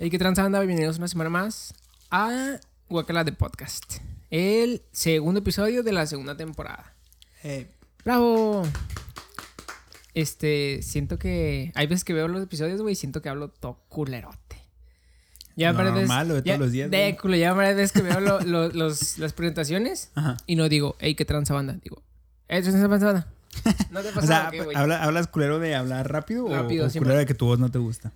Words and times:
Hey, 0.00 0.10
¿qué 0.10 0.18
transanda? 0.18 0.60
Bienvenidos 0.60 0.96
una 0.98 1.08
semana 1.08 1.28
más 1.28 1.74
a 2.10 2.60
Guacala 2.88 3.24
de 3.24 3.32
Podcast. 3.32 3.96
El 4.30 4.82
segundo 4.92 5.40
episodio 5.40 5.82
de 5.82 5.92
la 5.92 6.06
segunda 6.06 6.36
temporada. 6.36 6.94
¡Bravo! 8.04 8.62
Este, 10.18 10.80
siento 10.82 11.18
que. 11.18 11.70
Hay 11.74 11.86
veces 11.86 12.02
que 12.04 12.12
veo 12.12 12.26
los 12.28 12.42
episodios, 12.42 12.80
güey, 12.82 12.92
y 12.92 12.96
siento 12.96 13.22
que 13.22 13.28
hablo 13.28 13.50
todo 13.50 13.78
culerote. 13.88 14.56
Ya 15.54 15.72
varias 15.72 15.94
veces- 15.94 16.08
Normal, 16.08 16.28
lo 16.28 16.34
de 16.34 16.42
todos 16.42 16.58
los 16.58 16.72
días, 16.72 16.90
De 16.90 17.16
culo, 17.20 17.36
ya 17.36 17.52
varias 17.52 17.76
veces 17.76 17.92
que 17.92 18.02
veo 18.02 18.20
lo- 18.20 18.40
lo- 18.44 18.68
los- 18.68 19.18
las 19.18 19.32
presentaciones 19.32 20.10
Ajá. 20.14 20.36
y 20.46 20.56
no 20.56 20.68
digo, 20.68 20.96
hey, 21.00 21.14
¿qué 21.14 21.24
tranza 21.24 21.54
banda? 21.54 21.74
Digo, 21.82 22.02
hey, 22.48 22.62
¿qué 22.64 22.70
tranza 22.70 22.86
banda? 22.88 23.28
¿No 23.90 24.00
te 24.02 24.08
O 24.10 24.14
pasa 24.14 24.26
sea, 24.26 24.48
qué, 24.50 24.60
güey? 24.62 24.76
¿habla- 24.76 25.02
¿hablas 25.02 25.26
culero 25.28 25.58
de 25.60 25.74
hablar 25.74 26.10
rápido, 26.10 26.46
o- 26.46 26.54
Rápido, 26.54 26.86
o, 26.86 26.90
culero 26.90 27.18
de 27.18 27.26
que 27.26 27.34
tu 27.34 27.46
voz 27.46 27.58
no 27.60 27.70
te 27.70 27.78
gusta? 27.78 28.12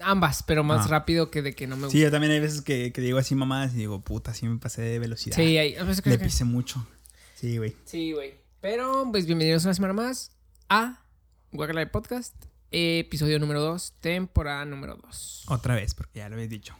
Ambas, 0.00 0.42
pero 0.44 0.62
más 0.64 0.86
Ah. 0.86 0.88
rápido 0.90 1.30
que 1.30 1.42
de 1.42 1.54
que 1.54 1.66
no 1.66 1.76
me 1.76 1.82
gusta. 1.84 1.92
Sí, 1.98 2.00
yo 2.02 2.10
también 2.10 2.32
hay 2.32 2.40
veces 2.40 2.60
que, 2.62 2.92
que 2.92 3.00
digo 3.00 3.18
así 3.18 3.34
mamadas 3.34 3.74
y 3.74 3.78
digo, 3.78 4.00
puta, 4.00 4.32
sí 4.32 4.46
me 4.46 4.58
pasé 4.58 4.82
de 4.82 4.98
velocidad. 4.98 5.34
Sí, 5.36 5.58
hay 5.58 5.74
veces 5.74 6.00
que- 6.02 6.10
Le 6.10 6.18
que- 6.18 6.24
pisé 6.24 6.44
mucho. 6.44 6.86
Sí, 7.34 7.56
güey. 7.58 7.74
Sí, 7.84 8.12
güey. 8.12 8.34
Pero, 8.60 9.08
pues 9.10 9.26
bienvenidos 9.26 9.64
una 9.64 9.74
semana 9.74 9.92
más 9.94 10.30
a 10.68 11.00
Guacala 11.50 11.80
de 11.80 11.86
Podcast, 11.86 12.34
episodio 12.70 13.38
número 13.38 13.60
2, 13.60 13.94
temporada 14.00 14.64
número 14.66 14.96
2. 14.96 15.44
Otra 15.48 15.74
vez, 15.74 15.94
porque 15.94 16.18
ya 16.18 16.28
lo 16.28 16.34
habéis 16.34 16.50
dicho. 16.50 16.74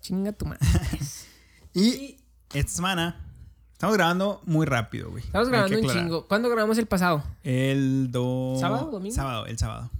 Chinga 0.00 0.32
tu 0.32 0.46
madre. 0.46 0.66
Y 1.76 2.18
esta 2.52 2.70
semana 2.70 3.20
estamos 3.72 3.96
grabando 3.96 4.40
muy 4.44 4.64
rápido, 4.64 5.10
güey. 5.10 5.24
Estamos 5.24 5.48
grabando 5.48 5.76
un 5.80 5.88
chingo. 5.88 6.28
¿Cuándo 6.28 6.48
grabamos 6.48 6.78
el 6.78 6.86
pasado? 6.86 7.24
El 7.42 8.12
do... 8.12 8.54
¿Sábado, 8.60 8.92
domingo? 8.92 9.12
Sábado, 9.12 9.46
el 9.46 9.58
sábado. 9.58 9.90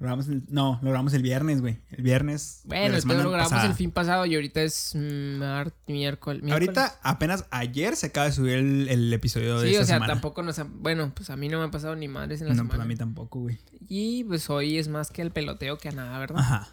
Lo 0.00 0.04
grabamos 0.06 0.28
el- 0.28 0.42
No, 0.48 0.78
lo 0.82 0.88
grabamos 0.88 1.12
el 1.12 1.22
viernes, 1.22 1.60
güey. 1.60 1.78
El 1.90 2.02
viernes. 2.02 2.62
de 2.64 2.68
Bueno, 2.68 3.00
semana 3.00 3.18
pedo 3.18 3.24
lo 3.24 3.30
grabamos 3.32 3.50
pasada. 3.52 3.70
el 3.70 3.76
fin 3.76 3.90
pasado 3.92 4.24
y 4.26 4.34
ahorita 4.34 4.62
es 4.62 4.94
mar- 4.94 5.74
miércoles. 5.86 6.42
miércoles. 6.42 6.52
Ahorita, 6.78 6.98
apenas 7.02 7.44
ayer 7.50 7.94
se 7.96 8.06
acaba 8.06 8.26
de 8.26 8.32
subir 8.32 8.54
el, 8.54 8.88
el 8.88 9.12
episodio 9.12 9.60
de 9.60 9.68
Sí, 9.68 9.72
esta 9.74 9.82
o 9.82 9.86
sea, 9.86 9.96
semana. 9.96 10.14
tampoco 10.14 10.42
nos 10.42 10.58
ha... 10.58 10.64
Bueno, 10.64 11.12
pues 11.14 11.28
a 11.30 11.36
mí 11.36 11.48
no 11.50 11.58
me 11.58 11.66
ha 11.66 11.70
pasado 11.70 11.94
ni 11.96 12.08
madres 12.08 12.40
en 12.40 12.48
la 12.48 12.54
No, 12.54 12.62
pues 12.62 12.68
semana. 12.70 12.84
a 12.84 12.86
mí 12.88 12.96
tampoco, 12.96 13.40
güey. 13.40 13.58
Y 13.88 14.24
pues 14.24 14.48
hoy 14.48 14.78
es 14.78 14.88
más 14.88 15.10
que 15.10 15.20
el 15.22 15.30
peloteo 15.32 15.76
que 15.76 15.90
a 15.90 15.92
nada, 15.92 16.18
¿verdad? 16.18 16.38
Ajá. 16.40 16.68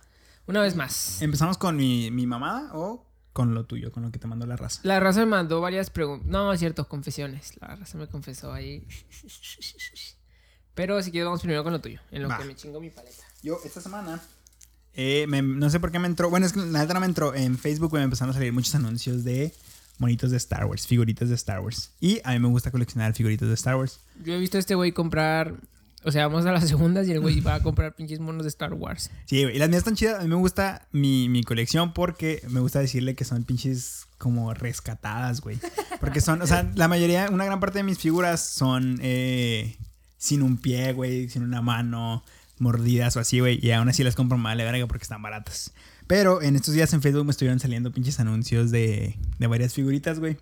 Una 0.46 0.62
vez 0.62 0.78
más. 0.78 1.22
¿Empezamos 1.22 1.58
con 1.58 1.76
mi, 1.76 2.10
mi 2.12 2.26
mamada 2.26 2.70
o 2.76 3.06
con 3.34 3.54
lo 3.54 3.66
tuyo, 3.66 3.92
con 3.92 4.04
lo 4.04 4.12
que 4.12 4.20
te 4.20 4.28
mandó 4.28 4.46
la 4.48 4.56
raza? 4.56 4.80
La 4.84 5.02
raza 5.02 5.20
me 5.20 5.26
mandó 5.26 5.60
varias 5.60 5.90
preguntas. 5.90 6.26
No, 6.28 6.54
es 6.54 6.60
cierto, 6.62 6.88
confesiones. 6.88 7.60
La 7.60 7.76
raza 7.76 7.98
me 7.98 8.08
confesó 8.08 8.54
ahí. 8.54 8.88
Pero 10.78 11.02
si 11.04 11.12
quieres, 11.12 11.26
vamos 11.26 11.42
primero 11.42 11.62
con 11.66 11.74
lo 11.74 11.82
tuyo. 11.82 12.00
En 12.12 12.22
lo 12.24 12.30
Va. 12.30 12.38
que 12.38 12.46
me 12.46 12.56
chingo 12.56 12.80
mi 12.80 12.90
paleta. 12.90 13.24
Yo, 13.44 13.58
esta 13.66 13.82
semana. 13.82 14.22
eh, 14.94 15.26
me- 15.28 15.42
no 15.42 15.70
sé 15.70 15.80
por 15.82 15.92
qué 15.92 16.00
me 16.00 16.08
entró. 16.08 16.30
Bueno, 16.30 16.46
es 16.46 16.54
que 16.54 16.60
la 16.60 16.80
neta 16.80 16.94
no 16.94 17.00
me 17.02 17.06
entró. 17.06 17.36
En 17.36 17.58
Facebook 17.58 17.94
me 17.94 18.02
empezaron 18.02 18.30
a 18.32 18.34
salir 18.34 18.54
muchos 18.54 18.74
anuncios 18.76 19.24
de 19.26 19.54
monitos 20.00 20.32
de 20.32 20.38
Star 20.38 20.66
Wars, 20.66 20.88
figuritas 20.88 21.30
de 21.30 21.36
Star 21.36 21.60
Wars. 21.60 21.92
Y 22.00 22.20
a 22.24 22.32
mí 22.32 22.40
me 22.40 22.48
gusta 22.48 22.72
coleccionar 22.72 23.14
figuritas 23.14 23.48
de 23.48 23.54
Star 23.56 23.76
Wars. 23.76 24.00
Yo 24.24 24.34
he 24.34 24.40
visto 24.40 24.58
a 24.58 24.60
este 24.60 24.76
güey 24.76 24.92
comprar. 24.94 25.56
O 26.04 26.12
sea, 26.12 26.28
vamos 26.28 26.46
a 26.46 26.52
las 26.52 26.68
segundas 26.68 27.08
y 27.08 27.12
el 27.12 27.20
güey 27.20 27.42
va 27.42 27.56
a 27.56 27.64
comprar 27.64 27.96
pinches 27.96 28.20
monos 28.20 28.44
de 28.44 28.50
Star 28.50 28.74
Wars. 28.74 29.10
Sí, 29.26 29.44
güey. 29.44 29.56
Y 29.56 29.60
las 29.60 29.68
mías 29.70 29.80
están 29.80 29.96
chidas. 29.96 30.20
A 30.20 30.24
mí 30.24 30.30
me 30.30 30.36
gusta 30.36 30.88
mi, 30.92 31.28
mi 31.28 31.44
colección 31.44 31.94
porque 31.94 32.42
me 32.50 32.60
gusta 32.60 32.80
decirle 32.80 33.16
que 33.16 33.26
son 33.26 33.44
pinches 33.44 34.06
como 34.18 34.54
rescatadas, 34.54 35.42
güey. 35.42 35.58
Porque 36.00 36.22
son, 36.22 36.42
o 36.42 36.48
sea, 36.48 36.72
la 36.76 36.88
mayoría, 36.88 37.28
una 37.32 37.46
gran 37.46 37.60
parte 37.60 37.80
de 37.80 37.84
mis 37.84 37.98
figuras 37.98 38.42
son 38.48 39.00
eh, 39.02 39.76
sin 40.18 40.42
un 40.42 40.58
pie, 40.58 40.94
güey, 40.94 41.30
sin 41.30 41.44
una 41.44 41.62
mano, 41.62 42.24
mordidas 42.60 43.16
o 43.18 43.20
así, 43.20 43.40
güey. 43.40 43.60
Y 43.66 43.72
aún 43.72 43.90
así 43.90 44.04
las 44.04 44.16
compro 44.16 44.38
mal 44.38 44.58
de 44.58 44.64
verga 44.64 44.88
porque 44.88 45.04
están 45.04 45.22
baratas. 45.22 45.74
Pero 46.08 46.42
en 46.42 46.56
estos 46.56 46.74
días 46.74 46.94
en 46.94 47.02
Facebook 47.02 47.26
me 47.26 47.32
estuvieron 47.32 47.60
saliendo 47.60 47.92
pinches 47.92 48.20
anuncios 48.20 48.72
de, 48.72 49.18
de 49.40 49.48
varias 49.48 49.74
figuritas, 49.74 50.20
güey. 50.20 50.38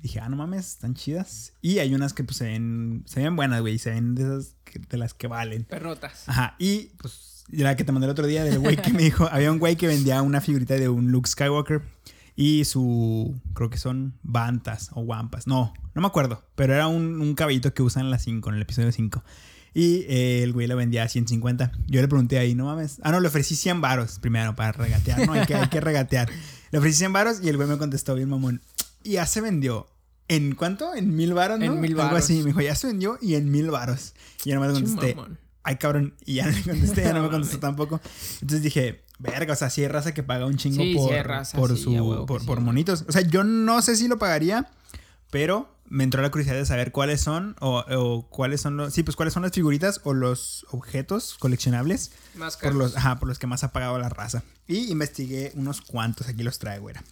Dije, 0.00 0.18
ah, 0.20 0.28
no 0.28 0.36
mames, 0.36 0.66
están 0.68 0.94
chidas. 0.94 1.52
Y 1.62 1.78
hay 1.78 1.94
unas 1.94 2.12
que 2.12 2.24
pues 2.24 2.36
se 2.38 2.44
ven, 2.46 3.04
se 3.06 3.22
ven 3.22 3.36
buenas, 3.36 3.60
güey. 3.60 3.78
Se 3.78 3.90
ven 3.90 4.14
de 4.16 4.22
esas 4.24 4.56
que- 4.64 4.80
de 4.80 4.96
las 4.98 5.14
que 5.14 5.28
valen. 5.28 5.64
Perrotas. 5.64 6.28
Ajá, 6.28 6.56
y 6.58 6.90
pues 6.98 7.44
la 7.50 7.76
que 7.76 7.84
te 7.84 7.92
mandé 7.92 8.06
el 8.06 8.10
otro 8.12 8.26
día 8.26 8.42
del 8.42 8.58
güey 8.58 8.76
que 8.76 8.92
me 8.92 9.02
dijo, 9.02 9.28
había 9.30 9.52
un 9.52 9.58
güey 9.58 9.76
que 9.76 9.86
vendía 9.86 10.22
una 10.22 10.40
figurita 10.40 10.74
de 10.74 10.88
un 10.88 11.12
Luke 11.12 11.28
Skywalker 11.28 11.82
y 12.34 12.64
su, 12.64 13.40
creo 13.54 13.70
que 13.70 13.78
son 13.78 14.14
bantas 14.22 14.90
o 14.94 15.00
wampas, 15.00 15.46
no, 15.46 15.72
no 15.94 16.00
me 16.00 16.06
acuerdo, 16.06 16.42
pero 16.54 16.74
era 16.74 16.86
un, 16.86 17.20
un 17.20 17.34
caballito 17.34 17.74
que 17.74 17.82
usan 17.82 18.04
en 18.04 18.10
la 18.10 18.18
5, 18.18 18.48
en 18.48 18.56
el 18.56 18.62
episodio 18.62 18.90
5. 18.92 19.22
Y 19.74 20.04
eh, 20.08 20.42
el 20.42 20.52
güey 20.52 20.66
lo 20.66 20.76
vendía 20.76 21.02
a 21.02 21.08
150. 21.08 21.72
Yo 21.86 22.02
le 22.02 22.08
pregunté 22.08 22.38
ahí, 22.38 22.54
no 22.54 22.66
mames. 22.66 22.98
Ah, 23.02 23.10
no, 23.10 23.20
le 23.20 23.28
ofrecí 23.28 23.56
100 23.56 23.80
varos 23.80 24.18
primero 24.18 24.54
para 24.54 24.72
regatear. 24.72 25.26
No, 25.26 25.32
hay 25.32 25.46
que, 25.46 25.54
hay 25.54 25.68
que 25.68 25.80
regatear. 25.80 26.28
Le 26.70 26.78
ofrecí 26.78 26.98
100 26.98 27.12
varos 27.12 27.40
y 27.42 27.48
el 27.48 27.56
güey 27.56 27.68
me 27.68 27.78
contestó 27.78 28.14
bien 28.14 28.28
mamón. 28.28 28.60
Y 29.02 29.12
ya 29.12 29.26
se 29.26 29.40
vendió. 29.40 29.88
¿En 30.28 30.54
cuánto? 30.54 30.94
¿En 30.94 31.16
mil 31.16 31.32
varos, 31.34 31.58
no? 31.58 31.64
En 31.64 31.80
mil 31.80 31.92
Algo 31.92 32.04
varos. 32.04 32.24
así. 32.24 32.38
Me 32.40 32.46
dijo, 32.46 32.60
ya 32.60 32.74
se 32.74 32.86
vendió 32.86 33.18
y 33.20 33.34
en 33.34 33.50
mil 33.50 33.70
varos. 33.70 34.14
Y 34.44 34.50
yo 34.50 34.54
nomás 34.56 34.74
le 34.74 34.82
contesté, 34.82 35.16
ay 35.62 35.76
cabrón, 35.76 36.14
y 36.24 36.34
ya 36.34 36.46
no 36.46 36.52
le 36.52 36.62
contesté, 36.62 37.02
ya 37.02 37.12
no 37.12 37.20
me 37.20 37.26
No 37.26 37.30
contestó 37.30 37.58
tampoco. 37.58 38.00
Entonces 38.40 38.62
dije, 38.62 39.02
verga, 39.22 39.52
o 39.52 39.56
sea, 39.56 39.70
sí 39.70 39.82
hay 39.82 39.88
raza 39.88 40.12
que 40.12 40.22
paga 40.22 40.46
un 40.46 40.56
chingo 40.56 40.82
Sí, 40.82 40.92
sí 40.92 40.98
por, 40.98 41.12
hay 41.14 41.22
raza, 41.22 41.56
por 41.56 41.76
sí, 41.76 41.82
su, 41.84 42.24
por, 42.26 42.44
por 42.44 42.60
monitos. 42.60 43.04
O 43.08 43.12
sea, 43.12 43.22
yo 43.22 43.44
no 43.44 43.80
sé 43.82 43.96
si 43.96 44.08
lo 44.08 44.18
pagaría, 44.18 44.68
pero 45.30 45.68
me 45.88 46.04
entró 46.04 46.22
la 46.22 46.30
curiosidad 46.30 46.56
de 46.56 46.64
saber 46.66 46.90
cuáles 46.90 47.20
son, 47.20 47.54
o, 47.60 47.78
o 47.80 48.28
cuáles 48.30 48.60
son 48.60 48.76
los, 48.76 48.94
sí, 48.94 49.02
pues 49.02 49.14
cuáles 49.16 49.34
son 49.34 49.42
las 49.42 49.52
figuritas 49.52 50.00
o 50.04 50.14
los 50.14 50.66
objetos 50.70 51.36
coleccionables 51.38 52.12
Más 52.34 52.54
por 52.56 52.62
caros. 52.62 52.76
los, 52.78 52.96
ajá, 52.96 53.18
por 53.18 53.28
los 53.28 53.38
que 53.38 53.46
más 53.46 53.62
ha 53.64 53.72
pagado 53.72 53.98
la 53.98 54.08
raza. 54.08 54.42
Y 54.66 54.90
investigué 54.90 55.52
unos 55.54 55.80
cuantos, 55.82 56.28
aquí 56.28 56.42
los 56.42 56.58
traigo, 56.58 56.88
era. 56.90 57.02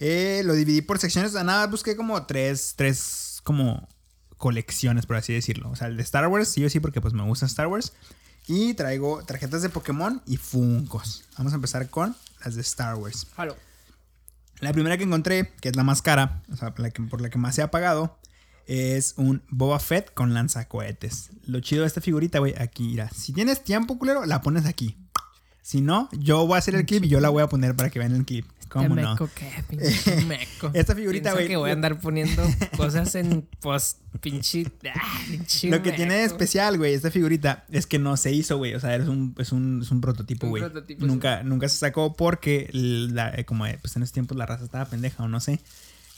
Eh, 0.00 0.42
lo 0.44 0.54
dividí 0.54 0.82
por 0.82 0.98
secciones, 0.98 1.36
a 1.36 1.44
nada, 1.44 1.66
busqué 1.68 1.94
como 1.96 2.26
tres, 2.26 2.74
tres 2.76 3.40
como 3.44 3.88
colecciones, 4.36 5.06
por 5.06 5.16
así 5.16 5.32
decirlo. 5.32 5.70
O 5.70 5.76
sea, 5.76 5.86
el 5.86 5.96
de 5.96 6.02
Star 6.02 6.26
Wars, 6.26 6.48
sí 6.48 6.64
o 6.64 6.70
sí, 6.70 6.80
porque 6.80 7.00
pues 7.00 7.14
me 7.14 7.22
gusta 7.22 7.46
Star 7.46 7.68
Wars. 7.68 7.92
Y 8.46 8.74
traigo 8.74 9.24
tarjetas 9.24 9.62
de 9.62 9.68
Pokémon 9.70 10.20
y 10.26 10.36
Funkos. 10.36 11.24
Vamos 11.38 11.52
a 11.52 11.56
empezar 11.56 11.88
con 11.88 12.14
las 12.44 12.54
de 12.54 12.60
Star 12.60 12.94
Wars. 12.96 13.26
Jalo. 13.36 13.56
La 14.60 14.72
primera 14.72 14.96
que 14.98 15.04
encontré, 15.04 15.52
que 15.60 15.70
es 15.70 15.76
la 15.76 15.82
más 15.84 16.02
cara, 16.02 16.42
o 16.52 16.56
sea, 16.56 16.74
la 16.76 16.90
que- 16.90 17.02
por 17.02 17.20
la 17.20 17.30
que 17.30 17.38
más 17.38 17.54
se 17.54 17.62
ha 17.62 17.70
pagado, 17.70 18.18
es 18.66 19.14
un 19.16 19.42
Boba 19.50 19.78
Fett 19.78 20.12
con 20.14 20.32
lanzacohetes. 20.34 21.30
Lo 21.46 21.60
chido 21.60 21.82
de 21.82 21.86
esta 21.88 22.00
figurita, 22.00 22.38
güey, 22.38 22.54
aquí, 22.58 22.84
mira. 22.88 23.10
Si 23.10 23.32
tienes 23.32 23.64
tiempo, 23.64 23.98
culero, 23.98 24.24
la 24.26 24.40
pones 24.42 24.66
aquí. 24.66 24.96
Si 25.62 25.80
no, 25.80 26.08
yo 26.12 26.46
voy 26.46 26.56
a 26.56 26.58
hacer 26.58 26.74
el 26.74 26.84
clip 26.84 27.04
y 27.04 27.08
yo 27.08 27.20
la 27.20 27.30
voy 27.30 27.42
a 27.42 27.48
poner 27.48 27.74
para 27.74 27.88
que 27.90 27.98
vean 27.98 28.14
el 28.14 28.24
clip. 28.26 28.46
¿Cómo 28.68 28.88
no? 28.94 29.10
meco, 29.12 29.28
qué 29.34 29.50
pinche 29.68 30.24
meco. 30.26 30.70
Esta 30.74 30.94
figurita, 30.94 31.32
güey. 31.32 31.46
que 31.48 31.56
voy 31.56 31.70
a 31.70 31.74
andar 31.74 32.00
poniendo 32.00 32.42
cosas 32.76 33.14
en 33.14 33.42
post 33.60 33.98
pinche. 34.20 34.66
ah, 34.94 35.20
pinche 35.28 35.68
Lo 35.70 35.82
que 35.82 35.92
tiene 35.92 36.14
de 36.14 36.22
meco. 36.22 36.34
especial, 36.34 36.78
güey, 36.78 36.94
esta 36.94 37.10
figurita 37.10 37.64
es 37.70 37.86
que 37.86 37.98
no 37.98 38.16
se 38.16 38.32
hizo, 38.32 38.56
güey. 38.56 38.74
O 38.74 38.80
sea, 38.80 38.96
es 38.96 39.06
un, 39.08 39.34
es 39.38 39.52
un, 39.52 39.82
es 39.82 39.90
un 39.90 40.00
prototipo, 40.00 40.48
güey. 40.48 40.62
Nunca, 40.98 41.42
nunca 41.42 41.68
se 41.68 41.76
sacó 41.78 42.16
porque, 42.16 42.68
la- 42.72 43.32
eh, 43.34 43.44
como 43.44 43.66
eh, 43.66 43.78
pues 43.80 43.94
en 43.96 44.02
esos 44.02 44.12
tiempos 44.12 44.36
la 44.36 44.46
raza 44.46 44.64
estaba 44.64 44.84
pendeja 44.86 45.22
o 45.22 45.28
no 45.28 45.40
sé. 45.40 45.60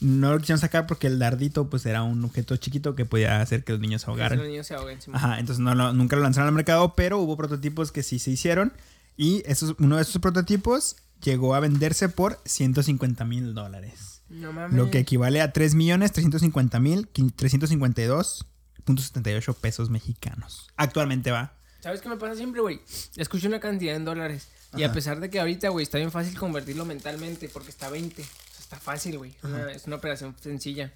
No 0.01 0.31
lo 0.33 0.39
quisieron 0.39 0.61
sacar 0.61 0.87
porque 0.87 1.07
el 1.07 1.19
dardito, 1.19 1.71
pues 1.71 1.87
era 1.87 2.03
un 2.03 2.23
objeto 2.23 2.55
chiquito 2.59 2.95
que 2.95 3.07
podía 3.07 3.41
hacer 3.41 3.65
que 3.65 3.73
los 3.73 3.81
niños 3.81 4.03
se 4.03 4.11
ahogaran. 4.11 4.39
Los 4.39 4.47
niños 4.47 4.67
se 4.67 4.75
ahoguen. 4.75 5.01
Simón. 5.01 5.17
Ajá, 5.17 5.39
entonces 5.41 5.63
no 5.63 5.75
lo- 5.75 5.93
nunca 5.95 6.17
lo 6.17 6.23
lanzaron 6.23 6.49
al 6.49 6.55
mercado, 6.55 6.95
pero 6.95 7.19
hubo 7.19 7.37
prototipos 7.37 7.93
que 7.93 8.03
sí 8.03 8.19
se 8.19 8.31
hicieron. 8.31 8.73
Y 9.17 9.43
esos, 9.47 9.75
uno 9.79 9.97
de 9.97 10.03
esos 10.03 10.21
prototipos 10.21 10.97
llegó 11.31 11.55
a 11.55 11.61
venderse 11.61 12.09
por 12.09 12.41
150 12.45 13.25
mil 13.25 13.55
dólares. 13.55 14.23
No 14.29 14.53
mames. 14.53 14.77
Lo 14.77 14.91
que 14.91 14.99
equivale 14.99 15.41
a 15.41 15.53
3 15.53 15.75
millones 15.75 16.13
350 16.13 16.81
mil 16.81 17.09
352.78 17.13 19.55
pesos 19.55 19.91
mexicanos. 19.91 20.69
Actualmente 20.77 21.31
va. 21.31 21.53
¿Sabes 21.81 22.01
qué 22.01 22.09
me 22.09 22.17
pasa 22.17 22.35
siempre, 22.35 22.61
güey? 22.61 22.81
Escucho 23.17 23.47
una 23.49 23.61
cantidad 23.61 23.95
en 23.95 24.05
dólares. 24.05 24.49
Y 24.77 24.83
a 24.83 24.93
pesar 24.93 25.21
de 25.21 25.31
que 25.31 25.39
ahorita, 25.41 25.69
güey, 25.71 25.85
está 25.85 25.97
bien 25.99 26.11
fácil 26.11 26.37
convertirlo 26.39 26.85
mentalmente 26.85 27.49
porque 27.49 27.71
está 27.71 27.89
20. 27.89 28.23
O 28.23 28.25
sea, 28.25 28.61
está 28.61 28.77
fácil, 28.79 29.17
güey. 29.19 29.31
Es 29.31 29.45
una- 29.45 29.73
Es 29.73 29.87
una 29.87 29.97
operación 29.97 30.35
sencilla. 30.41 30.93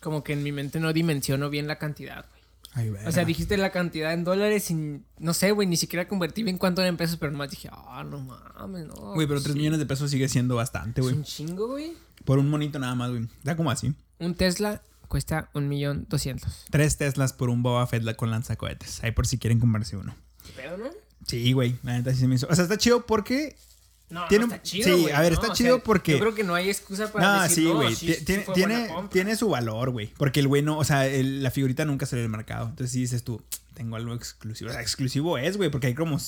Como 0.00 0.24
que 0.24 0.32
en 0.32 0.42
mi 0.42 0.50
mente 0.52 0.80
no 0.80 0.92
dimensiono 0.92 1.50
bien 1.50 1.66
la 1.68 1.78
cantidad, 1.78 2.24
güey. 2.28 2.39
Ay, 2.72 2.90
O 3.06 3.10
sea, 3.12 3.24
dijiste 3.24 3.56
la 3.56 3.70
cantidad 3.72 4.12
en 4.12 4.22
dólares 4.22 4.64
sin... 4.64 5.04
No 5.18 5.34
sé, 5.34 5.50
güey, 5.50 5.66
ni 5.66 5.76
siquiera 5.76 6.06
convertí 6.06 6.42
bien 6.44 6.56
cuánto 6.56 6.82
era 6.82 6.88
en 6.88 6.96
pesos, 6.96 7.16
pero 7.16 7.32
nomás 7.32 7.50
dije, 7.50 7.68
ah, 7.72 8.04
no 8.08 8.20
mames, 8.20 8.86
no. 8.86 9.14
Güey, 9.14 9.26
pero 9.26 9.40
3 9.40 9.52
sí. 9.52 9.58
millones 9.58 9.80
de 9.80 9.86
pesos 9.86 10.10
sigue 10.10 10.28
siendo 10.28 10.54
bastante, 10.56 11.00
Es 11.00 11.04
güey. 11.06 11.16
un 11.16 11.24
chingo, 11.24 11.66
güey. 11.66 11.94
Por 12.24 12.38
un 12.38 12.48
monito 12.48 12.78
nada 12.78 12.94
más, 12.94 13.10
güey. 13.10 13.26
Da 13.42 13.56
como 13.56 13.70
así. 13.70 13.92
Un 14.20 14.34
Tesla 14.34 14.82
cuesta 15.08 15.50
un 15.54 15.68
millón 15.68 16.06
doscientos. 16.08 16.64
Tres 16.70 16.96
Teslas 16.96 17.32
por 17.32 17.50
un 17.50 17.62
Boba 17.64 17.84
Fett 17.88 18.14
con 18.14 18.30
lanzacohetes. 18.30 19.02
Ahí 19.02 19.10
por 19.10 19.26
si 19.26 19.38
quieren 19.38 19.58
comprarse 19.58 19.96
uno. 19.96 20.14
¿Qué 20.46 20.52
pedo, 20.62 20.76
no? 20.76 20.90
Sí, 21.26 21.52
güey. 21.52 21.76
La 21.82 21.94
neta 21.94 22.12
sí 22.12 22.20
se 22.20 22.28
me 22.28 22.36
hizo. 22.36 22.46
O 22.48 22.54
sea, 22.54 22.62
está 22.64 22.78
chido 22.78 23.04
porque. 23.06 23.56
No, 24.10 24.26
Tiene 24.28 24.46
no 24.46 24.52
está 24.52 24.62
chido, 24.62 24.88
sí, 24.96 25.02
güey, 25.02 25.14
a 25.14 25.20
ver, 25.20 25.32
¿no? 25.32 25.40
está 25.40 25.52
O 25.52 25.54
chido 25.54 25.76
sea, 25.76 25.84
porque- 25.84 26.12
Yo 26.12 26.18
creo 26.18 26.34
que 26.34 26.42
no 26.42 26.54
hay 26.56 26.68
excusa 26.68 27.12
para 27.12 27.36
No, 27.36 27.42
decir, 27.44 27.56
sí, 27.56 27.64
no, 27.64 27.74
güey. 27.76 27.94
sí 27.94 28.16
tiene, 28.24 28.44
tiene, 28.54 28.90
tiene 29.10 29.36
su 29.36 29.48
valor, 29.48 29.90
güey. 29.90 30.12
Porque 30.18 30.40
el 30.40 30.48
bueno, 30.48 30.76
o 30.78 30.84
sea, 30.84 31.06
el- 31.06 31.42
la 31.44 31.50
figurita 31.52 31.84
nunca 31.84 32.06
salió 32.06 32.22
del 32.22 32.30
mercado. 32.30 32.66
Entonces 32.70 32.90
sí 32.92 33.00
dices 33.00 33.22
tú, 33.22 33.40
tengo 33.74 33.94
algo 33.96 34.12
exclusivo. 34.14 34.68
O 34.70 34.72
sea, 34.72 34.82
exclusivo 34.82 35.38
es, 35.38 35.56
güey, 35.56 35.70
porque 35.70 35.86
hay 35.86 35.94
como. 35.94 36.18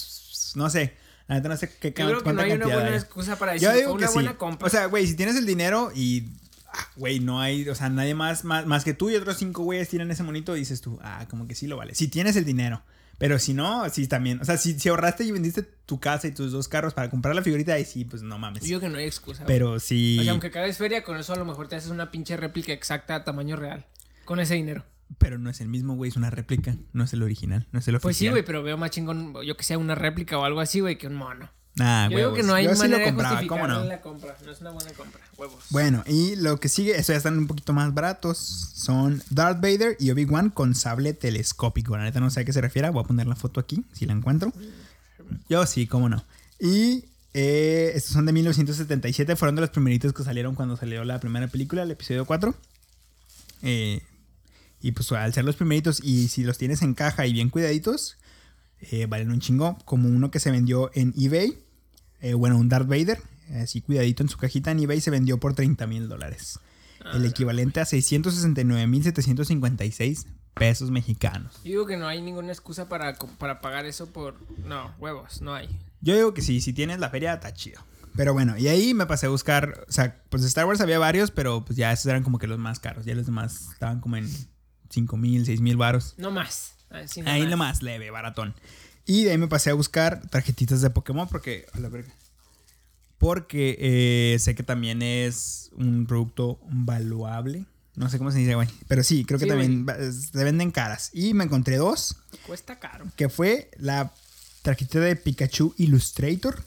No 0.55 0.71
sé. 0.71 0.95
La 1.29 1.37
neta 1.37 1.49
no 1.49 1.57
sé 1.57 1.69
qué 1.81 1.89
Yo 1.89 1.95
creo 2.07 2.23
que 2.23 2.33
no 2.33 2.43
hay 2.43 2.53
una 2.53 2.67
buena 2.67 2.89
hay. 2.91 2.95
excusa 2.95 3.37
para 3.37 3.53
decir 3.53 3.67
Yo 3.67 3.73
fue 3.73 3.81
digo 3.81 3.93
que 3.97 3.99
una 3.99 4.09
sí. 4.09 4.15
buena 4.15 4.37
compra. 4.39 4.67
O 4.67 4.71
sea, 4.71 4.87
güey, 4.87 5.07
si 5.07 5.15
tienes 5.15 5.37
el 5.37 5.47
dinero 5.47 5.91
y. 5.95 6.29
ah, 6.73 6.87
Güey, 6.97 7.21
no 7.21 7.41
hay, 7.41 7.69
o 7.69 7.75
sea, 7.75 7.89
nadie 7.89 8.15
más, 8.15 8.45
más, 8.45 8.65
más 8.67 8.85
que 8.85 8.93
tú 8.95 9.11
y 9.11 9.17
otros 9.17 9.39
cinco 9.39 9.63
güeyes 9.65 9.89
tienen 9.89 10.11
ese 10.11 10.23
monito, 10.23 10.55
dices 10.55 10.81
tú, 10.81 10.99
ah, 11.03 11.27
como 11.31 11.47
que 11.49 11.55
sí 11.57 11.67
lo 11.67 11.77
vale. 11.77 11.95
Si 11.97 12.07
tienes 12.09 12.37
el 12.37 12.45
dinero. 12.45 12.83
Pero 13.19 13.39
si 13.39 13.55
no, 13.55 13.89
sí 13.89 14.09
también. 14.09 14.41
O 14.41 14.45
sea, 14.45 14.57
si, 14.59 14.79
si 14.79 14.89
ahorraste 14.89 15.25
y 15.25 15.31
vendiste 15.31 15.63
tu 15.63 16.01
casa 16.01 16.27
y 16.27 16.33
tus 16.33 16.51
dos 16.53 16.67
carros 16.69 16.93
para 16.95 17.09
comprar 17.11 17.35
la 17.35 17.43
figurita, 17.43 17.75
ahí 17.75 17.85
sí, 17.85 18.05
pues 18.05 18.23
no 18.23 18.39
mames. 18.39 18.63
Yo 18.63 18.67
digo 18.69 18.81
que 18.81 18.89
no 18.89 18.99
hay 18.99 19.05
excusa. 19.05 19.45
Pero 19.47 19.79
sí. 19.79 20.19
O 20.21 20.23
sea, 20.25 20.33
aunque 20.33 20.51
cagues 20.51 20.77
feria, 20.79 21.05
con 21.05 21.17
eso 21.17 21.33
a 21.33 21.37
lo 21.37 21.45
mejor 21.45 21.69
te 21.69 21.77
haces 21.77 21.91
una 21.91 22.11
pinche 22.11 22.37
réplica 22.37 22.73
exacta 22.73 23.15
a 23.15 23.25
tamaño 23.25 23.57
real. 23.57 23.87
Con 24.25 24.41
ese 24.41 24.55
dinero. 24.55 24.85
Pero 25.19 25.39
no 25.39 25.51
es 25.51 25.61
el 25.61 25.69
mismo, 25.69 25.95
güey, 25.95 26.09
es 26.11 26.17
una 26.17 26.31
réplica. 26.31 26.75
No 26.93 27.05
es 27.05 27.13
el 27.13 27.23
original, 27.23 27.69
no 27.71 27.79
es 27.81 27.87
el 27.89 28.01
Pues 28.01 28.17
sí, 28.17 28.25
oficial. 28.27 28.33
güey, 28.33 28.45
pero 28.45 28.63
veo 28.63 28.77
más 28.79 28.91
chingón, 28.91 29.35
yo 29.45 29.57
que 29.57 29.63
sea 29.65 29.77
una 29.79 29.95
réplica 29.95 30.39
o 30.39 30.45
algo 30.45 30.61
así, 30.61 30.81
güey, 30.81 30.97
que 30.97 31.07
un 31.07 31.15
mono. 31.15 31.51
Ah, 31.79 32.09
yo 32.11 32.19
digo 32.19 32.29
huevos. 32.31 32.37
que 32.39 32.47
no 32.47 32.55
hay 32.55 32.65
Yo 32.65 32.77
sí 32.77 32.87
lo 32.87 33.03
compraba, 33.03 33.41
¿cómo 33.47 33.67
no? 33.67 33.85
la 33.85 34.01
compra. 34.01 34.37
No 34.45 34.53
es 34.53 34.61
una 34.61 34.71
buena 34.71 34.93
compra. 34.93 35.21
Huevos. 35.39 35.65
Bueno, 35.71 36.03
y 36.07 36.37
lo 36.37 36.61
que 36.61 36.69
sigue, 36.69 36.93
estos 36.93 37.09
ya 37.09 37.17
están 37.17 37.39
un 37.39 37.47
poquito 37.47 37.73
más 37.73 37.95
baratos. 37.95 38.39
Son 38.39 39.23
Darth 39.31 39.61
Vader 39.61 39.97
y 39.99 40.11
Obi-Wan 40.11 40.51
con 40.51 40.75
sable 40.75 41.15
telescópico. 41.15 41.97
La 41.97 42.05
neta 42.05 42.21
no 42.21 42.29
sé 42.31 42.41
a 42.41 42.45
qué 42.45 42.53
se 42.53 42.61
refiere. 42.61 42.91
Voy 42.91 43.03
a 43.03 43.07
poner 43.07 43.27
la 43.27 43.37
foto 43.37 43.59
aquí, 43.59 43.85
si 43.93 44.05
la 44.05 44.13
encuentro. 44.13 44.53
Yo 45.49 45.65
sí, 45.67 45.87
cómo 45.87 46.11
no. 46.11 46.25
Y 46.61 47.07
eh, 47.33 47.93
estos 47.95 48.13
son 48.13 48.27
de 48.27 48.33
1977. 48.33 49.37
Fueron 49.37 49.55
de 49.55 49.63
los 49.63 49.71
primeritos 49.71 50.13
que 50.13 50.25
salieron 50.25 50.55
cuando 50.55 50.77
salió 50.77 51.05
la 51.05 51.21
primera 51.21 51.49
película, 51.49 51.85
el 51.85 51.91
episodio 51.91 52.27
4. 52.27 52.55
Eh, 53.63 54.03
y 54.83 54.93
pues 54.93 55.11
al 55.13 55.33
ser 55.33 55.45
los 55.45 55.57
primeritos 55.57 56.01
y 56.03 56.29
si 56.29 56.43
los 56.43 56.59
tienes 56.59 56.83
en 56.83 56.95
caja 56.95 57.27
y 57.27 57.33
bien 57.33 57.49
cuidaditos, 57.49 58.17
eh, 58.91 59.07
valen 59.07 59.31
un 59.31 59.41
chingo. 59.41 59.79
Como 59.85 60.09
uno 60.09 60.31
que 60.31 60.41
se 60.41 60.51
vendió 60.51 60.91
en 60.95 61.15
eBay. 61.17 61.59
eh, 62.21 62.35
bueno, 62.35 62.59
un 62.59 62.69
Darth 62.69 62.89
Vader. 62.89 63.21
Así 63.63 63.81
cuidadito 63.83 64.23
en 64.23 64.29
su 64.29 64.39
cajita 64.39 64.71
en 64.71 64.81
eBay 64.81 65.01
se 65.01 65.11
vendió 65.11 65.39
por 65.39 65.55
30 65.55 65.87
mil 65.87 66.09
dólares. 66.09 66.59
el 67.13 67.25
equivalente 67.27 67.81
a 67.81 67.85
669.756 69.11 70.27
pesos 70.55 70.91
mexicanos. 70.91 71.55
Yo 71.65 71.71
digo 71.71 71.87
que 71.87 71.97
no 71.97 72.07
hay 72.07 72.21
ninguna 72.23 72.49
excusa 72.53 72.89
para, 72.89 73.15
para 73.39 73.61
pagar 73.61 73.87
eso 73.87 74.07
por... 74.13 74.37
No, 74.67 74.95
huevos, 74.99 75.41
no 75.43 75.55
hay. 75.55 75.69
Yo 76.01 76.15
digo 76.15 76.35
que 76.35 76.43
sí, 76.43 76.61
si 76.61 76.73
tienes 76.73 76.99
la 77.01 77.11
feria, 77.11 77.35
está 77.35 77.53
chido. 77.55 77.81
Pero 78.15 78.35
bueno, 78.35 78.59
y 78.59 78.69
ahí 78.69 78.93
me 78.93 79.07
pasé 79.07 79.27
a 79.27 79.31
buscar, 79.31 79.87
o 79.89 79.93
sea, 79.93 80.23
pues 80.29 80.43
de 80.43 80.49
Star 80.49 80.67
Wars 80.67 80.81
había 80.83 80.99
varios, 80.99 81.31
pero 81.31 81.65
pues 81.65 81.77
ya 81.79 81.91
esos 81.93 82.07
eran 82.07 82.23
como 82.23 82.39
que 82.39 82.47
los 82.47 82.59
más 82.59 82.79
caros. 82.79 83.07
Ya 83.07 83.15
los 83.15 83.25
demás 83.25 83.69
estaban 83.73 84.01
como 84.01 84.17
en 84.19 84.29
5 84.91 85.17
mil, 85.17 85.47
6 85.47 85.61
mil 85.63 85.79
baros. 85.79 86.15
No 86.19 86.31
más. 86.31 86.72
Así 86.93 87.21
Ahí 87.27 87.43
más. 87.43 87.51
lo 87.51 87.57
más 87.57 87.83
leve, 87.83 88.11
baratón. 88.11 88.55
Y 89.07 89.25
de 89.25 89.33
ahí 89.33 89.39
me 89.39 89.49
pasé 89.49 89.71
a 89.71 89.75
buscar 89.75 90.23
tarjetitas 90.31 90.81
de 90.81 90.91
Pokémon 90.91 91.29
porque, 91.29 91.67
a 91.73 91.81
la 91.81 91.89
verga. 91.89 92.13
Porque 93.19 93.77
eh, 93.79 94.39
sé 94.39 94.55
que 94.55 94.63
también 94.63 95.01
es 95.03 95.71
un 95.77 96.07
producto 96.07 96.59
valuable. 96.69 97.65
No 97.95 98.09
sé 98.09 98.19
cómo 98.19 98.31
se 98.33 98.39
dice, 98.39 98.55
güey. 98.55 98.69
Pero 98.89 99.05
sí, 99.05 99.25
creo 99.25 99.39
que 99.39 99.45
Sí, 99.45 99.49
también 99.49 99.87
se 100.13 100.45
venden 100.45 100.71
caras. 100.71 101.11
Y 101.13 101.35
me 101.35 101.45
encontré 101.45 101.77
dos, 101.77 102.17
Cuesta 102.47 102.79
caro. 102.81 103.05
que 103.17 103.29
fue 103.29 103.71
la 103.77 104.13
tarjetita 104.63 105.01
de 105.01 105.15
Pikachu 105.17 105.75
Illustrator, 105.77 106.63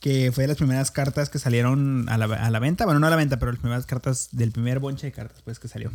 que 0.00 0.30
fue 0.32 0.44
de 0.44 0.48
las 0.48 0.56
primeras 0.56 0.90
cartas 0.90 1.28
que 1.28 1.38
salieron 1.38 2.08
a 2.08 2.16
la, 2.18 2.26
a 2.26 2.50
la 2.50 2.58
venta. 2.60 2.84
Bueno, 2.84 3.00
no 3.00 3.06
a 3.06 3.10
la 3.10 3.16
venta, 3.16 3.38
pero 3.38 3.52
las 3.52 3.60
primeras 3.60 3.84
cartas 3.86 4.28
del 4.32 4.52
primer 4.52 4.78
bonche 4.78 5.06
de 5.08 5.12
cartas, 5.12 5.42
pues, 5.42 5.58
que 5.58 5.68
salió. 5.68 5.90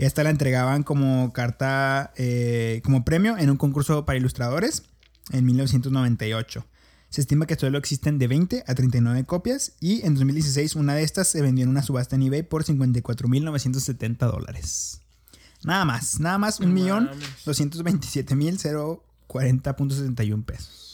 Esta 0.00 0.24
la 0.24 0.30
entregaban 0.30 0.82
como 0.82 1.30
carta, 1.34 2.14
eh, 2.16 2.80
como 2.82 3.04
premio 3.04 3.36
en 3.36 3.50
un 3.50 3.58
concurso 3.58 4.06
para 4.06 4.18
ilustradores 4.18 4.84
en 5.30 5.44
1998. 5.44 6.66
Se 7.10 7.20
estima 7.20 7.46
que 7.46 7.56
solo 7.56 7.76
existen 7.76 8.18
de 8.18 8.26
20 8.26 8.64
a 8.66 8.74
39 8.74 9.24
copias 9.24 9.74
y 9.78 10.00
en 10.06 10.14
2016 10.14 10.74
una 10.76 10.94
de 10.94 11.02
estas 11.02 11.28
se 11.28 11.42
vendió 11.42 11.64
en 11.64 11.68
una 11.68 11.82
subasta 11.82 12.16
en 12.16 12.22
eBay 12.22 12.44
por 12.44 12.64
54.970 12.64 14.16
dólares. 14.30 15.02
Nada 15.64 15.84
más, 15.84 16.18
nada 16.18 16.38
más, 16.38 16.60
No 16.60 16.66
un 16.66 16.72
millón 16.72 17.04
mames. 17.04 17.28
227.040.71 17.44 20.44
pesos. 20.46 20.89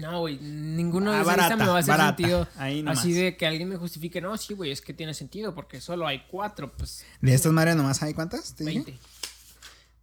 No, 0.00 0.20
güey, 0.20 0.38
ninguno 0.40 1.10
Ah, 1.10 1.16
de 1.16 1.20
esos 1.22 1.26
barata, 1.36 1.56
me 1.56 1.66
va 1.66 1.76
a 1.76 1.78
hacer 1.80 1.90
barata. 1.96 2.16
sentido. 2.16 2.48
Ahí 2.56 2.82
nomás. 2.82 2.98
Así 3.00 3.12
de 3.12 3.36
que 3.36 3.46
alguien 3.46 3.68
me 3.68 3.76
justifique, 3.76 4.20
no, 4.20 4.36
sí, 4.36 4.54
güey, 4.54 4.70
es 4.70 4.80
que 4.80 4.92
tiene 4.94 5.14
sentido 5.14 5.54
porque 5.54 5.80
solo 5.80 6.06
hay 6.06 6.22
cuatro, 6.30 6.72
pues 6.76 7.04
De 7.20 7.34
estas 7.34 7.52
madres 7.52 7.76
nomás 7.76 8.02
hay 8.02 8.14
cuántas? 8.14 8.54
¿Te 8.54 8.64
dije? 8.64 8.82
20. 8.84 8.98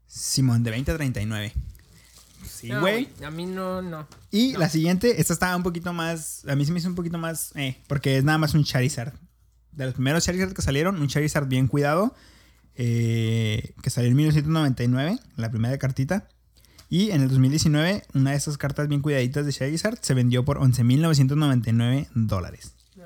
Simón, 0.08 0.64
de 0.64 0.72
20 0.72 0.92
a 0.92 0.96
39. 0.96 1.54
Sí, 2.48 2.70
No, 2.70 2.80
güey. 2.80 3.10
A 3.26 3.30
mí 3.32 3.46
no, 3.46 3.82
no. 3.82 4.08
Y 4.32 4.54
No. 4.54 4.60
la 4.60 4.70
siguiente, 4.70 5.20
esta 5.20 5.34
estaba 5.34 5.56
un 5.56 5.64
poquito 5.64 5.92
más. 5.94 6.44
A 6.48 6.56
mí 6.56 6.66
se 6.66 6.72
me 6.72 6.80
hizo 6.80 6.88
un 6.88 6.96
poquito 6.96 7.18
más. 7.18 7.52
Eh, 7.56 7.78
porque 7.88 8.18
es 8.18 8.24
nada 8.24 8.38
más 8.38 8.54
un 8.54 8.64
Charizard. 8.64 9.14
De 9.72 9.86
los 9.86 9.94
primeros 9.94 10.24
Charizard 10.24 10.54
que 10.54 10.62
salieron, 10.62 11.00
un 11.02 11.08
Charizard 11.08 11.48
bien 11.48 11.68
cuidado. 11.68 12.16
eh, 12.80 13.74
que 13.82 13.90
salió 13.90 14.10
en 14.12 14.16
1999, 14.18 15.18
la 15.36 15.50
primera 15.50 15.78
cartita. 15.80 16.30
Y 16.90 17.12
en 17.12 17.22
el 17.22 17.30
2019, 17.30 18.04
una 18.14 18.32
de 18.32 18.38
esas 18.38 18.58
cartas 18.58 18.88
bien 18.88 19.02
cuidaditas 19.02 19.46
de 19.46 19.52
Charizard 19.52 20.00
se 20.02 20.14
vendió 20.14 20.46
por 20.46 20.60
11.999 20.60 22.08
dólares. 22.14 22.74
No. 22.96 23.04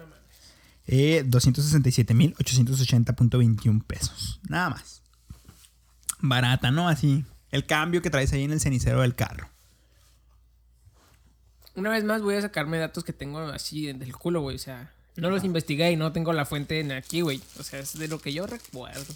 Eh, 0.88 1.24
267.880.21 1.26 3.84
pesos. 3.84 4.40
Nada 4.48 4.70
más. 4.70 5.02
Barata, 6.20 6.70
¿no? 6.70 6.88
Así. 6.88 7.26
El 7.50 7.66
cambio 7.66 8.02
que 8.02 8.10
traes 8.10 8.32
ahí 8.34 8.44
en 8.44 8.52
el 8.52 8.60
cenicero 8.60 9.02
del 9.02 9.16
carro. 9.16 9.50
Una 11.76 11.90
vez 11.90 12.04
más 12.04 12.22
voy 12.22 12.36
a 12.36 12.42
sacarme 12.42 12.78
datos 12.78 13.04
que 13.04 13.14
tengo 13.14 13.40
así 13.40 13.88
del 13.88 14.16
culo, 14.16 14.42
güey. 14.42 14.58
O 14.58 14.60
sea, 14.60 14.92
no 15.16 15.30
los 15.30 15.44
investigué 15.44 15.92
y 15.92 15.96
no 15.96 16.12
tengo 16.12 16.34
la 16.34 16.46
fuente 16.46 16.80
en 16.80 16.92
aquí, 16.92 17.22
güey. 17.22 17.42
O 17.60 17.64
sea, 17.64 17.80
es 17.80 17.98
de 17.98 18.08
lo 18.08 18.20
que 18.20 18.34
yo 18.34 18.46
recuerdo. 18.46 19.14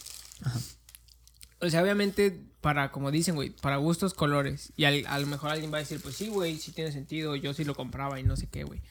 O 1.62 1.70
sea, 1.70 1.82
obviamente, 1.82 2.38
para, 2.62 2.92
como 2.92 3.12
dicen, 3.12 3.36
güey, 3.36 3.50
para 3.50 3.78
gustos, 3.78 4.14
colores. 4.14 4.74
Y 4.76 4.84
al- 4.86 5.06
a 5.08 5.20
lo 5.20 5.28
mejor 5.28 5.52
alguien 5.52 5.72
va 5.72 5.78
a 5.78 5.80
decir, 5.82 6.00
pues 6.02 6.16
sí, 6.16 6.28
güey, 6.28 6.58
sí 6.58 6.72
tiene 6.72 6.92
sentido. 6.92 7.36
Yo 7.36 7.54
sí 7.54 7.64
lo 7.64 7.76
compraba 7.76 8.20
y 8.20 8.24
no 8.24 8.36
sé 8.36 8.48
qué, 8.48 8.64
güey. 8.64 8.82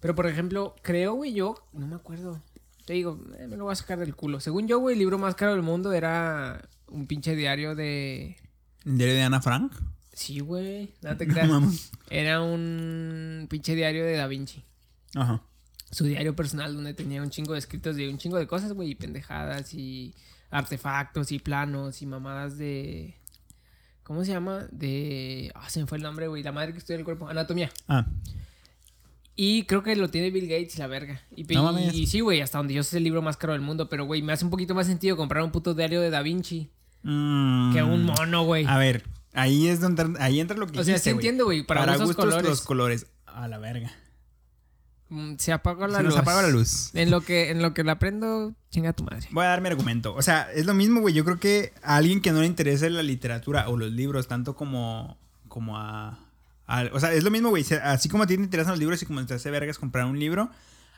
Pero, 0.00 0.14
por 0.14 0.26
ejemplo, 0.26 0.74
creo, 0.82 1.14
güey, 1.14 1.32
yo, 1.34 1.56
no 1.72 1.86
me 1.86 1.96
acuerdo. 1.96 2.42
Te 2.86 2.94
digo, 2.94 3.20
eh, 3.38 3.46
me 3.46 3.56
lo 3.56 3.64
voy 3.64 3.72
a 3.72 3.76
sacar 3.76 3.98
del 3.98 4.16
culo. 4.16 4.40
Según 4.40 4.66
yo, 4.66 4.78
güey, 4.78 4.94
el 4.94 4.98
libro 4.98 5.18
más 5.18 5.34
caro 5.34 5.52
del 5.52 5.62
mundo 5.62 5.92
era 5.92 6.68
un 6.88 7.06
pinche 7.06 7.36
diario 7.36 7.74
de... 7.74 8.36
¿El 8.86 8.96
diario 8.96 9.14
de 9.14 9.22
Ana 9.22 9.42
Frank? 9.42 9.72
Sí, 10.12 10.40
güey, 10.40 10.94
no 11.02 11.16
te 11.16 11.26
creas. 11.28 11.92
Era 12.08 12.40
un 12.40 13.46
pinche 13.50 13.74
diario 13.74 14.04
de 14.04 14.16
Da 14.16 14.26
Vinci. 14.26 14.64
Ajá. 15.14 15.42
Su 15.92 16.04
diario 16.04 16.34
personal 16.34 16.74
donde 16.74 16.94
tenía 16.94 17.20
un 17.22 17.30
chingo 17.30 17.52
de 17.52 17.58
escritos 17.58 17.96
de 17.96 18.08
un 18.08 18.16
chingo 18.18 18.38
de 18.38 18.46
cosas, 18.46 18.72
güey, 18.72 18.90
y 18.90 18.94
pendejadas 18.94 19.74
y 19.74 20.14
artefactos 20.50 21.32
y 21.32 21.38
planos 21.38 22.02
y 22.02 22.06
mamadas 22.06 22.58
de... 22.58 23.16
¿Cómo 24.02 24.24
se 24.24 24.32
llama? 24.32 24.66
De... 24.72 25.52
Ah, 25.54 25.70
se 25.70 25.80
me 25.80 25.86
fue 25.86 25.98
el 25.98 26.02
nombre, 26.02 26.26
güey. 26.28 26.42
La 26.42 26.50
madre 26.52 26.72
que 26.72 26.78
estudia 26.78 26.98
el 26.98 27.04
cuerpo. 27.04 27.28
Anatomía. 27.28 27.70
Ah, 27.86 28.06
Y 29.36 29.64
creo 29.64 29.82
que 29.82 29.94
lo 29.96 30.08
tiene 30.10 30.30
Bill 30.30 30.48
Gates, 30.48 30.78
la 30.78 30.86
verga. 30.88 31.20
Y, 31.34 31.44
No 31.44 31.60
y- 31.60 31.64
mames. 31.64 31.94
y 31.94 32.06
sí, 32.06 32.20
güey, 32.20 32.40
hasta 32.40 32.58
donde 32.58 32.74
yo 32.74 32.82
sé 32.82 32.88
es 32.88 32.94
el 32.94 33.04
libro 33.04 33.22
más 33.22 33.36
caro 33.36 33.52
del 33.52 33.62
mundo. 33.62 33.88
Pero, 33.88 34.04
güey, 34.04 34.20
me 34.22 34.32
hace 34.32 34.44
un 34.44 34.50
poquito 34.50 34.74
más 34.74 34.86
sentido 34.86 35.16
comprar 35.16 35.42
un 35.44 35.52
puto 35.52 35.74
diario 35.74 36.00
de 36.00 36.10
Da 36.10 36.22
Vinci 36.22 36.70
Mm. 37.02 37.72
que 37.72 37.82
un 37.82 38.04
mono, 38.04 38.42
güey. 38.44 38.66
A 38.66 38.76
ver, 38.76 39.04
ahí 39.32 39.68
es 39.68 39.80
donde 39.80 40.14
ahí 40.18 40.38
entra 40.40 40.56
lo 40.58 40.66
que 40.66 40.72
O 40.78 40.84
sea, 40.84 40.94
dijiste, 40.94 41.10
sí 41.10 41.14
güey. 41.14 41.20
entiendo, 41.24 41.44
güey. 41.46 41.62
Para, 41.62 41.96
gustos, 41.96 42.16
colores. 42.16 42.44
los 42.44 42.60
colores. 42.60 43.06
A 43.26 43.48
la 43.48 43.56
verga. 43.58 43.90
Mm, 45.10 45.34
Se 45.38 45.52
apagó 45.52 45.86
la 45.86 45.98
Se 45.98 46.02
luz. 46.04 46.14
nos 46.14 46.22
apaga 46.22 46.42
la 46.42 46.48
luz. 46.48 46.90
En 46.94 47.10
lo 47.10 47.20
que, 47.20 47.50
en 47.50 47.60
lo 47.62 47.74
que 47.74 47.84
la 47.84 47.98
prendo, 47.98 48.54
chinga 48.70 48.92
tu 48.92 49.04
madre. 49.04 49.26
Voy 49.32 49.44
a 49.44 49.48
dar 49.48 49.60
mi 49.60 49.68
argumento. 49.68 50.14
O 50.14 50.22
sea, 50.22 50.50
es 50.54 50.64
lo 50.66 50.72
mismo, 50.74 51.00
güey. 51.00 51.12
Yo 51.14 51.24
creo 51.24 51.38
que 51.38 51.72
a 51.82 51.96
alguien 51.96 52.20
que 52.22 52.32
no 52.32 52.40
le 52.40 52.46
interese 52.46 52.88
la 52.90 53.02
literatura 53.02 53.68
o 53.68 53.76
los 53.76 53.90
libros, 53.92 54.28
tanto 54.28 54.54
como, 54.56 55.18
como 55.48 55.76
a, 55.76 56.18
a- 56.66 56.88
O 56.92 57.00
sea, 57.00 57.12
es 57.12 57.24
lo 57.24 57.30
mismo, 57.30 57.50
güey. 57.50 57.64
Así 57.82 58.08
como 58.08 58.22
a 58.22 58.26
ti 58.26 58.36
te 58.36 58.42
interesan 58.44 58.72
los 58.72 58.78
libros 58.80 59.02
y 59.02 59.06
como 59.06 59.24
te 59.26 59.34
hace 59.34 59.50
vergas 59.50 59.78
comprar 59.78 60.06
un 60.06 60.18
libro, 60.18 60.50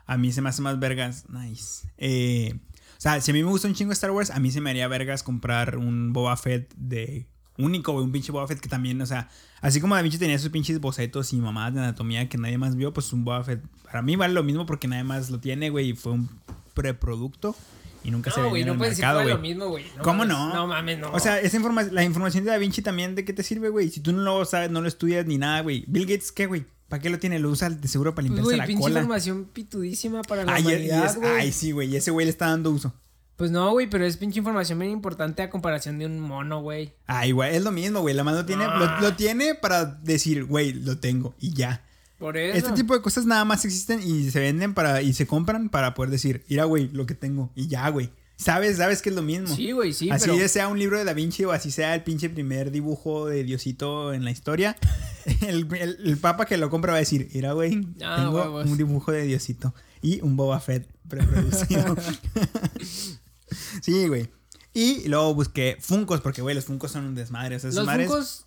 a 0.07 0.17
mí 0.19 0.31
se 0.33 0.43
me 0.43 0.51
hace 0.51 0.61
más 0.63 0.79
vergas. 0.79 1.25
Nice. 1.31 1.89
Eh, 1.97 2.55
o 2.99 3.01
sea, 3.03 3.21
si 3.21 3.31
a 3.31 3.35
mí 3.35 3.43
me 3.43 3.49
gusta 3.51 3.67
un 3.67 3.75
chingo 3.75 3.93
Star 3.93 4.11
Wars, 4.13 4.31
a 4.31 4.39
mí 4.41 4.51
se 4.53 4.61
me 4.61 4.71
haría 4.71 4.87
vergas 4.89 5.23
comprar 5.23 5.77
un 5.79 6.13
Boba 6.13 6.37
Fett 6.37 6.73
de 6.77 7.27
único, 7.65 7.93
güey. 7.93 8.05
Un 8.05 8.13
pinche 8.13 8.33
Boba 8.33 8.47
Fett 8.47 8.61
que 8.61 8.69
también, 8.69 9.01
o 9.01 9.07
sea, 9.07 9.29
así 9.61 9.81
como 9.81 9.95
Da 9.95 10.03
Vinci 10.03 10.19
tenía 10.19 10.39
sus 10.39 10.51
pinches 10.51 10.81
bocetos 10.81 11.33
y 11.33 11.37
mamadas 11.37 11.75
de 11.75 11.81
anatomía 11.81 12.29
que 12.29 12.39
nadie 12.39 12.59
más 12.59 12.77
vio, 12.77 12.93
pues 12.93 13.13
un 13.13 13.25
Boba 13.25 13.43
Fett 13.45 13.63
para 13.85 14.03
mí 14.03 14.17
vale 14.17 14.33
lo 14.35 14.43
mismo 14.43 14.65
porque 14.67 14.89
nadie 14.89 15.05
más 15.05 15.31
lo 15.31 15.39
tiene, 15.41 15.71
güey. 15.71 15.91
Y 15.91 15.93
fue 15.95 16.13
un 16.13 16.29
preproducto. 16.75 17.55
y 18.05 18.11
nunca 18.11 18.31
se 18.33 18.41
No, 18.41 18.51
vendía 18.51 18.51
güey, 18.51 18.63
en 18.63 18.67
no 18.69 18.73
el 18.85 18.91
mercado, 18.91 19.23
güey. 19.23 19.39
mismo, 19.39 19.69
güey. 19.69 19.85
¿Cómo 20.03 20.25
mames, 20.25 20.29
no? 20.37 20.55
No 20.55 20.67
mames, 20.67 20.99
no. 20.99 21.13
O 21.13 21.21
sea, 21.21 21.39
esa 21.41 21.57
informa 21.57 21.83
la 21.85 22.03
información 22.03 22.45
de 22.45 22.51
Da 22.51 22.59
Vinci 22.59 22.83
también, 22.83 23.15
¿de 23.15 23.25
qué 23.25 23.33
te 23.33 23.43
sirve, 23.43 23.69
güey? 23.69 23.91
Si 23.91 24.01
tú 24.01 24.13
no 24.13 24.23
lo 24.23 24.45
sabes, 24.45 24.71
no 24.71 24.81
lo 24.81 24.89
estudias 24.89 25.27
ni 25.27 25.39
nada, 25.39 25.61
güey. 25.61 25.85
Bill 25.87 26.07
Gates, 26.07 26.33
¿qué, 26.33 26.47
güey? 26.47 26.65
¿Para 26.89 27.01
qué 27.01 27.11
lo 27.11 27.19
tiene? 27.19 27.39
Lo 27.39 27.49
usa 27.51 27.71
de 27.71 27.89
seguro 27.89 28.15
para 28.15 28.27
pues, 28.29 28.31
limpiarse 28.41 28.45
güey, 28.49 28.59
la 28.59 28.67
pinche 28.67 28.81
cola. 28.83 28.99
información 29.01 29.45
pitudísima 29.53 30.23
para 30.23 30.45
la 30.45 30.55
Ay, 30.55 30.63
humanidad, 30.63 31.15
güey. 31.17 31.31
ay, 31.31 31.53
sí, 31.53 31.71
güey. 31.73 31.95
Ese 31.97 32.11
güey 32.11 32.27
le 32.27 32.31
está 32.31 32.47
dando 32.49 32.71
uso. 32.71 32.93
Pues 33.37 33.51
no, 33.51 33.71
güey, 33.73 33.89
pero 33.89 34.05
es 34.05 34.17
pinche 34.19 34.39
información 34.39 34.79
bien 34.79 34.93
importante 34.93 35.43
a 35.43 35.51
comparación 35.51 35.99
de 35.99 36.07
un 36.07 36.21
mono, 36.21 36.61
güey. 36.63 36.93
Ay, 37.07 37.33
güey, 37.33 37.57
es 37.57 37.63
lo 37.65 37.73
mismo, 37.73 38.01
güey. 38.01 38.15
La 38.15 38.23
mano 38.25 38.45
tiene, 38.45 38.65
Ah. 38.65 38.99
lo, 39.01 39.09
lo 39.09 39.17
tiene 39.17 39.55
para 39.55 39.85
decir, 39.85 40.45
güey, 40.45 40.73
lo 40.73 40.99
tengo 40.99 41.35
y 41.41 41.53
ya. 41.55 41.83
Por 42.19 42.37
eso. 42.37 42.57
Este 42.57 42.73
tipo 42.73 42.95
de 42.95 43.03
cosas 43.03 43.27
nada 43.27 43.45
más 43.45 43.65
existen 43.65 44.01
y 44.01 44.31
se 44.31 44.39
venden 44.39 44.75
para 44.75 45.03
y 45.03 45.13
se 45.13 45.27
compran 45.27 45.71
para 45.71 45.93
poder 45.95 46.11
decir, 46.13 46.45
mira, 46.49 46.65
güey, 46.65 46.89
lo 46.93 47.05
que 47.07 47.15
tengo 47.17 47.51
y 47.57 47.67
ya, 47.67 47.89
güey. 47.89 48.11
Sabes, 48.37 48.77
sabes 48.77 49.03
que 49.03 49.09
es 49.11 49.15
lo 49.17 49.23
mismo. 49.23 49.49
Sí, 49.49 49.73
güey, 49.73 49.93
sí, 49.93 50.11
así 50.11 50.29
pero... 50.31 50.49
sea 50.49 50.69
un 50.69 50.79
libro 50.79 50.99
de 50.99 51.05
Da 51.05 51.13
Vinci 51.15 51.45
o 51.45 51.53
así 51.53 51.71
sea 51.71 51.95
el 51.95 52.03
pinche 52.03 52.29
primer 52.31 52.71
dibujo 52.71 53.27
de 53.27 53.45
Diosito 53.45 54.13
en 54.13 54.25
la 54.25 54.31
historia, 54.31 54.77
el, 55.43 55.67
el- 55.77 55.99
el 56.05 56.17
papa 56.19 56.47
que 56.47 56.57
lo 56.57 56.69
compra 56.71 56.93
va 56.93 56.97
a 56.97 57.01
decir, 57.01 57.29
mira, 57.35 57.53
güey, 57.53 57.87
Ah, 58.05 58.17
tengo 58.21 58.37
huevos. 58.39 58.67
un 58.69 58.77
dibujo 58.77 59.11
de 59.13 59.23
Diosito 59.27 59.75
y 60.01 60.21
un 60.23 60.37
Boba 60.37 60.61
Fett 60.61 60.89
preproducido. 61.09 61.97
sí, 63.83 64.07
güey. 64.09 64.31
Y 64.75 65.07
luego 65.09 65.35
busqué 65.35 65.77
Funcos, 65.81 66.21
porque, 66.21 66.41
güey, 66.43 66.55
los 66.55 66.65
Funcos 66.65 66.93
son 66.93 67.05
un 67.05 67.15
desmadre. 67.15 67.57
O 67.57 67.59
sea, 67.61 67.71
Los 67.71 67.87
madres- 67.87 68.07
Funkos 68.09 68.47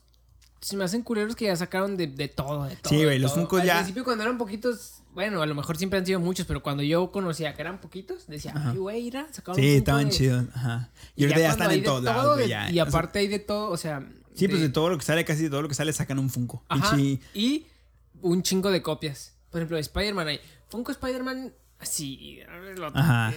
se 0.61 0.75
me 0.75 0.83
hacen 0.83 1.03
culeros 1.03 1.35
que 1.35 1.45
ya 1.45 1.55
sacaron 1.55 1.95
de, 1.97 2.07
de 2.07 2.27
todo, 2.27 2.63
de 2.63 2.75
todo. 2.77 2.89
Sí, 2.89 3.03
güey, 3.03 3.19
los 3.19 3.31
todo. 3.33 3.41
Funkos 3.41 3.61
Al 3.61 3.67
ya- 3.67 3.75
principio 3.75 4.03
cuando 4.03 4.23
eran 4.23 4.37
poquitos, 4.39 5.03
bueno, 5.13 5.41
a 5.43 5.45
lo 5.45 5.53
mejor 5.53 5.77
siempre 5.77 5.99
han 5.99 6.05
sido 6.05 6.19
muchos, 6.19 6.47
pero 6.47 6.63
cuando 6.63 6.81
yo 6.81 7.11
conocía 7.11 7.53
que 7.53 7.61
eran 7.61 7.79
poquitos, 7.79 8.25
decía, 8.27 8.53
ay, 8.55 8.75
güey, 8.77 9.03
mira, 9.03 9.27
sacaron 9.31 9.59
un 9.59 9.63
Sí, 9.65 9.75
estaban 9.75 10.05
de- 10.05 10.11
chidos. 10.11 10.45
Ajá. 10.55 10.89
Y, 11.15 11.23
ahorita 11.25 11.39
ya 11.41 11.51
están 11.51 11.71
en 11.71 11.83
todos 11.83 12.03
todo, 12.03 12.13
lados, 12.13 12.35
güey. 12.37 12.49
ya. 12.49 12.67
Y 12.69 12.71
O 12.71 12.73
sea, 12.73 12.83
aparte 12.85 13.19
hay 13.19 13.27
de 13.27 13.39
todo, 13.39 13.69
o 13.69 13.77
sea... 13.77 14.07
Sí, 14.33 14.47
pues 14.47 14.59
de 14.59 14.69
todo 14.69 14.89
lo 14.89 14.97
que 14.97 15.05
sale, 15.05 15.23
casi 15.23 15.43
de 15.43 15.49
todo 15.49 15.61
lo 15.61 15.69
que 15.69 15.75
sale, 15.75 15.93
sacan 15.93 16.17
un 16.19 16.29
Funko. 16.29 16.63
Ajá, 16.67 16.97
y 16.97 17.67
un 18.21 18.41
chingo 18.41 18.71
de 18.71 18.81
copias. 18.81 19.33
Por 19.51 19.61
ejemplo, 19.61 19.75
de 19.77 19.81
Spider-Man 19.81 20.27
hay 20.27 20.39
Funko 20.69 20.91
Spider-Man 20.91 21.53
así, 21.79 22.39
lo- 22.77 22.87
Ajá. 22.87 23.33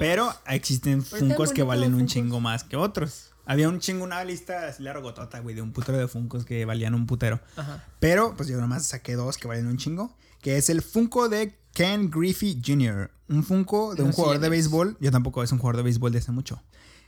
Pero 0.00 0.32
existen 0.46 1.02
Funcos 1.02 1.52
que 1.52 1.62
valen 1.62 1.94
un 1.94 2.06
chingo 2.06 2.40
más 2.40 2.64
que 2.64 2.76
otros. 2.76 3.30
Había 3.46 3.68
un 3.68 3.78
chingo, 3.78 4.04
una 4.04 4.24
lista 4.24 4.68
así 4.68 4.82
largotota, 4.82 5.40
güey, 5.40 5.54
de 5.54 5.60
un 5.62 5.72
putero 5.72 5.98
de 5.98 6.08
Funcos 6.08 6.44
que 6.46 6.64
valían 6.64 6.94
un 6.94 7.06
putero. 7.06 7.40
Ajá. 7.56 7.84
Pero, 8.00 8.34
pues 8.36 8.48
yo 8.48 8.58
nomás 8.60 8.86
saqué 8.86 9.14
dos 9.16 9.36
que 9.36 9.46
valen 9.48 9.66
un 9.66 9.76
chingo. 9.76 10.16
Que 10.40 10.56
es 10.56 10.68
el 10.70 10.80
Funko 10.82 11.28
de 11.28 11.58
Ken 11.72 12.10
Griffey 12.10 12.60
Jr. 12.64 13.10
Un 13.28 13.44
Funko 13.44 13.94
de 13.94 14.02
No 14.02 14.08
un 14.08 14.12
jugador 14.12 14.40
de 14.40 14.48
béisbol. 14.48 14.96
Yo 15.00 15.10
tampoco 15.10 15.42
es 15.42 15.52
un 15.52 15.58
jugador 15.58 15.76
de 15.78 15.82
béisbol 15.82 16.12
de 16.12 16.18
hace 16.18 16.32
mucho. 16.32 16.62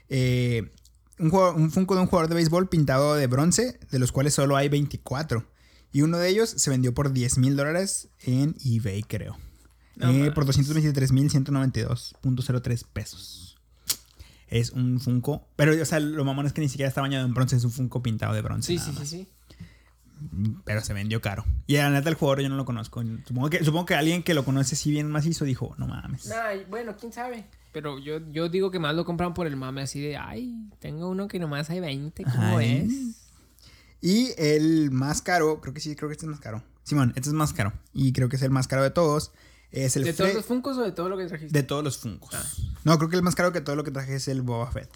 Eh, 0.09 0.71
un, 1.19 1.29
jugador- 1.31 1.55
un 1.55 1.71
Funko 1.71 1.95
de 1.95 2.01
un 2.01 2.07
jugador 2.07 2.29
de 2.29 2.35
béisbol 2.35 2.69
pintado 2.69 3.15
de 3.15 3.27
bronce, 3.27 3.79
de 3.91 3.99
los 3.99 4.11
cuales 4.11 4.33
solo 4.33 4.55
hay 4.57 4.69
24. 4.69 5.45
Y 5.91 6.01
uno 6.03 6.17
de 6.17 6.29
ellos 6.29 6.49
se 6.49 6.69
vendió 6.69 6.93
por 6.93 7.13
10 7.13 7.37
mil 7.39 7.55
dólares 7.55 8.09
en 8.19 8.55
eBay, 8.63 9.03
creo. 9.03 9.37
No 9.97 10.09
Eh, 10.11 10.31
por 10.31 10.45
mames. 10.45 10.69
223.192.03 10.69 12.85
pesos. 12.93 13.57
Es 14.47 14.71
un 14.71 14.99
Funko. 14.99 15.47
Pero, 15.55 15.79
o 15.81 15.85
sea, 15.85 15.99
lo 15.99 16.23
mamón 16.23 16.45
es 16.45 16.53
que 16.53 16.61
ni 16.61 16.69
siquiera 16.69 16.87
está 16.87 17.01
bañado 17.01 17.25
en 17.25 17.33
bronce. 17.33 17.55
Es 17.57 17.63
un 17.65 17.71
Funko 17.71 18.01
pintado 18.01 18.33
de 18.33 18.41
bronce. 18.41 18.67
Sí, 18.67 18.75
nada 18.77 18.87
sí, 18.87 18.93
sí, 18.93 18.99
más. 18.99 19.09
sí. 19.09 19.27
Pero 20.65 20.81
se 20.81 20.93
vendió 20.93 21.21
caro. 21.21 21.45
Y 21.67 21.75
la 21.75 21.89
neta, 21.91 22.09
el 22.09 22.15
jugador 22.15 22.41
yo 22.41 22.49
no 22.49 22.55
lo 22.55 22.65
conozco. 22.65 23.03
Supongo 23.27 23.49
que, 23.49 23.63
supongo 23.63 23.85
que 23.85 23.95
alguien 23.95 24.23
que 24.23 24.33
lo 24.33 24.43
conoce 24.45 24.73
así 24.75 24.89
bien 24.89 25.11
macizo 25.11 25.45
dijo, 25.45 25.75
no 25.77 25.87
mames. 25.87 26.31
Bueno, 26.69 26.95
quién 26.99 27.11
sabe. 27.13 27.45
Pero 27.71 27.99
yo, 27.99 28.19
yo 28.31 28.49
digo 28.49 28.71
que 28.71 28.79
más 28.79 28.95
lo 28.95 29.05
compran 29.05 29.33
por 29.35 29.45
el 29.45 29.55
mame 29.57 29.81
así 29.83 30.01
de, 30.01 30.17
ay, 30.17 30.69
tengo 30.79 31.07
uno 31.09 31.27
que 31.27 31.37
nomás 31.37 31.69
hay 31.69 31.81
20, 31.81 32.23
¿cómo 32.23 32.57
Ay. 32.57 32.87
es? 32.87 33.27
Y 34.01 34.29
el 34.37 34.89
más 34.89 35.21
caro, 35.21 35.61
creo 35.61 35.73
que 35.73 35.81
sí, 35.81 35.95
creo 35.95 36.09
que 36.09 36.13
este 36.13 36.25
es 36.25 36.31
más 36.31 36.39
caro. 36.39 36.63
Simón, 36.83 37.13
este 37.15 37.29
es 37.29 37.33
más 37.33 37.53
caro. 37.53 37.73
Y 37.93 38.11
creo 38.13 38.29
que 38.29 38.37
es 38.37 38.41
el 38.41 38.49
más 38.49 38.67
caro 38.67 38.81
de 38.81 38.89
todos. 38.89 39.31
Es 39.71 39.95
el 39.97 40.03
¿De 40.05 40.13
todos 40.13 40.33
los 40.33 40.45
Funkos 40.45 40.77
o 40.77 40.81
de 40.81 40.91
todo 40.91 41.09
lo 41.09 41.17
que 41.17 41.25
trajiste? 41.25 41.57
de 41.57 41.63
todos 41.63 41.83
los 41.83 41.97
Funkos. 41.97 42.33
Ah. 42.33 42.43
No, 42.83 42.97
creo 42.97 43.09
que 43.09 43.15
el 43.17 43.23
más 43.23 43.35
caro 43.35 43.51
que 43.51 43.61
todo 43.61 43.75
lo 43.75 43.83
que 43.83 43.91
traje 43.91 44.15
es 44.15 44.27
el 44.27 44.41
Boba 44.41 44.71
Fett. 44.71 44.89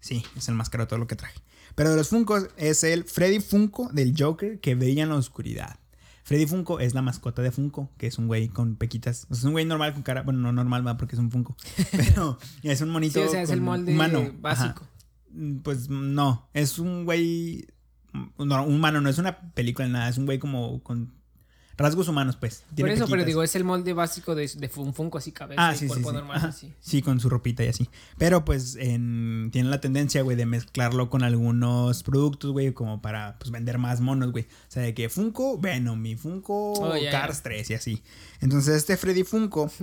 Sí, 0.00 0.24
es 0.36 0.48
el 0.48 0.54
más 0.54 0.70
caro 0.70 0.84
de 0.84 0.88
todo 0.88 0.98
lo 0.98 1.06
que 1.06 1.16
traje. 1.16 1.38
Pero 1.74 1.90
de 1.90 1.96
los 1.96 2.08
Funkos 2.08 2.48
es 2.56 2.84
el 2.84 3.04
Freddy 3.04 3.40
Funko 3.40 3.88
del 3.92 4.14
Joker 4.18 4.60
que 4.60 4.74
brilla 4.74 5.02
en 5.04 5.10
la 5.10 5.16
oscuridad. 5.16 5.78
Freddy 6.24 6.46
Funko 6.46 6.80
es 6.80 6.94
la 6.94 7.02
mascota 7.02 7.42
de 7.42 7.50
Funko, 7.50 7.90
que 7.98 8.06
es 8.06 8.16
un 8.18 8.26
güey 8.28 8.48
con 8.48 8.76
pequitas. 8.76 9.24
O 9.24 9.34
sea, 9.34 9.38
es 9.40 9.44
un 9.44 9.52
güey 9.52 9.64
normal 9.64 9.92
con 9.92 10.02
cara. 10.02 10.22
Bueno, 10.22 10.40
no 10.40 10.52
normal, 10.52 10.86
va, 10.86 10.96
porque 10.96 11.16
es 11.16 11.20
un 11.20 11.30
Funko. 11.30 11.56
Pero 11.92 12.38
es 12.62 12.80
un 12.80 12.90
monito. 12.90 13.20
Sí, 13.20 13.26
o 13.26 13.30
sea, 13.30 13.42
es 13.42 13.50
el 13.50 13.60
molde 13.60 13.92
humano. 13.92 14.32
Básico. 14.40 14.86
Mm, 15.30 15.58
Pues 15.58 15.88
no, 15.88 16.48
es 16.54 16.78
un 16.78 17.04
güey. 17.04 17.66
No, 18.38 18.64
un 18.64 18.74
humano, 18.74 19.00
no 19.00 19.08
es 19.08 19.18
una 19.18 19.52
película 19.52 19.88
nada. 19.88 20.08
Es 20.08 20.18
un 20.18 20.26
güey 20.26 20.38
como 20.38 20.82
con 20.82 21.12
rasgos 21.82 22.08
humanos, 22.08 22.36
pues. 22.36 22.62
Por 22.78 22.88
eso, 22.88 23.06
pero 23.08 23.24
digo, 23.24 23.42
es 23.42 23.54
el 23.56 23.64
molde 23.64 23.92
básico 23.92 24.34
de, 24.34 24.46
de 24.48 24.70
un 24.76 24.94
Funko 24.94 25.18
así, 25.18 25.32
cabeza 25.32 25.68
Ah, 25.68 25.72
y 25.74 25.76
sí, 25.76 25.80
sí, 25.80 25.86
cuerpo 25.88 26.10
sí. 26.10 26.14
normal 26.16 26.36
Ajá. 26.38 26.46
así. 26.48 26.72
Sí, 26.80 27.02
con 27.02 27.20
su 27.20 27.28
ropita 27.28 27.64
y 27.64 27.68
así. 27.68 27.88
Pero 28.16 28.44
pues 28.44 28.76
en, 28.76 29.50
tiene 29.52 29.68
la 29.68 29.80
tendencia, 29.80 30.22
güey, 30.22 30.36
de 30.36 30.46
mezclarlo 30.46 31.10
con 31.10 31.22
algunos 31.22 32.02
productos, 32.02 32.52
güey, 32.52 32.72
como 32.72 33.02
para 33.02 33.38
pues 33.38 33.50
vender 33.50 33.78
más 33.78 34.00
monos, 34.00 34.32
güey. 34.32 34.44
O 34.44 34.70
sea, 34.70 34.82
de 34.82 34.94
que 34.94 35.08
Funko 35.08 35.58
Venom 35.58 36.04
y 36.06 36.16
Funko 36.16 36.72
Oh, 36.74 36.94
Cars 37.10 37.42
3 37.42 37.70
y 37.70 37.74
así. 37.74 38.02
Entonces 38.40 38.76
este 38.76 38.96
Freddy 38.96 39.24
Funko, 39.24 39.70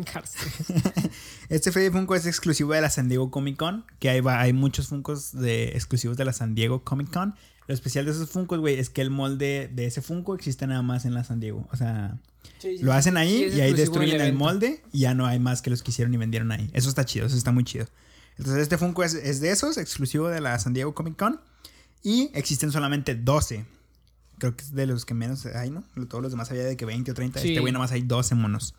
este 1.50 1.72
Freddy 1.72 1.89
Funko 1.89 2.15
es 2.15 2.25
exclusivo 2.25 2.74
de 2.74 2.82
la 2.82 2.89
San 2.89 3.08
Diego 3.10 3.32
Comic 3.32 3.58
Con, 3.58 3.86
que 4.00 4.10
hay, 4.10 4.22
va- 4.22 4.39
hay 4.41 4.53
muchos 4.53 4.88
Funkos 4.88 5.32
de, 5.34 5.70
exclusivos 5.70 6.18
de 6.18 6.25
la 6.25 6.34
San 6.34 6.56
Diego 6.56 6.84
Comic 6.84 7.12
Con. 7.13 7.36
Lo 7.70 7.76
especial 7.76 8.04
de 8.06 8.10
esos 8.10 8.32
Funkos, 8.32 8.58
güey, 8.58 8.80
es 8.80 8.90
que 8.90 9.00
el 9.00 9.12
molde 9.12 9.70
de 9.72 9.86
ese 9.86 10.02
Funko 10.02 10.34
existe 10.34 10.66
nada 10.66 10.82
más 10.82 11.06
en 11.06 11.14
la 11.14 11.24
San 11.24 11.40
Diego. 11.40 11.68
O 11.72 11.78
sea, 11.78 12.18
lo 12.82 12.94
hacen 12.94 13.16
ahí 13.16 13.48
Sí, 13.52 13.58
y 13.58 13.62
ahí 13.62 13.74
destruyen 13.74 14.20
el 14.22 14.34
molde 14.34 14.82
y 14.92 15.02
ya 15.02 15.14
no 15.14 15.28
hay 15.28 15.38
más 15.38 15.62
que 15.62 15.70
los 15.70 15.84
que 15.84 15.92
hicieron 15.92 16.12
y 16.12 16.18
vendieron 16.18 16.52
ahí. 16.52 16.72
Eso 16.74 16.90
está 16.90 17.06
chido, 17.06 17.28
eso 17.28 17.38
está 17.38 17.52
muy 17.52 17.64
chido. 17.64 17.86
Entonces 18.40 18.64
este 18.64 18.80
Funko 18.80 19.04
es, 19.04 19.14
es 19.14 19.40
de 19.40 19.52
esos, 19.52 19.78
exclusivo 19.78 20.30
de 20.30 20.42
la 20.42 20.58
San 20.58 20.74
Diego 20.74 20.96
Comic 20.96 21.16
Con. 21.16 21.42
Y 22.02 22.32
existen 22.34 22.72
solamente 22.72 23.14
12. 23.14 23.64
Creo 24.40 24.56
que 24.56 24.64
es 24.64 24.74
de 24.74 24.88
los 24.88 25.06
que 25.06 25.14
menos 25.14 25.46
hay, 25.46 25.70
¿no? 25.70 25.84
Todos 26.08 26.24
los 26.24 26.32
demás 26.32 26.50
había 26.50 26.64
de 26.64 26.76
que 26.76 26.86
20 26.86 27.12
o 27.12 27.14
30. 27.14 27.40
Sí. 27.40 27.50
Este 27.50 27.60
güey 27.60 27.72
nomás 27.72 27.92
hay 27.92 28.02
12 28.02 28.34
monos. 28.34 28.74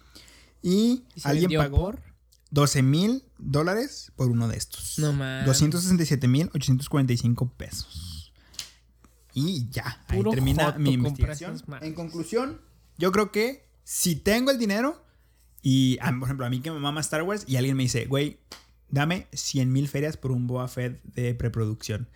Y, 0.63 1.05
¿Y 1.15 1.21
se 1.21 1.29
alguien 1.29 1.53
pagó 1.57 1.79
por? 1.79 2.03
12 2.51 2.83
mil 2.83 3.23
dólares 3.39 4.11
por 4.17 4.31
uno 4.31 4.49
de 4.49 4.57
estos. 4.57 4.99
No 4.99 5.13
mames. 5.13 5.47
267 5.47 6.27
mil 6.27 6.51
845 6.53 7.53
pesos. 7.57 8.20
Y 9.35 9.69
ya, 9.71 10.05
ahí 10.09 10.19
Puro 10.19 10.31
termina 10.31 10.73
mi 10.79 10.93
investigación. 10.93 11.63
En 11.81 11.95
conclusión, 11.95 12.61
yo 12.99 13.13
creo 13.13 13.33
que 13.33 13.69
si 13.85 14.17
tengo 14.17 14.51
el 14.51 14.59
dinero 14.59 15.05
y, 15.63 15.99
ah, 16.01 16.13
por 16.19 16.27
ejemplo, 16.27 16.47
a 16.47 16.51
mí 16.51 16.61
que 16.61 16.71
me 16.71 16.79
mama 16.79 17.01
Star 17.01 17.23
Wars 17.23 17.45
y 17.47 17.57
alguien 17.57 17.77
me 17.77 17.85
dice, 17.85 18.07
güey, 18.07 18.41
dame 18.89 19.27
100 19.33 19.73
mil 19.73 19.89
ferias 19.89 20.17
por 20.17 20.33
un 20.33 20.47
Boba 20.47 20.69
Fett 20.69 21.03
de 21.05 21.35
preproducción. 21.35 22.09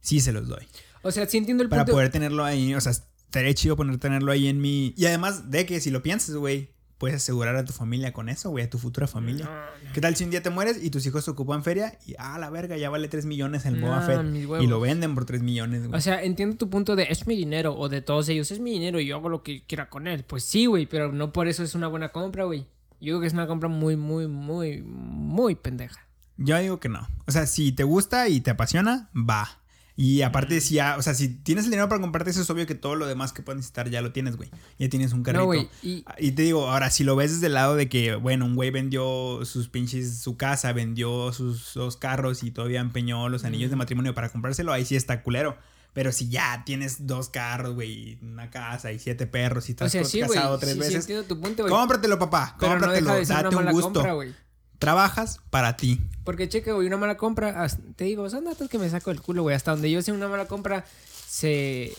Sí 0.00 0.20
se 0.20 0.32
los 0.32 0.48
doy. 0.48 0.66
O 1.02 1.10
sea, 1.10 1.26
sí 1.26 1.38
entiendo 1.38 1.62
el 1.62 1.68
Para 1.68 1.84
punto. 1.84 1.94
poder 1.94 2.10
tenerlo 2.10 2.44
ahí, 2.44 2.74
o 2.74 2.80
sea, 2.80 2.92
estaría 2.92 3.54
chido 3.54 3.76
poner 3.76 3.98
tenerlo 3.98 4.32
ahí 4.32 4.48
en 4.48 4.60
mi... 4.60 4.94
Y 4.96 5.06
además 5.06 5.50
de 5.50 5.66
que 5.66 5.80
si 5.80 5.90
lo 5.90 6.02
piensas, 6.02 6.34
güey, 6.34 6.70
puedes 7.00 7.16
asegurar 7.16 7.56
a 7.56 7.64
tu 7.64 7.72
familia 7.72 8.12
con 8.12 8.28
eso, 8.28 8.50
güey, 8.50 8.66
a 8.66 8.68
tu 8.68 8.76
futura 8.76 9.06
familia. 9.06 9.46
No, 9.46 9.92
¿Qué 9.94 10.02
tal 10.02 10.16
si 10.16 10.24
un 10.24 10.30
día 10.30 10.42
te 10.42 10.50
mueres 10.50 10.84
y 10.84 10.90
tus 10.90 11.06
hijos 11.06 11.24
se 11.24 11.30
ocupan 11.30 11.64
feria 11.64 11.98
y, 12.06 12.14
ah, 12.18 12.38
la 12.38 12.50
verga, 12.50 12.76
ya 12.76 12.90
vale 12.90 13.08
3 13.08 13.24
millones 13.24 13.64
el 13.64 13.80
Boba 13.80 14.00
No, 14.00 14.06
Fett? 14.06 14.22
mis 14.24 14.44
Y 14.44 14.66
lo 14.66 14.80
venden 14.80 15.14
por 15.14 15.24
3 15.24 15.42
millones, 15.42 15.86
güey. 15.86 15.96
O 15.98 16.00
sea, 16.02 16.22
entiendo 16.22 16.58
tu 16.58 16.68
punto 16.68 16.96
de 16.96 17.04
es 17.04 17.26
mi 17.26 17.34
dinero 17.34 17.74
o 17.74 17.88
de 17.88 18.02
todos 18.02 18.28
ellos 18.28 18.50
es 18.50 18.60
mi 18.60 18.72
dinero 18.72 19.00
y 19.00 19.06
yo 19.06 19.16
hago 19.16 19.30
lo 19.30 19.42
que 19.42 19.64
quiera 19.64 19.88
con 19.88 20.06
él. 20.08 20.24
Pues 20.24 20.44
sí, 20.44 20.66
güey, 20.66 20.84
pero 20.84 21.10
no 21.10 21.32
por 21.32 21.48
eso 21.48 21.62
es 21.62 21.74
una 21.74 21.88
buena 21.88 22.10
compra, 22.10 22.44
güey. 22.44 22.66
Yo 23.00 23.14
creo 23.14 23.20
que 23.22 23.28
es 23.28 23.32
una 23.32 23.46
compra 23.46 23.70
muy, 23.70 23.96
muy, 23.96 24.28
muy, 24.28 24.82
muy 24.82 25.54
pendeja. 25.54 26.06
Yo 26.36 26.58
digo 26.58 26.80
que 26.80 26.90
no. 26.90 27.08
O 27.26 27.32
sea, 27.32 27.46
si 27.46 27.72
te 27.72 27.84
gusta 27.84 28.28
y 28.28 28.42
te 28.42 28.50
apasiona, 28.50 29.08
va. 29.14 29.59
Y 30.02 30.22
aparte, 30.22 30.62
si 30.62 30.76
ya, 30.76 30.96
o 30.96 31.02
sea, 31.02 31.12
si 31.12 31.28
tienes 31.28 31.66
el 31.66 31.72
dinero 31.72 31.86
para 31.90 32.00
comprarte 32.00 32.30
eso, 32.30 32.40
es 32.40 32.48
obvio 32.48 32.66
que 32.66 32.74
todo 32.74 32.94
lo 32.94 33.06
demás 33.06 33.34
que 33.34 33.42
puedes 33.42 33.58
necesitar 33.58 33.90
ya 33.90 34.00
lo 34.00 34.12
tienes, 34.12 34.36
güey. 34.36 34.48
Ya 34.78 34.88
tienes 34.88 35.12
un 35.12 35.22
carrito. 35.22 35.44
No. 35.44 35.52
Y 35.82 36.06
Y 36.18 36.32
te 36.32 36.40
digo, 36.40 36.70
ahora, 36.70 36.88
si 36.88 37.04
lo 37.04 37.16
ves 37.16 37.32
desde 37.32 37.48
el 37.48 37.52
lado 37.52 37.76
de 37.76 37.90
que, 37.90 38.14
bueno, 38.14 38.46
un 38.46 38.54
güey 38.54 38.70
vendió 38.70 39.44
sus 39.44 39.68
pinches, 39.68 40.20
su 40.20 40.38
casa, 40.38 40.72
vendió 40.72 41.34
sus 41.34 41.74
dos 41.74 41.98
carros 41.98 42.42
y 42.44 42.50
todavía 42.50 42.80
empeñó 42.80 43.28
los 43.28 43.44
anillos 43.44 43.68
de 43.68 43.76
matrimonio 43.76 44.14
para 44.14 44.30
comprárselo, 44.30 44.72
ahí 44.72 44.86
sí 44.86 44.96
está 44.96 45.22
culero. 45.22 45.58
Pero 45.92 46.12
si 46.12 46.30
ya 46.30 46.62
tienes 46.64 47.06
dos 47.06 47.28
carros, 47.28 47.74
güey, 47.74 48.18
una 48.22 48.48
casa 48.48 48.92
y 48.92 48.98
siete 48.98 49.26
perros 49.26 49.68
y 49.68 49.72
o 49.72 49.74
estás 49.74 49.92
sea, 49.92 50.04
sí, 50.06 50.22
güey. 50.22 50.30
casado 50.38 50.58
tres 50.58 50.72
sí, 50.72 50.78
veces, 50.78 51.26
tu 51.28 51.38
punto, 51.38 51.66
cómpratelo, 51.68 52.18
papá. 52.18 52.56
Pero 52.58 52.72
no 52.72 52.78
Cómpratelo, 52.80 53.06
deja 53.06 53.18
de 53.18 53.26
ser 53.26 53.36
date 53.36 53.56
una 53.56 53.66
un 53.66 53.72
gusto. 53.72 53.92
compra. 54.02 54.34
Trabajas 54.80 55.38
para 55.50 55.76
ti. 55.76 56.00
Porque 56.24 56.48
cheque, 56.48 56.72
güey, 56.72 56.86
una 56.88 56.96
mala 56.96 57.16
compra, 57.16 57.68
te 57.96 58.04
digo, 58.04 58.28
son 58.30 58.44
datos 58.46 58.68
que 58.68 58.78
me 58.78 58.90
saco 58.90 59.10
del 59.10 59.20
culo, 59.20 59.42
güey. 59.42 59.54
Hasta 59.54 59.70
donde 59.70 59.90
yo 59.90 60.02
sé 60.02 60.10
una 60.10 60.26
mala 60.26 60.46
compra, 60.48 60.84
se... 61.28 61.84
eh, 61.84 61.94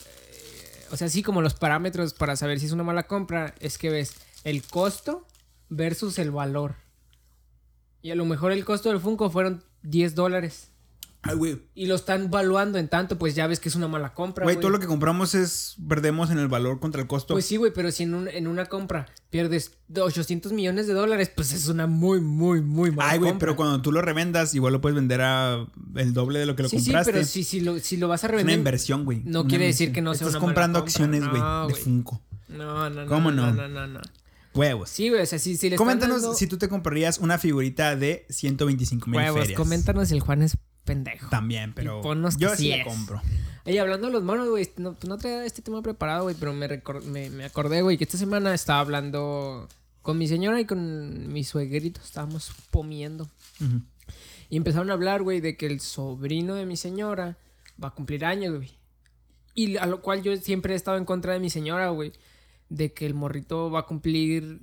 O 0.92 0.98
sea, 0.98 1.08
sí, 1.08 1.22
como 1.24 1.42
los 1.42 1.54
parámetros 1.54 2.14
para 2.14 2.36
saber 2.36 2.60
si 2.60 2.66
es 2.66 2.72
una 2.74 2.84
mala 2.84 3.04
compra, 3.04 3.56
es 3.60 3.78
que 3.78 3.90
ves 3.90 4.16
el 4.44 4.64
costo 4.64 5.26
versus 5.70 6.18
el 6.20 6.32
valor. 6.32 6.76
Y 8.02 8.10
a 8.12 8.16
lo 8.16 8.26
mejor 8.26 8.52
el 8.52 8.66
costo 8.66 8.90
del 8.90 9.00
Funko 9.00 9.30
fueron 9.30 9.64
10 9.84 10.16
dólares. 10.16 10.71
Ay, 11.24 11.36
güey. 11.36 11.62
Y 11.76 11.86
lo 11.86 11.94
están 11.94 12.32
valuando 12.32 12.80
en 12.80 12.88
tanto, 12.88 13.20
pues 13.20 13.36
ya 13.36 13.46
ves 13.46 13.60
que 13.60 13.70
es 13.70 13.76
una 13.76 13.88
mala 13.88 14.16
compra, 14.16 14.44
Güey, 14.44 14.56
güey. 14.56 14.62
todo 14.62 14.72
lo 14.72 14.80
que 14.80 14.88
compramos 14.88 15.36
es. 15.36 15.76
Perdemos 15.88 16.32
en 16.32 16.40
el 16.40 16.48
valor 16.48 16.80
contra 16.80 17.00
el 17.00 17.08
costo. 17.08 17.36
Pues 17.36 17.46
sí, 17.46 17.58
güey, 17.58 17.72
pero 17.72 17.92
si 17.92 18.04
en, 18.04 18.16
un- 18.16 18.28
en 18.28 18.48
una 18.48 18.66
compra 18.66 19.06
pierdes 19.30 19.78
800 19.96 20.52
millones 20.52 20.88
de 20.88 20.94
dólares, 20.94 21.32
pues 21.36 21.54
es 21.54 21.68
una 21.68 21.86
muy, 21.86 22.22
muy, 22.22 22.62
muy 22.62 22.90
mala 22.90 23.12
Ay, 23.12 23.20
güey, 23.20 23.32
compra. 23.32 23.46
pero 23.46 23.56
cuando 23.56 23.82
tú 23.84 23.92
lo 23.92 24.02
revendas, 24.02 24.56
igual 24.56 24.74
lo 24.74 24.82
puedes 24.82 24.96
vender 24.96 25.22
a 25.22 25.68
el 25.96 26.14
doble 26.14 26.40
de 26.40 26.48
lo 26.48 26.56
que 26.56 26.64
lo 26.64 26.70
Sí, 26.70 26.78
compraste. 26.78 27.12
sí, 27.12 27.14
pero 27.14 27.26
si, 27.28 27.44
si, 27.44 27.60
lo, 27.62 27.78
si 27.80 27.98
lo 27.98 28.08
vas 28.08 28.24
a 28.24 28.26
Es 28.26 28.30
una 28.32 28.38
revender... 28.38 28.58
inversión, 28.58 29.06
güey. 29.06 29.22
No 29.24 29.42
Una 29.42 29.50
quiere 29.50 29.66
decir 29.68 29.92
que 29.94 30.02
no 30.02 30.16
sea 30.16 30.26
Estás 30.28 30.30
una 30.30 30.40
mala 30.40 30.46
comprando 30.48 30.80
compra. 30.80 30.90
acciones, 30.92 31.30
güey, 31.30 31.40
No, 31.42 31.68
de. 31.68 31.76
Funko. 31.76 32.22
No, 32.50 32.90
no, 32.90 33.02
no. 33.04 33.06
¿Cómo 33.08 33.32
no? 33.32 33.52
no? 33.54 33.68
No, 33.68 33.68
no, 33.68 33.86
no. 33.88 34.02
Huevos. 34.56 34.90
Sí, 34.90 35.08
güey, 35.10 35.22
o 35.22 35.26
sea, 35.28 35.38
si, 35.40 35.56
si 35.56 35.70
le 35.70 35.76
Coméntanos 35.78 36.24
dando- 36.24 36.36
si 36.36 36.48
tú 36.48 36.58
te 36.58 36.68
comprarías 36.68 37.20
una 37.20 37.38
figurita 37.38 37.96
de 37.96 38.26
125 38.30 39.08
mil 39.10 39.20
Huevos, 39.20 39.40
ferias. 39.42 39.58
coméntanos 39.58 40.10
si 40.10 40.16
el 40.16 40.20
Juan 40.20 40.42
es 40.42 40.58
pendejo. 40.86 41.30
También, 41.30 41.74
pero 41.74 42.00
Y 42.00 42.04
ponnos 42.04 42.38
yo 42.38 42.50
sí 42.52 42.64
sí 42.64 42.70
la 42.70 42.78
es. 42.78 42.86
compro. 42.88 43.22
Oye, 43.66 43.80
hablando 43.80 44.08
de 44.08 44.14
los 44.14 44.24
monos, 44.24 44.50
güey, 44.50 44.68
no, 44.78 44.94
pues 44.94 45.08
no 45.08 45.18
traía 45.18 45.46
este 45.46 45.62
tema 45.62 45.82
preparado, 45.82 46.24
güey, 46.24 46.36
pero 46.40 46.54
me, 46.54 46.68
me, 47.06 47.30
me 47.30 47.46
acordé, 47.46 47.82
güey, 47.84 47.98
que 47.98 48.06
esta 48.06 48.18
semana 48.18 48.54
estaba 48.54 48.80
hablando 48.80 49.68
con 50.02 50.18
mi 50.18 50.28
señora 50.28 50.60
y 50.60 50.66
con 50.66 51.32
mi 51.32 51.44
suegrito, 51.44 52.02
estábamos 52.04 52.52
pomiendo. 52.72 53.28
Ujú. 53.60 53.82
Y 54.50 54.58
empezaron 54.58 54.90
a 54.90 54.94
hablar, 54.94 55.22
güey, 55.22 55.42
de 55.42 55.56
que 55.58 55.68
el 55.68 55.80
sobrino 55.80 56.56
de 56.56 56.66
mi 56.66 56.76
señora 56.76 57.38
va 57.82 57.90
a 57.90 57.94
cumplir 57.96 58.26
años, 58.26 58.56
güey. 58.56 58.72
Y 59.54 59.78
a 59.78 59.86
lo 59.86 60.02
cual 60.02 60.24
yo 60.24 60.36
siempre 60.38 60.74
he 60.74 60.76
estado 60.76 60.98
en 60.98 61.06
contra 61.06 61.34
de 61.34 61.40
mi 61.40 61.50
señora, 61.50 61.90
güey. 61.90 62.14
De 62.70 62.94
que 62.94 63.06
el 63.06 63.14
morrito 63.14 63.70
va 63.70 63.82
a 63.82 63.86
cumplir 63.86 64.62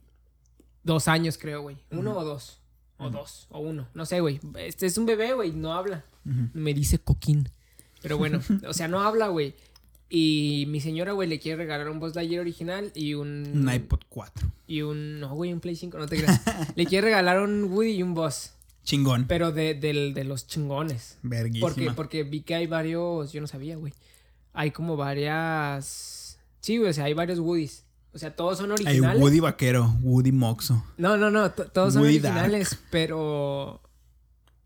dos 0.83 1.09
años, 1.09 1.39
creo, 1.39 1.63
güey. 1.63 1.77
Uno 1.91 2.17
o 2.17 2.25
dos. 2.25 2.58
O 2.99 3.11
dos. 3.11 3.47
O 3.51 3.61
uno. 3.61 3.89
No 3.95 4.05
sé, 4.07 4.21
güey. 4.21 4.41
Este 4.57 4.87
es 4.87 4.99
un 4.99 5.07
bebé, 5.07 5.33
güey. 5.35 5.53
No 5.53 5.73
habla. 5.73 6.05
Me 6.25 6.75
dice 6.75 6.99
coquín. 6.99 7.49
Pero 8.03 8.19
bueno, 8.19 8.41
o 8.67 8.73
sea, 8.75 8.87
no 8.89 9.01
habla, 9.01 9.29
güey. 9.29 9.55
Y 10.11 10.65
mi 10.69 10.81
señora, 10.81 11.13
güey, 11.13 11.29
le 11.29 11.39
quiere 11.39 11.59
regalar 11.59 11.89
un 11.91 12.01
Buzz 12.01 12.15
Lightyear 12.15 12.41
original 12.41 12.91
y 12.95 13.15
un... 13.15 13.45
Un 13.55 13.73
iPod 13.73 14.01
4. 14.09 14.51
Y 14.67 14.83
un... 14.83 15.21
No, 15.21 15.35
güey, 15.35 15.53
un 15.53 15.61
Play 15.61 15.77
5, 15.77 15.99
no 15.99 16.07
te 16.07 16.17
creas. 16.17 16.41
le 16.77 16.87
quiere 16.87 17.07
regalar 17.09 17.41
un 17.41 17.65
Woody 17.65 17.91
y 17.91 18.03
un 18.03 18.15
Buzz. 18.15 18.53
Chingón. 18.85 19.27
Pero 19.29 19.53
de, 19.53 19.75
del- 19.75 20.15
de 20.15 20.25
los 20.25 20.47
chingones. 20.47 21.19
Verguísima. 21.23 21.69
Porque, 21.69 21.91
porque 21.93 22.23
vi 22.25 22.41
que 22.41 22.55
hay 22.55 22.67
varios. 22.67 23.33
Yo 23.33 23.41
no 23.43 23.47
sabía, 23.47 23.77
güey. 23.77 23.93
Hay 24.55 24.71
como 24.71 24.97
varias. 24.97 26.39
Sí, 26.61 26.79
güey, 26.79 26.91
o 26.91 26.95
sea, 26.95 27.05
hay 27.05 27.15
varios 27.15 27.39
Woodies. 27.39 27.85
O 28.13 28.19
sea, 28.19 28.35
todos 28.35 28.59
son 28.59 28.71
Hay 28.73 28.85
originales. 28.87 29.23
Woody 29.23 29.41
Vaquero, 29.41 29.95
Woody 30.03 30.33
Moxo. 30.33 30.85
No, 30.97 31.17
no, 31.17 31.31
no. 31.31 31.51
to- 31.53 31.67
Todos 31.67 31.95
son 31.95 32.03
Woody 32.03 32.19
Dark. 32.19 32.37
originales, 32.37 32.79
pero. 32.91 33.83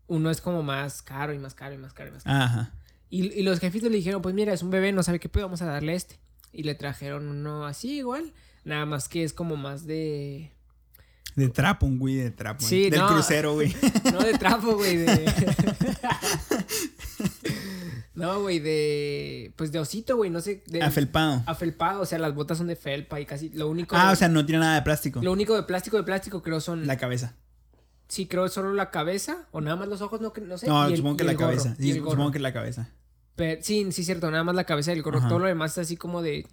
Uno 0.07 0.29
es 0.29 0.41
como 0.41 0.63
más 0.63 1.01
caro 1.01 1.33
y 1.33 1.39
más 1.39 1.53
caro 1.53 1.73
y 1.73 1.77
más 1.77 1.93
caro 1.93 2.09
y 2.09 2.13
más 2.13 2.23
caro. 2.23 2.43
Ajá. 2.43 2.71
Y, 3.09 3.31
y 3.39 3.43
los 3.43 3.59
jefitos 3.59 3.89
le 3.89 3.97
dijeron: 3.97 4.21
Pues 4.21 4.35
mira, 4.35 4.53
es 4.53 4.63
un 4.63 4.69
bebé, 4.69 4.91
no 4.91 5.03
sabe 5.03 5.19
qué 5.19 5.29
pedo, 5.29 5.45
vamos 5.45 5.61
a 5.61 5.65
darle 5.65 5.95
este. 5.95 6.19
Y 6.51 6.63
le 6.63 6.75
trajeron 6.75 7.27
uno 7.27 7.65
así 7.65 7.97
igual. 7.97 8.33
Nada 8.63 8.85
más 8.85 9.09
que 9.09 9.23
es 9.23 9.33
como 9.33 9.55
más 9.57 9.85
de. 9.85 10.51
De 11.35 11.49
trapo, 11.49 11.87
un 11.87 11.99
Woody 11.99 12.15
de 12.17 12.31
trapo. 12.31 12.63
Sí, 12.63 12.89
Del 12.89 12.99
no. 12.99 13.07
crucero, 13.07 13.53
güey. 13.55 13.75
No 14.13 14.19
de 14.19 14.37
trapo, 14.37 14.75
güey, 14.75 14.97
de. 14.97 15.25
no, 18.15 18.41
güey, 18.41 18.59
de. 18.59 19.53
Pues 19.55 19.71
de 19.71 19.79
osito, 19.79 20.15
güey, 20.17 20.29
no 20.29 20.39
sé. 20.41 20.63
De... 20.67 20.81
Afelpado. 20.81 21.43
Afelpado, 21.45 22.01
o 22.01 22.05
sea, 22.05 22.19
las 22.19 22.33
botas 22.35 22.57
son 22.57 22.67
de 22.67 22.75
felpa 22.75 23.19
y 23.19 23.25
casi. 23.25 23.49
Lo 23.49 23.67
único. 23.69 23.95
Ah, 23.97 24.07
de- 24.07 24.13
o 24.13 24.15
sea, 24.15 24.27
no 24.29 24.45
tiene 24.45 24.59
nada 24.59 24.75
de 24.75 24.81
plástico. 24.83 25.21
Lo 25.21 25.31
único 25.31 25.55
de 25.55 25.63
plástico 25.63 25.97
de 25.97 26.03
plástico 26.03 26.41
creo 26.41 26.61
son. 26.61 26.85
La 26.87 26.97
cabeza. 26.97 27.35
Sí, 28.07 28.27
creo 28.27 28.47
solo 28.49 28.73
la 28.73 28.91
cabeza. 28.91 29.47
O 29.51 29.61
nada 29.61 29.75
más 29.75 29.87
los 29.87 30.01
ojos, 30.01 30.21
no, 30.21 30.31
no 30.45 30.57
sé. 30.57 30.67
No, 30.67 30.85
el- 30.85 30.97
supongo 30.97 31.17
que 31.17 31.23
la 31.23 31.33
gorro, 31.33 31.45
cabeza. 31.47 31.75
Sí, 31.79 31.93
supongo 31.93 32.31
que 32.31 32.39
la 32.39 32.53
cabeza. 32.53 32.89
Pero- 33.35 33.61
sí, 33.63 33.91
sí, 33.91 34.03
cierto, 34.03 34.29
nada 34.29 34.43
más 34.43 34.55
la 34.55 34.65
cabeza 34.65 34.91
y 34.91 34.97
el 34.97 35.01
gorro. 35.01 35.17
Ajá. 35.19 35.29
Todo 35.29 35.39
lo 35.39 35.47
demás 35.47 35.71
es 35.73 35.77
así 35.79 35.97
como 35.97 36.21
de. 36.21 36.45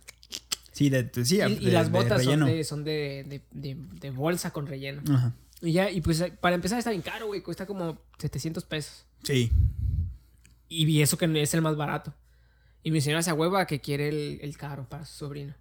Sí, 0.73 0.89
de, 0.89 1.11
sí, 1.25 1.37
Y, 1.37 1.39
de- 1.41 1.49
y 1.51 1.71
las 1.71 1.91
botas 1.91 2.25
son, 2.25 2.47
de, 2.47 2.65
son 2.65 2.85
de, 2.85 3.25
de, 3.29 3.43
de, 3.51 3.77
de 4.01 4.11
bolsa 4.11 4.51
con 4.53 4.67
relleno. 4.67 5.03
Ajá. 5.15 5.35
Y 5.61 5.73
ya, 5.73 5.91
y 5.91 6.01
pues 6.01 6.25
para 6.41 6.55
empezar 6.55 6.79
está 6.79 6.89
bien 6.89 7.03
caro, 7.03 7.27
güey. 7.27 7.43
Cuesta 7.43 7.67
como 7.67 7.99
700 8.19 8.65
pesos. 8.65 9.05
Sí. 9.25 9.53
Y 10.71 11.03
eso 11.03 11.19
que 11.19 11.27
es 11.43 11.53
el 11.53 11.61
más 11.61 11.77
barato. 11.77 12.15
Y 12.83 12.91
mi 12.93 13.03
señora 13.03 13.23
se 13.23 13.33
hueva 13.33 13.67
que 13.67 13.81
quiere 13.81 14.09
el, 14.09 14.39
el 14.41 14.57
caro 14.57 14.89
para 14.89 15.05
su 15.05 15.19
sobrino. 15.19 15.53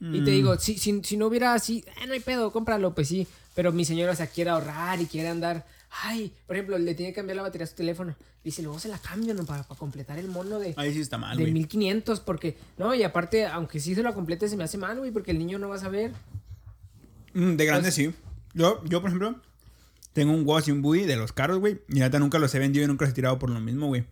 Y 0.00 0.24
te 0.24 0.30
Mm. 0.30 0.34
digo, 0.34 0.58
si, 0.58 0.76
si, 0.78 1.00
si 1.04 1.16
no 1.16 1.26
hubiera 1.28 1.54
así, 1.54 1.84
"Ah, 2.02 2.06
no 2.06 2.12
hay 2.14 2.20
pedo, 2.20 2.50
cómpralo, 2.50 2.94
pues 2.94 3.06
sí. 3.08 3.26
Pero 3.54 3.70
mi 3.72 3.84
señora, 3.84 4.12
o 4.12 4.14
sea, 4.16 4.26
quiere 4.26 4.50
ahorrar 4.50 5.00
y 5.00 5.06
quiere 5.06 5.28
andar. 5.28 5.64
Ay, 6.02 6.32
por 6.46 6.56
ejemplo, 6.56 6.76
le 6.76 6.94
tiene 6.94 7.12
que 7.12 7.16
cambiar 7.16 7.36
la 7.36 7.42
batería 7.42 7.64
a 7.64 7.68
su 7.68 7.76
teléfono. 7.76 8.14
Dice, 8.44 8.62
luego 8.62 8.78
se 8.78 8.88
la 8.88 8.98
cambio, 8.98 9.32
¿no? 9.34 9.44
Para, 9.46 9.62
para 9.62 9.78
completar 9.78 10.18
el 10.18 10.28
mono 10.28 10.58
de, 10.58 10.74
Ahí 10.76 10.92
sí 10.92 11.00
está 11.00 11.16
mal, 11.18 11.36
de 11.36 11.44
güey. 11.44 11.52
1500. 11.54 12.20
Porque, 12.20 12.58
no, 12.78 12.94
y 12.94 13.02
aparte, 13.04 13.46
aunque 13.46 13.78
sí 13.80 13.94
se 13.94 14.02
la 14.02 14.12
complete, 14.12 14.48
se 14.48 14.56
me 14.56 14.64
hace 14.64 14.76
mal, 14.78 14.98
güey, 14.98 15.10
porque 15.12 15.30
el 15.30 15.38
niño 15.38 15.58
no 15.58 15.68
va 15.68 15.76
a 15.76 15.80
saber. 15.80 16.12
Mm, 17.34 17.56
de 17.56 17.64
grande 17.64 17.82
Pues- 17.88 17.94
sí. 17.94 18.12
Yo, 18.54 18.82
yo, 18.84 19.00
por 19.00 19.08
ejemplo, 19.10 19.40
tengo 20.12 20.32
un 20.32 20.46
Woz 20.46 20.68
y 20.68 20.72
un 20.72 20.82
Woody 20.84 21.02
de 21.04 21.16
los 21.16 21.32
caros, 21.32 21.58
güey. 21.58 21.80
Y 21.88 22.00
neta 22.00 22.18
nunca 22.18 22.38
los 22.38 22.54
he 22.54 22.58
vendido 22.58 22.84
y 22.84 22.88
nunca 22.88 23.04
los 23.04 23.12
he 23.12 23.14
tirado 23.14 23.38
por 23.38 23.50
lo 23.50 23.60
mismo, 23.60 23.86
güey. 23.88 24.04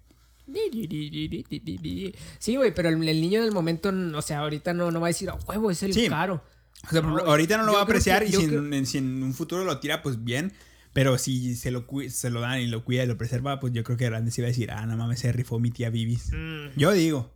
Sí, 2.39 2.57
güey, 2.57 2.75
pero 2.75 2.89
el, 2.89 3.09
el 3.09 3.21
niño 3.21 3.43
del 3.43 3.53
momento, 3.53 3.91
o 4.15 4.23
sea, 4.23 4.41
ahorita 4.41 4.73
no, 4.75 4.91
no 4.91 5.01
va 5.01 5.07
a 5.07 5.11
decir, 5.11 5.31
a 5.31 5.35
huevo, 5.35 5.71
es 5.71 5.83
el 5.83 5.93
Sí. 5.95 6.09
caro. 6.09 6.43
O 6.87 6.91
sea, 6.91 7.01
No, 7.01 7.17
ahorita 7.19 7.57
no 7.57 7.65
lo 7.65 7.73
va 7.73 7.81
a 7.81 7.83
apreciar 7.85 8.23
que- 8.25 8.29
y 8.31 8.33
si, 8.33 8.47
creo- 8.47 8.73
en, 8.73 8.87
si 8.87 8.99
en 8.99 9.23
un 9.23 9.33
futuro 9.33 9.65
lo 9.65 9.79
tira, 9.81 10.03
pues 10.03 10.23
bien. 10.25 10.53
Pero 10.93 11.19
si 11.19 11.57
se 11.57 11.71
lo, 11.73 11.87
se 12.09 12.31
lo 12.31 12.41
dan 12.41 12.61
y 12.61 12.67
lo 12.69 12.85
cuida 12.85 13.03
y 13.03 13.07
lo 13.07 13.19
preserva, 13.19 13.59
pues 13.59 13.73
yo 13.73 13.83
creo 13.83 13.97
que 13.97 14.05
grande 14.05 14.31
sí 14.31 14.43
va 14.43 14.47
a 14.47 14.51
decir, 14.51 14.71
ah, 14.71 14.87
no 14.87 14.97
mames, 14.97 15.19
se 15.19 15.33
rifó 15.33 15.59
mi 15.59 15.71
tía 15.73 15.91
Vivis. 15.91 16.31
Mm. 16.33 16.77
Yo 16.79 16.93
digo. 16.93 17.33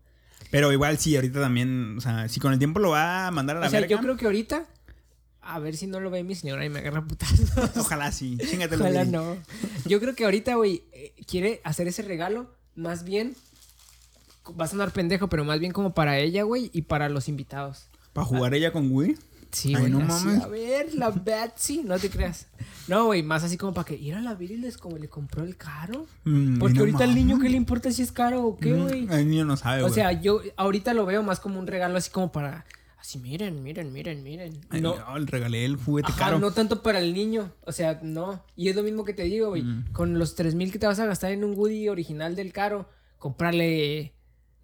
Pero 0.52 0.72
igual 0.72 0.96
sí, 0.98 1.16
ahorita 1.16 1.40
también, 1.40 1.96
o 1.98 2.00
sea, 2.00 2.28
si 2.28 2.38
con 2.40 2.52
el 2.52 2.58
tiempo 2.60 2.78
lo 2.78 2.90
va 2.90 3.26
a 3.26 3.30
mandar 3.32 3.56
a 3.56 3.60
la 3.60 3.66
O 3.66 3.70
sea, 3.70 3.80
verga. 3.80 3.96
yo 3.96 4.00
creo 4.02 4.16
que 4.16 4.26
ahorita, 4.26 4.64
a 5.40 5.58
ver 5.58 5.76
si 5.76 5.86
no 5.88 5.98
lo 5.98 6.08
ve 6.10 6.22
mi 6.22 6.34
señora 6.36 6.64
y 6.64 6.68
me 6.68 6.78
agarra 6.78 7.04
putazos. 7.04 7.50
Ojalá 7.76 8.12
sí. 8.12 8.38
Chingatelo. 8.48 8.84
Ojalá 8.84 9.04
no. 9.04 9.36
Yo 9.86 9.98
creo 9.98 10.14
que 10.14 10.24
ahorita, 10.24 10.54
güey, 10.54 10.84
eh, 10.92 11.14
quiere 11.26 11.60
hacer 11.64 11.88
ese 11.88 12.02
regalo 12.02 12.54
más 12.78 13.04
bien. 13.04 13.34
Va 14.58 14.64
a 14.64 14.68
sonar 14.68 14.92
pendejo, 14.92 15.28
pero 15.28 15.44
más 15.44 15.60
bien 15.60 15.72
como 15.72 15.92
para 15.92 16.18
ella, 16.18 16.42
güey, 16.44 16.70
y 16.72 16.82
para 16.82 17.08
los 17.10 17.28
invitados. 17.28 17.86
¿Para 18.14 18.24
jugar 18.26 18.54
ella 18.54 18.72
con 18.72 18.90
Woody? 18.90 19.14
Sí, 19.52 19.74
Ay, 19.74 19.80
güey. 19.80 19.92
no 19.92 19.98
así, 20.14 20.26
mames. 20.26 20.42
A 20.42 20.46
ver, 20.48 20.94
la 20.94 21.10
Betsy, 21.10 21.82
no 21.84 21.98
te 21.98 22.08
creas. 22.10 22.46
No, 22.86 23.06
güey, 23.06 23.22
más 23.22 23.44
así 23.44 23.56
como 23.58 23.72
para 23.74 23.86
que 23.86 23.94
ir 23.96 24.14
a 24.14 24.20
la 24.20 24.34
Viriles 24.34 24.76
como 24.78 24.96
le 24.98 25.08
compró 25.08 25.42
el 25.44 25.56
caro. 25.56 26.06
Mm, 26.24 26.58
Porque 26.58 26.74
no 26.74 26.80
ahorita 26.80 27.04
al 27.04 27.14
niño. 27.14 27.38
¿qué 27.38 27.48
le 27.50 27.56
importa 27.56 27.90
si 27.92 28.02
es 28.02 28.12
caro 28.12 28.44
o 28.44 28.58
qué, 28.58 28.72
Mm, 28.72 28.82
güey? 28.82 29.08
El 29.10 29.28
niño 29.28 29.44
no 29.44 29.56
sabe, 29.58 29.80
O 29.82 29.84
güey. 29.84 29.94
sea, 29.94 30.12
yo 30.12 30.40
ahorita 30.56 30.94
lo 30.94 31.04
veo 31.06 31.22
más 31.22 31.40
como 31.40 31.58
un 31.58 31.66
regalo 31.66 31.96
así 31.98 32.10
como 32.10 32.32
para. 32.32 32.64
Así, 33.00 33.18
miren, 33.18 33.62
miren, 33.62 33.92
miren, 33.92 34.22
miren. 34.22 34.60
No, 34.70 34.96
no, 34.98 35.18
le 35.18 35.26
regalé 35.26 35.64
el 35.64 35.76
juguete 35.76 36.10
Ajá, 36.10 36.18
caro. 36.18 36.38
no 36.40 36.50
tanto 36.50 36.82
para 36.82 36.98
el 36.98 37.14
niño. 37.14 37.52
O 37.64 37.72
sea, 37.72 38.00
no. 38.02 38.44
Y 38.56 38.68
es 38.68 38.76
lo 38.76 38.82
mismo 38.82 39.04
que 39.04 39.14
te 39.14 39.22
digo, 39.22 39.48
güey. 39.50 39.62
Mm. 39.62 39.92
Con 39.92 40.18
los 40.18 40.34
3000 40.34 40.72
que 40.72 40.78
te 40.78 40.86
vas 40.86 40.98
a 40.98 41.06
gastar 41.06 41.30
en 41.32 41.44
un 41.44 41.56
Woody 41.56 41.88
original 41.88 42.34
del 42.34 42.52
caro, 42.52 42.88
comprarle 43.18 44.12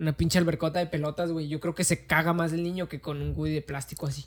una 0.01 0.17
pinche 0.17 0.39
albercota 0.39 0.81
de 0.81 0.87
pelotas, 0.87 1.31
güey. 1.31 1.49
Yo 1.49 1.61
creo 1.61 1.75
que 1.77 1.85
se 1.85 2.07
caga 2.07 2.33
más 2.33 2.53
el 2.53 2.63
niño 2.65 2.89
que 2.89 3.01
con 3.01 3.23
un 3.23 3.33
Woody 3.37 3.53
de 3.55 3.63
plástico 3.63 4.07
así. 4.07 4.25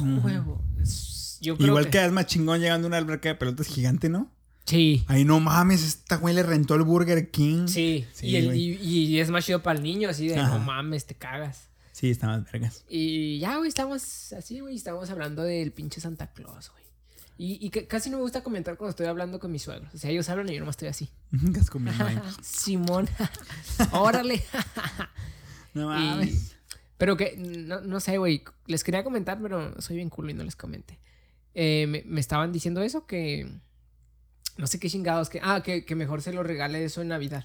Oh, 0.00 0.04
huevo. 0.24 0.60
Es- 0.82 1.38
Yo 1.40 1.56
creo 1.56 1.68
Igual 1.68 1.84
que... 1.84 1.90
quedas 1.92 2.10
más 2.10 2.26
chingón 2.26 2.58
llegando 2.60 2.86
a 2.86 2.88
una 2.88 2.96
alberca 2.98 3.28
de 3.28 3.36
pelotas 3.36 3.68
gigante, 3.68 4.08
¿no? 4.08 4.30
Sí. 4.64 5.04
Ay, 5.06 5.24
no 5.24 5.38
mames, 5.40 5.84
esta 5.86 6.16
güey 6.16 6.34
le 6.34 6.42
rentó 6.42 6.74
el 6.74 6.82
Burger 6.82 7.30
King. 7.30 7.66
Sí. 7.68 8.04
Sí, 8.12 8.26
y, 8.28 8.36
el- 8.36 8.56
y- 8.56 8.78
y 8.82 9.20
es 9.20 9.30
más 9.30 9.44
chido 9.46 9.62
para 9.62 9.78
el 9.78 9.84
niño, 9.84 10.08
así 10.08 10.26
de 10.28 10.36
Ajá. 10.38 10.58
no 10.58 10.64
mames, 10.64 11.06
te 11.06 11.14
cagas. 11.14 11.68
Sí, 11.94 12.10
está 12.10 12.26
más 12.26 12.50
vergas. 12.50 12.84
Y 12.88 13.38
ya, 13.38 13.56
güey, 13.56 13.68
estamos 13.68 14.32
así, 14.32 14.58
güey, 14.58 14.74
estamos 14.74 15.08
hablando 15.10 15.44
del 15.44 15.70
pinche 15.70 16.00
Santa 16.00 16.32
Claus, 16.32 16.70
güey. 16.72 16.82
Y, 17.38 17.64
y 17.64 17.70
que 17.70 17.86
casi 17.86 18.10
no 18.10 18.16
me 18.16 18.22
gusta 18.24 18.42
comentar 18.42 18.76
cuando 18.76 18.90
estoy 18.90 19.06
hablando 19.06 19.38
con 19.38 19.52
mis 19.52 19.62
suegros. 19.62 19.94
O 19.94 19.98
sea, 19.98 20.10
ellos 20.10 20.28
hablan 20.28 20.48
y 20.48 20.54
yo 20.54 20.58
nomás 20.60 20.72
estoy 20.74 20.88
así. 20.88 21.08
Comiendo 21.70 22.04
ahí. 22.04 22.18
Simón. 22.42 23.08
Órale. 23.92 24.42
No 25.72 25.82
Y- 25.96 26.04
mames. 26.04 26.56
pero 26.98 27.16
que, 27.16 27.36
no, 27.36 27.80
no 27.80 28.00
sé, 28.00 28.18
güey. 28.18 28.42
Les 28.66 28.82
quería 28.82 29.04
comentar, 29.04 29.40
pero 29.40 29.80
soy 29.80 29.94
bien 29.96 30.10
culo 30.10 30.30
y 30.30 30.34
no 30.34 30.42
les 30.42 30.56
comenté. 30.56 30.98
Eh, 31.54 31.86
me, 31.88 32.02
me 32.06 32.20
estaban 32.20 32.50
diciendo 32.52 32.82
eso, 32.82 33.06
que... 33.06 33.48
No 34.56 34.66
sé 34.66 34.80
qué 34.80 34.90
chingados, 34.90 35.28
que... 35.28 35.38
Ah, 35.44 35.62
que, 35.64 35.84
que 35.84 35.94
mejor 35.94 36.22
se 36.22 36.32
lo 36.32 36.42
regale 36.42 36.84
eso 36.84 37.02
en 37.02 37.08
Navidad. 37.08 37.44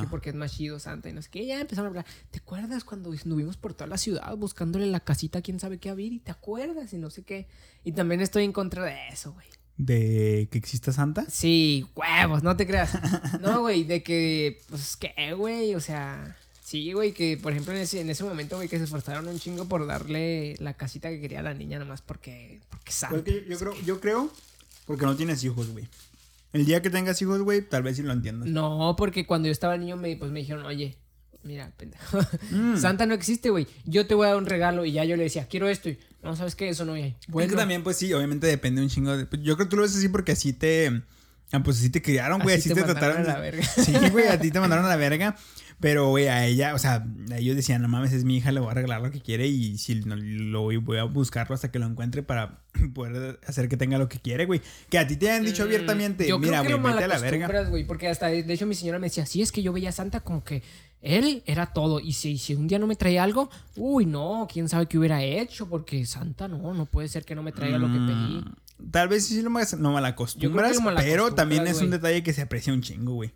Que 0.00 0.06
porque 0.08 0.30
es 0.30 0.34
más 0.34 0.52
chido 0.52 0.78
Santa 0.78 1.08
y 1.08 1.12
no 1.12 1.22
sé 1.22 1.30
qué. 1.30 1.46
Ya 1.46 1.60
empezaron 1.60 1.86
a 1.86 1.88
hablar. 1.88 2.06
¿Te 2.30 2.38
acuerdas 2.38 2.84
cuando 2.84 3.10
anduvimos 3.10 3.56
por 3.56 3.72
toda 3.72 3.86
la 3.86 3.96
ciudad 3.96 4.36
buscándole 4.36 4.86
la 4.86 5.00
casita 5.00 5.38
a 5.38 5.42
quién 5.42 5.58
sabe 5.58 5.78
qué 5.78 5.88
a 5.88 5.94
Viri? 5.94 6.18
¿Te 6.18 6.30
acuerdas? 6.30 6.92
Y 6.92 6.98
no 6.98 7.08
sé 7.08 7.22
qué. 7.22 7.46
Y 7.82 7.92
también 7.92 8.20
estoy 8.20 8.44
en 8.44 8.52
contra 8.52 8.84
de 8.84 9.08
eso, 9.10 9.32
güey. 9.32 9.46
¿De 9.76 10.48
que 10.52 10.58
exista 10.58 10.92
Santa? 10.92 11.24
Sí, 11.28 11.86
huevos, 11.96 12.42
no 12.42 12.56
te 12.56 12.66
creas. 12.66 12.92
No, 13.40 13.60
güey, 13.60 13.84
de 13.84 14.02
que, 14.02 14.60
pues, 14.68 14.96
¿qué, 14.96 15.34
güey? 15.34 15.74
O 15.74 15.80
sea, 15.80 16.36
sí, 16.62 16.92
güey, 16.92 17.12
que 17.12 17.36
por 17.36 17.52
ejemplo 17.52 17.72
en 17.72 17.80
ese, 17.80 18.00
en 18.00 18.10
ese 18.10 18.22
momento, 18.22 18.56
güey, 18.56 18.68
que 18.68 18.78
se 18.78 18.84
esforzaron 18.84 19.26
un 19.26 19.38
chingo 19.38 19.64
por 19.64 19.86
darle 19.86 20.54
la 20.60 20.74
casita 20.74 21.08
que 21.08 21.20
quería 21.20 21.40
a 21.40 21.42
la 21.42 21.54
niña 21.54 21.78
nomás 21.78 22.02
porque, 22.02 22.60
porque 22.70 22.92
Santa. 22.92 23.22
Pues 23.22 23.24
que 23.24 23.44
yo, 23.48 23.50
yo 23.50 23.58
creo, 23.58 23.74
yo 23.84 24.00
creo, 24.00 24.30
porque 24.86 25.06
no 25.06 25.16
tienes 25.16 25.42
hijos, 25.42 25.70
güey. 25.70 25.88
El 26.54 26.64
día 26.64 26.80
que 26.80 26.88
tengas 26.88 27.20
hijos, 27.20 27.42
güey, 27.42 27.60
tal 27.60 27.82
vez 27.82 27.96
sí 27.96 28.02
lo 28.02 28.12
entiendas. 28.12 28.48
No, 28.48 28.94
porque 28.96 29.26
cuando 29.26 29.46
yo 29.48 29.52
estaba 29.52 29.76
niño 29.76 29.96
me, 29.98 30.16
pues 30.16 30.30
me 30.30 30.40
dijeron, 30.40 30.64
oye, 30.64 30.96
mira, 31.42 31.70
pendejo. 31.76 32.18
Mm. 32.50 32.76
Santa 32.78 33.04
no 33.06 33.12
existe, 33.14 33.50
güey. 33.50 33.66
Yo 33.84 34.06
te 34.06 34.14
voy 34.14 34.24
a 34.26 34.28
dar 34.30 34.38
un 34.38 34.46
regalo 34.46 34.84
y 34.86 34.92
ya 34.92 35.04
yo 35.04 35.16
le 35.16 35.24
decía, 35.24 35.46
quiero 35.48 35.68
esto. 35.68 35.90
Y 35.90 35.98
no, 36.22 36.34
¿sabes 36.36 36.54
qué? 36.54 36.68
Eso 36.70 36.84
no 36.86 36.94
hay. 36.94 37.16
Es 37.20 37.26
que 37.26 37.32
Bueno, 37.32 37.54
también, 37.56 37.82
pues 37.82 37.96
sí, 37.98 38.12
obviamente 38.14 38.46
depende 38.46 38.80
un 38.80 38.88
chingo 38.88 39.16
de... 39.16 39.26
pues, 39.26 39.42
Yo 39.42 39.56
creo 39.56 39.66
que 39.66 39.70
tú 39.70 39.76
lo 39.76 39.82
ves 39.82 39.94
así 39.96 40.08
porque 40.08 40.32
así 40.32 40.52
te... 40.52 41.02
ah, 41.52 41.62
Pues 41.62 41.78
así 41.78 41.90
te 41.90 42.00
criaron, 42.00 42.40
güey. 42.40 42.56
Así, 42.56 42.70
Así 42.70 42.80
te, 42.80 42.86
te 42.86 42.92
trataron. 42.92 43.18
a 43.18 43.34
la 43.34 43.40
verga. 43.40 43.62
Sí, 43.64 43.92
güey, 44.12 44.28
a 44.28 44.38
ti 44.40 44.50
te 44.50 44.60
mandaron 44.60 44.84
a 44.84 44.88
la 44.88 44.96
verga. 44.96 45.36
Pero, 45.84 46.08
güey, 46.08 46.28
a 46.28 46.46
ella, 46.46 46.74
o 46.74 46.78
sea, 46.78 47.06
ellos 47.36 47.56
decían, 47.56 47.82
no 47.82 47.88
mames, 47.88 48.10
es 48.14 48.24
mi 48.24 48.38
hija, 48.38 48.50
le 48.52 48.60
voy 48.60 48.70
a 48.70 48.72
regalar 48.72 49.02
lo 49.02 49.10
que 49.10 49.20
quiere 49.20 49.48
y 49.48 49.76
si 49.76 49.96
no, 49.96 50.16
lo 50.16 50.62
voy, 50.62 50.78
voy 50.78 50.96
a 50.96 51.04
buscarlo 51.04 51.54
hasta 51.54 51.70
que 51.70 51.78
lo 51.78 51.84
encuentre 51.84 52.22
para 52.22 52.62
poder 52.94 53.38
hacer 53.46 53.68
que 53.68 53.76
tenga 53.76 53.98
lo 53.98 54.08
que 54.08 54.18
quiere, 54.18 54.46
güey. 54.46 54.62
Que 54.88 54.96
a 54.96 55.06
ti 55.06 55.16
te 55.16 55.30
han 55.30 55.44
dicho 55.44 55.62
Mm, 55.64 55.66
abiertamente, 55.66 56.26
yo 56.26 56.38
mira, 56.38 56.62
güey, 56.62 56.80
vete 56.80 57.04
a 57.04 57.06
la 57.06 57.18
verga. 57.18 57.64
güey, 57.68 57.86
porque 57.86 58.08
hasta, 58.08 58.28
de 58.28 58.50
hecho, 58.50 58.64
mi 58.64 58.74
señora 58.74 58.98
me 58.98 59.08
decía, 59.08 59.26
sí, 59.26 59.42
es 59.42 59.52
que 59.52 59.62
yo 59.62 59.74
veía 59.74 59.90
a 59.90 59.92
Santa 59.92 60.20
como 60.20 60.42
que 60.42 60.62
él 61.02 61.42
era 61.44 61.66
todo. 61.74 62.00
Y 62.00 62.14
si, 62.14 62.38
si 62.38 62.54
un 62.54 62.66
día 62.66 62.78
no 62.78 62.86
me 62.86 62.96
traía 62.96 63.22
algo, 63.22 63.50
uy, 63.76 64.06
no, 64.06 64.48
quién 64.50 64.70
sabe 64.70 64.86
qué 64.86 64.96
hubiera 64.96 65.22
hecho, 65.22 65.68
porque 65.68 66.06
Santa 66.06 66.48
no, 66.48 66.72
no 66.72 66.86
puede 66.86 67.08
ser 67.08 67.26
que 67.26 67.34
no 67.34 67.42
me 67.42 67.52
traiga 67.52 67.76
lo 67.76 67.88
que 67.88 67.98
pedí. 67.98 68.40
Mm, 68.40 68.90
Tal 68.90 69.08
vez 69.08 69.26
sí 69.26 69.42
lo 69.42 69.50
no 69.50 69.92
malacostumbras, 69.92 70.78
pero 70.96 71.34
también 71.34 71.66
es 71.66 71.82
un 71.82 71.90
detalle 71.90 72.22
que 72.22 72.32
se 72.32 72.40
aprecia 72.40 72.72
un 72.72 72.80
chingo, 72.80 73.12
güey. 73.12 73.34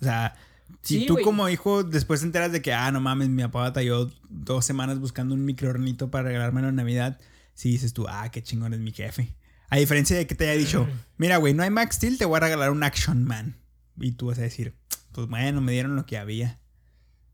O 0.00 0.04
sea, 0.04 0.34
si 0.82 1.00
Sí, 1.00 1.06
tú 1.06 1.18
como 1.22 1.48
hijo 1.48 1.82
después 1.84 2.20
te 2.20 2.26
enteras 2.26 2.52
de 2.52 2.62
que, 2.62 2.72
ah, 2.72 2.90
no 2.92 3.00
mames, 3.00 3.28
mi 3.28 3.42
papá 3.42 3.60
batalló 3.60 4.10
dos 4.28 4.64
semanas 4.64 4.98
buscando 5.00 5.34
un 5.34 5.44
microornito 5.44 6.10
para 6.10 6.24
regalármelo 6.28 6.68
en 6.68 6.76
Navidad, 6.76 7.18
si 7.54 7.70
dices 7.70 7.92
tú, 7.92 8.06
ah, 8.08 8.30
qué 8.30 8.42
chingón 8.42 8.72
es 8.74 8.80
mi 8.80 8.92
jefe. 8.92 9.34
A 9.70 9.76
diferencia 9.76 10.16
de 10.16 10.26
que 10.26 10.34
te 10.34 10.48
haya 10.48 10.58
dicho, 10.58 10.88
mira, 11.18 11.36
güey, 11.38 11.52
no 11.54 11.62
hay 11.62 11.70
Max 11.70 11.96
Steel, 11.96 12.16
te 12.18 12.24
voy 12.24 12.36
a 12.38 12.40
regalar 12.40 12.70
un 12.70 12.82
Action 12.82 13.24
Man. 13.24 13.56
Y 14.00 14.12
tú 14.12 14.26
vas 14.26 14.38
a 14.38 14.42
decir, 14.42 14.74
pues 15.12 15.26
bueno, 15.28 15.60
me 15.60 15.72
dieron 15.72 15.96
lo 15.96 16.06
que 16.06 16.16
había. 16.18 16.58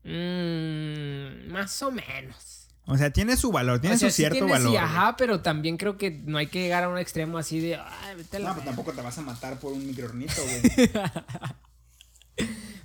Mm, 0.03 1.51
más 1.51 1.81
o 1.83 1.91
menos. 1.91 2.67
O 2.87 2.97
sea, 2.97 3.11
tiene 3.11 3.35
su 3.37 3.51
valor, 3.51 3.79
tiene 3.79 3.95
O 3.95 3.99
sea, 3.99 4.09
su 4.09 4.15
sí 4.15 4.21
cierto 4.21 4.35
tiene, 4.35 4.47
sí, 4.47 4.53
valor. 4.53 4.67
güey. 4.69 4.77
ajá, 4.83 5.15
pero 5.17 5.41
también 5.41 5.77
creo 5.77 5.97
que 5.97 6.11
no 6.25 6.37
hay 6.37 6.47
que 6.47 6.61
llegar 6.61 6.83
a 6.83 6.89
un 6.89 6.97
extremo 6.99 7.37
así 7.39 7.59
de, 7.59 7.75
ay, 7.77 8.15
vete 8.17 8.37
a 8.37 8.39
la 8.39 8.49
No, 8.49 8.53
pues 8.53 8.65
verga". 8.65 8.75
tampoco 8.75 8.95
te 8.95 9.01
vas 9.01 9.17
a 9.17 9.21
matar 9.21 9.59
por 9.59 9.73
un 9.73 9.85
microornito, 9.87 10.33
güey. 10.43 10.61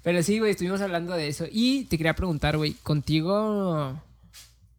Pero 0.02 0.22
sí, 0.22 0.38
güey, 0.38 0.52
estuvimos 0.52 0.80
hablando 0.80 1.14
de 1.14 1.28
eso. 1.28 1.46
Y 1.50 1.84
te 1.84 1.98
quería 1.98 2.14
preguntar, 2.14 2.56
güey, 2.56 2.74
contigo. 2.74 4.00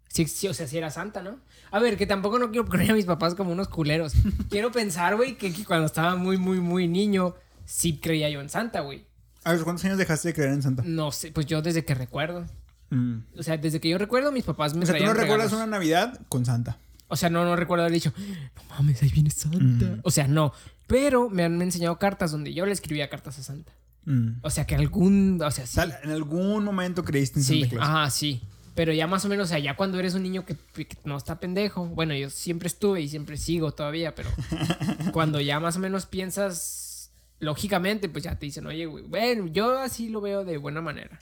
Sí, 0.08 0.26
sí, 0.28 0.48
o 0.48 0.54
sea, 0.54 0.68
si 0.68 0.78
era 0.78 0.90
santa, 0.90 1.22
¿no? 1.22 1.40
A 1.72 1.80
ver, 1.80 1.98
que 1.98 2.06
tampoco 2.06 2.38
no 2.38 2.52
quiero 2.52 2.66
poner 2.66 2.92
a 2.92 2.94
mis 2.94 3.06
papás 3.06 3.36
como 3.36 3.52
unos 3.52 3.70
culeros. 3.70 4.14
quiero 4.50 4.72
pensar, 4.72 5.16
güey, 5.16 5.38
que, 5.38 5.54
que 5.54 5.64
cuando 5.64 5.86
estaba 5.86 6.16
muy, 6.16 6.38
muy, 6.38 6.60
muy 6.60 6.88
niño, 6.88 7.36
sí 7.66 7.98
creía 7.98 8.30
yo 8.30 8.42
en 8.42 8.50
Santa, 8.50 8.82
güey. 8.82 9.06
A 9.44 9.54
ver, 9.54 9.64
¿cuántos 9.64 9.86
años 9.86 9.98
dejaste 9.98 10.30
de 10.30 10.34
creer 10.34 10.52
en 10.52 10.62
Santa? 10.62 10.84
No 10.86 11.12
sé, 11.12 11.32
pues 11.32 11.46
yo 11.46 11.62
desde 11.62 11.86
que 11.86 11.96
recuerdo. 11.96 12.46
Mm. 12.90 13.20
O 13.38 13.44
sea, 13.44 13.58
desde 13.58 13.80
que 13.80 13.90
yo 13.90 13.98
recuerdo, 13.98 14.32
mis 14.32 14.44
papás 14.44 14.74
me 14.76 14.84
O 14.84 14.86
sea, 14.86 14.98
tú 14.98 15.04
no 15.06 15.14
recuerdas 15.14 15.52
regalos. 15.52 15.54
una 15.54 15.66
Navidad 15.66 16.20
con 16.30 16.46
Santa. 16.46 16.78
O 17.08 17.16
sea, 17.16 17.30
no, 17.30 17.44
no 17.44 17.56
recuerdo 17.56 17.84
haber 17.84 17.94
dicho, 17.94 18.14
no 18.56 18.64
mames, 18.70 19.02
ahí 19.04 19.10
viene 19.10 19.30
Santa. 19.30 19.86
Mm. 19.86 20.00
O 20.04 20.12
sea, 20.12 20.28
no. 20.28 20.54
Pero 20.88 21.30
me 21.30 21.44
han 21.44 21.62
enseñado 21.62 21.98
cartas 22.00 22.32
donde 22.32 22.54
yo 22.54 22.66
le 22.66 22.74
escribía 22.74 23.10
cartas 23.10 23.40
a 23.40 23.44
Santa. 23.44 23.72
Mm. 24.06 24.38
O 24.42 24.50
sea, 24.50 24.66
que 24.66 24.76
algún. 24.76 25.40
O 25.44 25.52
sea, 25.52 25.66
sí. 25.68 25.76
Tal- 25.76 25.98
¿En 26.04 26.12
algún 26.12 26.64
momento 26.64 27.04
creíste 27.04 27.40
en 27.40 27.46
Sí, 27.46 27.62
Santa 27.62 27.76
Claus? 27.76 27.88
ajá, 27.90 28.10
sí. 28.10 28.42
Pero 28.74 28.94
ya 28.94 29.06
más 29.06 29.26
o 29.26 29.28
menos, 29.28 29.46
o 29.46 29.50
sea, 29.50 29.60
ya 29.60 29.76
cuando 29.76 30.00
eres 30.00 30.14
un 30.14 30.24
niño 30.24 30.46
que, 30.46 30.56
que 30.56 30.88
no 31.04 31.18
está 31.18 31.40
pendejo, 31.40 31.86
bueno, 31.88 32.16
yo 32.16 32.30
siempre 32.30 32.68
estuve 32.68 33.02
y 33.02 33.10
siempre 33.10 33.36
sigo 33.38 33.74
todavía, 33.74 34.16
pero 34.16 34.30
cuando 35.12 35.42
ya 35.42 35.60
más 35.60 35.76
o 35.76 35.80
menos 35.80 36.06
piensas 36.06 37.12
lógicamente, 37.40 38.08
pues 38.08 38.24
ya 38.24 38.40
te 38.40 38.46
dicen, 38.46 38.66
oye, 38.68 38.86
güey, 38.86 39.04
bueno, 39.04 39.48
yo 39.48 39.78
así 39.80 40.08
lo 40.10 40.22
veo 40.22 40.46
de 40.46 40.58
buena 40.58 40.80
manera. 40.82 41.20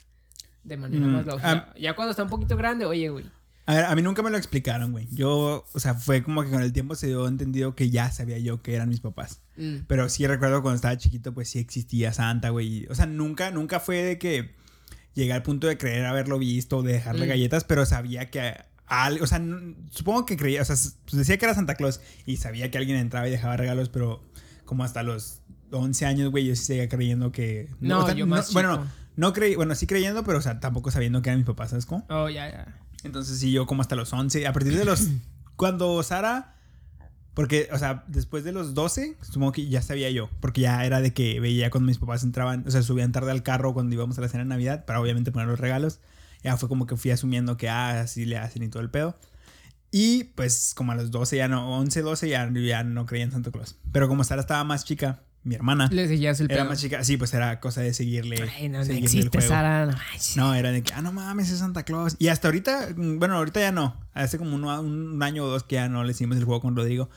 De 0.62 0.76
manera 0.76 1.06
Mm, 1.06 1.10
más 1.12 1.26
lógica. 1.26 1.74
ya 1.78 1.94
cuando 1.96 2.10
está 2.12 2.22
un 2.22 2.28
poquito 2.30 2.56
grande, 2.56 2.84
oye, 2.84 3.08
güey. 3.08 3.24
A 3.70 3.74
ver, 3.74 3.84
a 3.84 3.94
mí 3.94 4.02
nunca 4.02 4.22
me 4.22 4.30
lo 4.30 4.36
explicaron, 4.36 4.90
güey. 4.92 5.06
Yo, 5.12 5.64
o 5.72 5.80
sea, 5.80 5.94
fue 5.94 6.22
como 6.22 6.42
que 6.42 6.50
con 6.50 6.60
el 6.62 6.72
tiempo 6.72 6.94
se 6.96 7.06
dio 7.06 7.28
entendido 7.28 7.74
que 7.76 7.88
ya 7.90 8.10
sabía 8.10 8.38
yo 8.38 8.62
que 8.62 8.74
eran 8.74 8.88
mis 8.88 9.00
papás. 9.00 9.42
mm, 9.56 9.80
Pero 9.86 10.08
sí 10.08 10.26
recuerdo 10.26 10.62
cuando 10.62 10.76
estaba 10.76 10.96
chiquito, 10.98 11.32
pues 11.32 11.48
sí 11.50 11.58
existía 11.60 12.12
Santa, 12.12 12.48
güey. 12.50 12.86
O 12.90 12.94
sea, 12.94 13.06
nunca, 13.06 13.50
nunca 13.52 13.78
fue 13.78 14.02
de 14.02 14.18
que 14.18 14.54
llegué 15.14 15.32
al 15.32 15.42
punto 15.42 15.66
de 15.66 15.78
creer 15.78 16.04
haberlo 16.06 16.38
visto 16.38 16.78
o 16.78 16.82
de 16.82 16.94
dejarle 16.94 17.26
Mm. 17.26 17.28
galletas, 17.28 17.64
pero 17.64 17.86
sabía 17.86 18.28
que 18.30 18.54
o 19.20 19.26
sea, 19.28 19.40
supongo 19.90 20.26
que 20.26 20.36
creía, 20.36 20.62
o 20.62 20.64
sea, 20.64 20.74
pues 21.04 21.16
decía 21.16 21.38
que 21.38 21.44
era 21.44 21.54
Santa 21.54 21.76
Claus 21.76 22.00
y 22.26 22.38
sabía 22.38 22.72
que 22.72 22.78
alguien 22.78 22.96
entraba 22.98 23.28
y 23.28 23.30
dejaba 23.30 23.56
regalos, 23.56 23.88
pero 23.88 24.24
como 24.64 24.82
hasta 24.82 25.04
los 25.04 25.42
11 25.70 26.06
años, 26.06 26.30
güey, 26.32 26.44
yo 26.46 26.56
sí 26.56 26.64
seguía 26.64 26.88
creyendo 26.88 27.30
que 27.30 27.68
No, 27.78 28.00
o 28.00 28.06
sea, 28.06 28.16
yo 28.16 28.26
más 28.26 28.52
bueno, 28.52 28.72
chico. 28.78 28.84
no, 29.16 29.28
no 29.28 29.32
creí, 29.32 29.54
bueno, 29.54 29.76
sí 29.76 29.86
creyendo, 29.86 30.24
pero 30.24 30.38
o 30.38 30.42
sea, 30.42 30.58
tampoco 30.58 30.90
sabiendo 30.90 31.22
que 31.22 31.28
eran 31.30 31.38
mis 31.38 31.46
papás, 31.46 31.70
¿sabes 31.70 31.86
cómo? 31.86 32.04
Oh, 32.08 32.28
ya, 32.28 32.50
ya. 32.50 32.76
Entonces 33.04 33.38
sí, 33.38 33.52
yo 33.52 33.66
como 33.66 33.82
hasta 33.82 33.96
los 33.96 34.12
11, 34.12 34.46
a 34.46 34.52
partir 34.52 34.76
de 34.76 34.84
los... 34.84 35.08
cuando 35.56 36.02
Sara... 36.02 36.56
Porque, 37.34 37.68
o 37.72 37.78
sea, 37.78 38.04
después 38.08 38.42
de 38.42 38.52
los 38.52 38.74
12, 38.74 39.16
supongo 39.22 39.52
que 39.52 39.68
ya 39.68 39.80
sabía 39.82 40.10
yo, 40.10 40.28
porque 40.40 40.62
ya 40.62 40.84
era 40.84 41.00
de 41.00 41.14
que 41.14 41.38
veía 41.38 41.70
cuando 41.70 41.86
mis 41.86 41.98
papás 41.98 42.24
entraban, 42.24 42.64
o 42.66 42.70
sea, 42.72 42.82
subían 42.82 43.12
tarde 43.12 43.30
al 43.30 43.44
carro 43.44 43.72
cuando 43.72 43.94
íbamos 43.94 44.18
a 44.18 44.20
la 44.20 44.28
cena 44.28 44.42
de 44.42 44.48
Navidad, 44.48 44.84
para 44.84 45.00
obviamente 45.00 45.30
poner 45.30 45.48
los 45.48 45.60
regalos. 45.60 46.00
Ya 46.42 46.56
fue 46.56 46.68
como 46.68 46.86
que 46.86 46.96
fui 46.96 47.12
asumiendo 47.12 47.56
que, 47.56 47.68
ah, 47.68 48.00
así 48.00 48.24
le 48.24 48.36
hacen 48.36 48.64
y 48.64 48.68
todo 48.68 48.82
el 48.82 48.90
pedo. 48.90 49.16
Y 49.92 50.24
pues 50.24 50.74
como 50.74 50.92
a 50.92 50.94
los 50.94 51.10
12 51.10 51.36
ya 51.36 51.48
no, 51.48 51.76
11, 51.78 52.02
12 52.02 52.28
ya, 52.28 52.50
ya 52.52 52.84
no 52.84 53.06
creía 53.06 53.24
en 53.24 53.32
Santa 53.32 53.50
Claus. 53.50 53.76
Pero 53.92 54.08
como 54.08 54.24
Sara 54.24 54.40
estaba 54.40 54.62
más 54.64 54.84
chica, 54.84 55.22
mi 55.42 55.54
hermana, 55.54 55.88
Le 55.90 56.06
seguías 56.06 56.38
el 56.40 56.50
era 56.50 56.62
pedo. 56.62 56.70
más 56.70 56.80
chica, 56.80 57.02
sí, 57.02 57.16
pues 57.16 57.32
era 57.32 57.60
cosa 57.60 57.80
de 57.80 57.94
seguirle. 57.94 58.36
Ay, 58.56 58.68
no, 58.68 58.84
no 58.84 58.92
existe, 58.92 59.38
juego. 59.38 59.48
Sara. 59.48 59.88
No, 60.36 60.54
era 60.54 60.70
de 60.70 60.82
que, 60.82 60.92
ah, 60.92 61.00
no 61.02 61.12
mames, 61.12 61.50
es 61.50 61.58
Santa 61.60 61.82
Claus. 61.84 62.16
Y 62.18 62.28
hasta 62.28 62.48
ahorita, 62.48 62.88
mm, 62.96 63.18
bueno, 63.18 63.36
ahorita 63.36 63.60
ya 63.60 63.72
no. 63.72 63.96
Hace 64.12 64.36
como 64.38 64.54
un, 64.54 64.64
un 64.64 65.22
año 65.22 65.44
o 65.44 65.48
dos 65.48 65.64
que 65.64 65.76
ya 65.76 65.88
no 65.88 66.04
le 66.04 66.10
hicimos 66.12 66.36
el 66.36 66.44
juego 66.44 66.60
con 66.60 66.76
Rodrigo. 66.76 67.08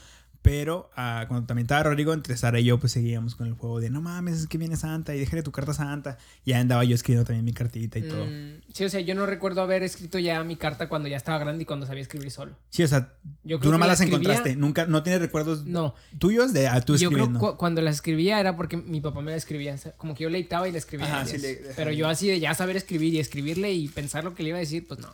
Pero 0.44 0.90
ah, 0.98 1.24
cuando 1.30 1.48
también 1.48 1.64
estaba 1.64 1.84
Rodrigo, 1.84 2.14
entre 2.14 2.36
Sara 2.36 2.60
y 2.60 2.66
yo, 2.66 2.78
pues 2.78 2.92
seguíamos 2.92 3.36
con 3.36 3.48
el 3.48 3.54
juego 3.54 3.80
de, 3.80 3.90
no 3.90 4.02
mames, 4.02 4.40
es 4.42 4.48
que 4.48 4.58
viene 4.58 4.76
Santa 4.76 5.16
y 5.16 5.20
déjale 5.20 5.42
tu 5.42 5.54
carta 5.54 5.72
a 5.72 5.74
Santa. 5.74 6.18
Y 6.44 6.50
ya 6.52 6.60
andaba 6.60 6.84
yo 6.84 6.94
escribiendo 6.96 7.26
también 7.26 7.46
mi 7.46 7.54
cartita 7.54 7.98
y 7.98 8.02
todo. 8.10 8.26
Mm, 8.26 8.60
sí, 8.74 8.84
o 8.84 8.90
sea, 8.90 9.00
yo 9.00 9.16
no 9.16 9.26
recuerdo 9.26 9.62
haber 9.62 9.84
escrito 9.84 10.20
ya 10.20 10.44
mi 10.44 10.58
carta 10.58 10.90
cuando 10.90 11.08
ya 11.08 11.16
estaba 11.16 11.38
grande 11.40 11.64
y 11.64 11.66
cuando 11.66 11.86
sabía 11.86 12.02
escribir 12.02 12.30
solo. 12.30 12.58
Sí, 12.72 12.84
o 12.84 12.88
sea, 12.90 13.14
Yo 13.46 13.58
tú 13.58 13.72
nomás 13.72 13.88
la 13.88 13.94
las 13.94 14.02
escribía- 14.02 14.18
encontraste. 14.20 14.56
Nunca, 14.58 14.86
no 14.86 15.02
tienes 15.02 15.22
recuerdos 15.22 15.66
No, 15.66 15.96
tuyos 16.20 16.52
de 16.52 16.68
a 16.68 16.82
tú 16.82 16.98
yo 16.98 17.08
creo 17.10 17.20
escribiendo. 17.22 17.40
que 17.40 17.46
cu- 17.54 17.58
cuando 17.58 17.82
la 17.82 17.92
escribía 17.92 18.42
era 18.42 18.58
porque 18.58 18.76
mi 18.76 19.00
papá 19.00 19.22
me 19.22 19.32
la 19.32 19.38
escribía. 19.38 19.74
o 19.76 19.78
sea, 19.78 19.94
Como 19.94 20.14
que 20.14 20.24
yo 20.24 20.30
le 20.30 20.40
dictaba 20.40 20.68
y 20.68 20.74
la 20.74 20.78
escribía. 20.78 21.06
Ajá, 21.08 21.26
sí, 21.26 21.38
le- 21.38 21.56
Pero 21.78 21.92
yo 21.94 22.10
así 22.10 22.28
de 22.28 22.42
ya 22.42 22.54
saber 22.54 22.76
escribir 22.76 23.14
y 23.14 23.20
escribirle 23.20 23.72
y 23.72 23.88
pensar 23.88 24.26
lo 24.26 24.36
que 24.36 24.44
le 24.44 24.50
iba 24.50 24.58
a 24.58 24.62
decir, 24.62 24.86
pues 24.86 25.00
no. 25.00 25.08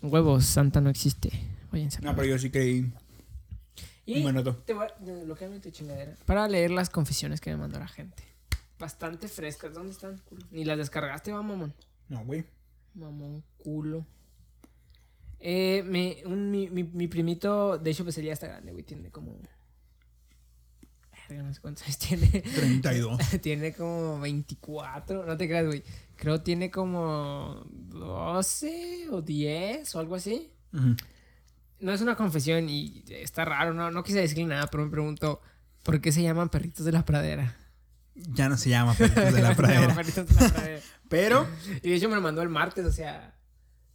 Huevos, 0.00 0.44
Santa 0.46 0.80
no 0.80 0.90
existe. 0.90 1.30
Váyanse 1.72 2.00
No, 2.02 2.14
pero 2.14 2.28
yo 2.28 2.38
sí 2.38 2.48
creí. 2.50 2.90
Y 4.06 4.22
Bueno, 4.22 4.42
tú. 4.44 4.52
te 4.64 4.74
voy 4.74 4.86
a- 4.86 5.24
lo 5.24 5.34
que 5.34 5.46
tu 5.60 5.70
chingadera. 5.70 6.16
Para 6.26 6.46
leer 6.48 6.70
las 6.70 6.90
confesiones 6.90 7.40
que 7.40 7.50
me 7.50 7.56
mandó 7.56 7.78
la 7.78 7.88
gente. 7.88 8.22
Bastante 8.78 9.28
frescas. 9.28 9.72
¿Dónde 9.72 9.92
están? 9.92 10.18
culo? 10.18 10.44
Ni 10.50 10.64
las 10.64 10.76
descargaste, 10.78 11.32
va, 11.32 11.42
mamón. 11.42 11.72
No, 12.08 12.24
güey. 12.24 12.44
Mamón, 12.94 13.42
culo. 13.62 14.04
Eh, 15.40 15.82
me, 15.86 16.18
un- 16.26 16.50
mi, 16.50 16.68
mi, 16.70 16.84
mi 16.84 17.06
primito, 17.08 17.78
de 17.78 17.90
hecho, 17.90 18.02
pues 18.04 18.14
sería 18.14 18.32
hasta 18.32 18.46
grande, 18.48 18.72
güey. 18.72 18.84
Tiene 18.84 19.10
como. 19.10 19.38
No 21.30 21.54
sé 21.54 21.60
cuántos 21.60 21.84
años 21.84 21.98
tiene. 21.98 22.26
32. 22.42 23.18
tiene 23.42 23.72
como 23.72 24.20
24. 24.20 25.24
No 25.24 25.36
te 25.36 25.48
creas, 25.48 25.66
güey. 25.66 25.82
Creo 26.16 26.42
tiene 26.42 26.70
como 26.70 27.64
12 27.70 29.08
o 29.10 29.22
10 29.22 29.94
o 29.94 29.98
algo 30.00 30.14
así. 30.16 30.50
Ujú. 30.74 30.94
No 31.84 31.92
es 31.92 32.00
una 32.00 32.16
confesión 32.16 32.68
y 32.70 33.04
está 33.10 33.44
raro, 33.44 33.74
no, 33.74 33.90
no 33.90 34.02
quise 34.02 34.20
decirle 34.20 34.46
nada, 34.46 34.68
pero 34.70 34.84
me 34.84 34.90
preguntó, 34.90 35.42
¿por 35.82 36.00
qué 36.00 36.12
se 36.12 36.22
llaman 36.22 36.48
perritos 36.48 36.86
de 36.86 36.92
la 36.92 37.04
pradera? 37.04 37.56
Ya 38.14 38.48
no 38.48 38.56
se 38.56 38.70
llama 38.70 38.94
Perritos 38.94 39.34
de 39.34 39.42
la 39.42 39.54
Pradera. 39.56 39.94
perritos 39.94 40.26
de 40.28 40.34
la 40.34 40.48
pradera. 40.50 40.80
Pero 41.10 41.46
Y 41.82 41.90
de 41.90 41.96
hecho 41.96 42.08
me 42.08 42.14
lo 42.14 42.20
mandó 42.22 42.40
el 42.42 42.48
martes, 42.48 42.86
o 42.86 42.92
sea... 42.92 43.34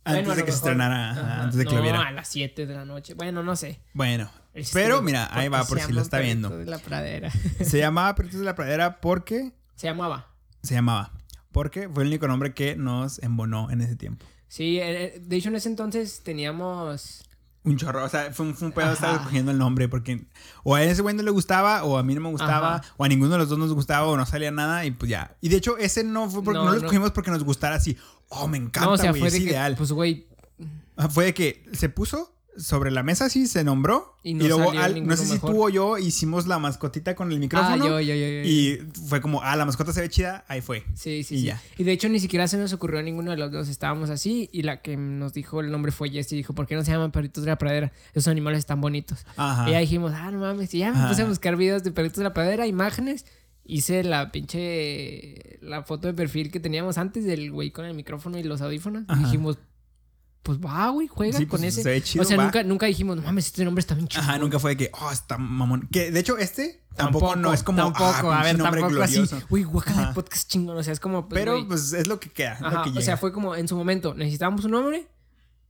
antes 0.03 0.25
bueno, 0.25 0.35
de 0.39 0.45
que 0.45 0.51
se 0.51 0.57
estrenara, 0.57 1.11
ajá, 1.11 1.43
antes 1.43 1.57
de 1.57 1.65
que 1.65 1.73
lo 1.75 1.81
viera. 1.81 2.01
a 2.05 2.11
las 2.11 2.27
7 2.27 2.67
de 2.67 2.73
la 2.75 2.85
noche. 2.85 3.13
Bueno, 3.15 3.41
no 3.43 3.55
sé. 3.55 3.81
Bueno, 3.93 4.29
pero 4.73 5.01
mira, 5.01 5.27
¿por 5.29 5.37
ahí 5.39 5.47
va 5.47 5.63
por 5.63 5.79
si 5.79 5.91
lo 5.93 6.01
está 6.01 6.17
perritos 6.17 6.49
viendo. 6.51 6.57
de 6.57 6.65
la 6.65 6.77
pradera. 6.79 7.31
Se 7.63 7.77
llamaba 7.79 8.13
Perritos 8.13 8.39
de 8.41 8.45
la 8.45 8.55
Pradera 8.55 8.99
porque 9.01 9.53
Se 9.75 9.87
llamaba. 9.87 10.27
se 10.61 10.75
llamaba. 10.75 11.13
Porque 11.51 11.89
fue 11.89 12.03
el 12.03 12.09
único 12.09 12.27
nombre 12.27 12.53
que 12.53 12.75
nos 12.75 13.17
embonó 13.23 13.71
en 13.71 13.81
ese 13.81 13.95
tiempo. 13.95 14.25
Sí, 14.47 14.79
eh, 14.79 15.19
de 15.21 15.35
hecho 15.37 15.49
en 15.49 15.55
ese 15.55 15.69
entonces 15.69 16.21
teníamos... 16.23 17.23
Un 17.65 17.75
chorro, 17.77 18.03
o 18.05 18.09
sea, 18.09 18.31
fue 18.31 18.45
un, 18.47 18.55
fue 18.55 18.67
un 18.69 18.73
pedo 18.73 18.91
estar 18.93 19.13
escogiendo 19.15 19.51
el 19.51 19.57
nombre 19.57 19.89
porque 19.89 20.25
o 20.63 20.75
a 20.75 20.83
ese 20.83 21.01
güey 21.01 21.13
no 21.13 21.23
le 21.23 21.31
gustaba 21.31 21.83
o 21.83 21.97
a 21.97 22.03
mí 22.03 22.15
no 22.15 22.21
me 22.21 22.29
gustaba 22.29 22.75
Ajá. 22.77 22.93
o 22.95 23.03
a 23.03 23.07
ninguno 23.09 23.31
de 23.33 23.37
los 23.39 23.49
dos 23.49 23.57
nos 23.59 23.73
gustaba 23.73 24.07
o 24.07 24.15
no 24.15 24.25
salía 24.25 24.49
nada 24.49 24.85
y 24.85 24.91
pues 24.91 25.09
ya. 25.09 25.35
Y 25.41 25.49
de 25.49 25.57
hecho 25.57 25.77
ese 25.77 26.03
no 26.05 26.29
fue 26.29 26.41
porque 26.43 26.57
no, 26.57 26.63
No, 26.65 26.71
lo 26.71 26.77
no. 26.77 26.81
escogimos 26.85 27.11
porque 27.11 27.31
nos 27.31 27.43
gustara 27.43 27.75
así. 27.75 27.97
Oh, 28.29 28.47
me 28.47 28.57
encanta, 28.57 28.85
no, 28.85 28.91
o 28.93 28.97
sea, 28.97 29.09
güey, 29.11 29.19
fue 29.19 29.27
es 29.27 29.33
de 29.33 29.39
que, 29.39 29.45
ideal. 29.45 29.75
pues 29.75 29.91
güey, 29.91 30.27
Fue 31.09 31.25
de 31.25 31.33
que 31.33 31.65
se 31.73 31.89
puso, 31.89 32.33
sobre 32.59 32.91
la 32.91 33.03
mesa, 33.03 33.29
sí, 33.29 33.47
se 33.47 33.63
nombró. 33.63 34.15
Y 34.21 34.31
Y, 34.31 34.33
no 34.33 34.47
luego, 34.47 34.71
al- 34.71 35.05
no 35.07 35.15
sé 35.17 35.25
si 35.25 35.33
mejor. 35.33 35.51
tú 35.51 35.63
o 35.65 35.69
yo 35.69 35.97
hicimos 35.97 36.45
la 36.45 36.59
mascotita 36.59 37.15
con 37.15 37.31
el 37.31 37.37
Ah, 37.37 37.39
micrófono. 37.39 37.77
yo, 37.85 37.99
yo, 38.01 38.13
yo, 38.13 38.27
yo. 38.27 38.41
Y 38.43 38.79
fue 39.07 39.21
como, 39.21 39.41
ah, 39.41 39.55
la 39.55 39.65
mascota 39.65 39.93
se 39.93 40.01
ve 40.01 40.09
chida, 40.09 40.43
ahí 40.47 40.61
fue. 40.61 40.83
Sí, 40.93 41.23
sí, 41.23 41.35
Y 41.35 41.39
sí. 41.39 41.43
ya. 41.45 41.61
Y 41.77 41.83
de 41.85 41.91
hecho 41.93 42.09
ni 42.09 42.19
siquiera 42.19 42.47
se 42.47 42.57
nos 42.57 42.73
ocurrió 42.73 42.99
a 42.99 43.01
ninguno 43.03 43.31
de 43.31 43.37
los 43.37 43.51
dos. 43.51 43.69
Estábamos 43.69 44.09
así 44.09 44.49
y 44.51 44.63
la 44.63 44.81
que 44.81 44.97
nos 44.97 45.33
dijo 45.33 45.61
el 45.61 45.71
nombre 45.71 45.91
fue 45.91 46.09
Jessie. 46.09 46.35
Dijo, 46.37 46.53
¿por 46.53 46.67
qué 46.67 46.75
no 46.75 46.83
se 46.83 46.91
llaman 46.91 47.11
perritos 47.11 47.43
de 47.43 47.49
la 47.49 47.57
pradera? 47.57 47.91
Esos 48.13 48.27
animales 48.27 48.59
están 48.59 48.81
bonitos. 48.81 49.25
Ajá. 49.37 49.67
Y 49.69 49.71
ya 49.71 49.79
dijimos, 49.79 50.11
ah, 50.15 50.29
no 50.31 50.39
mames. 50.39 50.73
Y 50.73 50.79
ya 50.79 50.91
me 50.91 50.97
Ajá. 50.99 51.09
puse 51.09 51.21
a 51.21 51.25
buscar 51.25 51.55
videos 51.55 51.83
de 51.83 51.91
perritos 51.91 52.17
de 52.17 52.23
la 52.25 52.33
pradera, 52.33 52.67
imágenes. 52.67 53.25
Hice 53.65 54.03
la 54.03 54.31
pinche... 54.31 55.59
La 55.61 55.83
foto 55.83 56.07
de 56.07 56.13
perfil 56.13 56.51
que 56.51 56.59
teníamos 56.59 56.97
antes 56.97 57.23
del 57.25 57.51
güey 57.51 57.71
con 57.71 57.85
el 57.85 57.93
micrófono 57.93 58.37
y 58.37 58.43
los 58.43 58.61
audífonos. 58.61 59.03
Ajá. 59.07 59.21
dijimos, 59.23 59.57
pues 60.43 60.57
va, 60.59 60.89
güey, 60.89 61.07
juega 61.07 61.37
Sí, 61.37 61.45
con 61.45 61.59
pues, 61.61 61.77
ese. 61.77 61.83
se 61.83 62.01
chido, 62.01 62.23
o 62.23 62.25
sea, 62.25 62.37
va. 62.37 62.43
nunca, 62.43 62.63
nunca 62.63 62.85
dijimos, 62.85 63.17
no 63.17 63.23
mames, 63.23 63.47
este 63.47 63.65
nombre 63.65 63.81
está 63.81 63.95
bien 63.95 64.07
chido. 64.07 64.21
Ajá, 64.23 64.37
nunca 64.37 64.59
fue 64.59 64.71
de 64.71 64.77
que, 64.77 64.91
oh, 64.99 65.11
está 65.11 65.37
mamón. 65.37 65.87
Que 65.91 66.11
de 66.11 66.19
hecho, 66.19 66.37
este 66.37 66.83
tampoco, 66.95 67.35
no 67.35 67.53
es 67.53 67.63
como, 67.63 67.81
Tampoco, 67.83 68.31
ah, 68.31 68.39
a 68.39 68.43
ver, 68.43 68.57
nombre 68.57 68.81
tampoco 68.81 69.01
glorioso. 69.01 69.35
así. 69.37 69.45
Uy, 69.49 69.63
guacala 69.63 70.07
de 70.07 70.13
podcast 70.13 70.49
chingón. 70.49 70.77
O 70.77 70.83
sea, 70.83 70.93
es 70.93 70.99
como. 70.99 71.27
pues, 71.27 71.39
Pero 71.39 71.53
güey, 71.53 71.67
pues 71.67 71.93
es 71.93 72.07
lo 72.07 72.19
que 72.19 72.29
queda. 72.29 72.57
lo 72.59 72.99
o 72.99 73.01
sea, 73.01 73.17
fue 73.17 73.31
como 73.31 73.55
en 73.55 73.67
su 73.67 73.75
momento 73.75 74.13
necesitábamos 74.13 74.65
un 74.65 74.71
nombre, 74.71 75.07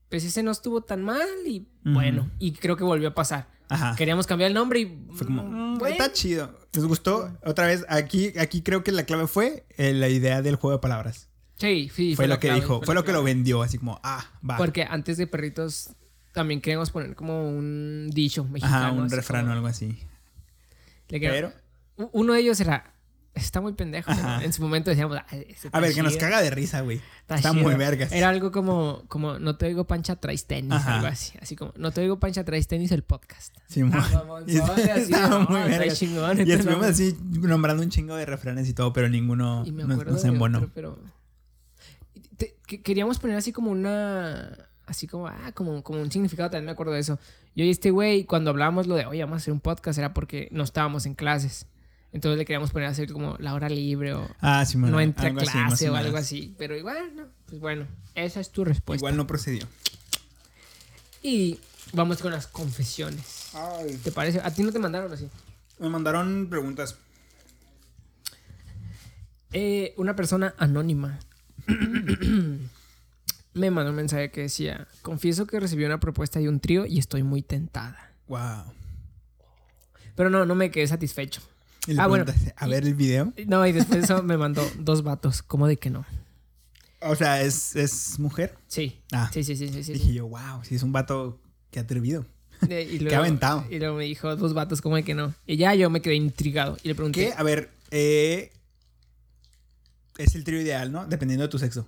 pues 0.10 0.24
ese 0.24 0.44
no 0.44 0.52
estuvo 0.52 0.82
tan 0.82 1.04
mal 1.04 1.28
y 1.46 1.68
bueno, 1.84 2.30
y 2.40 2.54
creo 2.54 2.78
que 2.78 2.84
volvió 2.84 3.10
a 3.10 3.14
pasar. 3.14 3.48
Ajá. 3.70 3.96
Queríamos 3.96 4.26
cambiar 4.26 4.48
el 4.48 4.56
nombre 4.56 4.80
y 4.80 5.08
Fue 5.14 5.28
como, 5.28 5.44
mm, 5.44 5.74
mm, 5.76 5.78
bueno. 5.78 5.92
está 5.94 6.12
chido. 6.12 6.58
¿Les 6.74 6.86
gustó? 6.86 7.38
Otra 7.46 7.68
vez, 7.68 7.86
aquí, 7.88 8.34
aquí 8.40 8.64
creo 8.64 8.84
que 8.84 8.92
la 8.92 9.04
clave 9.04 9.28
fue 9.28 9.66
eh, 9.78 9.94
la 9.94 10.10
idea 10.10 10.42
del 10.42 10.56
juego 10.56 10.78
de 10.78 10.82
palabras. 10.82 11.29
Sí, 11.60 11.92
sí, 11.94 12.16
fue, 12.16 12.28
la 12.28 12.36
lo 12.36 12.40
que 12.40 12.48
clave, 12.48 12.62
dijo, 12.62 12.82
fue 12.84 12.96
lo 12.96 13.04
que 13.04 13.12
lo 13.12 13.22
vendió, 13.24 13.62
así 13.62 13.78
como, 13.78 14.00
ah, 14.04 14.26
va. 14.50 14.58
Porque 14.58 14.84
antes 14.84 15.18
de 15.18 15.28
perritos 15.28 15.92
también 16.32 16.62
queríamos 16.62 16.90
poner 16.90 17.16
como 17.16 17.50
un 17.50 18.10
dicho 18.14 18.46
mexicano. 18.46 18.78
Ajá, 18.78 18.92
un 18.94 19.10
refrán 19.10 19.48
o 19.50 19.52
algo 19.52 19.68
así. 19.68 19.98
Pero, 21.08 21.52
Uno 22.14 22.34
de 22.34 22.40
ellos 22.40 22.60
era. 22.62 22.94
Está 23.36 23.62
muy 23.62 23.74
pendejo. 23.74 24.12
En 24.42 24.52
su 24.54 24.62
momento 24.62 24.90
decíamos. 24.90 25.18
"Ah, 25.18 25.26
ese 25.36 25.70
a 25.72 25.80
ver, 25.80 25.94
que 25.94 26.02
nos 26.02 26.14
chido". 26.14 26.22
caga 26.22 26.42
de 26.42 26.50
risa, 26.50 26.82
güey. 26.82 27.00
Está, 27.30 27.54
muy 27.54 27.76
vergas. 27.76 28.12
Era 28.12 28.30
algo 28.30 28.52
como, 28.52 29.04
como 29.08 29.38
no 29.40 29.56
te 29.56 29.68
digo 29.68 29.86
pancha, 29.86 30.16
traes 30.16 30.46
tenis, 30.46 30.74
Ajá. 30.74 30.96
algo 30.96 31.08
así. 31.08 31.38
Así 31.42 31.56
como, 31.56 31.74
no 31.78 31.92
te 31.92 32.02
digo 32.02 32.20
pancha, 32.20 32.44
traes 32.44 32.68
tenis 32.68 32.92
el 32.92 33.04
podcast. 33.04 33.56
Simón. 33.68 33.94
Ah, 34.02 34.10
mamón, 34.14 34.44
Y 34.48 34.58
así, 34.58 35.14
estaba 35.14 35.40
muy 35.46 35.62
vergas. 35.62 36.00
chingón, 36.00 36.48
Y 36.48 36.52
estuvimos 36.52 36.86
así 36.88 37.16
nombrando 37.22 37.84
un 37.84 37.90
chingo 37.90 38.16
de 38.16 38.26
refranes 38.26 38.68
y 38.68 38.74
todo, 38.74 38.94
pero 38.94 39.08
ninguno 39.10 39.64
Y 39.66 39.72
me 39.72 39.84
acuerdo 39.84 40.14
nos 40.14 40.24
de 40.24 40.30
embonó. 40.30 40.58
otro, 40.58 40.72
pero... 40.74 41.00
Te- 42.40 42.56
que- 42.66 42.82
queríamos 42.82 43.20
poner 43.20 43.38
así 43.38 43.52
como 43.54 43.70
una... 43.70 44.66
Así 44.88 45.06
como, 45.06 45.28
ah, 45.28 45.52
como, 45.54 45.84
como 45.84 46.02
un 46.02 46.12
significado, 46.12 46.50
también 46.50 46.66
me 46.66 46.72
acuerdo 46.72 46.94
de 46.94 47.00
eso. 47.00 47.20
Yo 47.56 47.64
y 47.64 47.70
este 47.70 47.92
güey, 47.92 48.24
cuando 48.24 48.50
hablábamos 48.50 48.88
lo 48.88 48.96
de, 48.96 49.06
oye, 49.06 49.22
vamos 49.22 49.36
a 49.36 49.38
hacer 49.38 49.54
un 49.54 49.60
podcast, 49.60 50.00
era 50.00 50.16
porque 50.16 50.48
no 50.52 50.64
estábamos 50.64 51.06
en 51.06 51.14
clases. 51.14 51.68
Entonces 52.12 52.40
le 52.40 52.46
queríamos 52.46 52.72
poner 52.72 52.88
así 52.88 53.06
como 53.06 53.36
la 53.38 53.54
hora 53.54 53.70
libre 53.70 54.16
o 54.16 54.28
Ah, 54.42 54.66
sí, 54.66 54.80
no 54.80 55.00
entra 55.00 55.28
a 55.30 55.34
así, 55.34 55.46
clase 55.46 55.90
o 55.92 55.96
algo 55.96 56.18
así. 56.18 56.56
Pero 56.58 56.76
igual, 56.76 57.16
no. 57.16 57.28
Pues 57.46 57.62
bueno, 57.62 57.86
esa 58.16 58.40
es 58.40 58.50
tu 58.50 58.66
respuesta. 58.66 59.00
Igual 59.00 59.16
no 59.16 59.28
procedió. 59.28 59.68
Y 61.22 61.60
vamos 61.94 62.20
con 62.20 62.32
las 62.32 62.48
confesiones. 62.48 63.52
¿Te 64.04 64.12
parece? 64.12 64.40
¿A 64.44 64.50
ti 64.52 64.64
no 64.64 64.72
te 64.72 64.80
mandaron 64.80 65.14
así? 65.14 65.30
Me 65.78 65.88
mandaron 65.90 66.48
preguntas. 66.50 66.96
Eh, 69.52 69.94
una 69.98 70.16
persona 70.16 70.54
anónima 70.58 71.20
me 73.54 73.72
mandó 73.72 73.90
un 73.92 73.96
mensaje 73.98 74.32
que 74.32 74.42
decía, 74.42 74.88
confieso 75.02 75.46
que 75.48 75.60
recibí 75.60 75.84
una 75.86 76.00
propuesta 76.00 76.40
de 76.40 76.50
un 76.50 76.60
trío 76.60 76.86
y 76.86 77.00
estoy 77.00 77.24
muy 77.24 77.42
tentada. 77.42 78.12
Wow. 78.28 78.74
Pero 80.16 80.30
no, 80.30 80.46
no 80.46 80.56
me 80.56 80.72
quedé 80.72 80.88
satisfecho. 80.88 81.42
Y 81.88 81.94
le 81.94 82.02
Ah, 82.02 82.08
bueno. 82.08 82.26
a 82.56 82.68
ver 82.68 82.86
el 82.86 82.94
video. 82.94 83.34
No, 83.48 83.66
y 83.66 83.72
después 83.72 84.00
de 84.00 84.06
eso 84.06 84.22
me 84.24 84.38
mandó 84.38 84.70
dos 84.78 85.02
vatos, 85.04 85.42
como 85.42 85.68
de 85.68 85.78
que 85.78 85.90
no. 85.90 86.06
O 87.02 87.16
sea, 87.16 87.42
¿es, 87.42 87.76
es 87.76 88.20
mujer? 88.20 88.56
Sí, 88.68 89.02
Ah. 89.14 89.30
sí, 89.34 89.44
sí, 89.44 89.56
sí, 89.56 89.70
sí. 89.70 89.84
sí, 89.84 89.94
Dije 89.94 90.14
yo, 90.14 90.28
wow, 90.28 90.64
si 90.64 90.76
es 90.76 90.84
un 90.84 90.92
vato 90.92 91.40
que 91.72 91.80
atrevido. 91.80 92.26
Y 92.70 93.00
Qué 93.06 93.16
aventado. 93.16 93.66
Y 93.70 93.80
luego 93.80 93.96
me 93.98 94.04
dijo 94.04 94.36
dos 94.36 94.54
vatos, 94.54 94.82
como 94.82 94.98
de 94.98 95.04
que 95.04 95.16
no. 95.16 95.34
Y 95.48 95.56
ya 95.56 95.74
yo 95.76 95.90
me 95.90 96.02
quedé 96.02 96.16
intrigado 96.16 96.78
y 96.84 96.90
le 96.90 96.96
pregunté, 96.96 97.28
¿Qué? 97.28 97.34
A 97.38 97.44
ver, 97.44 97.70
eh, 97.92 98.52
es 100.20 100.36
el 100.36 100.44
trío 100.44 100.62
ideal, 100.62 100.92
¿no? 100.92 101.06
Dependiendo 101.08 101.44
de 101.44 101.50
tu 101.50 101.58
sexo. 101.60 101.88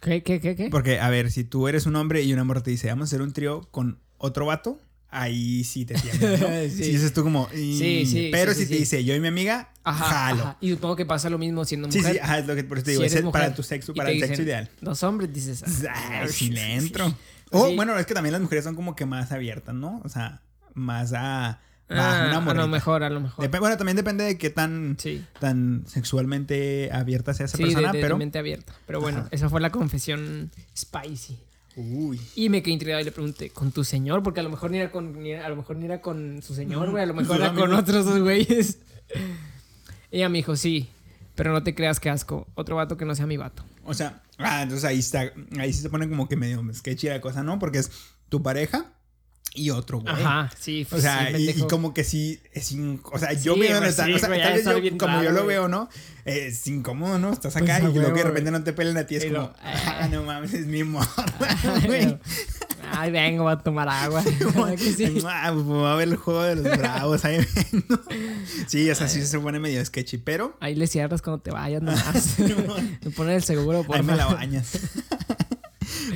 ¿qué, 0.00 0.22
qué, 0.22 0.40
qué, 0.40 0.54
qué? 0.54 0.68
Porque, 0.70 1.00
a 1.00 1.08
ver, 1.08 1.30
si 1.30 1.44
tú 1.44 1.66
eres 1.68 1.86
un 1.86 1.96
hombre 1.96 2.22
y 2.22 2.32
una 2.32 2.44
mujer 2.44 2.62
te 2.62 2.70
dice, 2.70 2.88
vamos 2.88 3.04
a 3.04 3.08
hacer 3.08 3.22
un 3.22 3.32
trío 3.32 3.62
con 3.70 3.98
otro 4.18 4.46
vato, 4.46 4.78
ahí 5.08 5.64
sí 5.64 5.84
te 5.86 5.94
tienes, 5.94 6.40
¿no? 6.40 6.46
Sí. 6.68 6.84
Si 6.84 6.90
dices 6.92 7.12
tú 7.14 7.22
como, 7.22 7.48
y- 7.54 7.78
Sí, 7.78 8.06
sí, 8.06 8.28
Pero 8.30 8.52
sí, 8.52 8.60
si 8.60 8.64
sí, 8.64 8.68
te 8.68 8.74
sí. 8.74 8.80
dice, 8.80 9.04
yo 9.04 9.14
y 9.14 9.20
mi 9.20 9.28
amiga, 9.28 9.70
Ajá, 9.82 10.04
jalo. 10.04 10.42
ajá. 10.42 10.56
Y 10.60 10.70
supongo 10.70 10.96
que 10.96 11.06
pasa 11.06 11.30
lo 11.30 11.38
mismo 11.38 11.64
siendo 11.64 11.90
Sí, 11.90 11.98
mujer. 11.98 12.14
sí, 12.14 12.18
ajá, 12.22 12.38
es 12.38 12.46
lo 12.46 12.54
que 12.54 12.64
por 12.64 12.78
eso 12.78 12.84
te 12.86 12.90
Si 12.96 13.02
digo, 13.02 13.26
es 13.28 13.32
para 13.32 13.54
tu 13.54 13.62
sexo, 13.62 13.94
para 13.94 14.10
el 14.10 14.20
sexo 14.20 14.42
ideal. 14.42 14.70
Dos 14.80 15.02
hombres 15.02 15.32
dices, 15.32 15.62
Ay, 15.90 16.28
sí 16.28 16.50
le 16.50 16.74
entro. 16.74 17.14
O 17.50 17.68
Sí. 17.68 17.76
bueno, 17.76 17.96
es 17.98 18.04
que 18.06 18.14
también 18.14 18.32
las 18.32 18.42
mujeres 18.42 18.64
son 18.64 18.74
como 18.74 18.96
que 18.96 19.06
más 19.06 19.30
abiertas, 19.32 19.74
¿no? 19.74 20.00
O 20.04 20.08
sea, 20.08 20.42
más 20.74 21.12
a, 21.14 21.60
Ah, 21.90 22.38
una 22.40 22.50
a 22.50 22.54
lo 22.54 22.68
mejor, 22.68 23.02
a 23.02 23.10
lo 23.10 23.20
mejor. 23.20 23.44
Dep- 23.48 23.58
bueno, 23.60 23.76
también 23.76 23.96
depende 23.96 24.24
de 24.24 24.38
qué 24.38 24.48
tan, 24.50 24.96
Sí. 24.98 25.22
tan 25.38 25.84
sexualmente 25.86 26.90
abierta 26.92 27.34
sea 27.34 27.46
esa 27.46 27.56
Sí, 27.58 27.64
persona, 27.64 27.92
de- 27.92 27.98
de 27.98 28.02
pero... 28.02 28.16
mente 28.16 28.38
abierta. 28.38 28.72
Pero 28.86 29.00
bueno, 29.00 29.18
Ajá. 29.20 29.28
esa 29.30 29.48
fue 29.50 29.60
la 29.60 29.70
confesión 29.70 30.50
spicy. 30.76 31.38
Uy. 31.76 32.20
Y 32.36 32.48
me 32.48 32.62
quedé 32.62 32.72
intrigado 32.72 33.00
y 33.02 33.04
le 33.04 33.12
pregunté, 33.12 33.50
¿con 33.50 33.70
tu 33.72 33.84
señor? 33.84 34.22
Porque 34.22 34.40
a 34.40 34.42
lo 34.44 34.48
mejor 34.50 34.70
ni 34.70 34.78
era 34.78 34.90
con, 34.90 35.22
ni 35.22 35.30
era- 35.32 35.44
a 35.44 35.48
lo 35.48 35.56
mejor 35.56 35.76
ni 35.76 35.84
era 35.86 36.00
con 36.00 36.40
su 36.40 36.54
señor, 36.54 36.90
güey. 36.90 37.02
A 37.02 37.06
lo 37.06 37.14
mejor 37.14 37.36
era 37.36 37.52
con 37.52 37.72
otros 37.74 38.06
dos 38.06 38.20
güeyes. 38.20 38.78
Ella 40.10 40.28
me 40.28 40.38
dijo, 40.38 40.56
sí, 40.56 40.88
pero 41.34 41.52
no 41.52 41.62
te 41.62 41.74
creas 41.74 42.00
que 42.00 42.10
asco. 42.10 42.46
Otro 42.54 42.76
vato 42.76 42.96
que 42.96 43.04
no 43.04 43.14
sea 43.14 43.26
mi 43.26 43.36
vato. 43.36 43.64
O 43.84 43.92
sea, 43.92 44.22
ah, 44.38 44.62
entonces 44.62 44.84
ahí 44.84 45.00
está, 45.00 45.32
ahí 45.58 45.72
sí 45.72 45.82
se 45.82 45.90
pone 45.90 46.08
como 46.08 46.28
que 46.28 46.36
medio 46.36 46.64
sketchy 46.72 47.08
la 47.08 47.20
cosa, 47.20 47.42
¿no? 47.42 47.58
Porque 47.58 47.78
es 47.78 47.90
tu 48.28 48.42
pareja 48.42 48.86
y 49.54 49.70
otro 49.70 50.00
güey. 50.00 50.12
Ajá, 50.14 50.50
sí. 50.58 50.82
O 50.84 50.90
pues 50.90 51.02
sea, 51.02 51.28
sí, 51.34 51.50
y- 51.56 51.62
como 51.68 51.94
que 51.94 52.04
sí, 52.04 52.40
es 52.52 52.72
in- 52.72 53.00
o 53.12 53.18
sea, 53.18 53.32
yo 53.32 53.54
Sí, 53.54 53.60
veo 53.60 53.78
pues 53.78 53.90
está, 53.90 54.04
sí, 54.06 54.12
o 54.14 54.18
sea, 54.18 54.28
tal 54.28 54.52
vez 54.54 54.64
yo, 54.64 54.98
como 54.98 55.22
yo 55.22 55.30
lo 55.32 55.46
veo, 55.46 55.68
¿no? 55.68 55.88
Es 56.24 56.66
incómodo, 56.66 57.18
¿no? 57.18 57.32
Estás 57.32 57.52
Pues, 57.52 57.64
acá 57.64 57.76
a 57.76 57.80
y 57.90 57.92
luego 57.92 58.12
que 58.14 58.20
de 58.22 58.24
repente 58.28 58.50
no 58.50 58.64
te 58.64 58.72
pelen 58.72 58.96
a 58.96 59.06
ti, 59.06 59.16
es 59.16 59.26
como, 59.26 59.52
ah, 59.62 60.08
no 60.10 60.22
mames, 60.24 60.54
es 60.54 60.66
mi 60.66 60.82
güey. 61.86 62.18
Ay, 62.96 63.10
vengo 63.10 63.48
a 63.48 63.58
tomar 63.62 63.88
agua. 63.88 64.22
¿Verdad 64.24 64.74
que 64.76 64.92
sí? 64.92 65.18
Ah, 65.26 65.52
pues 65.54 65.66
a 65.86 65.94
ver 65.96 66.08
el 66.08 66.16
juego 66.16 66.42
de 66.42 66.56
los 66.56 66.64
bravos, 66.78 67.24
ahí 67.24 67.38
vengo. 67.72 68.00
Sí, 68.66 68.90
o 68.90 68.94
sea, 68.94 69.08
sí 69.08 69.24
se 69.24 69.38
pone 69.38 69.58
medio 69.58 69.84
sketchy, 69.84 70.18
pero 70.18 70.56
Ahí 70.60 70.74
le 70.74 70.86
cierras 70.86 71.22
cuando 71.22 71.42
te 71.42 71.50
vayas 71.50 71.80
nomás. 71.82 72.38
me 72.38 73.10
pones 73.10 73.36
el 73.36 73.42
seguro, 73.44 73.84
por 73.84 73.96
ahí 73.96 74.02
me 74.02 74.14
la 74.16 74.26
bañas. 74.26 74.78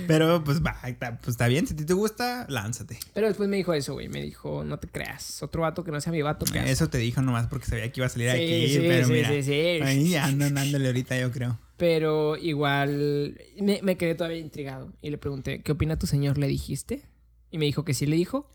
Pero 0.06 0.42
pues 0.44 0.62
va, 0.64 0.76
está, 0.86 1.16
pues 1.18 1.28
está 1.30 1.46
bien, 1.48 1.66
si 1.66 1.74
a 1.74 1.76
ti 1.76 1.84
te 1.84 1.92
gusta, 1.94 2.46
lánzate. 2.48 2.98
Pero 3.14 3.26
después 3.28 3.48
me 3.48 3.56
dijo 3.56 3.72
eso, 3.74 3.94
güey. 3.94 4.08
Me 4.08 4.22
dijo, 4.22 4.64
no 4.64 4.78
te 4.78 4.88
creas. 4.88 5.42
Otro 5.42 5.62
vato 5.62 5.84
que 5.84 5.90
no 5.92 6.00
sea 6.00 6.12
mi 6.12 6.22
vato. 6.22 6.46
¿qué? 6.50 6.70
Eso 6.70 6.88
te 6.88 6.98
dijo 6.98 7.22
nomás 7.22 7.46
porque 7.46 7.66
sabía 7.66 7.90
que 7.92 8.00
iba 8.00 8.06
a 8.06 8.10
salir 8.10 8.30
Sí, 8.30 8.36
aquí, 8.36 8.68
sí, 8.68 8.78
pero 8.80 9.06
sí, 9.06 9.12
mira. 9.12 9.28
sí, 9.28 9.42
sí. 9.42 9.52
Ahí 9.82 10.14
andan 10.16 10.54
dándole 10.54 10.86
ahorita, 10.88 11.18
yo 11.18 11.30
creo. 11.30 11.58
Pero 11.76 12.36
igual 12.36 13.38
me, 13.60 13.80
me 13.82 13.96
quedé 13.96 14.14
todavía 14.14 14.38
intrigado. 14.38 14.92
Y 15.00 15.10
le 15.10 15.18
pregunté, 15.18 15.62
¿qué 15.62 15.72
opina 15.72 15.98
tu 15.98 16.06
señor? 16.06 16.36
¿Le 16.38 16.48
dijiste? 16.48 17.02
Y 17.50 17.58
me 17.58 17.66
dijo 17.66 17.84
que 17.84 17.94
sí 17.94 18.06
le 18.06 18.16
dijo. 18.16 18.50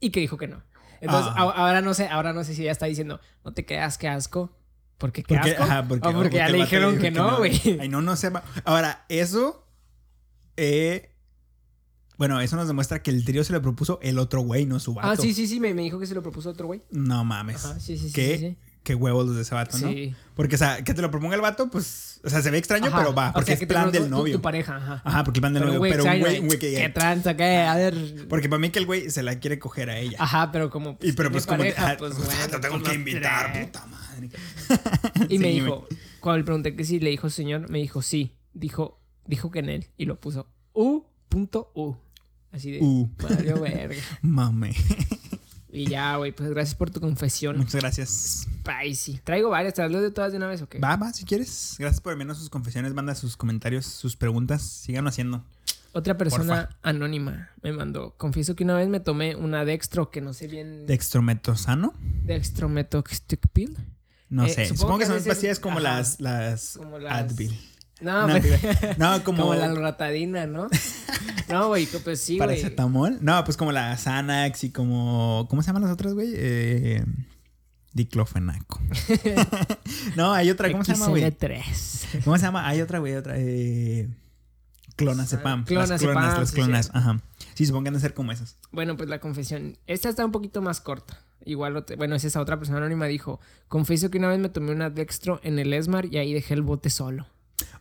Y 0.00 0.10
que 0.10 0.20
dijo 0.20 0.36
que 0.38 0.48
no. 0.48 0.62
Entonces, 1.00 1.32
Ah. 1.36 1.42
a- 1.42 1.66
ahora 1.66 1.80
no 1.80 1.94
sé, 1.94 2.08
ahora 2.08 2.32
no 2.32 2.44
sé 2.44 2.54
si 2.54 2.62
ya 2.64 2.70
está 2.72 2.86
diciendo, 2.86 3.20
no 3.44 3.52
te 3.52 3.64
creas, 3.66 3.98
qué 3.98 4.08
asco. 4.08 4.56
¿Por 4.98 5.10
qué 5.12 5.22
Porque, 5.26 5.50
asco? 5.50 5.62
ajá, 5.64 5.86
porque, 5.88 6.08
o 6.08 6.12
porque 6.12 6.36
ya 6.36 6.46
el 6.46 6.52
le 6.52 6.58
dijeron 6.58 6.92
dijo 6.92 7.02
que 7.02 7.10
no, 7.10 7.36
güey. 7.38 7.60
Ay, 7.80 7.88
no, 7.88 8.00
no 8.02 8.14
sepa. 8.16 8.44
Ahora, 8.64 9.04
eso. 9.08 9.61
Eh, 10.56 11.10
bueno, 12.18 12.40
eso 12.40 12.56
nos 12.56 12.68
demuestra 12.68 13.02
que 13.02 13.10
el 13.10 13.24
trío 13.24 13.42
se 13.42 13.52
le 13.52 13.60
propuso 13.60 13.98
el 14.02 14.18
otro 14.18 14.42
güey, 14.42 14.66
no 14.66 14.78
su 14.78 14.94
vato. 14.94 15.08
Ah, 15.08 15.16
sí, 15.16 15.34
sí, 15.34 15.46
sí, 15.46 15.58
me, 15.60 15.74
me 15.74 15.82
dijo 15.82 15.98
que 15.98 16.06
se 16.06 16.14
lo 16.14 16.22
propuso 16.22 16.50
otro 16.50 16.66
güey. 16.66 16.82
No 16.90 17.24
mames. 17.24 17.64
Ajá, 17.64 17.80
sí, 17.80 17.98
sí, 17.98 18.08
sí. 18.08 18.12
¿Qué? 18.12 18.38
sí, 18.38 18.46
sí. 18.50 18.56
Qué 18.84 18.96
huevos 18.96 19.26
los 19.26 19.36
de 19.36 19.42
ese 19.42 19.54
vato, 19.54 19.78
¿no? 19.78 19.88
Sí. 19.88 20.12
Porque, 20.34 20.56
o 20.56 20.58
sea, 20.58 20.82
que 20.82 20.92
te 20.92 21.00
lo 21.02 21.10
proponga 21.10 21.36
el 21.36 21.40
vato, 21.40 21.70
pues. 21.70 22.20
O 22.24 22.30
sea, 22.30 22.42
se 22.42 22.50
ve 22.50 22.58
extraño, 22.58 22.86
Ajá. 22.86 22.98
pero 22.98 23.14
va. 23.14 23.30
O 23.30 23.32
Porque 23.34 23.46
sea, 23.46 23.54
es 23.54 23.60
que 23.60 23.66
plan 23.68 23.92
del 23.92 24.04
tu- 24.04 24.08
novio. 24.08 24.34
Tu, 24.34 24.42
pareja, 24.42 24.76
ajá. 24.76 25.02
Ajá, 25.04 25.22
porque 25.22 25.38
el 25.38 25.42
plan 25.42 25.54
del 25.54 25.66
novio. 25.66 25.80
Pero 25.80 26.04
un 26.04 26.18
güey, 26.20 26.38
güey 26.40 26.58
que 26.58 26.74
¿Qué 26.74 26.88
tranza? 26.88 27.36
¿Qué? 27.36 27.58
A 27.58 27.76
ver. 27.76 28.26
Porque 28.28 28.48
para 28.48 28.58
mí 28.58 28.70
que 28.70 28.80
el 28.80 28.86
güey 28.86 29.08
se 29.08 29.22
la 29.22 29.38
quiere 29.38 29.60
coger 29.60 29.88
a 29.88 29.98
ella. 29.98 30.16
Ajá, 30.20 30.50
pero 30.50 30.68
como. 30.68 30.98
y 31.00 31.12
pero 31.12 31.30
pues 31.30 31.46
como. 31.46 31.58
pareja, 31.58 31.90
ah, 31.90 31.96
pues, 31.96 32.14
bueno, 32.16 32.30
te 32.50 32.58
tengo 32.58 32.78
pues, 32.80 32.88
que 32.88 32.94
invitar, 32.96 33.66
puta 33.66 33.86
madre. 33.86 34.30
Y 35.28 35.38
me 35.38 35.48
dijo, 35.48 35.86
cuando 36.18 36.38
le 36.38 36.44
pregunté 36.44 36.74
que 36.74 36.84
sí, 36.84 36.98
le 36.98 37.10
dijo 37.10 37.30
señor, 37.30 37.70
me 37.70 37.78
dijo 37.78 38.02
sí. 38.02 38.36
Dijo, 38.52 39.00
dijo 39.26 39.50
que 39.50 39.58
en 39.60 39.68
él. 39.68 39.86
Y 39.96 40.04
lo 40.06 40.20
puso 40.20 40.46
U.U. 40.74 41.96
Así 42.50 42.70
de. 42.70 42.80
Uh. 42.82 43.08
Valió 43.18 43.60
verga. 43.60 44.00
Mame. 44.22 44.74
Y 45.74 45.86
ya, 45.88 46.16
güey, 46.16 46.32
pues 46.32 46.50
gracias 46.50 46.74
por 46.74 46.90
tu 46.90 47.00
confesión. 47.00 47.56
Muchas 47.56 47.80
gracias. 47.80 48.46
Spicy. 48.60 49.20
Traigo 49.24 49.48
varias, 49.48 49.72
¿te 49.74 49.80
las 49.82 49.90
leo 49.90 50.02
de 50.02 50.10
todas 50.10 50.30
de 50.32 50.36
una 50.36 50.46
vez 50.46 50.60
o 50.60 50.68
qué? 50.68 50.78
Va, 50.78 50.96
va, 50.96 51.12
si 51.14 51.24
quieres. 51.24 51.76
Gracias 51.78 52.00
por 52.02 52.14
menos 52.16 52.36
sus 52.38 52.50
confesiones, 52.50 52.92
manda 52.92 53.14
sus 53.14 53.38
comentarios, 53.38 53.86
sus 53.86 54.16
preguntas. 54.16 54.62
Síganlo 54.62 55.08
haciendo. 55.08 55.44
Otra 55.94 56.16
persona 56.18 56.76
anónima 56.82 57.50
me 57.62 57.72
mandó. 57.72 58.14
Confieso 58.18 58.54
que 58.54 58.64
una 58.64 58.74
vez 58.76 58.88
me 58.88 59.00
tomé 59.00 59.34
una 59.36 59.64
Dextro 59.64 60.10
que 60.10 60.20
no 60.20 60.32
sé 60.34 60.46
bien. 60.46 60.86
¿Dextrometosano? 60.86 61.94
Dextrometoxticpil. 62.24 63.76
No 64.30 64.44
Eh, 64.46 64.48
sé. 64.50 64.64
supongo 64.66 64.76
Supongo, 64.80 64.98
que 64.98 65.04
que 65.04 65.10
son 65.20 65.24
pastillas 65.28 65.58
como 65.60 65.80
las, 65.80 66.16
Como 66.76 66.98
las- 66.98 67.12
Advil. 67.30 67.58
No, 68.02 68.26
No, 68.26 68.38
güey. 68.38 68.42
no, 68.98 69.24
como, 69.24 69.42
como... 69.42 69.54
la 69.54 69.68
loratadina, 69.68 70.46
¿no? 70.46 70.68
no, 71.48 71.68
güey, 71.68 71.86
pues 71.86 72.20
sí, 72.20 72.36
güey. 72.36 72.48
paracetamol. 72.48 73.18
No, 73.20 73.42
pues 73.44 73.56
como 73.56 73.72
la 73.72 73.96
Xanax 73.96 74.64
y 74.64 74.70
como... 74.70 75.46
¿Cómo 75.48 75.62
se 75.62 75.68
llaman 75.68 75.82
las 75.82 75.92
otras, 75.92 76.14
güey? 76.14 76.32
Eh, 76.34 77.04
diclofenaco. 77.92 78.80
no, 80.16 80.32
hay 80.32 80.50
otra. 80.50 80.70
¿Cómo 80.70 80.84
se 80.84 80.94
llama, 80.94 81.08
güey? 81.08 81.24
XL3. 81.24 82.24
¿Cómo 82.24 82.36
se 82.36 82.44
llama? 82.44 82.66
Hay 82.66 82.80
otra, 82.80 82.98
güey, 82.98 83.14
otra. 83.14 83.34
Eh, 83.36 84.08
clonazepam. 84.96 85.60
Las 85.60 85.68
Clonazepam, 85.68 86.14
clonas, 86.14 86.38
las 86.38 86.52
clonas. 86.52 86.86
sí. 86.86 86.92
Ajá. 86.94 87.20
Sí, 87.54 87.70
han 87.74 87.84
de 87.84 88.00
ser 88.00 88.14
como 88.14 88.32
esas. 88.32 88.56
Bueno, 88.70 88.96
pues 88.96 89.08
la 89.08 89.20
confesión. 89.20 89.76
Esta 89.86 90.08
está 90.08 90.24
un 90.24 90.32
poquito 90.32 90.62
más 90.62 90.80
corta. 90.80 91.20
Igual, 91.44 91.84
bueno, 91.98 92.14
es 92.14 92.24
esa 92.24 92.40
otra 92.40 92.56
persona 92.56 92.78
anónima 92.78 93.06
dijo, 93.06 93.40
confieso 93.68 94.10
que 94.10 94.18
una 94.18 94.28
vez 94.28 94.38
me 94.38 94.48
tomé 94.48 94.70
una 94.72 94.90
Dextro 94.90 95.40
en 95.42 95.58
el 95.58 95.72
Esmar 95.72 96.06
y 96.06 96.18
ahí 96.18 96.32
dejé 96.32 96.54
el 96.54 96.62
bote 96.62 96.88
solo. 96.88 97.26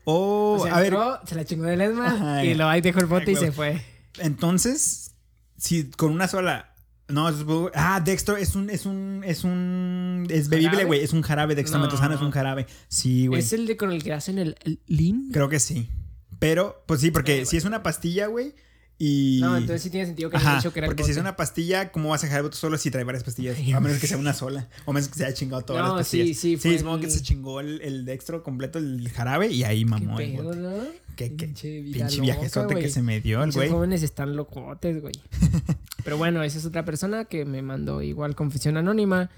Oh, 0.05 0.57
o 0.59 0.63
sea, 0.63 0.75
a 0.75 0.79
ver. 0.79 0.93
entró, 0.93 1.19
se 1.25 1.35
la 1.35 1.45
chingó 1.45 1.65
del 1.65 1.81
Esmar 1.81 2.15
Ajá, 2.15 2.45
y 2.45 2.53
lo 2.55 2.67
ahí 2.67 2.81
dejó 2.81 2.99
el 2.99 3.05
bote 3.05 3.25
Ay, 3.27 3.33
y 3.33 3.35
se 3.35 3.51
fue. 3.51 3.81
Entonces, 4.19 5.13
si 5.57 5.89
con 5.91 6.11
una 6.11 6.27
sola. 6.27 6.67
No, 7.07 7.29
ah, 7.75 7.99
Dextro 7.99 8.37
es 8.37 8.55
un, 8.55 8.69
es 8.69 8.85
un, 8.85 9.21
es 9.25 9.43
un, 9.43 10.25
es 10.29 10.47
bebible, 10.47 10.85
güey, 10.85 11.03
es 11.03 11.11
un 11.11 11.21
jarabe, 11.21 11.55
dextrometosano 11.55 12.09
No. 12.11 12.15
es 12.15 12.21
un 12.21 12.31
jarabe. 12.31 12.67
Sí, 12.87 13.27
güey. 13.27 13.41
¿Es 13.41 13.51
el 13.51 13.67
de 13.67 13.75
con 13.75 13.91
el 13.91 14.01
que 14.01 14.13
hacen 14.13 14.37
el, 14.37 14.55
el 14.63 14.79
lean? 14.87 15.29
Creo 15.33 15.49
que 15.49 15.59
sí. 15.59 15.89
Pero, 16.39 16.83
pues 16.87 17.01
sí, 17.01 17.11
porque 17.11 17.41
Eh, 17.41 17.45
si 17.45 17.57
es 17.57 17.65
una 17.65 17.83
pastilla, 17.83 18.27
güey, 18.27 18.55
y... 19.03 19.39
No, 19.41 19.57
entonces 19.57 19.81
sí 19.81 19.89
tiene 19.89 20.05
sentido 20.05 20.29
que 20.29 20.37
Ajá, 20.37 20.57
dicho 20.57 20.71
que 20.71 20.79
era 20.79 20.85
el 20.85 20.91
porque 20.91 21.03
si 21.03 21.11
es 21.11 21.17
una 21.17 21.35
pastilla, 21.35 21.91
¿cómo 21.91 22.09
vas 22.09 22.21
a 22.21 22.27
dejar 22.27 22.39
el 22.39 22.43
bote 22.43 22.57
solo 22.57 22.77
si 22.77 22.91
trae 22.91 23.03
varias 23.03 23.23
pastillas? 23.23 23.57
A 23.73 23.79
menos 23.79 23.97
que 23.99 24.05
sea 24.05 24.17
una 24.17 24.33
sola. 24.33 24.67
O 24.85 24.93
menos 24.93 25.09
que 25.09 25.15
se 25.15 25.25
haya 25.25 25.33
chingado 25.33 25.63
todas 25.63 25.83
No, 25.87 25.97
las 25.97 26.07
sí, 26.07 26.19
pastillas. 26.19 26.37
sí, 26.37 26.57
fue 26.57 26.71
Sí, 26.73 26.77
supongo 26.79 26.99
que 26.99 27.05
el- 27.07 27.11
se 27.11 27.21
chingó 27.23 27.59
el, 27.61 27.81
el 27.81 28.05
dextro 28.05 28.43
completo, 28.43 28.77
el 28.77 29.09
jarabe, 29.09 29.47
y 29.47 29.63
ahí 29.63 29.79
¿Qué 29.79 29.89
mamó 29.89 30.19
el 30.19 30.31
pedo, 30.33 30.43
bote. 30.43 30.57
no? 30.59 30.71
Qué, 31.15 31.35
qué 31.35 31.45
Pinche 31.47 31.81
pinche 31.81 31.99
loca, 32.17 32.21
viajezote 32.21 32.75
que 32.75 32.89
se 32.89 33.01
me 33.01 33.19
dio 33.21 33.43
el 33.43 33.51
güey. 33.51 33.69
jóvenes 33.69 34.03
están 34.03 34.35
locotes, 34.35 35.01
güey. 35.01 35.13
Pero 36.03 36.17
bueno, 36.17 36.43
esa 36.43 36.57
es 36.59 36.65
otra 36.65 36.85
persona 36.85 37.25
que 37.25 37.43
me 37.45 37.61
mandó 37.61 38.01
igual 38.01 38.35
confesión 38.35 38.77
anónima. 38.77 39.29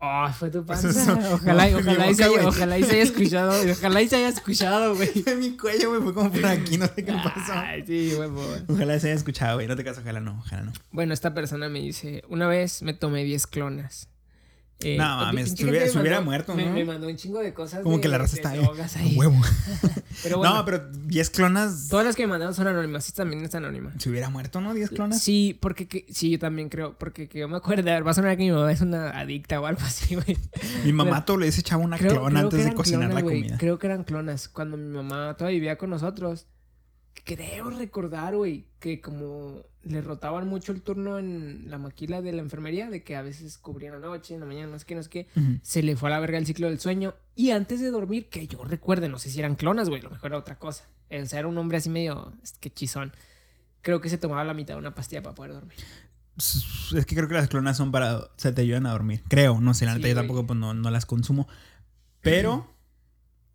Oh, 0.00 0.28
fue 0.32 0.48
tu 0.50 0.64
Pues 0.64 0.80
panza. 0.82 1.00
eso, 1.02 1.34
ojalá, 1.34 1.68
no, 1.70 1.78
ojalá, 1.78 2.08
y 2.10 2.14
se 2.14 2.22
haya, 2.24 2.32
güey. 2.32 2.46
ojalá 2.46 2.78
y 2.78 2.84
se 2.84 2.92
haya 2.92 3.02
escuchado. 3.02 3.70
Ojalá 3.72 4.02
y 4.02 4.08
se 4.08 4.16
haya 4.16 4.28
escuchado, 4.28 4.94
güey. 4.94 5.10
mi 5.38 5.56
cuello, 5.56 5.90
güey, 5.90 6.02
fue 6.02 6.14
como 6.14 6.30
por 6.30 6.46
aquí, 6.46 6.78
no 6.78 6.86
sé 6.86 7.04
qué 7.04 7.12
pasó. 7.12 7.52
Ay, 7.52 7.82
sí, 7.84 8.14
huevo. 8.16 8.42
Ojalá 8.68 9.00
se 9.00 9.08
haya 9.08 9.16
escuchado, 9.16 9.56
güey. 9.56 9.66
No 9.66 9.74
te 9.74 9.82
caso, 9.82 10.00
ojalá 10.00 10.20
no, 10.20 10.38
ojalá 10.38 10.62
no. 10.62 10.72
Bueno, 10.92 11.14
esta 11.14 11.34
persona 11.34 11.68
me 11.68 11.80
dice, 11.80 12.22
una 12.28 12.46
vez 12.46 12.82
me 12.82 12.94
tomé 12.94 13.24
10 13.24 13.46
clonas. 13.48 14.08
Eh, 14.80 14.96
No, 14.96 15.04
mames, 15.16 15.50
se 15.50 15.64
hubiera- 15.64 15.78
gente 15.80 15.88
se 15.90 15.96
me 15.96 16.02
hubiera 16.02 16.16
mandó- 16.18 16.30
muerto, 16.30 16.54
me, 16.54 16.66
¿no? 16.66 16.72
Me 16.72 16.84
mandó 16.84 17.08
un 17.08 17.16
chingo 17.16 17.40
de 17.40 17.52
cosas. 17.52 17.80
Como 17.82 17.96
de- 17.96 18.00
que 18.02 18.08
la 18.08 18.18
raza 18.18 18.36
está 18.36 18.50
ahí. 18.50 19.16
Huevo. 19.16 19.34
Pero 20.22 20.38
bueno, 20.38 20.54
No, 20.54 20.64
pero 20.64 20.88
10 21.06 21.30
clonas. 21.30 21.88
todas 21.88 22.04
las 22.06 22.14
que 22.16 22.22
me 22.26 22.30
mandaron 22.30 22.54
son 22.54 22.66
anónimas. 22.68 23.06
Esta 23.08 23.22
también 23.22 23.44
es 23.44 23.54
anónima. 23.54 23.92
Se 23.98 24.08
hubiera 24.10 24.30
muerto, 24.30 24.60
¿no? 24.60 24.74
10 24.74 24.90
clonas. 24.90 25.20
Sí, 25.22 25.56
porque 25.60 25.86
que- 25.88 26.06
sí, 26.12 26.30
yo 26.30 26.38
también 26.38 26.68
creo, 26.68 26.96
porque 26.98 27.28
que 27.28 27.40
yo 27.40 27.48
me 27.48 27.56
acuerdo, 27.56 27.88
a 27.90 27.94
ver, 27.94 28.06
va 28.06 28.10
a 28.12 28.14
sonar 28.14 28.36
que 28.36 28.42
mi 28.44 28.50
mamá 28.52 28.70
es 28.72 28.80
una 28.80 29.10
adicta 29.10 29.60
o 29.60 29.66
algo 29.66 29.80
así, 29.84 30.14
güey. 30.16 30.36
Mi 30.84 30.92
mamá 30.92 31.10
Pero- 31.10 31.24
todo 31.24 31.36
le 31.38 31.48
ese 31.48 31.62
chavo 31.62 31.82
una 31.84 31.98
Creo, 31.98 32.12
clona 32.12 32.28
creo 32.30 32.42
antes 32.44 32.64
de 32.64 32.74
cocinar 32.74 33.08
clonas, 33.10 33.14
la 33.14 33.22
comida. 33.28 33.58
Creo 33.58 33.78
que 33.78 33.86
eran 33.88 34.04
clonas. 34.04 34.48
Cuando 34.48 34.76
mi 34.76 34.88
mamá 34.88 35.34
todavía 35.36 35.56
vivía 35.58 35.78
con 35.78 35.90
nosotros, 35.90 36.46
creo 37.24 37.70
recordar, 37.70 38.36
güey, 38.36 38.66
que 38.80 39.00
como 39.00 39.62
le 39.82 40.00
rotaban 40.02 40.46
mucho 40.48 40.72
el 40.72 40.82
turno 40.82 41.18
en 41.18 41.70
la 41.70 41.78
maquila 41.78 42.20
de 42.22 42.32
la 42.32 42.42
enfermería, 42.42 42.90
de 42.90 43.02
que 43.02 43.16
a 43.16 43.22
veces 43.22 43.56
cubrían 43.58 44.00
la 44.00 44.06
noche, 44.06 44.34
en 44.34 44.40
la 44.40 44.46
mañana, 44.46 44.72
no 44.72 44.78
sé 44.78 44.84
qué, 44.86 44.94
no 44.94 45.02
sé 45.02 45.08
qué, 45.10 45.26
Ujú. 45.36 45.58
se 45.62 45.82
le 45.82 45.96
fue 45.96 46.08
a 46.08 46.12
la 46.12 46.20
verga 46.20 46.38
el 46.38 46.46
ciclo 46.46 46.68
del 46.68 46.78
sueño. 46.80 47.14
Y 47.34 47.50
antes 47.50 47.80
de 47.80 47.90
dormir, 47.90 48.28
que 48.28 48.46
yo 48.46 48.64
recuerde, 48.64 49.08
no 49.08 49.18
sé 49.18 49.30
si 49.30 49.38
eran 49.38 49.54
clonas, 49.56 49.88
güey, 49.88 50.00
a 50.00 50.04
lo 50.04 50.10
mejor 50.10 50.30
era 50.32 50.38
otra 50.38 50.58
cosa. 50.58 50.84
O 51.10 51.26
sea, 51.26 51.38
era 51.38 51.48
un 51.48 51.56
hombre 51.56 51.78
así 51.78 51.88
medio, 51.90 52.32
es 52.42 52.52
que 52.52 52.70
chizón. 52.70 53.12
Creo 53.80 54.00
que 54.00 54.08
se 54.10 54.18
tomaba 54.18 54.44
la 54.44 54.54
mitad 54.54 54.74
de 54.74 54.80
una 54.80 54.94
pastilla 54.94 55.22
para 55.22 55.34
poder 55.34 55.52
dormir. 55.54 55.78
Es 56.36 57.04
que 57.06 57.14
creo 57.16 57.26
que 57.28 57.34
las 57.34 57.48
clonas 57.48 57.76
son 57.76 57.90
para. 57.90 58.18
O 58.18 58.30
sea, 58.36 58.54
te 58.54 58.62
ayudan 58.62 58.86
a 58.86 58.92
dormir. 58.92 59.22
Creo, 59.28 59.60
no 59.60 59.72
sé, 59.74 59.86
la 59.86 59.92
Sí, 59.92 59.98
neta 59.98 60.08
yo 60.10 60.14
tampoco 60.16 60.46
pues, 60.46 60.58
no, 60.58 60.74
no 60.74 60.90
las 60.90 61.06
consumo. 61.06 61.48
Pero. 62.20 62.66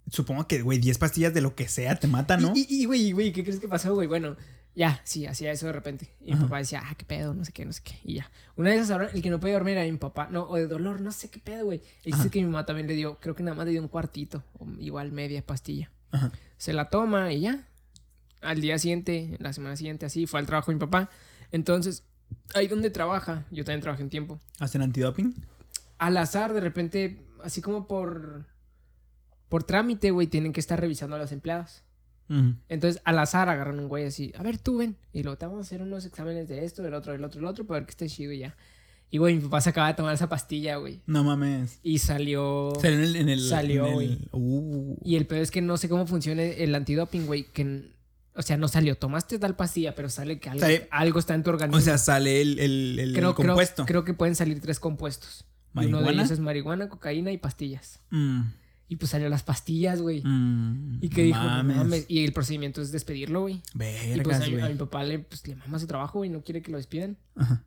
Supongo 0.09 0.47
que, 0.47 0.61
güey, 0.61 0.79
10 0.79 0.97
pastillas 0.97 1.33
de 1.33 1.41
lo 1.41 1.55
que 1.55 1.67
sea 1.67 1.95
te 1.95 2.07
matan, 2.07 2.41
¿no? 2.41 2.53
Y, 2.55 2.85
güey, 2.85 3.11
güey, 3.11 3.31
¿qué 3.31 3.43
crees 3.43 3.59
que 3.59 3.67
pasó, 3.67 3.93
güey? 3.93 4.07
Bueno, 4.07 4.35
ya, 4.75 5.01
sí, 5.03 5.25
hacía 5.25 5.51
eso 5.51 5.67
de 5.67 5.71
repente. 5.71 6.09
Y 6.21 6.33
mi 6.33 6.41
papá 6.41 6.57
decía, 6.57 6.81
ah, 6.83 6.95
qué 6.95 7.05
pedo, 7.05 7.33
no 7.33 7.45
sé 7.45 7.51
qué, 7.51 7.65
no 7.65 7.73
sé 7.73 7.81
qué. 7.83 7.99
Y 8.03 8.15
ya. 8.15 8.31
Una 8.55 8.71
de 8.71 8.77
esas 8.77 8.91
ahora, 8.91 9.09
el 9.13 9.21
que 9.21 9.29
no 9.29 9.39
podía 9.39 9.53
dormir 9.53 9.77
era 9.77 9.89
mi 9.89 9.97
papá. 9.97 10.27
No, 10.31 10.43
o 10.43 10.55
de 10.55 10.67
dolor, 10.67 10.99
no 11.01 11.11
sé 11.11 11.29
qué 11.29 11.39
pedo, 11.39 11.65
güey. 11.65 11.81
Y 12.03 12.11
dice 12.11 12.29
que 12.29 12.39
mi 12.39 12.45
mamá 12.45 12.65
también 12.65 12.87
le 12.87 12.95
dio, 12.95 13.19
creo 13.19 13.35
que 13.35 13.43
nada 13.43 13.55
más 13.55 13.65
le 13.65 13.71
dio 13.71 13.81
un 13.81 13.87
cuartito, 13.87 14.43
o 14.59 14.67
igual 14.79 15.11
media 15.11 15.45
pastilla. 15.45 15.91
Ajá. 16.11 16.31
Se 16.57 16.73
la 16.73 16.89
toma 16.89 17.31
y 17.31 17.41
ya. 17.41 17.67
Al 18.41 18.61
día 18.61 18.77
siguiente, 18.77 19.37
la 19.39 19.53
semana 19.53 19.75
siguiente, 19.77 20.05
así, 20.05 20.27
fue 20.27 20.39
al 20.39 20.45
trabajo 20.45 20.71
de 20.71 20.75
mi 20.75 20.79
papá. 20.79 21.09
Entonces, 21.51 22.03
ahí 22.53 22.67
donde 22.67 22.89
trabaja, 22.89 23.45
yo 23.51 23.63
también 23.63 23.81
trabajé 23.81 24.03
un 24.03 24.09
tiempo. 24.09 24.39
¿Hacen 24.59 24.81
antidoping? 24.81 25.33
Al 25.97 26.17
azar, 26.17 26.53
de 26.53 26.59
repente, 26.59 27.25
así 27.43 27.61
como 27.61 27.87
por. 27.87 28.45
Por 29.53 29.63
trámite, 29.65 30.09
güey, 30.09 30.25
tienen 30.25 30.51
que 30.51 30.59
estar 30.59 30.81
revisando 30.81 31.15
a 31.15 31.19
los 31.19 31.31
empleados. 31.31 31.83
Entonces, 32.69 32.99
al 33.05 33.19
azar 33.19 33.49
agarran 33.49 33.77
un 33.77 33.87
güey 33.87 34.05
así, 34.05 34.33
a 34.35 34.41
ver, 34.41 34.57
tú 34.57 34.77
ven. 34.77 34.97
Y 35.11 35.21
luego 35.21 35.37
te 35.37 35.45
vamos 35.45 35.59
a 35.59 35.61
hacer 35.61 35.83
unos 35.83 36.05
exámenes 36.05 36.47
de 36.49 36.65
esto, 36.65 36.81
del 36.81 36.95
otro, 36.95 37.11
del 37.11 37.23
otro, 37.23 37.39
del 37.39 37.45
otro, 37.47 37.67
para 37.67 37.81
ver 37.81 37.85
que 37.85 37.91
esté 37.91 38.07
chido 38.09 38.31
y 38.31 38.39
ya. 38.39 38.57
Y, 39.11 39.19
güey, 39.19 39.35
mi 39.35 39.41
papá 39.41 39.61
se 39.61 39.69
acaba 39.69 39.89
de 39.89 39.93
tomar 39.93 40.15
esa 40.15 40.27
pastilla, 40.27 40.77
güey. 40.77 41.01
No 41.05 41.23
mames. 41.23 41.79
Y 41.83 41.99
salió... 41.99 42.73
Salió 42.81 42.97
en 42.97 43.03
el. 43.03 43.15
En 43.15 43.29
el 43.29 43.41
Salió, 43.41 43.83
en 43.85 43.89
el- 43.89 43.93
güey. 43.93 44.29
Uh. 44.31 44.97
Y 45.05 45.17
el 45.17 45.27
peor 45.27 45.41
es 45.43 45.51
que 45.51 45.61
no 45.61 45.77
sé 45.77 45.87
cómo 45.87 46.07
funciona 46.07 46.41
el 46.41 46.73
antidoping, 46.73 47.27
güey. 47.27 47.43
Que, 47.53 47.91
o 48.33 48.41
sea, 48.41 48.57
no 48.57 48.67
salió. 48.67 48.97
Tomaste 48.97 49.37
tal 49.37 49.55
pastilla, 49.55 49.93
pero 49.93 50.09
sale 50.09 50.39
que 50.39 50.49
algo, 50.49 50.61
Sale- 50.61 50.87
algo 50.89 51.19
está 51.19 51.35
en 51.35 51.43
tu 51.43 51.51
organismo. 51.51 51.77
O 51.77 51.81
sea, 51.81 51.99
sale 51.99 52.41
el, 52.41 52.57
el, 52.57 52.97
el 52.97 53.13
creo, 53.13 53.35
creo- 53.35 53.49
compuesto. 53.49 53.85
Creo, 53.85 54.03
que 54.03 54.15
pueden 54.15 54.33
salir 54.35 54.59
tres 54.61 54.79
compuestos. 54.79 55.45
Y 55.75 55.85
uno 55.85 55.85
de 55.85 55.91
¿Marihuana? 56.05 56.21
ellos 56.23 56.31
es 56.31 56.39
marihuana, 56.39 56.89
cocaína 56.89 57.31
y 57.31 57.37
pastillas. 57.37 57.99
Mm, 58.09 58.41
Y 58.93 58.95
pues 58.95 59.09
salió 59.09 59.27
las 59.27 59.41
pastillas, 59.41 60.01
güey. 60.03 60.21
mm, 60.23 60.99
Y 61.01 61.09
que 61.09 61.23
dijo, 61.23 61.39
no 61.39 61.45
mames. 61.49 61.77
mames. 61.77 62.05
Y 62.07 62.23
el 62.23 62.31
procedimiento 62.31 62.79
es 62.79 62.91
despedirlo, 62.91 63.41
güey. 63.41 63.55
Y 63.55 64.19
pues 64.21 64.37
a, 64.37 64.39
mi- 64.41 64.45
a 64.45 64.49
mi 64.49 64.59
güey. 64.61 64.77
papá 64.77 65.03
le, 65.03 65.17
pues, 65.17 65.47
le 65.47 65.55
mama 65.55 65.79
su 65.79 65.87
trabajo 65.87 66.23
y 66.23 66.29
no 66.29 66.43
quiere 66.43 66.61
que 66.61 66.69
lo 66.69 66.77
despidan. 66.77 67.17
Ajá. 67.35 67.63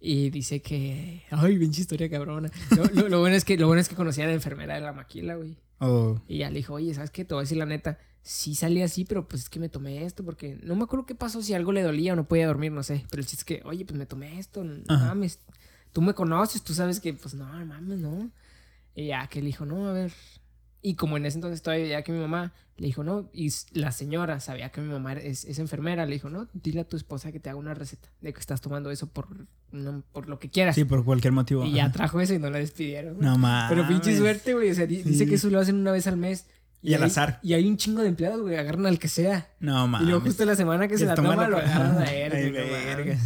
Y 0.00 0.30
dice 0.30 0.62
que. 0.62 1.22
Ay, 1.30 1.58
pinche 1.58 1.82
historia 1.82 2.08
cabrona. 2.08 2.50
Lo, 2.74 2.84
lo- 3.02 3.08
lo 3.10 3.20
bueno 3.20 3.36
es 3.36 3.44
que, 3.44 3.58
lo 3.58 3.66
bueno 3.66 3.82
es 3.82 3.90
que 3.90 3.94
conocía 3.94 4.24
a 4.24 4.28
la 4.28 4.32
enfermera 4.32 4.74
de 4.74 4.80
la 4.80 4.92
maquila, 4.94 5.34
güey. 5.36 5.58
Oh. 5.80 6.18
Y 6.26 6.38
ya 6.38 6.48
le 6.48 6.56
dijo, 6.56 6.72
oye, 6.74 6.94
¿sabes 6.94 7.10
qué? 7.10 7.26
Te 7.26 7.34
voy 7.34 7.42
a 7.42 7.44
decir 7.44 7.58
la 7.58 7.66
neta. 7.66 7.98
Sí 8.22 8.54
salí 8.54 8.80
así, 8.80 9.04
pero 9.04 9.28
pues 9.28 9.42
es 9.42 9.48
que 9.50 9.60
me 9.60 9.68
tomé 9.68 10.04
esto 10.06 10.24
porque 10.24 10.58
no 10.62 10.76
me 10.76 10.84
acuerdo 10.84 11.04
qué 11.04 11.14
pasó, 11.14 11.42
si 11.42 11.52
algo 11.54 11.72
le 11.72 11.82
dolía 11.82 12.12
o 12.12 12.16
no 12.16 12.26
podía 12.26 12.46
dormir, 12.46 12.72
no 12.72 12.82
sé. 12.84 13.04
Pero 13.10 13.20
el 13.20 13.26
chiste 13.26 13.40
es 13.40 13.44
que, 13.60 13.68
oye, 13.68 13.84
pues 13.84 13.98
me 13.98 14.06
tomé 14.06 14.38
esto, 14.38 14.64
no 14.64 14.82
Ajá. 14.88 15.06
mames. 15.08 15.40
Tú 15.92 16.00
me 16.00 16.14
conoces, 16.14 16.62
tú 16.62 16.72
sabes 16.72 17.00
que, 17.00 17.12
pues 17.12 17.34
no 17.34 17.44
mames, 17.44 17.98
no. 17.98 18.30
Y 18.94 19.06
ya 19.08 19.26
que 19.28 19.40
le 19.40 19.46
dijo, 19.46 19.64
no, 19.66 19.88
a 19.88 19.92
ver. 19.92 20.12
Y 20.84 20.96
como 20.96 21.16
en 21.16 21.24
ese 21.26 21.36
entonces 21.38 21.62
todavía 21.62 21.84
veía 21.84 22.02
que 22.02 22.10
mi 22.12 22.18
mamá 22.18 22.52
le 22.76 22.86
dijo, 22.86 23.04
no, 23.04 23.30
y 23.32 23.50
la 23.72 23.92
señora 23.92 24.40
sabía 24.40 24.70
que 24.70 24.80
mi 24.80 24.88
mamá 24.92 25.12
es, 25.12 25.44
es 25.44 25.58
enfermera, 25.60 26.04
le 26.06 26.14
dijo, 26.14 26.28
no, 26.28 26.48
dile 26.54 26.80
a 26.80 26.84
tu 26.84 26.96
esposa 26.96 27.30
que 27.30 27.38
te 27.38 27.48
haga 27.50 27.58
una 27.58 27.74
receta 27.74 28.08
de 28.20 28.32
que 28.32 28.40
estás 28.40 28.60
tomando 28.60 28.90
eso 28.90 29.06
por, 29.06 29.28
no, 29.70 30.02
por 30.12 30.28
lo 30.28 30.40
que 30.40 30.50
quieras. 30.50 30.74
Sí, 30.74 30.84
por 30.84 31.04
cualquier 31.04 31.32
motivo. 31.32 31.64
y 31.64 31.74
ya 31.74 31.92
trajo 31.92 32.20
eso 32.20 32.34
y 32.34 32.38
no 32.40 32.50
la 32.50 32.58
despidieron. 32.58 33.14
güey. 33.14 33.24
No 33.28 33.38
mames. 33.38 33.70
Pero 33.76 33.86
pinche 33.88 34.16
suerte, 34.16 34.54
güey. 34.54 34.70
O 34.70 34.74
sea, 34.74 34.86
di- 34.86 35.02
dice 35.02 35.26
que 35.26 35.36
eso 35.36 35.48
lo 35.50 35.60
hacen 35.60 35.76
una 35.76 35.92
vez 35.92 36.06
al 36.08 36.16
mes. 36.16 36.46
Y 36.84 36.94
al 36.94 37.02
hay- 37.04 37.10
azar. 37.10 37.38
Y 37.44 37.52
hay 37.52 37.68
un 37.68 37.76
chingo 37.76 38.02
de 38.02 38.08
empleados, 38.08 38.40
güey. 38.40 38.56
Agarran 38.56 38.86
al 38.86 38.98
que 38.98 39.06
sea. 39.06 39.48
No 39.60 39.86
mames. 39.86 40.08
Y 40.08 40.10
luego 40.10 40.24
justo 40.26 40.44
la 40.44 40.56
semana 40.56 40.88
que 40.88 40.98
se 40.98 41.06
la 41.06 41.14
toma, 41.14 41.46
lo 41.48 41.58
agarran 41.58 41.98
a 41.98 42.04
él. 42.12 42.32
Ay, 42.34 42.50
güey. 42.50 43.16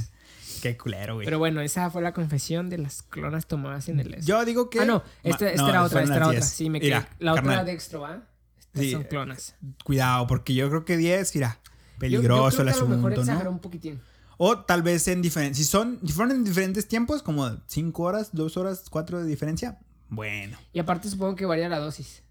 Qué 0.73 0.77
culero, 0.77 1.15
güey. 1.15 1.25
Pero 1.25 1.39
bueno, 1.39 1.61
esa 1.61 1.91
fue 1.91 2.03
la 2.03 2.13
confesión 2.13 2.69
de 2.69 2.79
las 2.79 3.03
clonas 3.03 3.47
tomadas 3.47 3.89
en 3.89 4.01
el 4.01 4.15
S. 4.15 4.27
Yo 4.27 4.45
digo 4.45 4.69
que. 4.71 4.81
Ah, 4.81 4.85
no. 4.85 5.03
Esta, 5.23 5.49
esta 5.51 5.63
no, 5.63 5.69
era 5.69 5.83
otra, 5.85 6.03
esta 6.03 6.17
era 6.17 6.27
otra. 6.27 6.41
10. 6.41 6.49
Sí, 6.49 6.71
me 6.71 6.81
Mira. 6.81 7.09
La 7.19 7.33
otra 7.33 7.43
carnal, 7.43 7.59
era 7.61 7.65
Dextro, 7.65 8.01
¿va? 8.01 8.23
Estas 8.59 8.83
Sí, 8.83 8.93
son 8.93 9.05
clonas. 9.05 9.55
Cuidado, 9.85 10.27
porque 10.27 10.55
yo 10.55 10.69
creo 10.69 10.85
que 10.85 10.97
10, 10.97 11.35
mira, 11.35 11.59
Yo- 11.63 11.63
yo 11.63 11.99
peligroso 11.99 12.59
creo 12.59 12.69
el 12.69 12.75
que 12.75 12.79
a 12.79 12.83
lo 12.83 12.89
mejor 12.89 13.45
¿no? 13.45 13.51
un 13.51 13.59
poquitín. 13.61 14.01
O 14.39 14.59
tal 14.59 14.83
vez 14.83 15.09
en 15.09 15.23
diferentes. 15.23 15.59
Si 15.59 15.65
son, 15.65 15.99
si 16.05 16.13
fueron 16.13 16.37
en 16.37 16.45
diferentes 16.45 16.87
tiempos, 16.87 17.23
como 17.23 17.57
5 17.67 18.03
horas, 18.03 18.31
2 18.33 18.57
horas, 18.57 18.85
4 18.91 19.23
de 19.23 19.27
diferencia, 19.27 19.79
bueno. 20.09 20.59
Y 20.73 20.79
aparte 20.79 21.09
supongo 21.09 21.37
que 21.37 21.47
varía 21.47 21.69
la 21.69 21.79
dosis. 21.79 22.23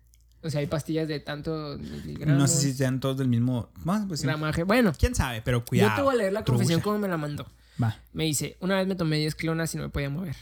O 0.43 0.49
sea, 0.51 0.59
hay 0.59 0.67
pastillas 0.67 1.07
de 1.07 1.19
tanto 1.19 1.75
miligramos, 1.79 2.37
No 2.37 2.47
sé 2.47 2.61
si 2.61 2.73
sean 2.73 2.99
todos 2.99 3.17
del 3.17 3.27
mismo. 3.27 3.69
Más, 3.83 4.05
pues 4.07 4.21
gramaje. 4.21 4.61
Bueno, 4.61 4.93
Quién 4.97 5.15
sabe, 5.15 5.41
pero 5.41 5.65
cuidado. 5.65 5.89
yo 5.89 5.95
te 5.95 6.01
voy 6.03 6.13
a 6.13 6.17
leer 6.19 6.33
la 6.33 6.43
confesión 6.43 6.81
como 6.81 6.99
me 6.99 7.07
la 7.07 7.17
mandó. 7.17 7.47
Va. 7.81 7.99
Me 8.13 8.23
dice, 8.25 8.57
una 8.61 8.77
vez 8.77 8.87
me 8.87 8.95
tomé 8.95 9.17
10 9.17 9.35
clonas 9.35 9.73
y 9.73 9.77
no 9.77 9.83
me 9.83 9.89
podía 9.89 10.09
mover. 10.09 10.35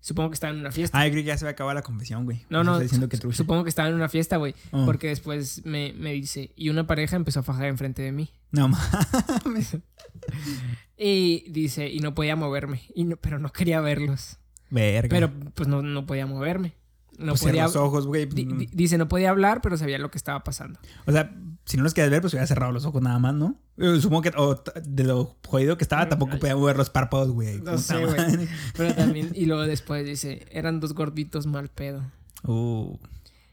Supongo 0.00 0.28
que 0.30 0.34
estaba 0.34 0.52
en 0.52 0.60
una 0.60 0.70
fiesta. 0.70 0.98
Ah, 0.98 1.06
yo 1.06 1.12
creí 1.12 1.22
que 1.24 1.28
ya 1.28 1.38
se 1.38 1.46
va 1.46 1.50
a 1.50 1.52
acabar 1.52 1.74
la 1.74 1.80
confesión, 1.82 2.24
güey. 2.26 2.44
no, 2.50 2.62
no, 2.62 2.78
diciendo 2.78 3.08
que 3.08 3.16
supongo 3.16 3.64
que 3.64 3.70
estaba 3.70 3.88
en 3.88 3.94
una 3.94 4.10
fiesta, 4.10 4.36
güey. 4.36 4.54
Oh. 4.70 4.84
Porque 4.84 5.08
después 5.08 5.64
me, 5.64 5.94
me 5.94 6.12
dice, 6.12 6.52
y 6.56 6.68
una 6.68 6.86
pareja 6.86 7.16
empezó 7.16 7.40
a 7.40 7.42
fajar 7.42 7.66
enfrente 7.66 8.02
de 8.02 8.12
mí. 8.12 8.30
No 8.50 8.68
mames. 8.68 9.78
Y 10.96 11.50
dice, 11.50 11.88
y 11.88 11.98
no 11.98 12.14
podía 12.14 12.36
moverme, 12.36 12.82
y 12.94 13.04
no- 13.04 13.16
pero 13.16 13.38
no 13.40 13.50
quería 13.52 13.80
verlos. 13.80 14.38
Verga. 14.70 15.08
Pero 15.08 15.32
pues 15.54 15.68
no, 15.68 15.82
no 15.82 16.06
podía 16.06 16.26
moverme. 16.26 16.74
No 17.18 17.32
Pues 17.32 17.42
podía... 17.42 17.64
los 17.64 17.76
ojos, 17.76 18.06
güey. 18.06 18.26
Di- 18.26 18.68
dice, 18.72 18.96
no 18.98 19.08
podía 19.08 19.30
hablar, 19.30 19.60
pero 19.60 19.76
sabía 19.76 19.98
lo 19.98 20.10
que 20.10 20.18
estaba 20.18 20.42
pasando. 20.44 20.78
O 21.06 21.12
sea, 21.12 21.32
si 21.64 21.76
no 21.76 21.82
los 21.82 21.94
querías 21.94 22.10
ver, 22.10 22.20
pues 22.20 22.32
hubiera 22.34 22.46
cerrado 22.46 22.72
los 22.72 22.84
ojos 22.84 23.02
nada 23.02 23.18
más, 23.18 23.34
¿no? 23.34 23.56
Supongo 24.00 24.22
que 24.22 24.32
o 24.36 24.62
de 24.84 25.04
lo 25.04 25.36
jodido 25.46 25.76
que 25.76 25.84
estaba, 25.84 26.08
tampoco 26.08 26.38
podía 26.38 26.56
mover 26.56 26.76
los 26.76 26.90
párpados, 26.90 27.30
güey. 27.30 27.60
No 27.60 27.78
sé, 27.78 28.04
güey. 28.04 28.48
Pero 28.76 28.94
también, 28.94 29.30
y 29.34 29.46
luego 29.46 29.62
después 29.66 30.04
dice, 30.04 30.46
eran 30.50 30.80
dos 30.80 30.92
gorditos 30.94 31.46
mal 31.46 31.68
pedo. 31.68 32.02
Uh. 32.44 32.98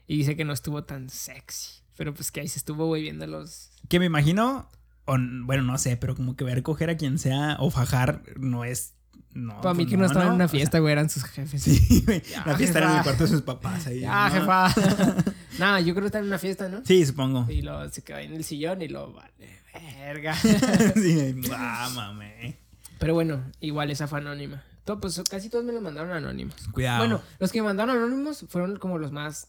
Y 0.06 0.18
dice 0.18 0.36
que 0.36 0.44
no 0.44 0.52
estuvo 0.52 0.84
tan 0.84 1.08
sexy. 1.08 1.82
Pero 1.96 2.14
pues 2.14 2.30
que 2.30 2.40
ahí 2.40 2.48
se 2.48 2.58
estuvo, 2.58 2.86
güey, 2.86 3.02
viendo 3.02 3.26
los... 3.26 3.70
Que 3.88 3.98
me 3.98 4.06
imagino, 4.06 4.68
o, 5.04 5.16
bueno, 5.44 5.62
no 5.62 5.78
sé, 5.78 5.96
pero 5.96 6.14
como 6.14 6.36
que 6.36 6.44
ver 6.44 6.62
coger 6.62 6.90
a 6.90 6.96
quien 6.96 7.18
sea 7.18 7.56
o 7.60 7.70
fajar 7.70 8.22
no 8.38 8.64
es. 8.64 8.94
No, 9.34 9.60
Para 9.62 9.72
mí 9.74 9.84
pues 9.84 9.90
que 9.92 9.96
no 9.96 10.04
estaban 10.04 10.28
en 10.28 10.34
una 10.34 10.44
O 10.44 10.48
sea, 10.48 10.58
fiesta, 10.58 10.78
güey, 10.78 10.92
eran 10.92 11.08
sus 11.08 11.24
jefes. 11.24 11.62
sí, 11.62 12.02
güey. 12.06 12.22
La 12.44 12.54
fiesta 12.56 12.78
era 12.78 12.86
en 12.86 12.92
el 12.92 12.98
jefa. 12.98 13.04
cuarto 13.04 13.24
de 13.24 13.30
sus 13.30 13.42
papás 13.42 13.86
ahí. 13.86 14.04
Ah, 14.06 14.30
¿no? 14.32 14.40
jefa. 14.40 15.24
Nada, 15.58 15.80
yo 15.80 15.94
creo 15.94 16.02
que 16.02 16.06
estaba 16.06 16.22
en 16.22 16.28
una 16.28 16.38
fiesta, 16.38 16.68
¿no? 16.68 16.82
Sí, 16.84 17.04
supongo. 17.06 17.46
Y 17.50 17.62
luego 17.62 17.88
se 17.90 18.02
quedó 18.02 18.18
ahí 18.18 18.26
en 18.26 18.34
el 18.34 18.44
sillón 18.44 18.82
y 18.82 18.88
lo 18.88 19.12
vale, 19.12 19.60
verga. 20.00 20.34
sí, 20.94 21.34
ah, 21.54 21.90
mame. 21.94 22.58
Pero 22.98 23.14
bueno, 23.14 23.42
igual 23.60 23.90
esa 23.90 24.06
fue 24.06 24.18
anónima. 24.18 24.62
Todo, 24.84 25.00
pues 25.00 25.20
casi 25.30 25.48
todos 25.48 25.64
me 25.64 25.72
lo 25.72 25.80
mandaron 25.80 26.10
anónimos. 26.12 26.56
Cuidado. 26.72 26.98
Bueno, 26.98 27.22
los 27.38 27.52
que 27.52 27.60
me 27.62 27.68
mandaron 27.68 27.96
anónimos 27.96 28.44
fueron 28.48 28.76
como 28.76 28.98
los 28.98 29.12
más... 29.12 29.48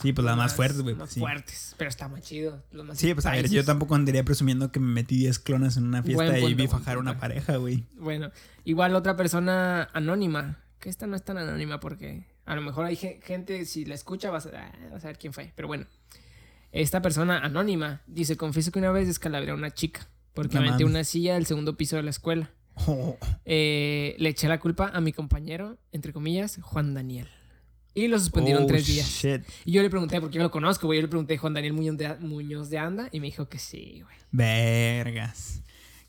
sí, 0.00 0.12
pues 0.12 0.24
las 0.24 0.36
más 0.36 0.54
fuertes, 0.54 0.80
güey. 0.82 0.94
Más 0.94 1.04
pues, 1.04 1.12
sí. 1.14 1.20
fuertes. 1.20 1.74
Pero 1.78 1.88
está 1.90 2.08
más 2.08 2.20
chido. 2.22 2.62
Más 2.72 2.98
Sí, 2.98 3.14
pues 3.14 3.26
a 3.26 3.32
ver, 3.32 3.48
yo 3.48 3.64
tampoco 3.64 3.94
andaría 3.94 4.24
presumiendo 4.24 4.70
que 4.72 4.80
me 4.80 4.92
metí 4.92 5.16
10 5.18 5.38
clonas 5.40 5.76
en 5.76 5.84
una 5.84 6.02
fiesta 6.02 6.38
y 6.38 6.54
vi 6.54 6.66
fajar 6.66 6.98
una 6.98 7.18
pareja, 7.18 7.56
güey. 7.56 7.86
Bueno, 7.96 8.30
igual 8.64 8.94
otra 8.94 9.16
persona 9.16 9.88
anónima, 9.92 10.58
que 10.80 10.88
esta 10.88 11.06
no 11.06 11.16
es 11.16 11.24
tan 11.24 11.38
anónima 11.38 11.80
porque 11.80 12.24
a 12.46 12.54
lo 12.54 12.62
mejor 12.62 12.84
hay 12.86 12.96
ge- 12.96 13.20
gente, 13.24 13.64
si 13.66 13.84
la 13.84 13.94
escucha 13.94 14.30
vas 14.30 14.46
a, 14.46 14.50
ah, 14.50 14.72
vas 14.92 15.04
a 15.04 15.08
ver 15.08 15.18
quién 15.18 15.32
fue, 15.32 15.52
pero 15.54 15.68
bueno. 15.68 15.86
Esta 16.70 17.00
persona 17.00 17.38
anónima 17.38 18.02
dice, 18.06 18.36
confieso 18.36 18.70
que 18.70 18.78
una 18.78 18.90
vez 18.92 19.06
descalabré 19.06 19.50
a 19.52 19.54
una 19.54 19.70
chica 19.72 20.06
porque 20.34 20.58
aventé 20.58 20.84
mames. 20.84 20.90
una 20.90 21.04
silla 21.04 21.34
del 21.34 21.46
segundo 21.46 21.76
piso 21.76 21.96
de 21.96 22.02
la 22.02 22.10
escuela. 22.10 22.50
Oh, 22.86 23.16
Eh, 23.44 24.14
le 24.18 24.28
eché 24.28 24.46
la 24.48 24.60
culpa 24.60 24.90
a 24.92 25.00
mi 25.00 25.12
compañero, 25.12 25.78
entre 25.92 26.12
comillas, 26.12 26.58
Juan 26.62 26.92
Daniel. 26.94 27.28
Y 27.94 28.08
lo 28.08 28.18
suspendieron 28.18 28.64
oh, 28.64 28.66
tres 28.66 28.86
días. 28.86 29.08
Shit. 29.08 29.42
Y 29.64 29.72
yo 29.72 29.82
le 29.82 29.90
pregunté, 29.90 30.20
porque 30.20 30.36
yo 30.36 30.42
lo 30.42 30.50
conozco, 30.50 30.86
güey. 30.86 30.98
Yo 30.98 31.02
le 31.02 31.08
pregunté 31.08 31.36
Juan 31.36 31.54
Daniel 31.54 31.72
Muñoz 31.72 31.96
de, 31.96 32.14
Muñoz 32.20 32.70
de 32.70 32.78
Anda 32.78 33.08
y 33.12 33.20
me 33.20 33.26
dijo 33.26 33.48
que 33.48 33.58
sí, 33.58 34.02
güey. 34.02 34.16
Vergas. 34.30 35.62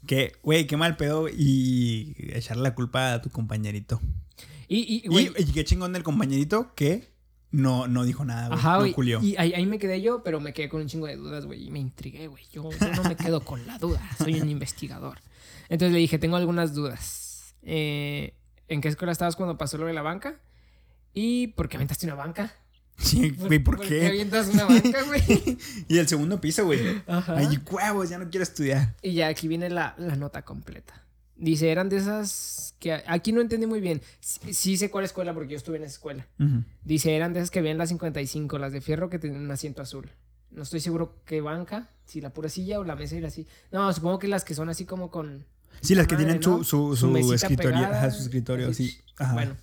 Que, 0.06 0.34
güey, 0.44 0.68
qué 0.68 0.78
mal 0.78 0.98
pedo 0.98 1.28
y 1.30 2.16
echarle 2.34 2.64
la 2.64 2.76
culpa 2.76 3.14
a 3.14 3.22
tu 3.22 3.30
compañerito. 3.30 4.00
Y, 4.68 4.78
y, 4.78 5.02
Y, 5.06 5.08
güey, 5.08 5.32
y 5.38 5.46
qué 5.46 5.64
chingón 5.64 5.94
del 5.94 6.04
compañerito 6.04 6.74
que 6.76 7.10
no, 7.52 7.88
no 7.88 8.06
dijo 8.06 8.24
nada, 8.24 8.48
güey. 8.48 8.60
Ajá, 8.60 8.78
güey. 8.78 9.26
y 9.26 9.36
ahí, 9.38 9.54
ahí 9.54 9.66
me 9.66 9.80
quedé 9.80 10.02
yo, 10.02 10.22
pero 10.24 10.40
me 10.40 10.54
quedé 10.54 10.70
con 10.70 10.82
un 10.82 10.88
chingo 10.88 11.08
de 11.08 11.16
dudas, 11.16 11.46
güey. 11.46 11.68
Y 11.68 11.72
me 11.72 11.80
intrigué, 11.80 12.28
güey. 12.28 12.44
Yo, 12.52 12.70
yo 12.72 12.94
no 12.96 13.04
me 13.04 13.16
quedo 13.16 13.42
con 13.42 13.66
la 13.66 13.78
duda. 13.80 14.02
Soy 14.18 14.40
un 14.40 14.50
investigador. 14.50 15.20
Entonces 15.70 15.94
le 15.94 16.00
dije, 16.00 16.20
tengo 16.20 16.36
algunas 16.36 16.74
dudas. 16.76 17.56
Eh, 17.64 18.36
¿En 18.68 18.82
qué 18.82 18.88
escuela 18.88 19.12
estabas 19.12 19.36
cuando 19.36 19.58
pasó 19.58 19.78
lo 19.78 19.88
de 19.88 19.94
la 19.94 20.04
banca? 20.04 20.40
¿Y 21.22 21.48
por 21.48 21.68
qué 21.68 21.76
aventaste 21.76 22.06
una 22.06 22.16
banca? 22.16 22.54
Sí, 22.98 23.32
güey, 23.32 23.60
¿por 23.60 23.80
qué? 23.80 24.08
avientas 24.08 24.48
una 24.48 24.66
banca, 24.66 25.04
güey? 25.04 25.58
Y 25.90 25.98
el 25.98 26.08
segundo 26.08 26.40
piso, 26.40 26.66
güey. 26.66 27.02
Ajá. 27.08 27.36
Ay, 27.38 27.60
huevos, 27.70 28.10
ya 28.10 28.18
no 28.18 28.30
quiero 28.30 28.44
estudiar. 28.44 28.96
Y 29.02 29.14
ya 29.14 29.28
aquí 29.28 29.48
viene 29.50 29.70
la, 29.70 29.96
la 29.98 30.16
nota 30.16 30.44
completa. 30.44 31.04
Dice, 31.36 31.72
eran 31.72 31.90
de 31.90 31.98
esas 31.98 32.76
que 32.80 33.02
aquí 33.06 33.32
no 33.34 33.42
entendí 33.42 33.66
muy 33.68 33.82
bien. 33.82 34.02
Sí, 34.22 34.54
sí 34.54 34.78
sé 34.78 34.90
cuál 34.90 35.04
escuela 35.06 35.34
porque 35.34 35.52
yo 35.52 35.58
estuve 35.58 35.76
en 35.78 35.84
esa 35.84 35.94
escuela. 35.94 36.26
Ujú. 36.40 36.64
Dice, 36.86 37.14
eran 37.16 37.34
de 37.34 37.40
esas 37.40 37.52
que 37.52 37.60
había 37.60 37.72
en 37.72 37.78
las 37.78 37.90
55, 37.90 38.58
las 38.58 38.72
de 38.72 38.80
fierro 38.82 39.10
que 39.10 39.20
tenían 39.20 39.42
un 39.44 39.52
asiento 39.52 39.82
azul. 39.82 40.10
No 40.52 40.64
estoy 40.64 40.80
seguro 40.80 41.22
qué 41.26 41.42
banca, 41.42 41.90
si 42.06 42.22
la 42.22 42.32
pura 42.32 42.48
silla 42.50 42.80
o 42.80 42.84
la 42.86 42.96
mesa 42.96 43.16
y 43.16 43.22
la 43.22 43.30
silla. 43.30 43.50
No, 43.72 43.92
supongo 43.94 44.20
que 44.20 44.28
las 44.30 44.44
que 44.46 44.54
son 44.56 44.70
así 44.70 44.86
como 44.86 45.12
con... 45.12 45.46
Sí, 45.82 45.96
las 45.96 46.08
que 46.08 46.16
Madre, 46.16 46.26
tienen 46.26 46.42
¿no? 46.46 46.64
su, 46.64 46.96
su, 46.96 46.96
Su 46.98 47.24
su 47.24 47.34
escritorio. 47.34 47.72
pegada, 47.72 47.98
Ajá, 47.98 48.12
su 48.12 48.24
escritorio, 48.24 48.70
así. 48.70 48.90
sí. 48.90 49.00
Ajá. 49.18 49.34
Bueno. 49.34 49.56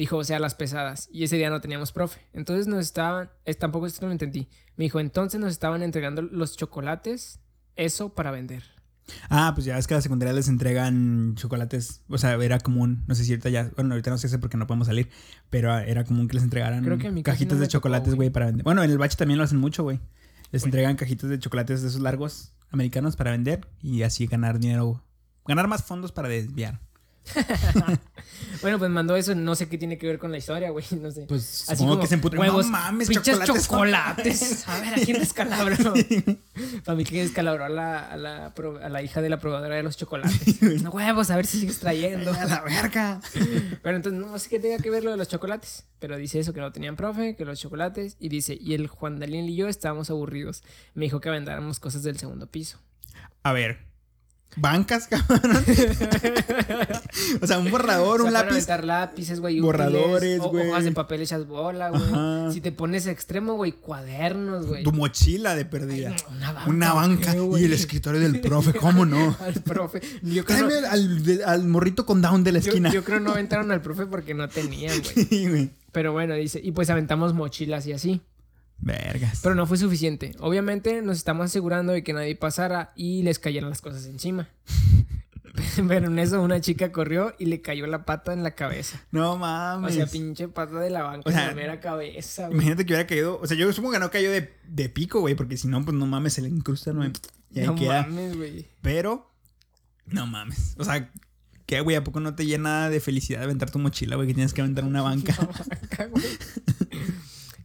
Dijo, 0.00 0.16
o 0.16 0.24
sea, 0.24 0.38
las 0.38 0.54
pesadas. 0.54 1.10
Y 1.12 1.24
ese 1.24 1.36
día 1.36 1.50
no 1.50 1.60
teníamos 1.60 1.92
profe. 1.92 2.22
Entonces 2.32 2.66
nos 2.66 2.80
estaban... 2.80 3.28
Es, 3.44 3.58
tampoco 3.58 3.86
esto 3.86 4.06
lo 4.06 4.12
entendí. 4.12 4.48
Me 4.76 4.84
dijo, 4.84 4.98
entonces 4.98 5.38
nos 5.38 5.52
estaban 5.52 5.82
entregando 5.82 6.22
los 6.22 6.56
chocolates, 6.56 7.38
eso 7.76 8.14
para 8.14 8.30
vender. 8.30 8.62
Ah, 9.28 9.52
pues 9.54 9.66
ya 9.66 9.76
ves 9.76 9.86
que 9.86 9.92
a 9.92 9.98
la 9.98 10.00
secundaria 10.00 10.32
les 10.32 10.48
entregan 10.48 11.34
chocolates. 11.34 12.00
O 12.08 12.16
sea, 12.16 12.32
era 12.36 12.58
común. 12.60 13.04
No 13.08 13.14
sé 13.14 13.24
si 13.24 13.32
ahorita 13.32 13.50
ya. 13.50 13.70
Bueno, 13.76 13.92
ahorita 13.92 14.08
no 14.08 14.16
sé 14.16 14.30
si 14.30 14.38
porque 14.38 14.56
no 14.56 14.66
podemos 14.66 14.86
salir. 14.86 15.10
Pero 15.50 15.76
era 15.78 16.02
común 16.04 16.28
que 16.28 16.34
les 16.36 16.44
entregaran 16.44 16.82
Creo 16.82 16.96
que 16.96 17.22
cajitas 17.22 17.58
no 17.58 17.60
de 17.60 17.68
chocolates, 17.68 18.14
güey. 18.14 18.28
güey, 18.28 18.30
para 18.30 18.46
vender. 18.46 18.64
Bueno, 18.64 18.82
en 18.82 18.90
el 18.90 18.96
bache 18.96 19.18
también 19.18 19.36
lo 19.36 19.44
hacen 19.44 19.58
mucho, 19.58 19.82
güey. 19.82 20.00
Les 20.50 20.62
Bueno. 20.62 20.68
entregan 20.70 20.96
cajitas 20.96 21.28
de 21.28 21.38
chocolates 21.38 21.82
de 21.82 21.88
esos 21.88 22.00
largos 22.00 22.54
americanos 22.70 23.16
para 23.16 23.32
vender 23.32 23.68
y 23.82 24.00
así 24.00 24.26
ganar 24.26 24.60
dinero. 24.60 25.04
Ganar 25.46 25.68
más 25.68 25.82
fondos 25.84 26.10
para 26.10 26.28
desviar. 26.28 26.80
Bueno, 28.62 28.78
pues 28.78 28.90
mandó 28.90 29.16
eso. 29.16 29.34
No 29.34 29.54
sé 29.54 29.68
qué 29.68 29.78
tiene 29.78 29.96
que 29.96 30.06
ver 30.06 30.18
con 30.18 30.30
la 30.32 30.38
historia, 30.38 30.70
güey. 30.70 30.84
No 31.00 31.10
sé. 31.10 31.24
Pues 31.26 31.68
Así 31.68 31.82
como 31.84 31.98
que 31.98 32.06
se 32.06 32.14
emputó. 32.14 32.38
huevos, 32.38 32.66
no 32.66 32.72
mames, 32.72 33.08
chocolates. 33.08 33.46
chocolates. 33.66 34.68
A 34.68 34.80
ver, 34.80 34.94
¿a 34.94 34.96
quién 34.96 35.18
descalabró? 35.18 35.94
Para 36.84 36.96
mí 36.96 37.04
que 37.04 37.22
descalabró 37.22 37.64
a 37.64 37.68
la, 37.68 37.98
a, 37.98 38.16
la, 38.16 38.46
a 38.46 38.88
la 38.88 39.02
hija 39.02 39.22
de 39.22 39.30
la 39.30 39.38
probadora 39.38 39.76
de 39.76 39.82
los 39.82 39.96
chocolates. 39.96 40.60
No 40.82 40.90
huevos, 40.90 41.30
a 41.30 41.36
ver 41.36 41.46
si 41.46 41.60
sigues 41.60 41.78
trayendo. 41.78 42.32
a 42.32 42.44
la 42.44 42.60
verga. 42.62 43.20
Pero 43.82 43.96
entonces 43.96 44.20
no 44.20 44.38
sé 44.38 44.50
qué 44.50 44.58
tenga 44.58 44.78
que 44.78 44.90
ver 44.90 45.04
lo 45.04 45.10
de 45.12 45.16
los 45.16 45.28
chocolates. 45.28 45.84
Pero 45.98 46.16
dice 46.18 46.38
eso, 46.38 46.52
que 46.52 46.60
no 46.60 46.70
tenían 46.72 46.96
profe, 46.96 47.36
que 47.36 47.44
los 47.44 47.58
chocolates. 47.58 48.16
Y 48.20 48.28
dice, 48.28 48.58
y 48.60 48.74
el 48.74 48.88
Juan 48.88 49.18
Daniel 49.18 49.48
y 49.48 49.56
yo 49.56 49.68
estábamos 49.68 50.10
aburridos. 50.10 50.62
Me 50.94 51.04
dijo 51.06 51.20
que 51.20 51.30
vendáramos 51.30 51.80
cosas 51.80 52.02
del 52.02 52.18
segundo 52.18 52.46
piso. 52.46 52.78
A 53.42 53.52
ver. 53.52 53.89
Bancas, 54.56 55.06
cabrón. 55.10 55.64
o 57.40 57.46
sea, 57.46 57.58
un 57.58 57.70
borrador, 57.70 58.20
O 58.22 58.24
sea, 58.30 58.42
un 58.42 58.48
para 58.48 58.82
lápiz. 58.82 58.86
lápices, 58.86 59.40
güey. 59.40 59.60
borradores, 59.60 60.40
güey. 60.40 60.68
Hojas 60.70 60.84
de 60.84 60.92
papel 60.92 61.22
hechas 61.22 61.46
bola, 61.46 61.90
güey. 61.90 62.52
Si 62.52 62.60
te 62.60 62.72
pones 62.72 63.06
extremo, 63.06 63.54
güey, 63.54 63.72
cuadernos, 63.72 64.66
güey. 64.66 64.82
Tu 64.82 64.92
mochila 64.92 65.54
de 65.54 65.64
perdida. 65.64 66.14
Una 66.36 66.52
banca. 66.52 66.70
Una 66.70 66.92
banca 66.94 67.34
y 67.58 67.64
el 67.64 67.72
escritorio 67.72 68.20
del 68.20 68.40
profe, 68.40 68.72
¿cómo 68.74 69.06
no? 69.06 69.36
Al 69.40 69.54
profe. 69.54 70.00
Yo 70.22 70.44
creo, 70.44 70.68
no, 70.68 70.88
al, 70.90 71.22
de- 71.24 71.44
al 71.44 71.64
morrito 71.66 72.04
con 72.04 72.20
down 72.20 72.42
de 72.44 72.52
la 72.52 72.58
yo, 72.58 72.68
esquina. 72.68 72.90
yo 72.92 73.04
creo 73.04 73.20
no 73.20 73.30
aventaron 73.32 73.70
al 73.70 73.80
profe 73.82 74.06
porque 74.06 74.34
no 74.34 74.48
tenían, 74.48 74.98
güey. 75.14 75.26
Sí, 75.26 75.48
güey. 75.48 75.70
Pero 75.92 76.12
bueno, 76.12 76.34
dice, 76.34 76.60
y 76.62 76.72
pues 76.72 76.88
aventamos 76.90 77.34
mochilas 77.34 77.86
y 77.86 77.92
así. 77.92 78.20
Vergas. 78.80 79.40
Pero 79.42 79.54
no 79.54 79.66
fue 79.66 79.76
suficiente. 79.76 80.32
Obviamente 80.40 81.02
nos 81.02 81.18
estamos 81.18 81.44
asegurando 81.46 81.92
de 81.92 82.02
que 82.02 82.12
nadie 82.12 82.34
pasara 82.36 82.92
y 82.96 83.22
les 83.22 83.38
cayeran 83.38 83.68
las 83.70 83.80
cosas 83.82 84.06
encima. 84.06 84.48
Pero 85.88 86.06
en 86.06 86.18
eso 86.18 86.40
una 86.40 86.60
chica 86.60 86.92
corrió 86.92 87.34
y 87.38 87.46
le 87.46 87.60
cayó 87.60 87.86
la 87.88 88.04
pata 88.06 88.32
en 88.32 88.42
la 88.44 88.52
cabeza. 88.52 89.02
no 89.10 89.32
O 89.32 89.36
mames. 89.38 89.94
sea, 89.94 90.06
pinche 90.06 90.46
pata 90.48 90.78
de 90.78 90.90
la 90.90 91.02
banca 91.02 91.28
O 91.28 91.32
sea, 91.32 91.42
en 91.42 91.48
la 91.48 91.54
mera 91.54 91.80
cabeza, 91.80 92.42
güey. 92.46 92.54
Imagínate 92.54 92.86
que 92.86 92.92
hubiera 92.92 93.06
caído. 93.06 93.38
O 93.42 93.46
sea, 93.46 93.56
yo 93.56 93.70
supongo 93.72 93.94
que 93.94 93.98
no 93.98 94.10
cayó 94.10 94.30
de, 94.30 94.54
de 94.68 94.88
pico, 94.88 95.20
güey, 95.20 95.34
porque 95.34 95.56
si 95.56 95.66
no, 95.68 95.84
pues 95.84 95.96
no 95.96 96.06
mames, 96.06 96.34
se 96.34 96.42
le 96.42 96.48
incrusta, 96.48 96.92
¿no? 96.92 97.04
Y 97.50 97.60
ahí 97.60 97.66
No 97.66 97.74
queda. 97.74 98.02
mames, 98.02 98.36
güey. 98.36 98.68
Pero, 98.80 99.28
no 100.06 100.26
mames. 100.26 100.76
O 100.78 100.84
sea, 100.84 101.10
¿qué, 101.66 101.80
güey? 101.80 101.96
¿A 101.96 102.04
poco 102.04 102.20
no 102.20 102.34
te 102.36 102.46
llena 102.46 102.88
de 102.88 103.00
felicidad 103.00 103.42
aventar 103.42 103.70
tu 103.70 103.80
mochila, 103.80 104.14
güey? 104.16 104.28
Que 104.28 104.34
tienes 104.34 104.54
que 104.54 104.60
aventar 104.62 104.84
una 104.84 105.02
banca. 105.02 105.34
Una 105.40 105.48
banca, 105.58 106.06
güey. 106.06 106.24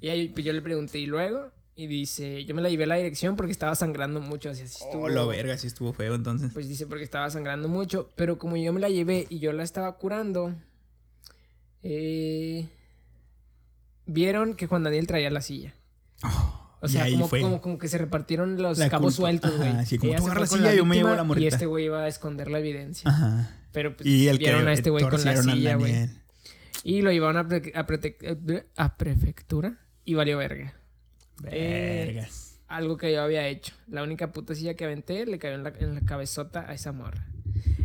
y 0.05 0.09
ahí 0.09 0.27
pues, 0.29 0.45
yo 0.45 0.53
le 0.53 0.61
pregunté, 0.61 0.99
¿y 0.99 1.07
luego? 1.07 1.51
Y 1.75 1.87
dice, 1.87 2.45
yo 2.45 2.53
me 2.53 2.61
la 2.61 2.69
llevé 2.69 2.83
a 2.83 2.87
la 2.87 2.95
dirección 2.95 3.35
porque 3.35 3.51
estaba 3.51 3.73
sangrando 3.75 4.21
mucho. 4.21 4.49
Así, 4.51 4.61
así 4.61 4.83
estuvo. 4.85 5.03
Oh, 5.05 5.09
lo 5.09 5.27
verga, 5.27 5.57
sí 5.57 5.67
estuvo 5.67 5.93
feo 5.93 6.13
entonces. 6.15 6.51
Pues 6.53 6.69
dice 6.69 6.85
porque 6.87 7.03
estaba 7.03 7.29
sangrando 7.31 7.67
mucho. 7.67 8.11
Pero 8.15 8.37
como 8.37 8.55
yo 8.55 8.71
me 8.71 8.79
la 8.79 8.89
llevé 8.89 9.25
y 9.29 9.39
yo 9.39 9.51
la 9.51 9.63
estaba 9.63 9.97
curando, 9.97 10.53
eh, 11.83 12.69
vieron 14.05 14.55
que 14.55 14.67
Juan 14.67 14.83
Daniel 14.83 15.07
traía 15.07 15.29
la 15.29 15.41
silla. 15.41 15.73
O 16.81 16.87
y 16.87 16.89
sea, 16.89 17.09
como, 17.09 17.27
como, 17.29 17.61
como 17.61 17.77
que 17.77 17.87
se 17.87 17.97
repartieron 17.97 18.61
los 18.61 18.77
La 18.77 18.89
cabos 18.89 19.15
culpa. 19.15 19.29
sueltos, 19.29 19.57
güey. 19.57 19.69
Ajá, 19.69 19.85
sí, 19.85 19.97
como 19.97 20.11
Ella 20.11 20.19
tú 20.19 20.25
agarras 20.27 20.51
la 20.51 20.57
silla, 20.57 20.75
yo 20.75 20.85
me 20.85 20.95
llevo 20.97 21.07
víctima 21.09 21.15
la 21.17 21.23
Y 21.23 21.27
morrita. 21.27 21.55
este 21.55 21.65
güey 21.65 21.85
iba 21.85 22.03
a 22.03 22.07
esconder 22.07 22.51
la 22.51 22.59
evidencia. 22.59 23.09
Ajá. 23.09 23.51
Pero 23.71 23.95
pues, 23.97 24.07
Y 24.07 24.27
el 24.27 24.37
que 24.37 24.45
vieron 24.45 24.67
a 24.67 24.73
este 24.73 24.89
güey 24.91 25.03
con 25.03 25.23
la 25.25 25.41
silla, 25.41 25.75
güey. 25.75 26.09
Y 26.83 27.01
lo 27.01 27.11
llevaron 27.11 27.37
a, 27.37 27.47
pre- 27.47 27.71
a, 27.75 27.85
prete- 27.87 28.65
a 28.77 28.97
prefectura 28.97 29.79
y 30.05 30.13
valió 30.13 30.37
verga. 30.37 30.73
Eh, 31.45 32.03
Vergas. 32.13 32.59
algo 32.67 32.95
que 32.97 33.11
yo 33.11 33.21
había 33.21 33.47
hecho. 33.47 33.73
La 33.87 34.03
única 34.03 34.31
puta 34.31 34.55
silla 34.55 34.75
que 34.75 34.85
aventé 34.85 35.25
le 35.25 35.37
cayó 35.39 35.55
en 35.55 35.63
la, 35.63 35.69
en 35.77 35.95
la 35.95 36.01
cabezota 36.01 36.69
a 36.69 36.73
esa 36.73 36.91
morra. 36.93 37.27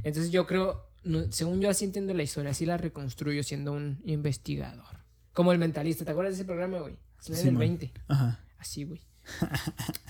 Entonces 0.04 0.30
yo 0.30 0.46
creo, 0.46 0.86
no- 1.02 1.30
según 1.32 1.60
yo 1.60 1.68
así 1.68 1.84
entiendo 1.84 2.14
la 2.14 2.22
historia, 2.22 2.50
así 2.52 2.64
la 2.66 2.76
reconstruyo 2.76 3.42
siendo 3.42 3.72
un 3.72 4.00
investigador. 4.04 5.00
Como 5.32 5.52
el 5.52 5.58
mentalista, 5.58 6.04
¿te 6.04 6.10
acuerdas 6.12 6.34
de 6.34 6.42
ese 6.42 6.44
programa, 6.46 6.78
güey? 6.80 6.96
Es 7.20 7.28
en 7.28 7.34
el 7.34 7.40
Simón. 7.40 7.58
20. 7.58 7.92
Ajá. 8.08 8.40
Así, 8.58 8.84
güey. 8.84 9.00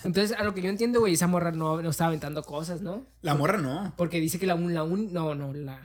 Entonces, 0.05 0.37
a 0.39 0.45
lo 0.45 0.55
que 0.55 0.63
yo 0.63 0.71
entiendo, 0.71 1.01
güey, 1.01 1.15
esa 1.15 1.27
morra 1.27 1.53
no, 1.53 1.83
no 1.83 1.91
estaba 1.91 2.09
aventando 2.09 2.43
cosas, 2.43 2.81
¿no? 2.81 3.07
La 3.23 3.35
morra 3.35 3.59
no. 3.59 3.93
Porque 3.97 4.21
dice 4.21 4.39
que 4.39 4.47
la 4.47 4.55
un, 4.55 4.73
la 4.75 4.83
un, 4.83 5.13
no, 5.13 5.35
no, 5.35 5.53
la, 5.53 5.81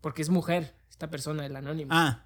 porque 0.00 0.22
es 0.22 0.30
mujer, 0.30 0.74
esta 0.90 1.10
persona, 1.10 1.44
el 1.46 1.54
anónimo. 1.56 1.90
Ah, 1.92 2.24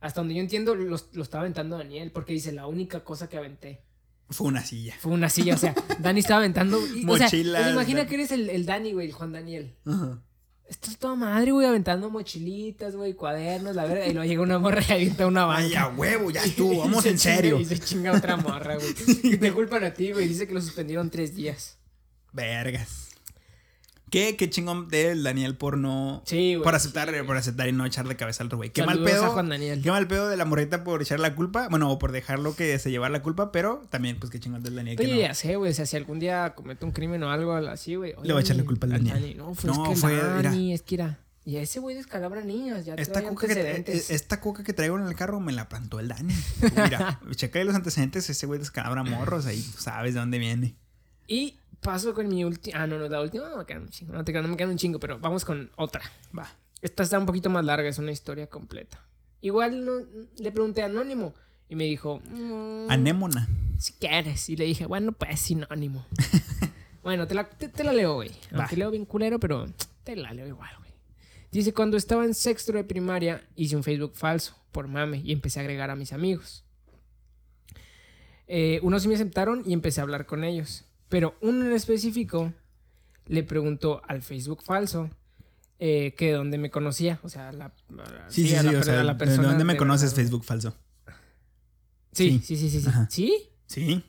Hasta 0.00 0.20
donde 0.20 0.34
yo 0.34 0.40
entiendo, 0.40 0.74
lo, 0.74 0.96
lo 1.12 1.22
estaba 1.22 1.42
aventando 1.42 1.78
Daniel, 1.78 2.10
porque 2.12 2.32
dice, 2.32 2.52
la 2.52 2.66
única 2.66 3.02
cosa 3.04 3.28
que 3.28 3.36
aventé 3.38 3.82
fue 4.28 4.48
una 4.48 4.64
silla. 4.64 4.94
fue 4.98 5.12
una 5.12 5.28
silla, 5.28 5.54
o 5.54 5.58
sea, 5.58 5.74
Dani 6.00 6.20
estaba 6.20 6.38
aventando, 6.40 6.78
y- 6.94 7.04
Mochilas, 7.04 7.60
o 7.60 7.64
sea, 7.64 7.72
imagina 7.72 8.06
que 8.06 8.14
eres 8.16 8.32
el, 8.32 8.50
el 8.50 8.66
Dani, 8.66 8.92
güey, 8.92 9.06
el 9.06 9.12
Juan 9.12 9.32
Daniel. 9.32 9.74
Ajá. 9.86 10.22
Esto 10.68 10.90
es 10.90 10.98
toda 10.98 11.14
madre, 11.14 11.52
güey, 11.52 11.64
aventando 11.64 12.10
mochilitas, 12.10 12.96
güey, 12.96 13.14
cuadernos, 13.14 13.76
la 13.76 13.84
verdad, 13.84 14.06
y 14.06 14.12
luego 14.12 14.28
llega 14.28 14.42
una 14.42 14.58
morra 14.58 14.82
y 14.88 14.92
avienta 14.92 15.24
una 15.28 15.44
banca. 15.44 15.62
Ay, 15.62 15.74
a 15.76 15.86
huevo, 15.88 16.30
ya 16.32 16.42
estuvo, 16.44 16.80
vamos 16.80 17.06
en 17.06 17.14
chinga- 17.14 17.18
serio. 17.36 17.60
Y 17.60 17.64
se 17.64 17.78
chinga 17.78 18.12
otra 18.12 18.36
morra, 18.36 18.74
güey. 18.74 18.88
Y 19.22 19.36
te 19.38 19.52
culpan 19.52 19.84
a 19.84 19.94
ti, 19.94 20.10
güey. 20.10 20.26
Dice 20.26 20.48
que 20.48 20.54
lo 20.54 20.60
suspendieron 20.60 21.08
tres 21.08 21.36
días. 21.36 21.78
Vergas. 22.32 23.05
¿Qué, 24.08 24.36
qué 24.36 24.48
chingón 24.48 24.88
de 24.88 25.10
él, 25.10 25.24
Daniel, 25.24 25.56
por 25.56 25.76
no. 25.76 26.22
Sí, 26.26 26.54
güey. 26.54 26.62
por 26.64 26.76
aceptar, 26.76 27.12
sí, 27.12 27.16
por 27.26 27.36
aceptar 27.36 27.68
y 27.68 27.72
no 27.72 27.84
echarle 27.84 28.14
cabeza 28.14 28.44
al 28.44 28.46
otro 28.46 28.58
güey. 28.58 28.70
Qué 28.70 28.84
mal 28.86 29.02
pedo. 29.02 29.24
a 29.24 29.28
Juan 29.30 29.48
Daniel. 29.48 29.82
Qué 29.82 29.90
mal 29.90 30.06
pedo 30.06 30.28
de 30.28 30.36
la 30.36 30.44
morrita 30.44 30.84
por 30.84 31.02
echar 31.02 31.18
la 31.18 31.34
culpa. 31.34 31.66
Bueno, 31.68 31.90
o 31.90 31.98
por 31.98 32.12
dejarlo 32.12 32.54
que 32.54 32.78
se 32.78 32.90
llevara 32.92 33.10
la 33.12 33.22
culpa, 33.22 33.50
pero 33.50 33.82
también, 33.90 34.18
pues 34.20 34.30
qué 34.30 34.38
chingón 34.38 34.62
del 34.62 34.76
Daniel. 34.76 34.96
Que 34.96 35.04
Oye, 35.06 35.14
no. 35.14 35.20
ya 35.20 35.34
sé, 35.34 35.56
güey. 35.56 35.72
O 35.72 35.74
sea, 35.74 35.86
si 35.86 35.96
algún 35.96 36.20
día 36.20 36.54
comete 36.54 36.84
un 36.84 36.92
crimen 36.92 37.20
o 37.24 37.30
algo 37.30 37.54
así, 37.54 37.96
güey. 37.96 38.14
Le 38.22 38.32
voy 38.32 38.40
a 38.40 38.44
echar 38.44 38.56
la 38.56 38.64
culpa 38.64 38.86
al 38.86 38.92
Daniel. 38.92 39.36
No, 39.36 39.54
fue 39.54 39.70
No, 39.70 39.82
es 39.84 39.88
que 39.90 39.96
fue-. 39.96 40.16
Dani, 40.16 40.72
es 40.72 40.82
que 40.82 40.94
era. 40.94 41.18
Y 41.44 41.56
ese 41.56 41.80
güey 41.80 41.94
descalabra 41.96 42.42
niñas. 42.42 42.84
Ya 42.84 42.94
Esta 42.94 43.14
trae 43.20 43.28
coca, 43.28 43.46
que, 43.46 43.52
antecedentes. 43.52 44.10
eh, 44.10 44.14
esta 44.14 44.40
coca 44.40 44.62
que 44.64 44.72
traigo 44.72 44.98
en 44.98 45.06
el 45.06 45.14
carro 45.14 45.38
me 45.40 45.52
la 45.52 45.68
plantó 45.68 45.98
el 46.00 46.08
Dani. 46.08 46.34
Mira, 46.76 47.20
checa 47.34 47.62
los 47.64 47.74
antecedentes. 47.74 48.28
Ese 48.30 48.46
güey 48.46 48.58
descalabra 48.60 49.02
morros 49.04 49.46
ahí. 49.46 49.60
Sabes 49.78 50.14
de 50.14 50.20
dónde 50.20 50.38
viene. 50.38 50.76
Y 51.28 51.58
paso 51.80 52.14
con 52.14 52.28
mi 52.28 52.44
última. 52.44 52.82
Ah, 52.82 52.86
no, 52.86 52.98
no, 52.98 53.08
la 53.08 53.20
última 53.20 53.48
no 53.48 53.58
me 53.58 53.64
quedan 53.66 53.82
un 53.82 53.88
chingo. 53.88 54.12
No, 54.12 54.24
te 54.24 54.32
quedan- 54.32 54.42
no 54.44 54.48
me 54.50 54.56
quedan 54.56 54.70
un 54.70 54.76
chingo, 54.78 54.98
pero 55.00 55.18
vamos 55.18 55.44
con 55.44 55.70
otra. 55.76 56.02
Va. 56.36 56.48
Esta 56.82 57.02
está 57.02 57.18
un 57.18 57.26
poquito 57.26 57.48
más 57.50 57.64
larga, 57.64 57.88
es 57.88 57.98
una 57.98 58.12
historia 58.12 58.46
completa. 58.48 59.02
Igual 59.40 59.84
no, 59.84 59.92
le 60.38 60.52
pregunté 60.52 60.82
a 60.82 60.86
Anónimo 60.86 61.34
y 61.68 61.76
me 61.76 61.84
dijo. 61.84 62.20
mm, 62.24 62.90
Anémona. 62.90 63.48
si 63.78 63.92
quieres. 63.94 64.48
Y 64.48 64.56
le 64.56 64.64
dije, 64.64 64.86
bueno, 64.86 65.12
pues 65.12 65.40
sinónimo. 65.40 66.06
bueno, 67.02 67.26
te 67.26 67.34
la, 67.34 67.48
te, 67.48 67.68
te 67.68 67.84
la 67.84 67.92
leo, 67.92 68.14
güey. 68.14 68.30
Aunque 68.52 68.76
leo 68.76 68.90
bien 68.90 69.04
culero, 69.04 69.38
pero 69.38 69.66
te 70.04 70.16
la 70.16 70.32
leo 70.32 70.46
igual, 70.46 70.70
güey. 70.78 70.90
Dice, 71.52 71.72
cuando 71.72 71.96
estaba 71.96 72.24
en 72.24 72.34
sexto 72.34 72.72
de 72.72 72.84
primaria, 72.84 73.46
hice 73.54 73.76
un 73.76 73.82
Facebook 73.84 74.12
falso 74.14 74.54
por 74.72 74.88
mame 74.88 75.22
y 75.24 75.32
empecé 75.32 75.58
a 75.60 75.62
agregar 75.62 75.90
a 75.90 75.96
mis 75.96 76.12
amigos. 76.12 76.64
Eh, 78.48 78.78
unos 78.82 79.02
sí 79.02 79.08
me 79.08 79.14
aceptaron 79.14 79.62
y 79.66 79.72
empecé 79.72 80.00
a 80.00 80.04
hablar 80.04 80.26
con 80.26 80.44
ellos. 80.44 80.84
Pero 81.08 81.36
uno 81.40 81.64
en 81.66 81.72
específico 81.72 82.52
le 83.26 83.42
preguntó 83.42 84.02
al 84.08 84.22
Facebook 84.22 84.62
falso 84.62 85.10
eh, 85.78 86.14
que 86.16 86.26
de 86.26 86.32
dónde 86.32 86.58
me 86.58 86.70
conocía. 86.70 87.20
O 87.22 87.28
sea, 87.28 87.52
la, 87.52 87.72
Sí, 88.28 88.46
sí, 88.48 88.54
a 88.54 88.62
sí. 88.62 88.74
o 88.74 88.82
sea, 88.82 89.00
a 89.00 89.04
la 89.04 89.12
¿de 89.14 89.18
persona 89.18 89.48
dónde 89.48 89.64
me 89.64 89.74
de 89.74 89.78
conoces. 89.78 90.14
Facebook 90.14 90.44
falso? 90.44 90.76
Sí, 92.12 92.40
Sí. 92.42 92.56
sí, 92.56 92.68
sí, 92.70 92.80
sí. 92.80 92.90
sí. 93.10 93.48
¿Sí? 93.66 94.04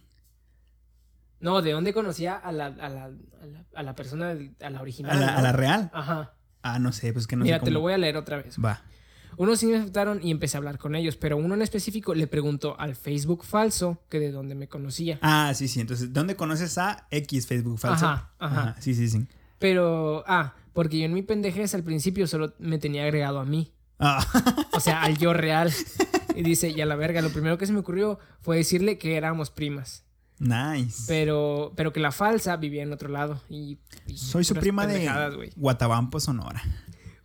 No, 1.40 1.62
¿de 1.62 1.72
dónde 1.72 1.94
conocía 1.94 2.36
a 2.36 2.52
la, 2.52 2.68
a 2.68 2.90
la, 2.90 3.06
a 3.06 3.46
la, 3.46 3.66
a 3.76 3.84
la 3.84 3.96
persona, 3.96 4.36
a 4.62 4.70
la 4.70 4.82
original? 4.82 5.12
¿A 5.12 5.20
la, 5.20 5.32
¿no? 5.34 5.38
a 5.38 5.42
la 5.42 5.52
real? 5.52 5.92
Ajá. 5.94 6.34
Ah, 6.64 6.80
no 6.80 6.92
sé, 6.92 7.14
pues 7.14 7.28
que 7.28 7.36
no 7.36 7.44
Mira, 7.44 7.60
sé 7.60 7.66
te 7.66 7.72
lo 7.72 7.80
voy 7.80 7.94
a 7.94 7.98
leer 7.98 8.18
otra 8.18 8.38
vez. 8.38 8.56
Va. 8.64 8.82
Unos 9.38 9.60
sí 9.60 9.68
me 9.68 9.78
aceptaron 9.78 10.20
y 10.22 10.32
empecé 10.32 10.58
a 10.58 10.60
hablar 10.60 10.78
con 10.80 10.96
ellos, 10.96 11.16
pero 11.16 11.38
uno 11.38 11.54
en 11.54 11.62
específico 11.62 12.14
le 12.16 12.28
preguntó 12.28 12.78
al 12.80 12.96
Facebook 12.96 13.46
falso 13.46 14.02
que 14.10 14.20
de 14.20 14.32
dónde 14.32 14.56
me 14.56 14.68
conocía. 14.68 15.20
Ah, 15.22 15.54
sí, 15.56 15.68
sí. 15.68 15.80
Entonces, 15.80 16.12
¿dónde 16.12 16.36
conoces 16.36 16.78
a 16.78 17.08
X 17.12 17.46
Facebook 17.48 17.80
falso? 17.80 18.06
Ajá, 18.08 18.32
ajá. 18.40 18.76
Sí, 18.80 18.96
sí, 18.96 19.08
sí. 19.08 19.28
Pero, 19.60 20.24
ah, 20.28 20.56
porque 20.74 21.00
yo 21.00 21.06
en 21.06 21.14
mi 21.14 21.22
pendejez 21.22 21.74
al 21.76 21.84
principio 21.84 22.28
solo 22.28 22.54
me 22.60 22.80
tenía 22.80 23.04
agregado 23.04 23.40
a 23.40 23.46
mí. 23.46 23.72
Ah, 24.00 24.26
O 24.74 24.80
sea, 24.80 25.02
al 25.04 25.18
yo 25.18 25.34
real. 25.34 25.72
Y 26.36 26.44
dice, 26.44 26.70
y 26.70 26.82
a 26.82 26.86
la 26.86 26.96
verga, 26.96 27.22
lo 27.22 27.30
primero 27.30 27.58
que 27.58 27.66
se 27.66 27.74
me 27.74 27.80
ocurrió 27.80 28.20
fue 28.42 28.58
decirle 28.58 28.98
que 29.00 29.18
éramos 29.18 29.50
primas. 29.50 30.04
nice. 30.40 31.04
Pero, 31.08 31.74
pero 31.76 31.92
que 31.94 32.00
la 32.00 32.12
falsa 32.12 32.56
vivía 32.58 32.84
en 32.84 32.94
otro 32.94 33.10
lado. 33.10 33.42
Y, 33.50 33.80
y 34.06 34.18
Soy 34.18 34.44
su 34.44 34.54
prima 34.56 34.86
de. 34.86 35.52
Guatabampo, 35.56 36.20
Sonora. 36.20 36.62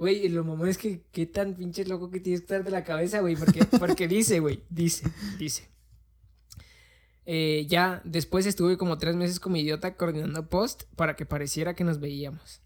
Güey, 0.02 0.26
y 0.26 0.28
lo 0.30 0.42
mamón 0.42 0.66
es 0.66 0.78
que 0.78 1.04
qué 1.12 1.26
tan 1.26 1.54
pinche 1.54 1.84
loco 1.84 2.10
que 2.10 2.18
tienes 2.18 2.40
que 2.40 2.46
estar 2.46 2.64
de 2.64 2.72
la 2.72 2.82
cabeza, 2.82 3.20
güey. 3.20 3.36
Porque, 3.36 3.64
porque 3.78 4.08
dice, 4.08 4.40
güey, 4.40 4.64
dice, 4.68 5.08
dice. 5.38 5.68
Eh, 7.24 7.66
ya 7.68 8.02
después 8.04 8.46
estuve 8.46 8.76
como 8.76 8.98
tres 8.98 9.14
meses 9.14 9.38
como 9.38 9.58
idiota 9.58 9.94
coordinando 9.94 10.48
post 10.48 10.82
para 10.96 11.14
que 11.14 11.24
pareciera 11.24 11.76
que 11.76 11.84
nos 11.84 12.00
veíamos. 12.00 12.62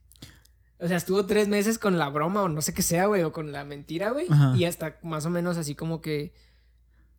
O 0.78 0.88
sea, 0.88 0.96
estuvo 0.96 1.26
tres 1.26 1.46
meses 1.46 1.78
con 1.78 1.98
la 1.98 2.08
broma 2.08 2.40
o 2.40 2.48
no 2.48 2.62
sé 2.62 2.72
qué 2.72 2.80
sea, 2.80 3.04
güey, 3.04 3.22
o 3.22 3.32
con 3.32 3.52
la 3.52 3.66
mentira, 3.66 4.12
güey. 4.12 4.28
Y 4.56 4.64
hasta 4.64 4.98
más 5.02 5.26
o 5.26 5.30
menos 5.30 5.58
así 5.58 5.74
como 5.74 6.00
que... 6.00 6.32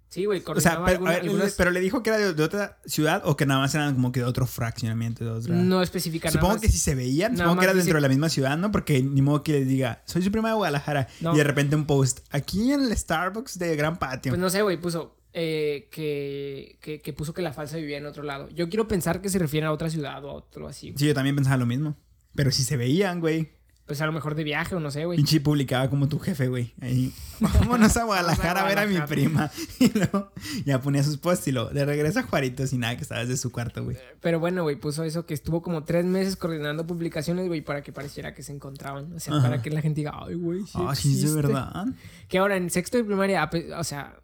Sí, 0.10 0.24
güey, 0.26 0.42
O 0.46 0.60
sea, 0.62 0.72
pero, 0.86 0.86
alguna- 0.86 1.12
a 1.12 1.14
ver, 1.16 1.24
algunas- 1.24 1.54
pero 1.56 1.70
le 1.72 1.80
dijo 1.82 2.02
que 2.02 2.10
era 2.12 2.18
de, 2.18 2.34
de 2.34 2.44
otra 2.44 2.80
ciudad 2.86 3.22
o 3.26 3.36
que 3.36 3.46
nada 3.46 3.60
más 3.60 3.76
eran 3.76 3.94
como 3.94 4.12
que 4.12 4.22
de 4.22 4.26
otro 4.26 4.46
fraccionamiento, 4.48 5.26
de 5.26 5.32
otra. 5.32 5.54
No 5.56 5.82
especifica 5.82 6.32
Supongo 6.32 6.60
que 6.62 6.70
si 6.70 6.78
se 6.78 6.96
veían, 6.96 7.36
supongo 7.38 7.58
que 7.60 7.66
era 7.66 7.74
dentro 7.74 7.96
de 7.96 8.02
la 8.02 8.08
misma 8.10 8.30
ciudad, 8.30 8.58
¿no? 8.58 8.72
Porque 8.72 9.02
ni 9.04 9.22
modo 9.22 9.44
que 9.44 9.54
les 9.54 9.68
diga, 9.68 10.02
soy 10.06 10.22
su 10.22 10.32
prima 10.32 10.50
de 10.50 10.56
Guadalajara. 10.56 11.08
No. 11.20 11.34
Y 11.34 11.38
de 11.38 11.44
repente 11.44 11.76
un 11.76 11.86
post, 11.86 12.20
aquí 12.30 12.72
en 12.72 12.82
el 12.84 12.98
Starbucks 12.98 13.60
de 13.60 13.76
Gran 13.76 13.98
Patio. 14.00 14.32
Pues 14.32 14.40
no 14.40 14.50
sé, 14.50 14.62
güey, 14.62 14.78
puso 14.80 15.18
eh, 15.34 15.90
que, 15.92 16.80
que, 16.82 17.02
que 17.02 17.14
puso 17.14 17.34
que 17.34 17.42
la 17.42 17.54
falsa 17.54 17.76
vivía 17.78 17.98
en 17.98 18.06
otro 18.06 18.24
lado. 18.24 18.50
Yo 18.50 18.70
quiero 18.70 18.88
pensar 18.88 19.22
que 19.22 19.30
se 19.30 19.38
refiere 19.40 19.68
a 19.68 19.72
otra 19.72 19.90
ciudad 19.90 20.24
o 20.24 20.30
a 20.30 20.34
otro 20.34 20.68
así. 20.68 20.94
Sí, 20.96 21.06
yo 21.06 21.14
también 21.14 21.36
pensaba 21.36 21.58
lo 21.58 21.66
mismo. 21.66 21.96
Pero 22.34 22.52
si 22.52 22.64
se 22.64 22.78
veían, 22.78 23.20
güey. 23.20 23.57
Pues 23.88 24.02
a 24.02 24.06
lo 24.06 24.12
mejor 24.12 24.36
de 24.36 24.44
viaje 24.44 24.76
o 24.76 24.82
no 24.82 24.92
sé, 24.92 25.06
güey. 25.06 25.16
Pinche 25.16 25.40
publicaba 25.40 25.90
como 25.90 26.10
tu 26.10 26.20
jefe, 26.20 26.50
güey. 26.50 26.74
Ahí, 26.82 27.14
vámonos 27.40 27.96
a 27.96 28.04
Guadalajara 28.04 28.62
a 28.66 28.68
ver 28.68 28.80
a 28.80 28.86
mi 28.86 29.00
prima. 29.08 29.50
Y 29.80 29.98
luego 29.98 30.32
ya 30.66 30.82
ponía 30.82 31.04
sus 31.04 31.16
posts 31.18 31.48
y 31.48 31.54
lo 31.54 31.70
de 31.70 31.86
regreso 31.86 32.20
a 32.20 32.24
Juarito 32.24 32.68
sin 32.68 32.82
nada 32.82 32.98
que 32.98 33.04
estaba 33.04 33.22
desde 33.22 33.38
su 33.38 33.50
cuarto, 33.50 33.86
güey. 33.86 33.96
Pero 34.20 34.42
bueno, 34.42 34.64
güey, 34.64 34.76
puso 34.76 35.06
eso 35.06 35.26
que 35.26 35.34
estuvo 35.34 35.62
como 35.62 35.86
tres 35.86 36.04
meses 36.04 36.36
coordinando 36.36 36.86
publicaciones, 36.86 37.48
güey, 37.48 37.62
para 37.62 37.82
que 37.82 37.94
pareciera 37.94 38.34
que 38.34 38.44
se 38.44 38.52
encontraban. 38.52 39.14
O 39.14 39.20
sea, 39.22 39.36
Ajá. 39.36 39.44
para 39.44 39.62
que 39.62 39.70
la 39.70 39.82
gente 39.82 40.02
diga, 40.02 40.12
ay, 40.14 40.36
güey, 40.36 40.64
sí 40.66 40.72
Ah, 40.76 40.94
sí, 40.94 41.14
es 41.14 41.22
de 41.22 41.28
existe". 41.30 41.42
verdad. 41.48 41.86
Que 42.28 42.40
ahora 42.40 42.58
en 42.58 42.70
sexto 42.70 42.98
de 42.98 43.06
primaria, 43.06 43.50
o 43.78 43.84
sea, 43.86 44.18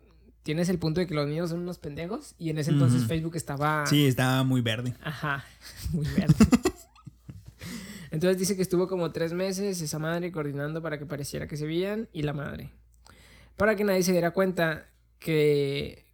tienes 0.44 0.68
el 0.68 0.78
punto 0.78 1.00
de 1.00 1.08
que 1.08 1.14
los 1.16 1.26
niños 1.26 1.52
son 1.52 1.60
unos 1.62 1.78
pendejos 1.80 2.36
y 2.38 2.50
en 2.50 2.58
ese 2.58 2.72
entonces. 2.72 3.06
Facebook 3.08 3.38
estaba... 3.38 3.86
Sí, 3.86 4.06
estaba 4.08 4.44
muy 4.44 4.60
verde. 4.60 4.94
Ajá, 5.02 5.46
muy 5.94 6.06
verde. 6.08 6.36
Entonces 8.14 8.38
dice 8.38 8.56
que 8.56 8.62
estuvo 8.62 8.88
como 8.88 9.12
tres 9.12 9.34
meses 9.34 9.82
esa 9.82 9.98
madre 9.98 10.32
coordinando 10.32 10.84
para 10.84 11.00
que 11.00 11.06
pareciera 11.08 11.48
que 11.48 11.58
se 11.58 11.66
veían 11.66 12.10
y 12.14 12.22
la 12.22 12.32
madre. 12.32 12.72
Para 13.58 13.76
que 13.76 13.84
nadie 13.84 14.04
se 14.04 14.12
diera 14.12 14.32
cuenta 14.32 14.86
que... 15.18 16.06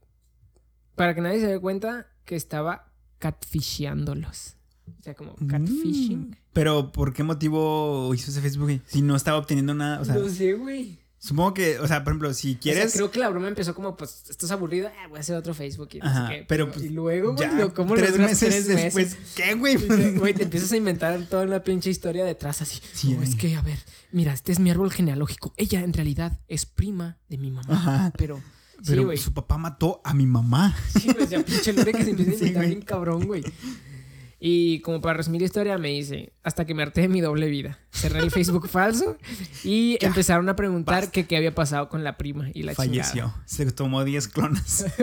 Para 0.96 1.14
que 1.14 1.20
nadie 1.20 1.42
se 1.42 1.48
diera 1.48 1.60
cuenta 1.60 2.08
que 2.24 2.38
estaba 2.38 2.94
catfisheándolos. 3.18 4.56
O 4.98 5.04
sea, 5.04 5.14
como 5.14 5.36
catfishing. 5.46 6.30
Mm. 6.30 6.36
Pero, 6.54 6.94
¿por 6.94 7.12
qué 7.12 7.24
motivo 7.24 8.14
hizo 8.16 8.32
ese 8.32 8.40
Facebook? 8.40 8.82
Si 8.86 9.02
no 9.02 9.18
estaba 9.18 9.38
obteniendo 9.38 9.74
nada. 9.74 10.00
O 10.00 10.06
sea, 10.06 10.16
no 10.16 10.30
sé, 10.30 10.54
güey. 10.54 11.00
Supongo 11.20 11.54
que, 11.54 11.78
o 11.80 11.88
sea, 11.88 12.04
por 12.04 12.14
ejemplo, 12.14 12.34
si 12.34 12.48
O 12.50 12.52
sea, 12.54 12.60
quieres. 12.62 12.94
creo 12.94 13.12
que 13.12 13.20
la 13.20 13.30
broma 13.30 13.48
empezó 13.48 13.76
como, 13.76 13.96
pues, 13.98 14.24
esto 14.30 14.46
es 14.46 14.52
aburrido, 14.52 14.88
eh, 14.88 15.08
voy 15.10 15.18
a 15.18 15.22
hacer 15.22 15.36
otro 15.36 15.54
Facebook 15.54 15.90
y 15.94 16.00
no 16.00 16.06
Ajá, 16.06 16.28
sé 16.30 16.34
qué. 16.40 16.46
pero, 16.48 16.72
pues, 16.72 16.86
y 16.86 16.90
luego, 16.90 17.36
güey, 17.36 17.48
ya, 17.50 17.54
lo- 17.56 17.74
¿cómo 17.74 17.96
lo 17.96 18.02
tres 18.02 18.14
duras 18.14 18.30
meses 18.32 18.66
tres 18.66 18.68
después. 18.68 19.18
¿Qué, 19.36 19.54
güey? 19.56 19.76
Güey, 20.18 20.34
te 20.34 20.44
empiezas 20.44 20.72
a 20.72 20.78
inventar 20.78 21.20
toda 21.30 21.44
una 21.44 21.62
pinche 21.64 21.90
historia 21.90 22.26
detrás 22.26 22.62
así. 22.62 22.80
Sí, 22.94 23.14
No, 23.14 23.22
es 23.22 23.36
güey. 23.36 23.38
que, 23.38 23.56
a 23.58 23.62
ver, 23.62 23.78
mira, 24.12 24.34
este 24.34 24.52
es 24.52 24.60
mi 24.60 24.72
árbol 24.72 24.92
genealógico. 24.92 25.54
Ella 25.58 25.82
en 25.82 25.94
realidad 25.94 26.40
es 26.48 26.66
prima 26.66 27.18
de 27.30 27.38
mi 27.38 27.52
mamá. 27.52 27.74
Ajá. 27.74 28.14
Pero, 28.18 28.38
sí, 28.38 28.84
Pero 28.88 29.06
güey. 29.06 29.18
su 29.18 29.34
papá 29.34 29.58
mató 29.58 30.02
a 30.04 30.14
mi 30.14 30.26
mamá. 30.26 30.76
Sí, 31.00 31.12
güey, 31.12 31.26
o 31.26 31.28
sea, 31.28 31.44
pinche 31.46 31.74
lore 31.74 31.92
que 31.92 32.04
se 32.06 32.10
empieza 32.12 32.32
a 32.32 32.34
Sí, 32.38 32.40
inventar 32.48 32.64
güey. 32.64 32.76
bien 32.76 32.82
cabrón, 32.86 33.26
güey. 33.28 33.44
Y 34.40 34.80
como 34.82 35.02
para 35.02 35.18
resumir 35.18 35.42
la 35.42 35.46
historia, 35.46 35.78
me 35.78 35.90
dice, 35.90 36.32
hasta 36.44 36.66
que 36.66 36.74
me 36.74 36.82
harté 36.84 37.02
de 37.02 37.10
mi 37.10 37.20
doble 37.20 37.48
vida. 37.48 37.78
Cerré 37.92 38.20
el 38.20 38.32
Facebook 38.32 38.68
falso 38.70 39.18
y 39.64 39.98
Ya, 40.00 40.08
empezaron 40.08 40.48
a 40.48 40.56
preguntar 40.56 41.12
qué 41.12 41.36
había 41.36 41.54
pasado 41.54 41.90
con 41.90 42.04
la 42.06 42.18
prima 42.18 42.50
y 42.54 42.64
la 42.64 42.74
Falleció. 42.74 43.12
chingada. 43.26 43.44
Se 43.46 43.70
tomó 43.72 44.04
10 44.04 44.28
clonas. 44.30 44.86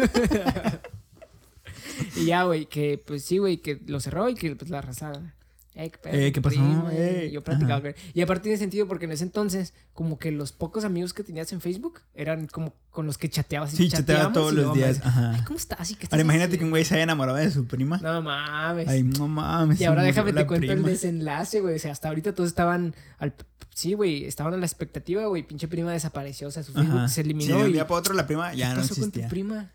Y 2.14 2.26
ya, 2.26 2.42
güey, 2.44 2.66
que 2.66 3.02
pues 3.04 3.24
sí, 3.24 3.38
güey, 3.38 3.58
que 3.58 3.80
lo 3.86 4.00
cerró 4.00 4.28
y 4.28 4.34
que 4.34 4.54
pues 4.54 4.70
la 4.70 4.78
arrasada. 4.78 5.34
Eh, 5.78 5.90
qué, 5.90 5.98
pedo, 5.98 6.32
¿qué 6.32 6.40
pasó? 6.40 6.88
Eh, 6.90 7.26
y 7.28 7.32
yo 7.34 7.44
platicaba 7.44 7.74
ajá. 7.74 7.80
con 7.82 7.88
él. 7.90 7.96
Y 8.14 8.22
aparte 8.22 8.44
tiene 8.44 8.56
sentido 8.56 8.86
porque 8.88 9.04
en 9.04 9.12
ese 9.12 9.24
entonces, 9.24 9.74
como 9.92 10.18
que 10.18 10.32
los 10.32 10.52
pocos 10.52 10.84
amigos 10.86 11.12
que 11.12 11.22
tenías 11.22 11.52
en 11.52 11.60
Facebook 11.60 12.00
eran 12.14 12.46
como 12.46 12.72
con 12.90 13.04
los 13.04 13.18
que 13.18 13.28
chateabas. 13.28 13.74
y 13.74 13.76
Sí, 13.76 13.88
chateaba 13.90 14.32
todos 14.32 14.54
y 14.54 14.56
los 14.56 14.72
días. 14.72 14.96
decía, 14.96 15.12
Ay, 15.14 15.34
Ajá. 15.34 15.44
¿cómo 15.44 15.58
estás? 15.58 15.90
¿Y 15.90 15.96
qué 15.96 16.04
estás 16.04 16.14
Ahora 16.14 16.22
imagínate 16.22 16.48
que 16.52 16.54
haciendo?" 16.56 16.66
un 16.66 16.70
güey 16.70 16.84
se 16.86 16.94
haya 16.94 17.02
enamorado 17.02 17.36
de 17.36 17.50
su 17.50 17.66
prima. 17.66 17.98
No 17.98 18.22
mames. 18.22 18.88
Ay, 18.88 19.02
no 19.02 19.28
mames. 19.28 19.78
y 19.78 19.84
ahora 19.84 20.02
déjame 20.02 20.32
te 20.32 20.46
cuento 20.46 20.72
el 20.72 20.82
desenlace, 20.82 21.60
güey. 21.60 21.76
O 21.76 21.78
sea, 21.78 21.92
hasta 21.92 22.08
ahorita 22.08 22.34
todos 22.34 22.48
estaban 22.48 22.94
al... 23.18 23.34
Sí, 23.74 23.92
güey, 23.92 24.24
estaban 24.24 24.54
a 24.54 24.56
la 24.56 24.64
expectativa, 24.64 25.26
güey. 25.26 25.42
Pinche 25.42 25.68
prima 25.68 25.92
desapareció. 25.92 26.48
O 26.48 26.50
sea, 26.50 26.62
su 26.62 26.72
Facebook 26.72 26.96
Ajá. 27.00 27.08
se 27.08 27.16
Sí, 27.16 27.20
eliminó 27.20 27.58
de 27.58 27.64
un 27.64 27.68
y... 27.70 27.72
día 27.74 27.86
para 27.86 28.00
otro 28.00 28.14
la 28.14 28.26
prima 28.26 28.50
¿Qué 28.52 28.56
ya 28.56 28.70
no 28.74 28.76
pasó 28.80 28.94
con 28.94 29.04
existía. 29.04 29.24
tu 29.24 29.28
prima? 29.30 29.72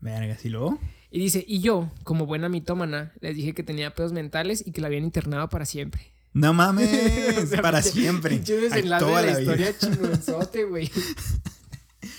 Verga, 0.00 0.36
¿sí 0.36 0.48
luego? 0.50 0.78
Y 1.16 1.18
dice, 1.18 1.42
y 1.48 1.60
yo, 1.60 1.90
como 2.04 2.26
buena 2.26 2.50
mitómana, 2.50 3.14
les 3.22 3.34
dije 3.34 3.54
que 3.54 3.62
tenía 3.62 3.94
pedos 3.94 4.12
mentales 4.12 4.62
y 4.66 4.72
que 4.72 4.82
la 4.82 4.88
habían 4.88 5.02
internado 5.02 5.48
para 5.48 5.64
siempre. 5.64 6.12
No 6.34 6.52
mames, 6.52 6.90
O 7.42 7.46
sea, 7.46 7.62
para 7.62 7.80
siempre. 7.80 8.38
desenlace 8.38 9.02
toda 9.02 9.22
de 9.22 9.28
la, 9.28 9.32
la 9.32 9.40
historia 9.40 9.78
chingonzote, 9.78 10.64
güey. 10.64 10.90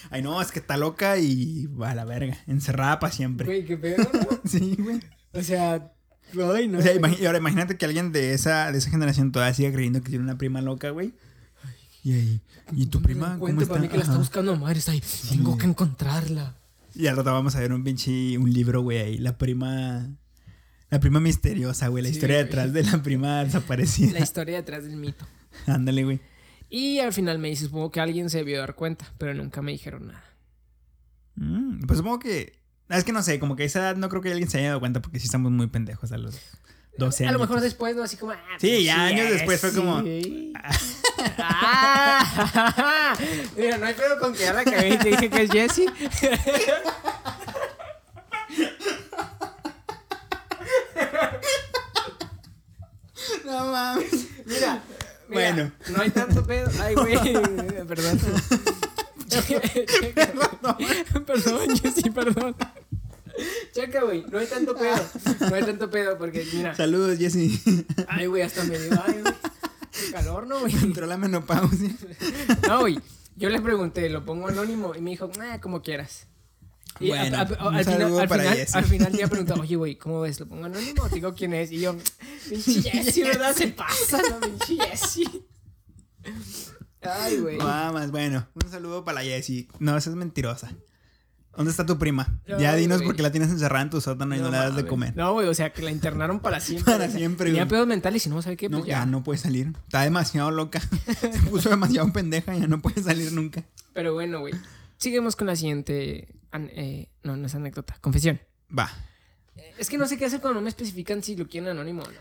Ay, 0.10 0.24
no, 0.24 0.42
es 0.42 0.52
que 0.52 0.58
está 0.58 0.78
loca 0.78 1.20
y 1.20 1.68
va 1.68 1.92
a 1.92 1.94
la 1.94 2.06
verga. 2.06 2.40
Encerrada 2.48 2.98
para 2.98 3.14
siempre. 3.14 3.46
Güey, 3.46 3.66
qué 3.66 3.78
pedo, 3.78 3.98
¿no? 3.98 4.42
Sí, 4.50 4.76
güey. 4.80 5.00
O 5.32 5.44
sea, 5.44 5.92
ay, 6.56 6.68
no. 6.68 6.80
O 6.80 6.82
sea, 6.82 6.94
y 6.96 7.26
ahora 7.28 7.38
imagínate 7.38 7.78
que 7.78 7.86
alguien 7.86 8.12
de 8.12 8.34
esa, 8.34 8.72
de 8.72 8.80
esa 8.80 8.90
generación 8.90 9.32
todavía 9.32 9.54
siga 9.54 9.72
creyendo 9.72 10.02
que 10.02 10.10
tiene 10.10 10.24
una 10.24 10.40
prima 10.40 10.60
loca, 10.62 10.90
güey. 10.90 11.14
Y 12.04 12.14
ahí, 12.14 12.42
¿y 12.72 12.88
tu 12.88 13.04
prima 13.04 13.34
cómo 13.34 13.42
Cuente 13.42 13.62
está? 13.62 13.76
para 13.76 13.84
mí 13.84 13.90
que 13.90 13.98
la 13.98 14.06
está 14.06 14.18
buscando 14.18 14.54
a 14.54 14.56
madres. 14.56 14.90
Tengo 15.30 15.56
que 15.56 15.68
encontrarla. 15.68 16.56
Y 16.98 17.08
al 17.08 17.16
rato 17.18 17.32
vamos 17.32 17.56
a 17.56 17.60
ver 17.60 17.72
un 17.74 17.84
pinche, 17.84 18.38
un 18.38 18.52
libro, 18.52 18.82
güey, 18.82 18.98
ahí. 18.98 19.18
La 19.18 19.38
prima, 19.38 20.10
la 20.90 21.00
prima 21.00 21.20
misteriosa, 21.20 21.88
güey. 21.90 22.04
La 22.04 22.10
Sí, 22.10 22.16
historia 22.16 22.38
güey. 22.38 22.46
detrás 22.46 22.74
de 22.74 22.84
la 22.84 23.04
prima 23.04 23.44
desaparecida. 23.44 24.14
La 24.14 24.20
historia 24.20 24.56
detrás 24.58 24.84
del 24.84 24.98
mito. 24.98 25.28
Ándale, 25.68 26.04
güey. 26.04 26.20
Y 26.70 27.00
al 27.00 27.14
final 27.14 27.40
me 27.40 27.50
dice, 27.50 27.66
supongo 27.66 27.92
que 27.92 28.00
alguien 28.02 28.30
se 28.30 28.40
debió 28.40 28.60
dar 28.60 28.76
cuenta, 28.76 29.14
pero 29.18 29.34
nunca 29.34 29.62
me 29.62 29.72
dijeron 29.72 30.08
nada. 30.08 30.24
Mm, 31.36 31.86
pues 31.86 31.98
supongo 31.98 32.20
que, 32.20 32.60
es 32.90 33.04
que 33.04 33.12
no 33.14 33.22
sé, 33.24 33.40
como 33.40 33.56
que 33.56 33.64
a 33.64 33.66
esa 33.68 33.80
edad 33.80 33.96
no 33.96 34.10
creo 34.10 34.22
que 34.22 34.32
alguien 34.32 34.50
se 34.50 34.58
haya 34.58 34.70
dado 34.70 34.80
cuenta 34.80 35.02
porque 35.02 35.20
sí 35.20 35.26
estamos 35.26 35.52
muy 35.52 35.68
pendejos 35.68 36.12
a 36.12 36.18
los 36.18 36.36
12 36.98 37.26
A 37.26 37.30
años. 37.30 37.40
lo 37.40 37.46
mejor 37.48 37.62
después, 37.62 37.96
¿no? 37.96 38.04
Así 38.04 38.18
como... 38.18 38.32
ah, 38.34 38.40
Sí, 38.60 38.84
ya 38.86 39.06
años 39.06 39.30
después 39.30 39.62
fue 39.62 39.72
como- 39.74 40.02
sí. 40.02 40.52
Ah, 41.40 43.16
mira, 43.56 43.78
no 43.78 43.86
hay 43.86 43.94
pedo 43.94 44.20
con 44.20 44.34
que 44.34 44.40
ya 44.40 44.54
la 44.54 44.64
cagué 44.64 44.90
y 44.90 44.98
te 44.98 45.10
dije 45.10 45.30
que 45.30 45.44
es 45.44 45.52
Jesse. 45.52 45.86
No 53.46 53.72
mames. 53.72 54.28
Mira, 54.46 54.82
mira, 55.28 55.54
Bueno. 55.54 55.72
No 55.90 56.02
hay 56.02 56.10
tanto 56.10 56.46
pedo. 56.46 56.70
Ay, 56.82 56.96
güey. 56.96 57.18
Perdón. 57.88 58.20
perdón, 61.26 61.78
Jessy, 61.78 62.10
perdón. 62.10 62.56
Checa, 63.74 64.02
güey. 64.04 64.26
No 64.32 64.40
hay 64.40 64.48
tanto 64.48 64.76
pedo. 64.76 65.04
No 65.50 65.56
hay 65.56 65.64
tanto 65.64 65.90
pedo 65.90 66.18
porque, 66.18 66.46
mira. 66.54 66.76
Saludos, 66.76 67.18
Jessy. 67.18 67.62
Ay, 68.08 68.26
güey, 68.28 68.42
hasta 68.42 68.64
me 68.64 68.78
dio. 68.80 68.92
Ay, 69.06 69.22
güey. 69.22 69.34
Calor, 70.12 70.48
¿no, 70.48 70.60
güey? 70.62 70.74
Entró 70.76 71.06
la 71.06 71.18
menopausia. 71.18 71.90
No, 72.68 72.80
güey. 72.82 73.00
Yo 73.36 73.50
le 73.50 73.62
pregunté, 73.62 74.10
lo 74.10 74.26
pongo 74.26 74.48
anónimo 74.48 74.96
y 74.96 75.02
me 75.02 75.12
dijo, 75.12 75.30
ah, 75.42 75.60
como 75.62 75.82
quieras. 75.82 76.26
Y 77.00 77.12
a- 77.12 77.22
Bueno, 77.22 77.38
a- 77.38 77.42
a- 77.42 77.68
un 77.70 77.76
al, 77.76 77.86
final, 77.86 78.20
al, 78.20 78.28
final, 78.30 78.56
Jessy. 78.56 78.78
al 78.78 78.86
final 78.86 79.14
ya 79.14 79.28
preguntó, 79.28 79.54
oye, 79.62 79.76
güey, 79.76 79.96
¿cómo 79.98 80.22
ves? 80.22 80.40
¿Lo 80.40 80.48
pongo 80.48 80.66
anónimo 80.66 81.04
o 81.04 81.10
digo 81.10 81.36
quién 81.36 81.54
es? 81.54 81.72
Y 81.72 81.82
yo, 81.82 81.96
pinche 82.50 82.82
Jessy, 82.92 83.22
¿verdad? 83.22 83.56
Se 83.56 83.68
pasa, 83.68 84.20
¿no? 84.30 84.40
Pinche 84.40 84.78
Jessy. 84.84 85.46
Ay, 87.02 87.38
güey. 87.38 87.58
Mamas, 87.58 88.10
bueno, 88.12 88.48
un 88.56 88.72
saludo 88.72 89.04
para 89.06 89.22
la 89.22 89.26
Jessie. 89.26 89.68
No, 89.80 89.96
esa 89.96 90.10
es 90.10 90.16
mentirosa. 90.16 90.72
¿Dónde 91.58 91.72
está 91.72 91.86
tu 91.86 91.98
prima? 91.98 92.40
No, 92.48 92.60
ya 92.60 92.76
dinos 92.76 93.02
porque 93.02 93.24
la 93.24 93.32
tienes 93.32 93.50
encerrada 93.50 93.82
en 93.84 93.90
tu 93.90 94.00
sótano 94.00 94.36
y 94.36 94.40
no, 94.40 94.52
le 94.52 94.58
das 94.58 94.76
de 94.76 94.86
comer. 94.86 95.18
No, 95.18 95.34
güey, 95.34 95.48
o 95.48 95.54
sea, 95.56 95.74
que 95.74 95.82
la 95.82 95.90
internaron 95.92 96.40
para 96.40 96.60
siempre. 96.60 96.94
Para 96.94 97.10
siempre, 97.10 97.48
Tenía 97.48 97.68
pedos 97.68 97.88
mentales 97.88 98.26
y 98.28 98.30
no 98.30 98.40
sabe 98.44 98.56
qué, 98.58 98.70
No, 98.70 98.78
pues 98.78 98.88
ya. 98.90 99.00
ya. 99.00 99.06
no 99.08 99.24
puede 99.24 99.40
salir. 99.40 99.74
Está 99.86 100.04
demasiado 100.04 100.52
loca. 100.52 100.80
Se 101.20 101.40
puso 101.50 101.70
demasiado 101.70 102.14
pendeja 102.14 102.56
y 102.56 102.62
ya 102.62 102.68
no 102.68 102.80
puede 102.80 103.02
salir 103.02 103.32
nunca. 103.34 103.64
Pero 103.94 104.14
bueno, 104.14 104.40
güey. 104.40 104.54
Seguimos 104.98 105.36
con 105.36 105.48
la 105.48 105.56
siguiente. 105.56 106.28
eh, 106.54 107.10
no, 107.24 107.36
no 107.36 107.48
es 107.48 107.56
anécdota. 107.56 107.98
Confesión. 108.02 108.40
Va. 108.78 108.92
Eh, 109.56 109.74
Es 109.80 109.90
que 109.90 109.98
no 109.98 110.06
sé 110.08 110.18
qué 110.20 110.26
hacer 110.26 110.40
cuando 110.42 110.60
no 110.60 110.64
me 110.64 110.70
especifican 110.70 111.24
si 111.24 111.36
lo 111.36 111.48
quieren 111.48 111.70
anónimo 111.70 112.04
o 112.04 112.12
no. 112.12 112.20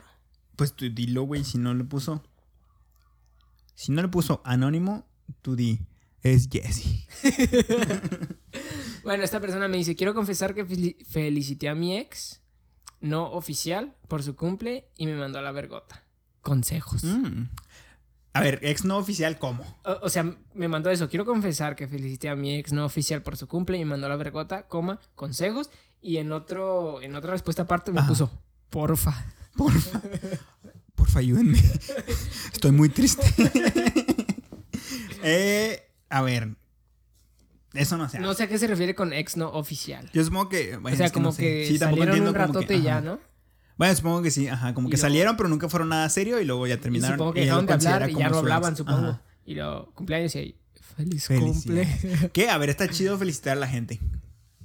Pues 0.57 0.72
tú 0.72 0.89
dilo, 0.91 1.24
güey, 1.24 1.45
si 1.45 1.59
no 1.59 1.74
le 1.74 1.84
puso. 1.84 2.24
Si 3.74 3.93
no 3.93 4.01
le 4.01 4.09
puso 4.09 4.41
anónimo, 4.47 5.07
tú 5.43 5.57
di. 5.57 5.80
Es 6.22 6.49
Jessie. 6.51 7.07
Bueno, 9.07 9.24
esta 9.24 9.40
persona 9.40 9.68
me 9.68 9.76
dice, 9.78 9.94
quiero 9.96 10.14
confesar 10.14 10.54
que 10.54 10.66
fel- 10.66 10.96
felicité 11.07 11.68
a 11.68 11.74
mi 11.74 11.96
ex, 11.96 12.40
no 13.00 13.30
oficial, 13.32 13.94
por 14.09 14.22
su 14.22 14.36
cumple 14.36 14.88
y 14.96 15.07
me 15.07 15.14
mandó 15.16 15.38
a 15.38 15.42
la 15.42 15.52
vergota. 15.52 16.02
Consejos. 16.42 17.02
Mm. 17.04 17.44
A 18.32 18.40
ver, 18.40 18.59
ex 18.62 18.84
no 18.84 18.98
oficial, 18.98 19.38
¿cómo? 19.38 19.64
O, 19.84 19.98
o 20.02 20.09
sea, 20.11 20.36
me 20.54 20.68
mandó 20.68 20.90
eso. 20.90 21.09
Quiero 21.09 21.24
confesar 21.24 21.74
que 21.76 21.88
felicité 21.88 22.28
a 22.28 22.36
mi 22.36 22.57
ex 22.57 22.72
no 22.72 22.84
oficial 22.84 23.22
por 23.22 23.36
su 23.38 23.46
cumple 23.48 23.78
y 23.78 23.84
me 23.84 23.92
mandó 23.92 24.07
a 24.07 24.11
la 24.11 24.16
vergota, 24.16 24.66
coma, 24.68 25.00
consejos. 25.14 25.70
Y 26.02 26.18
en 26.18 26.32
otro, 26.32 27.00
en 27.00 27.14
otra 27.16 27.30
respuesta 27.32 27.62
aparte 27.62 27.92
me 27.92 28.00
Ajá. 28.00 28.09
puso, 28.09 28.30
porfa. 28.70 29.24
Porfa. 29.57 30.02
Porfa, 30.94 31.18
ayúdenme. 31.20 31.59
Estoy 32.52 32.72
muy 32.72 32.88
triste. 32.90 33.22
eh, 35.22 35.88
a 36.11 36.22
ver. 36.22 36.57
Eso 37.78 37.96
no 37.96 38.04
hace. 38.04 38.18
No 38.18 38.34
sé 38.34 38.44
a 38.44 38.48
qué 38.48 38.58
se 38.58 38.66
refiere 38.66 38.94
con 38.94 39.12
ex 39.12 39.36
no 39.36 39.50
oficial. 39.50 40.08
Yo 40.12 40.24
supongo 40.24 40.48
que. 40.48 40.76
bueno, 40.76 40.94
o 40.94 40.96
sea, 40.96 41.06
es 41.06 41.12
como 41.12 41.26
no 41.26 41.32
sé. 41.32 41.42
que 41.42 41.66
Sí, 41.68 41.78
salieron 41.78 42.08
entiendo 42.08 42.30
un 42.30 42.34
que- 42.34 42.38
ratote 42.46 42.76
y 42.76 42.82
ya. 42.82 43.00
¿no? 43.00 43.18
Bueno, 43.76 43.94
supongo 43.94 44.22
que 44.22 44.30
sí, 44.30 44.48
ajá. 44.48 44.72
Como 44.74 44.88
que 44.88 44.96
luego- 44.96 45.02
salieron, 45.02 45.36
pero 45.36 45.48
nunca 45.48 45.68
fueron 45.68 45.90
nada 45.90 46.08
serio 46.08 46.40
y 46.40 46.44
luego 46.44 46.66
ya 46.66 46.74
Y 46.74 46.78
terminaron. 46.78 47.16
supongo 47.18 47.34
que 47.34 47.40
dejaron 47.40 47.66
de 47.66 47.72
hablar 47.74 48.10
y 48.10 48.14
ya 48.14 48.28
no 48.30 48.38
hablaban, 48.38 48.76
supongo. 48.76 49.08
Ajá. 49.08 49.22
Y 49.44 49.54
lo 49.54 49.90
cumpleaños 49.94 50.34
y 50.34 50.38
ahí, 50.38 50.56
feliz 50.80 51.28
cumple. 51.28 52.30
¿Qué? 52.32 52.48
A 52.50 52.58
ver, 52.58 52.70
está 52.70 52.88
chido 52.88 53.18
felicitar 53.18 53.56
a 53.56 53.60
la 53.60 53.68
gente. 53.68 54.00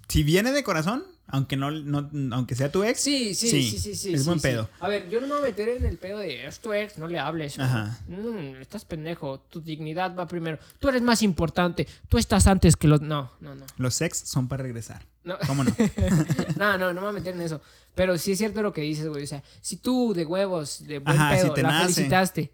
Si 0.07 0.23
viene 0.23 0.51
de 0.51 0.63
corazón, 0.63 1.03
aunque 1.31 1.57
no, 1.57 1.71
no 1.71 2.09
aunque 2.35 2.55
sea 2.55 2.71
tu 2.71 2.83
ex. 2.83 2.99
Sí, 2.99 3.33
sí, 3.35 3.49
Sí, 3.49 3.63
sí, 3.71 3.77
sí, 3.79 3.95
sí. 3.95 4.13
es 4.13 4.21
sí, 4.21 4.25
buen 4.27 4.39
sí. 4.39 4.43
pedo. 4.47 4.69
A 4.79 4.87
ver, 4.87 5.09
yo 5.09 5.19
no 5.21 5.27
me 5.27 5.33
voy 5.33 5.41
a 5.41 5.45
meter 5.47 5.69
en 5.69 5.85
el 5.85 5.97
pedo 5.97 6.19
de 6.19 6.45
es 6.45 6.59
tu 6.59 6.71
ex, 6.73 6.97
no 6.97 7.07
le 7.07 7.17
hables. 7.19 7.57
Ajá. 7.59 7.97
Mm, 8.07 8.61
estás 8.61 8.85
pendejo, 8.85 9.39
tu 9.49 9.61
dignidad 9.61 10.15
va 10.15 10.27
primero. 10.27 10.59
Tú 10.79 10.89
eres 10.89 11.01
más 11.01 11.21
importante, 11.23 11.87
tú 12.09 12.17
estás 12.17 12.47
antes 12.47 12.75
que 12.75 12.87
los... 12.87 13.01
No, 13.01 13.31
no, 13.39 13.55
no. 13.55 13.65
Los 13.77 14.01
ex 14.01 14.17
son 14.17 14.47
para 14.47 14.63
regresar. 14.63 15.05
No, 15.23 15.35
¿Cómo 15.47 15.63
no? 15.63 15.71
no, 16.57 16.77
no, 16.77 16.87
no 16.93 16.93
me 16.93 16.99
voy 17.01 17.09
a 17.09 17.13
meter 17.13 17.35
en 17.35 17.41
eso. 17.41 17.61
Pero 17.95 18.17
sí 18.17 18.31
es 18.31 18.37
cierto 18.37 18.61
lo 18.61 18.73
que 18.73 18.81
dices, 18.81 19.07
güey. 19.07 19.23
O 19.23 19.27
sea, 19.27 19.43
si 19.61 19.77
tú 19.77 20.13
de 20.13 20.25
huevos, 20.25 20.85
de 20.87 20.99
buen 20.99 21.15
Ajá, 21.17 21.35
pedo, 21.35 21.47
si 21.49 21.53
te 21.53 21.61
la 21.61 21.69
nace. 21.69 21.93
felicitaste, 21.93 22.51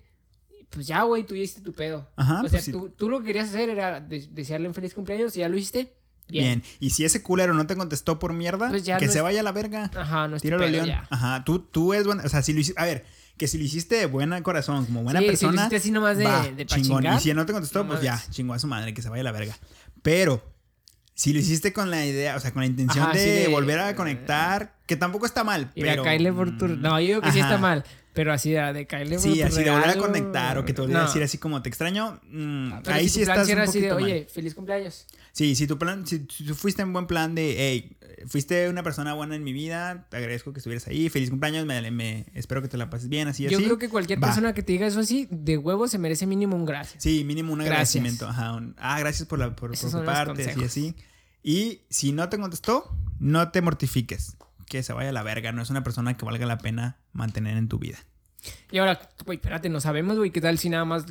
pues 0.69 0.85
ya, 0.87 1.03
güey, 1.03 1.23
tú 1.23 1.33
hiciste 1.35 1.61
tu 1.61 1.71
pedo. 1.73 2.07
Ajá, 2.15 2.39
o 2.39 2.41
sea, 2.41 2.49
pues 2.49 2.63
sí. 2.65 2.71
tú, 2.71 2.89
tú 2.89 3.09
lo 3.09 3.19
que 3.19 3.27
querías 3.27 3.49
hacer 3.49 3.69
era 3.69 4.01
de- 4.01 4.27
desearle 4.31 4.67
un 4.67 4.73
feliz 4.73 4.93
cumpleaños 4.93 5.35
y 5.37 5.39
ya 5.39 5.47
lo 5.49 5.55
hiciste. 5.57 5.93
Bien. 6.29 6.61
Bien. 6.61 6.63
Y 6.79 6.89
si 6.91 7.05
ese 7.05 7.21
culero 7.23 7.53
no 7.53 7.65
te 7.67 7.75
contestó 7.75 8.19
por 8.19 8.33
mierda, 8.33 8.69
Pues 8.69 8.83
ya 8.83 8.97
que 8.97 9.05
no 9.05 9.11
se 9.11 9.19
es- 9.19 9.23
vaya 9.23 9.39
a 9.39 9.43
la 9.43 9.51
verga. 9.51 9.89
Ajá, 9.95 10.27
no 10.27 10.37
Tíralo 10.39 10.67
león. 10.67 10.85
ya. 10.87 11.07
Ajá. 11.09 11.43
Tú, 11.45 11.59
tú 11.59 11.93
es 11.93 12.05
bueno. 12.05 12.21
O 12.25 12.29
sea, 12.29 12.41
si 12.41 12.53
lo 12.53 12.59
hiciste. 12.59 12.81
A 12.81 12.85
ver, 12.85 13.05
que 13.37 13.47
si 13.47 13.57
lo 13.57 13.63
hiciste 13.63 13.95
de 13.95 14.05
buen 14.07 14.41
corazón, 14.43 14.85
como 14.85 15.03
buena 15.03 15.19
Sí, 15.19 15.25
si 15.25 15.31
lo 15.31 15.31
persona. 15.39 15.61
hiciste 15.61 15.75
así 15.77 15.91
nomás 15.91 16.17
de- 16.17 16.25
va, 16.25 16.41
de 16.47 16.65
chingón. 16.65 17.01
chingar, 17.03 17.19
Y 17.19 17.23
si 17.23 17.33
no 17.33 17.45
te 17.45 17.53
contestó, 17.53 17.87
pues 17.87 18.01
ya, 18.01 18.21
chingó 18.31 18.53
a 18.53 18.59
su 18.59 18.67
madre, 18.67 18.93
que 18.93 19.01
se 19.01 19.09
vaya 19.09 19.21
a 19.21 19.23
la 19.25 19.31
verga. 19.31 19.55
Pero. 20.01 20.55
Si 21.13 21.33
lo 21.33 21.39
hiciste 21.39 21.73
con 21.73 21.89
la 21.89 22.05
idea, 22.05 22.35
o 22.35 22.39
sea, 22.39 22.51
con 22.53 22.61
la 22.61 22.67
intención 22.67 23.05
Ajá, 23.05 23.13
de, 23.13 23.19
sí, 23.23 23.29
de- 23.29 23.47
volver 23.47 23.79
a 23.79 23.95
conectar, 23.95 24.75
que 24.85 24.95
tampoco 24.95 25.25
está 25.25 25.43
mal, 25.43 25.63
a 25.63 25.71
pero... 25.73 26.03
caerle 26.03 26.31
por 26.31 26.55
tu... 26.59 26.65
mm, 26.67 26.79
No, 26.79 26.99
yo 26.99 27.07
digo 27.07 27.21
que 27.21 27.31
sí 27.31 27.39
está 27.39 27.57
mal. 27.57 27.83
Pero 28.17 28.33
así 28.33 28.49
de, 28.49 28.73
de 28.73 28.87
caerle 28.87 29.15
por 29.17 29.23
Sí, 29.23 29.41
así 29.43 29.63
de 29.63 29.69
volver 29.69 29.89
a 29.91 29.95
conectar 29.97 30.57
o 30.57 30.65
que 30.65 30.73
te 30.73 30.81
volviera 30.81 31.01
a 31.01 31.03
no. 31.03 31.07
decir 31.07 31.21
así 31.21 31.37
como 31.37 31.61
te 31.61 31.69
extraño, 31.69 32.19
mm, 32.31 32.73
ahí 32.87 33.07
si 33.07 33.19
sí 33.19 33.25
plan 33.25 33.37
estás 33.37 33.49
era 33.49 33.61
un 33.61 33.69
así 33.69 33.79
de, 33.79 33.89
mal. 33.93 34.03
oye, 34.03 34.27
feliz 34.33 34.55
cumpleaños. 34.55 35.05
Sí, 35.33 35.53
si 35.53 35.67
tu 35.67 35.77
plan, 35.77 36.07
si, 36.07 36.25
si 36.35 36.43
tú 36.45 36.55
fuiste 36.55 36.81
en 36.81 36.93
buen 36.93 37.05
plan 37.05 37.35
de, 37.35 37.55
hey, 37.59 37.95
fuiste 38.25 38.69
una 38.69 38.81
persona 38.81 39.13
buena 39.13 39.35
en 39.35 39.43
mi 39.43 39.53
vida, 39.53 40.07
te 40.09 40.17
agradezco 40.17 40.51
que 40.51 40.57
estuvieras 40.57 40.87
ahí, 40.87 41.09
feliz 41.09 41.29
cumpleaños, 41.29 41.67
me, 41.67 41.91
me- 41.91 42.25
espero 42.33 42.63
que 42.63 42.67
te 42.69 42.77
la 42.77 42.89
pases 42.89 43.07
bien, 43.07 43.27
así, 43.27 43.43
Yo 43.43 43.57
así. 43.59 43.65
creo 43.65 43.77
que 43.77 43.87
cualquier 43.87 44.17
va. 44.17 44.29
persona 44.29 44.53
que 44.53 44.63
te 44.63 44.71
diga 44.71 44.87
eso 44.87 44.99
así, 44.99 45.27
de 45.29 45.57
huevo 45.59 45.87
se 45.87 45.99
merece 45.99 46.25
mínimo 46.25 46.55
un 46.55 46.65
gracias. 46.65 47.03
Sí, 47.03 47.23
mínimo 47.23 47.53
un 47.53 47.59
Gracias. 47.59 47.71
agradecimiento, 48.01 48.27
ajá, 48.27 48.53
un- 48.53 48.73
ah, 48.79 48.99
gracias 48.99 49.27
por, 49.27 49.37
la, 49.37 49.55
por 49.55 49.77
preocuparte, 49.77 50.49
así, 50.49 50.63
así. 50.63 50.95
Y 51.43 51.81
si 51.91 52.13
no 52.13 52.27
te 52.29 52.39
contestó, 52.39 52.91
no 53.19 53.51
te 53.51 53.61
mortifiques, 53.61 54.36
que 54.67 54.83
se 54.83 54.93
vaya 54.93 55.09
a 55.09 55.13
la 55.13 55.23
verga, 55.23 55.51
no 55.51 55.61
es 55.61 55.69
una 55.69 55.83
persona 55.83 56.15
que 56.17 56.25
valga 56.25 56.45
la 56.45 56.57
pena 56.57 56.97
mantener 57.13 57.57
en 57.57 57.67
tu 57.67 57.79
vida. 57.79 57.97
Y 58.71 58.77
ahora, 58.77 58.99
güey, 59.25 59.37
espérate, 59.37 59.69
no 59.69 59.79
sabemos, 59.81 60.17
güey, 60.17 60.31
qué 60.31 60.41
tal 60.41 60.57
si 60.57 60.69
nada 60.69 60.85
más... 60.85 61.05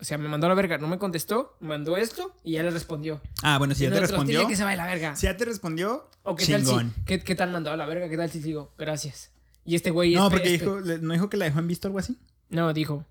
O 0.00 0.04
sea, 0.04 0.16
me 0.16 0.28
mandó 0.28 0.46
a 0.46 0.48
la 0.48 0.54
verga, 0.54 0.78
no 0.78 0.88
me 0.88 0.98
contestó, 0.98 1.58
mandó 1.60 1.98
esto 1.98 2.34
y 2.42 2.52
ya 2.52 2.62
le 2.62 2.70
respondió. 2.70 3.20
Ah, 3.42 3.58
bueno, 3.58 3.74
si 3.74 3.84
Y 3.84 3.88
ya 3.88 3.92
te 3.92 4.00
respondió, 4.00 4.38
"Dile 4.40 4.48
que 4.50 4.56
se 4.56 4.64
vaya 4.64 4.82
a 4.82 4.86
la 4.86 4.90
verga. 4.92 5.14
si 5.14 5.26
ya 5.26 5.36
te 5.36 5.44
respondió, 5.44 6.08
o 6.22 6.36
qué 6.36 6.46
chingón. 6.46 6.64
tal 6.90 6.94
si... 6.96 7.04
¿qué, 7.04 7.20
¿Qué 7.20 7.34
tal 7.34 7.50
mandó 7.52 7.70
a 7.70 7.76
la 7.76 7.84
verga? 7.84 8.08
¿Qué 8.08 8.16
tal 8.16 8.30
si 8.30 8.40
digo, 8.40 8.72
gracias? 8.78 9.30
Y 9.66 9.74
este 9.74 9.90
güey... 9.90 10.14
No, 10.14 10.28
este- 10.28 10.36
porque 10.36 10.54
este- 10.54 10.64
dijo, 10.64 10.80
¿no 11.02 11.12
dijo 11.12 11.28
que 11.28 11.36
la 11.36 11.44
dejó 11.44 11.58
en 11.58 11.68
visto 11.68 11.86
o 11.86 11.90
algo 11.90 11.98
así? 11.98 12.18
No, 12.48 12.72
dijo. 12.72 13.04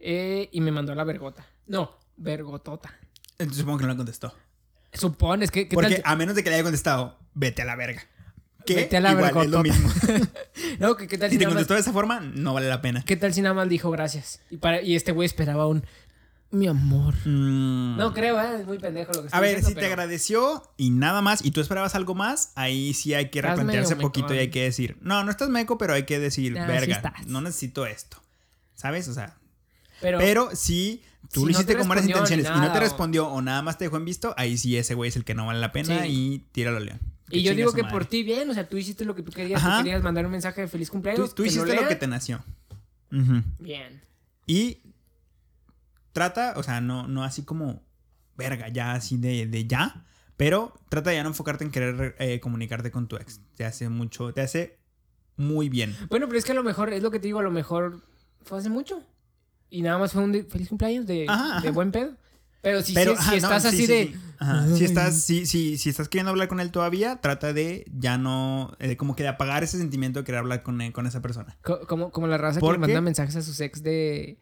Eh, 0.00 0.48
y 0.50 0.60
me 0.60 0.72
mandó 0.72 0.92
a 0.92 0.94
la 0.96 1.04
vergota. 1.04 1.46
No, 1.68 1.96
vergotota. 2.16 2.92
Entonces 3.38 3.58
supongo 3.60 3.78
que 3.78 3.84
no 3.84 3.90
le 3.92 3.96
contestó. 3.96 4.34
Supones 4.92 5.50
que... 5.52 5.68
¿qué 5.68 5.74
Porque 5.74 5.96
tal 6.00 6.12
a 6.12 6.16
menos 6.16 6.34
de 6.34 6.42
que 6.42 6.50
le 6.50 6.56
haya 6.56 6.64
contestado, 6.64 7.18
vete 7.34 7.62
a 7.62 7.66
la 7.66 7.76
verga. 7.76 8.02
Que 8.66 8.74
Vete 8.74 8.96
a 8.96 9.00
la 9.00 9.12
igual 9.12 9.46
es 9.46 9.50
lo 9.50 9.62
mismo. 9.62 9.90
No, 10.78 10.96
qué 10.96 11.06
tal 11.16 11.30
si 11.30 11.36
si 11.36 11.38
te 11.38 11.44
más... 11.44 11.54
contestó 11.54 11.74
de 11.74 11.80
esa 11.80 11.92
forma, 11.92 12.20
no 12.20 12.52
vale 12.52 12.68
la 12.68 12.82
pena. 12.82 13.02
¿Qué 13.06 13.16
tal 13.16 13.32
si 13.32 13.40
nada 13.40 13.54
más 13.54 13.68
dijo 13.68 13.90
gracias? 13.90 14.40
Y, 14.50 14.56
para, 14.58 14.82
y 14.82 14.96
este 14.96 15.12
güey 15.12 15.26
esperaba 15.26 15.66
un 15.66 15.84
mi 16.50 16.66
amor. 16.66 17.14
Mm. 17.24 17.96
No 17.96 18.12
creo, 18.12 18.40
¿eh? 18.40 18.60
Es 18.60 18.66
muy 18.66 18.78
pendejo 18.78 19.12
lo 19.12 19.22
que 19.22 19.28
A 19.32 19.40
ver, 19.40 19.56
diciendo, 19.56 19.80
si 19.80 19.86
te 19.86 19.86
agradeció 19.86 20.62
y 20.76 20.90
nada 20.90 21.22
más, 21.22 21.44
y 21.44 21.50
tú 21.50 21.60
esperabas 21.60 21.94
algo 21.94 22.14
más, 22.14 22.52
ahí 22.54 22.94
sí 22.94 23.14
hay 23.14 23.30
que 23.30 23.42
medio 23.42 23.98
poquito 23.98 24.34
y 24.34 24.38
hay 24.38 24.50
que 24.50 24.62
decir, 24.62 24.96
no, 25.00 25.24
no 25.24 25.30
estás 25.30 25.48
meco, 25.48 25.78
pero 25.78 25.94
hay 25.94 26.04
que 26.04 26.18
decir, 26.18 26.54
sí 26.54 26.58
verga, 26.66 27.14
no 27.26 27.40
necesito 27.40 27.86
esto. 27.86 28.22
¿Sabes? 28.74 29.08
O 29.08 29.14
sea, 29.14 29.36
Pero, 30.00 30.18
pero 30.18 30.50
si 30.54 31.02
tú 31.32 31.40
si 31.40 31.46
lo 31.46 31.50
hiciste 31.52 31.72
te 31.74 31.78
con 31.78 31.88
buenas 31.88 32.06
intenciones 32.06 32.46
y 32.46 32.60
no 32.60 32.72
te 32.72 32.78
o- 32.78 32.80
respondió 32.80 33.28
o 33.28 33.40
nada 33.42 33.62
más 33.62 33.78
te 33.78 33.84
dejó 33.86 33.96
en 33.96 34.04
visto, 34.04 34.34
ahí 34.36 34.56
sí 34.58 34.76
ese 34.76 34.94
güey 34.94 35.08
es 35.08 35.16
el 35.16 35.24
que 35.24 35.34
no 35.34 35.46
vale 35.46 35.60
la 35.60 35.72
pena 35.72 36.02
Sí. 36.04 36.08
y 36.08 36.38
tíralo 36.52 36.80
león. 36.80 37.00
y 37.30 37.42
yo 37.42 37.54
digo 37.54 37.72
que 37.72 37.82
madre. 37.82 37.92
por 37.92 38.04
ti 38.06 38.22
bien, 38.22 38.48
o 38.50 38.54
sea, 38.54 38.68
tú 38.68 38.76
hiciste 38.76 39.04
lo 39.04 39.14
que 39.14 39.22
tú 39.22 39.32
querías, 39.32 39.60
Ajá. 39.62 39.78
tú 39.78 39.84
querías 39.84 40.02
mandar 40.02 40.24
un 40.26 40.32
mensaje 40.32 40.60
de 40.60 40.68
feliz 40.68 40.90
cumpleaños. 40.90 41.34
tú 41.34 41.44
hiciste 41.44 41.74
lo 41.74 41.88
que 41.88 41.96
te 41.96 42.06
nació. 42.06 42.44
Bien. 43.58 44.02
Y 44.46 44.78
trata, 46.12 46.54
o 46.56 46.62
sea, 46.62 46.80
no, 46.80 47.06
no 47.08 47.24
así 47.24 47.42
como 47.44 47.82
verga, 48.36 48.68
ya 48.68 48.92
así 48.92 49.16
de, 49.16 49.46
de 49.46 49.66
ya, 49.66 50.04
pero 50.36 50.74
trata 50.88 51.10
de 51.10 51.16
ya 51.16 51.22
no 51.22 51.30
enfocarte 51.30 51.64
en 51.64 51.70
querer 51.70 52.14
eh, 52.18 52.40
comunicarte 52.40 52.90
con 52.90 53.08
tu 53.08 53.16
ex. 53.16 53.40
Te 53.56 53.64
hace 53.64 53.88
mucho, 53.88 54.32
te 54.32 54.40
hace 54.42 54.78
muy 55.36 55.68
bien. 55.68 55.96
Bueno, 56.08 56.26
pero 56.26 56.38
es 56.38 56.44
que 56.44 56.52
a 56.52 56.54
lo 56.54 56.62
mejor, 56.62 56.92
es 56.92 57.02
lo 57.02 57.10
que 57.10 57.18
te 57.18 57.26
digo, 57.26 57.38
a 57.40 57.42
lo 57.42 57.50
mejor 57.50 58.02
fue 58.44 58.58
hace 58.58 58.68
mucho. 58.68 59.02
Y 59.70 59.82
nada 59.82 59.98
más 59.98 60.12
fue 60.12 60.22
un 60.22 60.32
de- 60.32 60.44
feliz 60.44 60.68
cumpleaños 60.68 61.06
de, 61.06 61.26
Ajá, 61.28 61.60
de 61.60 61.68
ajá. 61.68 61.70
buen 61.72 61.90
pedo. 61.92 62.16
Pero 62.62 62.82
si, 62.82 62.94
Pero 62.94 63.16
si- 63.16 63.22
si 63.22 63.22
ajá, 63.22 63.30
no, 63.32 63.36
estás 63.56 63.62
sí, 63.62 63.68
así 63.68 63.76
sí, 63.78 63.86
de. 63.86 64.06
sí. 64.06 64.76
Si 64.76 64.84
estás, 64.84 65.22
si, 65.24 65.46
si, 65.46 65.78
si 65.78 65.88
estás 65.88 66.08
queriendo 66.08 66.30
hablar 66.30 66.48
con 66.48 66.60
él 66.60 66.70
todavía, 66.70 67.20
trata 67.20 67.52
de 67.52 67.84
ya 67.96 68.18
no, 68.18 68.76
eh, 68.80 68.96
como 68.96 69.14
que 69.16 69.22
de 69.22 69.28
apagar 69.30 69.62
ese 69.64 69.78
sentimiento 69.78 70.18
de 70.20 70.24
querer 70.24 70.40
hablar 70.40 70.62
con, 70.62 70.78
con 70.92 71.06
esa 71.06 71.22
persona. 71.22 71.56
co- 71.62 71.86
Como, 71.86 72.10
como 72.10 72.26
la 72.26 72.36
raza 72.38 72.56
que 72.56 72.60
¿Por 72.60 72.74
le 72.74 72.78
manda 72.78 73.00
mensajes 73.00 73.36
a 73.36 73.42
sus 73.42 73.60
ex 73.60 73.82
de. 73.82 74.38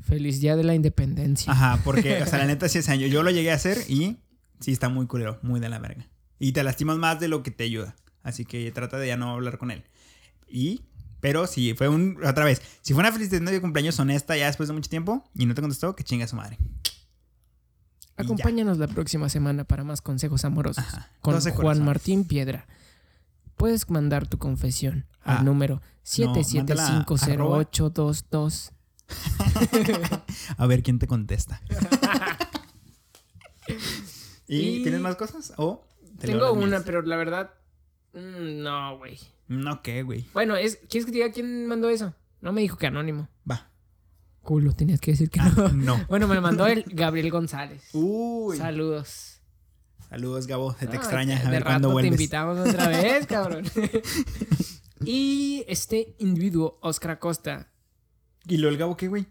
Feliz 0.00 0.40
día 0.40 0.56
de 0.56 0.64
la 0.64 0.74
independencia. 0.74 1.52
Ajá, 1.52 1.78
porque, 1.84 2.22
o 2.22 2.26
sea, 2.26 2.38
la 2.38 2.46
neta 2.46 2.68
sí 2.68 2.78
es 2.78 2.88
año. 2.88 3.06
Yo 3.06 3.22
lo 3.22 3.30
llegué 3.30 3.50
a 3.52 3.54
hacer 3.54 3.78
y 3.88 4.16
sí 4.58 4.72
está 4.72 4.88
muy 4.88 5.06
culero, 5.06 5.38
muy 5.42 5.60
de 5.60 5.68
la 5.68 5.78
verga. 5.78 6.08
Y 6.38 6.52
te 6.52 6.62
lastimas 6.64 6.96
más 6.96 7.20
de 7.20 7.28
lo 7.28 7.42
que 7.42 7.50
te 7.50 7.64
ayuda. 7.64 7.94
Así 8.22 8.44
que 8.46 8.70
trata 8.72 8.98
de 8.98 9.06
ya 9.08 9.16
no 9.16 9.30
hablar 9.30 9.58
con 9.58 9.70
él. 9.70 9.84
Y, 10.48 10.82
pero 11.20 11.46
si 11.46 11.74
fue 11.74 11.88
un, 11.88 12.18
otra 12.24 12.44
vez, 12.44 12.60
si 12.82 12.92
fue 12.94 13.00
una 13.02 13.12
felicitación 13.12 13.46
de 13.46 13.60
cumpleaños 13.60 13.98
honesta 14.00 14.36
ya 14.36 14.46
después 14.46 14.68
de 14.68 14.74
mucho 14.74 14.88
tiempo 14.90 15.24
y 15.34 15.46
no 15.46 15.54
te 15.54 15.60
contestó, 15.60 15.94
que 15.96 16.04
chinga 16.04 16.26
su 16.26 16.36
madre. 16.36 16.58
Acompáñanos 18.16 18.78
la 18.78 18.86
próxima 18.88 19.28
semana 19.30 19.64
para 19.64 19.82
más 19.84 20.02
consejos 20.02 20.44
amorosos 20.44 20.84
Ajá, 20.84 21.10
con 21.20 21.34
12 21.34 21.50
Juan 21.52 21.62
corazones. 21.62 21.86
Martín 21.86 22.24
Piedra. 22.24 22.66
Puedes 23.56 23.88
mandar 23.90 24.26
tu 24.26 24.36
confesión 24.38 25.06
Ah, 25.22 25.38
al 25.38 25.44
número 25.44 25.82
no, 26.18 26.34
mándala 26.34 26.86
a 26.86 27.04
77500822. 27.04 28.72
A 30.56 30.66
ver 30.66 30.82
quién 30.82 30.98
te 30.98 31.06
contesta. 31.06 31.60
¿Y, 34.48 34.56
Y- 34.78 34.82
tienes 34.82 35.00
más 35.00 35.16
cosas? 35.16 35.52
¿O 35.56 35.86
te 36.18 36.26
Tengo 36.28 36.52
una, 36.52 36.80
pero 36.80 37.02
la 37.02 37.16
verdad. 37.16 37.50
Mm, 38.12 38.62
No, 38.62 38.98
güey. 38.98 39.18
No, 39.48 39.82
¿qué, 39.82 40.02
güey? 40.02 40.26
Bueno, 40.32 40.56
es, 40.56 40.76
¿quieres 40.88 41.06
que 41.06 41.12
te 41.12 41.18
diga 41.18 41.32
quién 41.32 41.66
mandó 41.66 41.88
eso? 41.90 42.14
No 42.40 42.52
me 42.52 42.60
dijo 42.60 42.76
que 42.78 42.86
anónimo. 42.86 43.28
Va. 43.50 43.68
Culo, 44.42 44.72
tenías 44.72 45.00
que 45.00 45.10
decir 45.10 45.28
que 45.30 45.40
Ah, 45.40 45.52
no. 45.56 45.68
no. 45.70 46.04
Bueno, 46.08 46.26
me 46.28 46.34
lo 46.34 46.40
mandó 46.42 46.66
el 46.66 46.84
Gabriel 46.86 47.30
González. 47.30 47.82
Uy. 47.92 48.56
Saludos. 48.56 49.40
Saludos, 50.08 50.46
Gabo. 50.46 50.72
Se 50.74 50.86
te 50.86 50.96
Ah, 50.96 51.00
extraña. 51.00 51.38
de 51.40 51.46
A 51.46 51.50
ver 51.50 51.60
rato 51.62 51.70
cuándo 51.72 51.88
te 51.88 51.92
vuelves. 51.92 52.12
invitamos 52.12 52.58
otra 52.68 52.88
vez, 52.88 53.26
cabrón. 53.26 53.64
y 55.04 55.64
este 55.68 56.14
individuo, 56.18 56.78
Oscar 56.82 57.12
Acosta. 57.12 57.68
¿Y 58.46 58.56
lo 58.56 58.68
del 58.68 58.76
Gabo 58.78 58.96
qué, 58.96 59.08
güey? 59.08 59.26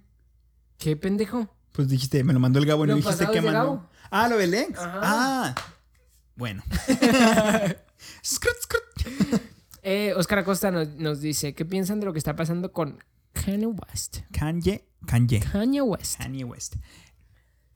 ¿Qué 0.77 0.95
pendejo? 0.95 1.49
Pues 1.73 1.87
dijiste, 1.89 2.23
me 2.23 2.33
lo 2.33 2.39
mandó 2.39 2.59
el 2.59 2.65
Gabo 2.65 2.85
y 2.85 2.89
no 2.89 2.95
dijiste 2.95 3.25
de 3.25 3.41
mandó. 3.41 3.51
Gabo. 3.51 3.89
Ah, 4.11 4.27
lo 4.29 4.37
del 4.37 4.53
ex. 4.53 4.77
Ajá. 4.79 4.99
Ah. 5.03 5.55
Bueno. 6.35 6.63
Eh, 9.81 10.13
Oscar 10.17 10.39
Acosta 10.39 10.71
nos, 10.71 10.89
nos 10.95 11.21
dice, 11.21 11.53
¿qué 11.55 11.63
piensan 11.63 12.01
de 12.01 12.05
lo 12.05 12.11
que 12.11 12.19
está 12.19 12.35
pasando 12.35 12.73
con 12.73 13.01
Kanye 13.31 13.65
West? 13.67 14.19
Kanye. 14.33 14.83
Kanye. 15.05 15.39
Kanye 15.39 15.81
West. 15.81 16.17
Kanye 16.17 16.43
West. 16.43 16.75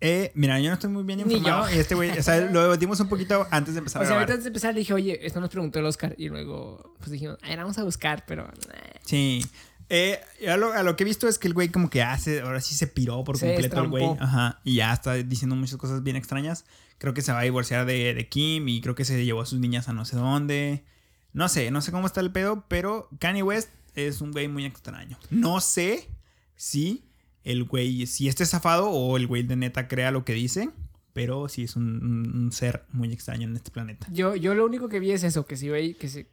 Eh, 0.01 0.33
mira, 0.35 0.59
yo 0.59 0.67
no 0.67 0.73
estoy 0.73 0.89
muy 0.89 1.03
bien 1.05 1.25
Ni 1.25 1.35
informado. 1.35 1.69
yo. 1.69 1.75
Y 1.75 1.79
este 1.79 1.95
güey, 1.95 2.09
o 2.11 2.21
sea, 2.21 2.41
lo 2.41 2.61
debatimos 2.61 2.99
un 2.99 3.07
poquito 3.07 3.47
antes 3.51 3.73
de 3.75 3.77
empezar 3.77 4.01
O 4.01 4.03
a 4.03 4.05
sea, 4.05 4.15
grabar. 4.15 4.21
ahorita 4.23 4.33
antes 4.33 4.43
de 4.43 4.47
empezar 4.49 4.73
le 4.73 4.81
dije, 4.81 4.93
oye, 4.93 5.25
esto 5.25 5.39
nos 5.39 5.49
preguntó 5.49 5.79
el 5.79 5.85
Oscar. 5.85 6.13
Y 6.17 6.27
luego, 6.27 6.93
pues 6.99 7.09
dijimos, 7.11 7.37
"Ay, 7.41 7.55
vamos 7.55 7.77
a 7.77 7.83
buscar, 7.85 8.25
pero... 8.27 8.43
eh". 8.73 8.99
Sí. 9.05 9.45
Eh, 9.87 10.19
a, 10.49 10.57
lo, 10.57 10.73
a 10.73 10.83
lo 10.83 10.97
que 10.97 11.03
he 11.03 11.05
visto 11.05 11.29
es 11.29 11.39
que 11.39 11.47
el 11.47 11.53
güey 11.53 11.69
como 11.69 11.89
que 11.89 12.03
hace, 12.03 12.41
ahora 12.41 12.59
sí 12.59 12.75
se 12.75 12.87
piró 12.87 13.23
por 13.23 13.37
Se 13.37 13.47
completo 13.47 13.81
el 13.81 13.87
güey. 13.87 14.05
Ajá. 14.19 14.59
Y 14.65 14.75
ya 14.75 14.91
está 14.91 15.13
diciendo 15.13 15.55
muchas 15.55 15.77
cosas 15.77 16.03
bien 16.03 16.17
extrañas. 16.17 16.65
Creo 17.03 17.13
que 17.13 17.21
se 17.21 17.33
va 17.33 17.39
a 17.41 17.43
divorciar 17.43 17.85
de, 17.85 18.13
de 18.13 18.29
Kim 18.29 18.65
y 18.69 18.79
creo 18.79 18.95
que 18.95 19.03
se 19.03 19.25
llevó 19.25 19.41
a 19.41 19.45
sus 19.45 19.59
niñas 19.59 19.89
a 19.89 19.93
no 19.93 20.05
sé 20.05 20.15
dónde. 20.15 20.85
No 21.33 21.49
sé, 21.49 21.69
no 21.69 21.81
sé 21.81 21.91
cómo 21.91 22.07
está 22.07 22.21
el 22.21 22.31
pedo, 22.31 22.63
pero 22.69 23.09
Kanye 23.19 23.43
West 23.43 23.69
es 23.93 24.21
un 24.21 24.31
güey 24.31 24.47
muy 24.47 24.63
extraño. 24.63 25.17
No 25.29 25.59
sé 25.59 26.07
si 26.55 27.03
el 27.43 27.65
güey, 27.65 28.05
si 28.07 28.29
este 28.29 28.43
es 28.43 28.51
zafado 28.51 28.89
o 28.89 29.17
el 29.17 29.27
güey 29.27 29.43
de 29.43 29.57
neta 29.57 29.89
crea 29.89 30.11
lo 30.11 30.23
que 30.23 30.31
dice, 30.33 30.69
pero 31.11 31.49
sí 31.49 31.63
es 31.63 31.75
un, 31.75 31.97
un- 32.03 32.37
un 32.45 32.51
ser 32.53 32.85
muy 32.93 33.11
extraño 33.11 33.49
en 33.49 33.55
este 33.57 33.69
planeta. 33.69 34.07
Yo, 34.09 34.35
yo 34.37 34.55
lo 34.55 34.65
único 34.65 34.87
que 34.87 35.01
vi 35.01 35.11
es 35.11 35.23
eso, 35.25 35.45
que 35.45 35.57
si 35.57 35.67
veis 35.67 35.97
que 35.97 36.07
se... 36.07 36.29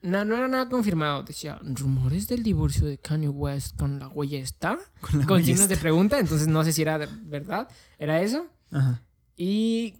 No, 0.00 0.24
no 0.24 0.36
era 0.36 0.48
nada 0.48 0.68
confirmado. 0.70 1.22
Decía, 1.22 1.60
rumores 1.62 2.26
del 2.28 2.42
divorcio 2.42 2.86
de 2.86 2.96
Kanye 2.98 3.28
West 3.28 3.76
con 3.76 3.98
la 4.00 4.06
güey 4.06 4.36
esta. 4.36 4.78
Con 5.02 5.20
la 5.20 5.26
Con 5.26 5.36
güey 5.36 5.44
signos 5.44 5.68
de 5.68 5.76
pregunta, 5.76 6.18
entonces 6.18 6.48
no 6.48 6.64
sé 6.64 6.72
si 6.72 6.80
era 6.82 6.98
de 6.98 7.06
verdad. 7.24 7.68
Era 7.98 8.20
eso. 8.22 8.46
Ajá. 8.72 9.02
Y 9.44 9.96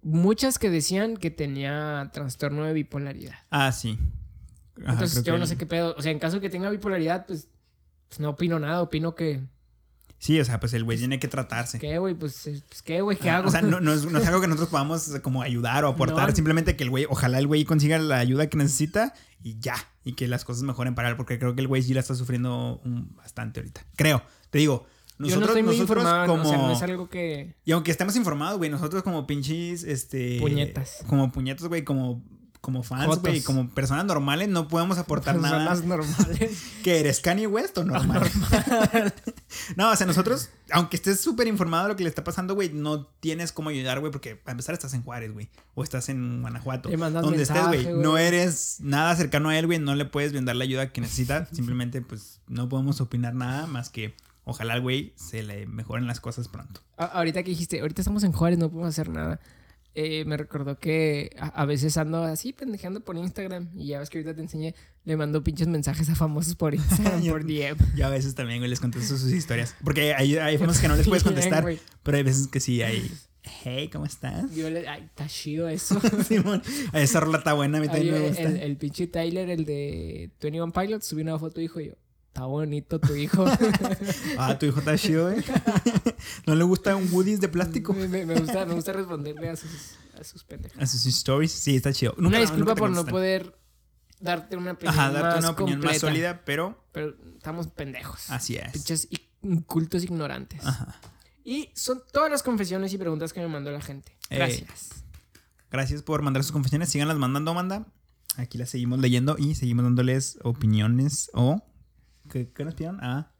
muchas 0.00 0.58
que 0.58 0.70
decían 0.70 1.18
que 1.18 1.30
tenía 1.30 2.08
trastorno 2.14 2.64
de 2.64 2.72
bipolaridad. 2.72 3.34
Ah, 3.50 3.70
sí. 3.70 3.98
Ajá, 4.82 4.92
Entonces 4.92 5.22
yo 5.24 5.34
que 5.34 5.38
no 5.38 5.46
sé 5.46 5.58
qué 5.58 5.66
pedo. 5.66 5.94
O 5.98 6.00
sea, 6.00 6.10
en 6.10 6.18
caso 6.18 6.36
de 6.36 6.40
que 6.40 6.48
tenga 6.48 6.70
bipolaridad, 6.70 7.26
pues, 7.26 7.48
pues 8.08 8.18
no 8.18 8.30
opino 8.30 8.58
nada. 8.58 8.80
Opino 8.80 9.14
que... 9.14 9.42
Sí, 10.16 10.40
o 10.40 10.44
sea, 10.46 10.58
pues 10.58 10.72
el 10.72 10.84
güey 10.84 10.96
tiene 10.96 11.18
que 11.20 11.28
tratarse. 11.28 11.78
¿Qué, 11.78 11.98
güey? 11.98 12.14
Pues, 12.14 12.46
eh, 12.46 12.62
pues, 12.66 12.80
¿qué, 12.80 13.02
güey? 13.02 13.18
¿Qué 13.18 13.28
Ah, 13.28 13.36
hago? 13.36 13.48
O 13.48 13.50
sea, 13.50 13.60
no, 13.60 13.78
no 13.78 13.92
es, 13.92 14.10
no 14.10 14.18
es 14.18 14.26
algo 14.26 14.40
que 14.40 14.46
nosotros 14.48 14.70
podamos 14.70 15.14
eh, 15.14 15.20
como 15.20 15.42
ayudar 15.42 15.84
o 15.84 15.88
aportar. 15.88 16.30
No. 16.30 16.34
Simplemente 16.34 16.74
que 16.74 16.84
el 16.84 16.88
güey, 16.88 17.04
ojalá 17.10 17.38
el 17.38 17.46
güey 17.46 17.66
consiga 17.66 17.98
la 17.98 18.16
ayuda 18.20 18.48
que 18.48 18.56
necesita 18.56 19.12
y 19.42 19.58
ya. 19.60 19.74
Y 20.02 20.14
que 20.14 20.28
las 20.28 20.46
cosas 20.46 20.62
mejoren 20.62 20.94
para 20.94 21.10
él. 21.10 21.16
Porque 21.16 21.38
creo 21.38 21.54
que 21.54 21.60
el 21.60 21.68
güey 21.68 21.82
sí 21.82 21.92
la 21.92 22.00
está 22.00 22.14
sufriendo 22.14 22.80
bastante 23.16 23.60
ahorita. 23.60 23.84
Creo. 23.96 24.22
Te 24.48 24.56
digo, 24.56 24.86
yo 25.18 25.36
no 25.36 25.40
nosotros, 25.40 25.48
estoy 25.48 25.62
muy 25.62 25.76
nosotros 25.76 26.04
informado. 26.04 26.26
como... 26.26 26.42
O 26.42 26.46
sea, 26.46 26.58
no 26.58 26.72
es 26.72 26.82
algo 26.82 27.08
que... 27.08 27.56
Y 27.64 27.72
aunque 27.72 27.90
estemos 27.90 28.14
informados, 28.16 28.58
güey, 28.58 28.70
nosotros 28.70 29.02
como 29.02 29.26
pinches, 29.26 29.84
este... 29.84 30.38
Puñetas. 30.40 31.04
Como 31.08 31.32
puñetas, 31.32 31.66
güey, 31.66 31.82
como, 31.84 32.22
como 32.60 32.82
fans, 32.82 33.18
güey, 33.20 33.40
como 33.40 33.70
personas 33.70 34.04
normales, 34.04 34.48
no 34.48 34.68
podemos 34.68 34.98
aportar 34.98 35.36
nada. 35.36 35.70
Personas 35.70 35.84
normales. 36.18 36.62
¿Que 36.82 37.00
eres 37.00 37.20
Kanye 37.20 37.46
West 37.46 37.78
o 37.78 37.84
normal? 37.84 38.30
no, 39.76 39.90
o 39.90 39.96
sea, 39.96 40.06
nosotros, 40.06 40.50
aunque 40.70 40.96
estés 40.96 41.20
súper 41.20 41.46
informado 41.46 41.84
de 41.84 41.88
lo 41.90 41.96
que 41.96 42.02
le 42.02 42.08
está 42.08 42.24
pasando, 42.24 42.54
güey, 42.54 42.70
no 42.70 43.06
tienes 43.20 43.52
cómo 43.52 43.70
ayudar, 43.70 44.00
güey, 44.00 44.12
porque 44.12 44.36
para 44.36 44.52
empezar 44.52 44.74
estás 44.74 44.94
en 44.94 45.02
Juárez, 45.02 45.32
güey, 45.32 45.48
o 45.74 45.82
estás 45.82 46.08
en 46.08 46.40
Guanajuato. 46.42 46.90
Donde 46.90 47.42
estés, 47.42 47.56
mensaje, 47.56 47.66
güey, 47.66 47.84
güey. 47.84 48.02
no 48.02 48.18
eres 48.18 48.76
nada 48.80 49.14
cercano 49.16 49.48
a 49.48 49.58
él, 49.58 49.66
güey, 49.66 49.78
no 49.78 49.94
le 49.94 50.04
puedes 50.04 50.32
brindar 50.32 50.56
la 50.56 50.64
ayuda 50.64 50.92
que 50.92 51.00
necesita. 51.00 51.46
Simplemente, 51.52 52.02
pues, 52.02 52.40
no 52.48 52.68
podemos 52.68 53.00
opinar 53.00 53.34
nada 53.34 53.66
más 53.66 53.88
que 53.88 54.14
ojalá 54.48 54.74
al 54.74 54.80
güey 54.80 55.12
se 55.16 55.42
le 55.42 55.66
mejoren 55.66 56.06
las 56.06 56.20
cosas 56.20 56.48
pronto. 56.48 56.80
A- 56.96 57.04
ahorita 57.04 57.42
que 57.42 57.50
dijiste, 57.50 57.80
ahorita 57.80 58.00
estamos 58.02 58.24
en 58.24 58.32
Juárez, 58.32 58.58
no 58.58 58.68
podemos 58.70 58.88
hacer 58.88 59.08
nada. 59.08 59.40
Eh, 59.94 60.24
me 60.26 60.36
recordó 60.36 60.78
que 60.78 61.30
a, 61.40 61.46
a 61.46 61.64
veces 61.64 61.96
ando 61.96 62.22
así 62.22 62.52
pendejeando 62.52 63.00
por 63.00 63.16
Instagram 63.16 63.68
y 63.74 63.88
ya 63.88 63.98
ves 63.98 64.10
que 64.10 64.18
ahorita 64.18 64.34
te 64.34 64.42
enseñé, 64.42 64.74
le 65.04 65.16
mando 65.16 65.42
pinches 65.42 65.66
mensajes 65.66 66.08
a 66.10 66.14
famosos 66.14 66.54
por 66.54 66.74
Instagram, 66.76 67.22
Yo- 67.22 67.32
por 67.32 67.44
DM. 67.44 67.76
Yo 67.96 68.06
a 68.06 68.10
veces 68.10 68.34
también, 68.34 68.60
güey, 68.60 68.70
les 68.70 68.80
contesto 68.80 69.16
sus 69.16 69.32
historias. 69.32 69.74
Porque 69.82 70.14
hay, 70.14 70.36
hay 70.36 70.56
famosas 70.58 70.80
que 70.82 70.88
no 70.88 70.96
les 70.96 71.06
puedes 71.08 71.24
Bien, 71.24 71.34
contestar, 71.34 71.62
güey. 71.62 71.78
pero 72.02 72.16
hay 72.16 72.22
veces 72.22 72.46
que 72.48 72.60
sí 72.60 72.82
hay. 72.82 73.10
Hey, 73.64 73.88
¿cómo 73.90 74.04
estás? 74.04 74.54
Yo 74.54 74.68
le, 74.68 74.86
ay, 74.86 75.04
está 75.04 75.26
chido 75.26 75.68
eso. 75.68 75.98
Simón, 76.28 76.62
esa 76.92 77.18
rola 77.20 77.38
está 77.38 77.54
buena, 77.54 77.78
a 77.78 77.80
mí 77.80 77.86
también 77.88 78.12
me 78.14 78.28
gusta. 78.28 78.42
el, 78.42 78.56
el 78.58 78.76
pinche 78.76 79.06
Tyler, 79.06 79.48
el 79.48 79.64
de 79.64 80.30
21 80.42 80.70
Pilots, 80.72 81.06
subió 81.06 81.24
una 81.24 81.38
foto 81.38 81.58
y 81.60 81.62
dijo 81.64 81.80
yo, 81.80 81.94
está 82.38 82.46
bonito 82.46 83.00
tu 83.00 83.14
hijo. 83.16 83.44
Ah, 84.38 84.56
tu 84.58 84.66
hijo 84.66 84.78
está 84.78 84.96
chido, 84.96 85.30
¿eh? 85.32 85.42
¿No 86.46 86.54
le 86.54 86.62
gusta 86.62 86.94
un 86.94 87.08
Woodies 87.12 87.40
de 87.40 87.48
plástico? 87.48 87.92
me, 87.92 88.06
gusta, 88.24 88.64
me 88.64 88.74
gusta 88.74 88.92
responderle 88.92 89.50
a 89.50 89.56
sus, 89.56 89.96
a 90.18 90.22
sus 90.22 90.44
pendejas. 90.44 90.80
A 90.80 90.86
sus 90.86 91.04
stories, 91.06 91.50
sí, 91.50 91.74
está 91.74 91.92
chido. 91.92 92.12
Nunca- 92.16 92.28
Una 92.28 92.38
disculpa 92.38 92.76
por 92.76 92.90
no 92.90 93.04
poder 93.04 93.58
darte 94.20 94.56
una 94.56 94.72
opinión 94.72 94.94
Ajá, 94.94 95.10
darte 95.10 95.28
más 95.28 95.38
una 95.40 95.50
opinión 95.50 95.78
completa, 95.80 95.94
más 95.94 96.00
sólida, 96.00 96.42
pero 96.44 96.84
Pero 96.92 97.16
estamos 97.36 97.66
pendejos. 97.68 98.30
así 98.30 98.56
es. 98.56 98.70
Pinches 98.72 99.08
incultos 99.42 100.04
ignorantes. 100.04 100.64
Ajá. 100.64 101.00
Y 101.44 101.70
son 101.74 102.02
todas 102.12 102.30
las 102.30 102.44
confesiones 102.44 102.92
y 102.92 102.98
preguntas 102.98 103.32
que 103.32 103.40
me 103.40 103.48
mandó 103.48 103.72
la 103.72 103.80
gente. 103.80 104.12
Eh, 104.30 104.36
Gracias. 104.36 104.90
Gracias 105.72 106.02
por 106.02 106.22
mandar 106.22 106.44
sus 106.44 106.52
confesiones. 106.52 106.88
Síganlas 106.90 107.16
mandando, 107.16 107.52
manda. 107.54 107.86
Aquí 108.36 108.58
las 108.58 108.70
seguimos 108.70 109.00
leyendo 109.00 109.36
y 109.38 109.56
seguimos 109.56 109.84
dándoles 109.84 110.38
opiniones 110.44 111.30
o. 111.34 111.64
¿Qué, 112.28 112.50
qué 112.52 112.64
nos 112.64 112.74
pidieron? 112.74 112.98
Ah. 113.02 113.32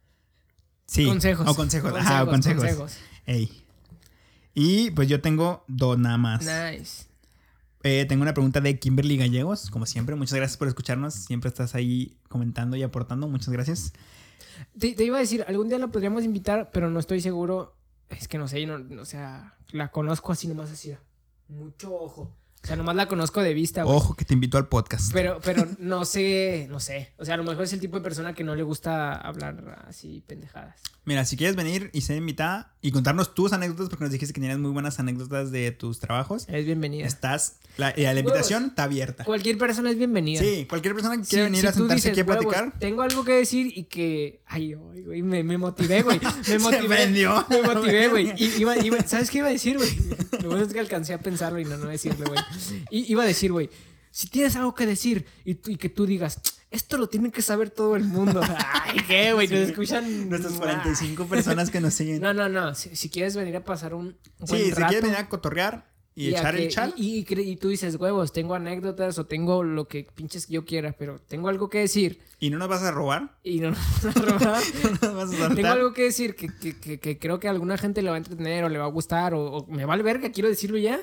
Sí. 0.85 1.05
Consejos. 1.05 1.47
O 1.47 1.55
consejos. 1.55 1.93
Ajá, 1.95 2.23
o 2.23 2.27
consejos. 2.27 2.97
Ey. 3.25 3.63
Y 4.53 4.91
pues 4.91 5.07
yo 5.07 5.21
tengo 5.21 5.63
dos 5.67 5.97
nada 5.97 6.17
más. 6.17 6.41
Nice. 6.41 7.05
Eh, 7.83 8.05
tengo 8.09 8.23
una 8.23 8.33
pregunta 8.33 8.59
de 8.59 8.77
Kimberly 8.79 9.17
Gallegos. 9.17 9.69
Como 9.69 9.85
siempre, 9.85 10.15
muchas 10.15 10.33
gracias 10.33 10.57
por 10.57 10.67
escucharnos. 10.67 11.13
Siempre 11.13 11.47
estás 11.47 11.75
ahí 11.75 12.17
comentando 12.27 12.75
y 12.75 12.83
aportando. 12.83 13.27
Muchas 13.27 13.49
gracias. 13.49 13.93
Te, 14.77 14.93
te 14.93 15.03
iba 15.05 15.17
a 15.17 15.21
decir, 15.21 15.45
algún 15.47 15.69
día 15.69 15.77
la 15.77 15.87
podríamos 15.87 16.23
invitar, 16.23 16.71
pero 16.73 16.89
no 16.89 16.99
estoy 16.99 17.21
seguro. 17.21 17.77
Es 18.09 18.27
que 18.27 18.37
no 18.37 18.47
sé, 18.47 18.65
no, 18.65 19.01
o 19.01 19.05
sea, 19.05 19.55
la 19.71 19.91
conozco 19.91 20.31
así 20.31 20.47
nomás 20.47 20.71
así. 20.71 20.93
Mucho 21.47 21.93
ojo. 21.93 22.35
O 22.63 22.67
sea, 22.67 22.75
nomás 22.75 22.95
la 22.95 23.07
conozco 23.07 23.41
de 23.41 23.53
vista. 23.53 23.83
güey. 23.83 23.95
Ojo 23.95 24.15
que 24.15 24.25
te 24.25 24.33
invito 24.33 24.57
al 24.57 24.67
podcast. 24.67 25.11
Pero, 25.13 25.39
pero 25.43 25.65
no 25.79 26.03
sé, 26.05 26.67
no 26.69 26.79
sé. 26.79 27.13
O 27.17 27.25
sea, 27.25 27.35
a 27.35 27.37
lo 27.37 27.43
mejor 27.43 27.63
es 27.63 27.73
el 27.73 27.79
tipo 27.79 27.97
de 27.97 28.03
persona 28.03 28.33
que 28.33 28.43
no 28.43 28.55
le 28.55 28.63
gusta 28.63 29.13
hablar 29.15 29.85
así 29.87 30.23
pendejadas. 30.27 30.75
Mira, 31.05 31.25
si 31.25 31.37
quieres 31.37 31.55
venir 31.55 31.89
y 31.93 32.01
ser 32.01 32.17
invitada 32.17 32.75
y 32.81 32.91
contarnos 32.91 33.33
tus 33.33 33.53
anécdotas, 33.53 33.89
porque 33.89 34.03
nos 34.03 34.11
dijiste 34.11 34.33
que 34.33 34.41
tenías 34.41 34.59
muy 34.59 34.69
buenas 34.71 34.99
anécdotas 34.99 35.49
de 35.51 35.71
tus 35.71 35.99
trabajos, 35.99 36.45
Es 36.49 36.65
bienvenida. 36.65 37.07
estás. 37.07 37.55
La, 37.77 37.93
y 37.97 38.01
la 38.03 38.19
invitación 38.19 38.65
está 38.65 38.83
abierta. 38.83 39.23
Cualquier 39.23 39.57
persona 39.57 39.89
es 39.89 39.97
bienvenida. 39.97 40.41
Sí, 40.41 40.65
cualquier 40.69 40.93
persona 40.93 41.15
que 41.17 41.23
quiera 41.23 41.45
venir 41.45 41.61
si 41.61 41.67
a 41.67 41.71
sentarse 41.71 41.95
dices, 41.95 42.11
aquí 42.11 42.19
a 42.19 42.23
"Huevos, 42.25 42.45
platicar. 42.53 42.77
tengo 42.79 43.01
algo 43.01 43.23
que 43.23 43.31
decir 43.31 43.71
y 43.75 43.85
que. 43.85 44.41
Ay, 44.45 44.73
güey, 44.73 45.23
me, 45.23 45.43
me 45.43 45.57
motivé, 45.57 46.01
güey. 46.03 46.19
Me 46.37 46.43
Se 46.43 46.59
motivé. 46.59 46.87
prendió. 46.87 47.45
Me 47.49 47.61
motivé, 47.63 48.07
güey. 48.09 48.33
¿Sabes 49.07 49.31
qué 49.31 49.37
iba 49.39 49.47
a 49.47 49.51
decir, 49.51 49.77
güey? 49.77 49.89
Lo 50.43 50.49
bueno 50.49 50.65
es 50.65 50.73
que 50.73 50.79
alcancé 50.79 51.13
a 51.13 51.19
pensarlo 51.19 51.59
y 51.59 51.65
no, 51.65 51.77
no 51.77 51.87
decirle, 51.87 52.25
güey. 52.25 52.39
Y 52.91 53.11
iba 53.11 53.23
a 53.23 53.25
decir, 53.27 53.51
güey, 53.51 53.69
si 54.11 54.27
tienes 54.27 54.55
algo 54.55 54.73
que 54.75 54.85
decir 54.85 55.25
y, 55.45 55.51
y 55.71 55.75
que 55.77 55.89
tú 55.89 56.05
digas, 56.05 56.39
esto 56.71 56.97
lo 56.97 57.07
tiene 57.07 57.31
que 57.31 57.41
saber 57.41 57.69
todo 57.69 57.95
el 57.95 58.03
mundo. 58.03 58.41
Ay, 58.83 58.99
¿qué, 59.07 59.33
güey? 59.33 59.47
Nos 59.47 59.59
escuchan. 59.59 60.29
Nuestras 60.29 60.53
45 60.53 61.25
personas 61.25 61.69
que 61.71 61.79
nos 61.81 61.93
siguen. 61.93 62.21
No, 62.21 62.33
no, 62.33 62.47
no. 62.49 62.75
Si, 62.75 62.95
si 62.95 63.09
quieres 63.09 63.35
venir 63.35 63.55
a 63.55 63.63
pasar 63.63 63.93
un 63.93 64.15
sí, 64.45 64.57
si 64.65 64.71
quieres 64.73 65.01
venir 65.01 65.17
a 65.17 65.27
cotorrear 65.29 65.89
y, 66.15 66.27
a 66.33 66.39
echar 66.39 66.55
que- 66.55 66.65
el 66.65 66.69
chat. 66.71 66.91
Y, 66.97 67.25
y 67.27 67.39
y 67.39 67.55
tú 67.55 67.69
dices, 67.69 67.95
huevos, 67.95 68.33
tengo 68.33 68.53
anécdotas 68.55 69.17
o 69.19 69.25
tengo 69.25 69.63
lo 69.63 69.87
que 69.87 70.05
pinches 70.13 70.47
yo 70.47 70.65
quiera, 70.65 70.91
pero 70.91 71.19
tengo 71.27 71.49
algo 71.49 71.69
que 71.69 71.79
decir 71.79 72.19
Y 72.39 72.49
no 72.49 72.57
nos 72.57 72.67
vas 72.67 72.83
a 72.83 72.91
robar. 72.91 73.37
y 73.43 73.59
no 73.61 73.71
nos 73.71 74.03
van 74.03 74.17
a 74.17 74.21
robar. 74.37 74.63
No 75.01 75.11
nos 75.13 75.39
vas 75.39 75.51
a 75.51 75.55
tengo 75.55 75.67
algo 75.69 75.93
que 75.93 76.03
decir 76.03 76.35
que, 76.35 76.49
que- 76.55 76.99
que- 76.99 77.17
creo 77.19 77.39
que 77.39 77.47
a 77.47 77.51
alguna 77.51 77.77
gente 77.77 78.01
le 78.01 78.09
va 78.09 78.15
a 78.15 78.19
entretener 78.19 78.63
o 78.65 78.69
le 78.69 78.77
va 78.77 78.85
a 78.85 78.89
gustar 78.89 79.33
o, 79.33 79.41
o 79.57 79.67
me 79.67 79.85
vale 79.85 80.03
verga, 80.03 80.31
quiero 80.31 80.49
decirlo 80.49 80.77
ya. 80.77 80.99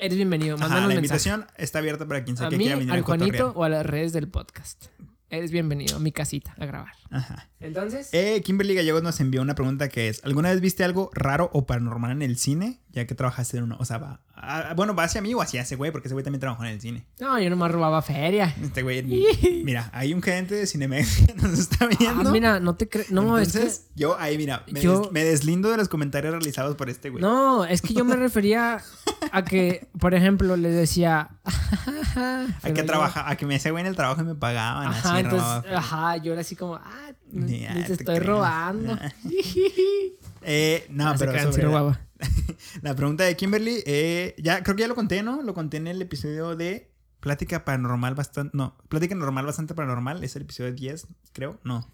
Eres 0.00 0.16
bienvenido, 0.16 0.56
Ajá, 0.56 0.64
mándanos 0.64 0.88
la 0.88 1.00
mensaje. 1.00 1.28
invitación 1.28 1.46
está 1.58 1.78
abierta 1.80 2.08
para 2.08 2.24
quien 2.24 2.36
sea 2.36 2.46
A 2.46 2.50
que 2.50 2.56
mí, 2.56 2.64
quiera 2.64 2.78
venir 2.78 2.92
al 2.92 3.00
a. 3.00 3.02
Juanito 3.02 3.52
o 3.54 3.64
a 3.64 3.68
las 3.68 3.84
redes 3.84 4.12
del 4.14 4.28
podcast. 4.28 4.86
Eres 5.28 5.50
bienvenido 5.50 5.96
a 5.96 6.00
mi 6.00 6.10
casita 6.10 6.54
a 6.58 6.64
grabar. 6.64 6.94
Ajá. 7.10 7.49
Entonces, 7.60 8.08
Eh, 8.12 8.40
Kimberly 8.44 8.74
Gallegos 8.74 9.02
nos 9.02 9.20
envió 9.20 9.42
una 9.42 9.54
pregunta 9.54 9.88
que 9.88 10.08
es: 10.08 10.22
¿Alguna 10.24 10.50
vez 10.50 10.60
viste 10.60 10.82
algo 10.84 11.10
raro 11.14 11.50
o 11.52 11.66
paranormal 11.66 12.10
en 12.12 12.22
el 12.22 12.36
cine? 12.38 12.80
Ya 12.92 13.06
que 13.06 13.14
trabajaste 13.14 13.56
en 13.58 13.64
uno. 13.64 13.76
O 13.78 13.84
sea, 13.84 13.98
va. 13.98 14.20
ah, 14.34 14.72
bueno, 14.74 14.96
va 14.96 15.04
hacia 15.04 15.20
mí 15.22 15.32
o 15.34 15.40
hacia 15.40 15.62
ese 15.62 15.76
güey, 15.76 15.92
porque 15.92 16.08
ese 16.08 16.14
güey 16.14 16.24
también 16.24 16.40
trabajó 16.40 16.64
en 16.64 16.70
el 16.70 16.80
cine. 16.80 17.06
no, 17.20 17.38
yo 17.38 17.48
nomás 17.50 17.70
robaba 17.70 18.02
feria. 18.02 18.52
Este 18.60 18.82
güey. 18.82 19.02
mira, 19.64 19.90
hay 19.92 20.12
un 20.14 20.22
gerente 20.22 20.54
de 20.56 20.66
Cinemex 20.66 21.26
que 21.26 21.34
nos 21.34 21.58
está 21.58 21.86
viendo. 21.86 22.28
Ah, 22.30 22.32
mira, 22.32 22.58
no 22.60 22.74
te 22.74 22.88
crees. 22.88 23.10
No, 23.12 23.22
Entonces, 23.38 23.64
es 23.64 23.78
que. 23.80 24.00
yo 24.00 24.18
ahí, 24.18 24.36
mira, 24.38 24.64
me, 24.72 24.80
Yo- 24.80 25.02
des- 25.02 25.12
me 25.12 25.22
deslindo 25.24 25.70
de 25.70 25.76
los 25.76 25.88
comentarios 25.88 26.32
realizados 26.32 26.74
por 26.76 26.88
este 26.90 27.10
güey. 27.10 27.22
No, 27.22 27.64
es 27.64 27.80
que 27.82 27.94
yo 27.94 28.04
me 28.04 28.16
refería 28.16 28.82
a 29.30 29.44
que, 29.44 29.86
por 30.00 30.14
ejemplo, 30.14 30.56
le 30.56 30.70
decía. 30.70 31.30
a 31.44 32.46
pero 32.62 32.74
que 32.74 32.80
yo- 32.80 32.86
trabaja, 32.86 33.28
a 33.30 33.36
que 33.36 33.46
me 33.46 33.54
hacía 33.56 33.70
güey 33.70 33.82
en 33.82 33.88
el 33.88 33.96
trabajo 33.96 34.22
y 34.22 34.24
me 34.24 34.34
pagaban. 34.34 34.88
Ajá, 34.88 35.10
así 35.10 35.20
entonces, 35.20 35.40
robaba. 35.64 35.78
ajá, 35.78 36.16
yo 36.16 36.32
era 36.32 36.40
así 36.40 36.56
como, 36.56 36.74
ah, 36.76 37.12
Ni, 37.32 37.49
ah, 37.68 37.74
les 37.74 37.86
te 37.86 37.92
estoy 37.94 38.18
creo. 38.18 38.34
robando. 38.34 38.98
Eh, 40.42 40.86
no, 40.88 41.14
pero 41.18 41.38
sobre 41.38 41.64
robaba. 41.64 42.00
la 42.82 42.94
pregunta 42.96 43.24
de 43.24 43.36
Kimberly, 43.36 43.82
eh, 43.86 44.34
ya 44.38 44.62
creo 44.62 44.74
que 44.76 44.82
ya 44.82 44.88
lo 44.88 44.94
conté, 44.94 45.22
¿no? 45.22 45.42
Lo 45.42 45.52
conté 45.54 45.76
en 45.76 45.86
el 45.86 46.00
episodio 46.00 46.56
de 46.56 46.90
Plática 47.20 47.64
Paranormal 47.64 48.14
bastante, 48.14 48.56
no, 48.56 48.76
Plática 48.88 49.14
Normal 49.14 49.44
bastante 49.46 49.74
paranormal, 49.74 50.24
es 50.24 50.36
el 50.36 50.42
episodio 50.42 50.72
10, 50.72 51.06
creo, 51.32 51.60
no. 51.64 51.92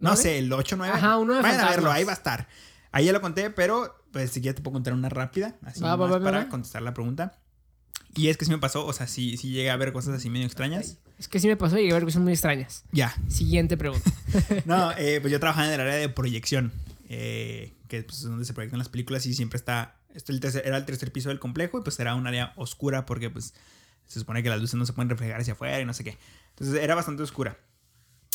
No 0.00 0.16
sé, 0.16 0.38
el 0.38 0.52
8 0.52 0.76
9. 0.76 0.92
Ajá, 0.92 1.18
uno 1.18 1.34
de 1.34 1.42
Vayan 1.42 1.60
a 1.60 1.70
verlo, 1.70 1.90
ahí 1.90 2.04
va 2.04 2.12
a 2.12 2.14
estar. 2.14 2.48
Ahí 2.90 3.06
ya 3.06 3.12
lo 3.12 3.20
conté, 3.20 3.50
pero 3.50 3.94
pues 4.12 4.30
si 4.30 4.40
quieres 4.40 4.56
te 4.56 4.62
puedo 4.62 4.74
contar 4.74 4.92
una 4.94 5.08
rápida, 5.08 5.56
así 5.62 5.80
Va, 5.80 5.96
va, 5.96 6.06
nomás 6.06 6.20
va, 6.20 6.24
para 6.24 6.38
va. 6.38 6.48
contestar 6.48 6.82
la 6.82 6.94
pregunta. 6.94 7.38
Y 8.18 8.28
es 8.28 8.36
que 8.36 8.44
sí 8.44 8.50
me 8.50 8.58
pasó, 8.58 8.84
o 8.84 8.92
sea, 8.92 9.06
sí, 9.06 9.36
sí 9.36 9.50
llegué 9.50 9.70
a 9.70 9.76
ver 9.76 9.92
cosas 9.92 10.16
así 10.16 10.28
medio 10.28 10.44
extrañas. 10.44 10.98
Es 11.20 11.28
que 11.28 11.38
sí 11.38 11.46
me 11.46 11.56
pasó 11.56 11.78
y 11.78 11.82
llegué 11.82 11.92
a 11.92 11.94
ver 11.94 12.04
cosas 12.04 12.20
muy 12.20 12.32
extrañas. 12.32 12.84
Ya, 12.90 13.14
Siguiente 13.28 13.76
pregunta. 13.76 14.10
No, 14.64 14.90
eh, 14.98 15.20
pues 15.20 15.30
yo 15.30 15.38
trabajaba 15.38 15.68
en 15.68 15.74
el 15.74 15.80
área 15.80 15.94
de 15.94 16.08
proyección, 16.08 16.72
eh, 17.08 17.74
que 17.86 18.02
pues, 18.02 18.18
es 18.18 18.24
donde 18.24 18.44
se 18.44 18.54
proyectan 18.54 18.78
las 18.78 18.88
películas 18.88 19.24
y 19.26 19.34
siempre 19.34 19.56
está, 19.56 19.94
esto 20.14 20.32
era 20.32 20.76
el 20.76 20.84
tercer 20.84 21.12
piso 21.12 21.28
del 21.28 21.38
complejo 21.38 21.78
y 21.78 21.82
pues 21.82 22.00
era 22.00 22.16
un 22.16 22.26
área 22.26 22.54
oscura 22.56 23.06
porque 23.06 23.30
pues 23.30 23.54
se 24.08 24.18
supone 24.18 24.42
que 24.42 24.48
las 24.48 24.60
luces 24.60 24.74
no 24.74 24.84
se 24.84 24.92
pueden 24.92 25.10
reflejar 25.10 25.40
hacia 25.40 25.52
afuera 25.52 25.80
y 25.80 25.84
no 25.84 25.94
sé 25.94 26.02
qué. 26.02 26.18
Entonces 26.50 26.82
era 26.82 26.96
bastante 26.96 27.22
oscura. 27.22 27.56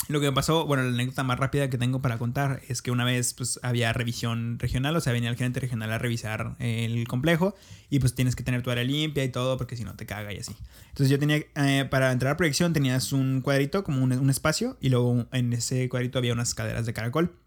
Lo 0.10 0.20
que 0.20 0.32
pasó, 0.34 0.66
bueno, 0.66 0.84
la 0.84 0.90
anécdota 0.90 1.24
más 1.24 1.40
rápida 1.40 1.70
que 1.70 1.78
tengo 1.78 2.02
para 2.02 2.18
contar 2.18 2.62
es 2.68 2.82
que 2.82 2.92
una 2.92 3.06
vez 3.06 3.34
pues 3.34 3.60
había 3.64 3.94
revisión 3.94 4.60
regional, 4.60 4.96
o 4.98 5.02
sea, 5.02 5.14
venía 5.14 5.30
el 5.30 5.38
gerente 5.38 5.62
regional 5.62 5.92
a 5.92 5.98
revisar 5.98 6.56
el 6.60 7.08
complejo 7.08 7.56
y 7.90 8.00
pues 8.00 8.14
tienes 8.14 8.36
que 8.36 8.44
tener 8.44 8.64
tu 8.64 8.72
área 8.72 8.84
limpia 8.84 9.24
y 9.24 9.30
todo 9.30 9.58
porque 9.58 9.78
si 9.78 9.86
no 9.86 9.96
te 9.96 10.06
caga 10.06 10.34
y 10.34 10.40
así. 10.40 10.56
Entonces 10.90 11.10
yo 11.10 11.20
tenía, 11.20 11.38
eh, 11.56 11.88
para 11.90 12.12
entrar 12.12 12.34
a 12.34 12.38
proyección 12.38 12.74
tenías 12.74 13.14
un 13.14 13.42
cuadrito, 13.42 13.84
como 13.84 14.04
un, 14.04 14.30
espacio 14.30 14.78
y 14.82 14.90
luego 14.90 15.26
en 15.32 15.54
ese 15.54 15.88
cuadrito 15.88 16.18
había 16.18 16.34
unas 16.34 16.54
caderas 16.54 16.86
de 16.86 16.94
caracol. 16.94 17.38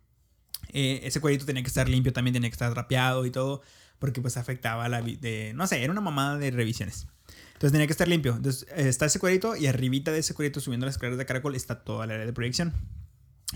Eh, 0.72 1.00
ese 1.04 1.20
cuadrito 1.20 1.44
tenía 1.44 1.62
que 1.62 1.68
estar 1.68 1.88
limpio, 1.88 2.12
también 2.12 2.32
tenía 2.32 2.48
que 2.48 2.54
estar 2.54 2.74
rapeado 2.74 3.26
y 3.26 3.30
todo 3.30 3.62
porque 3.98 4.20
pues 4.20 4.36
afectaba 4.36 4.88
la... 4.88 5.02
De, 5.02 5.52
no 5.54 5.66
sé, 5.66 5.82
era 5.82 5.92
una 5.92 6.00
mamada 6.00 6.38
de 6.38 6.50
revisiones. 6.50 7.06
Entonces 7.56 7.72
tenía 7.72 7.86
que 7.86 7.92
estar 7.92 8.06
limpio. 8.08 8.36
Entonces 8.36 8.66
eh, 8.76 8.88
está 8.88 9.06
ese 9.06 9.18
cuadrito 9.18 9.56
y 9.56 9.66
arribita 9.66 10.12
de 10.12 10.18
ese 10.18 10.34
cuadrito 10.34 10.60
subiendo 10.60 10.86
las 10.86 10.94
escaleras 10.96 11.18
de 11.18 11.26
caracol 11.26 11.54
está 11.56 11.82
toda 11.84 12.04
el 12.04 12.10
área 12.12 12.26
de 12.26 12.32
proyección. 12.32 12.72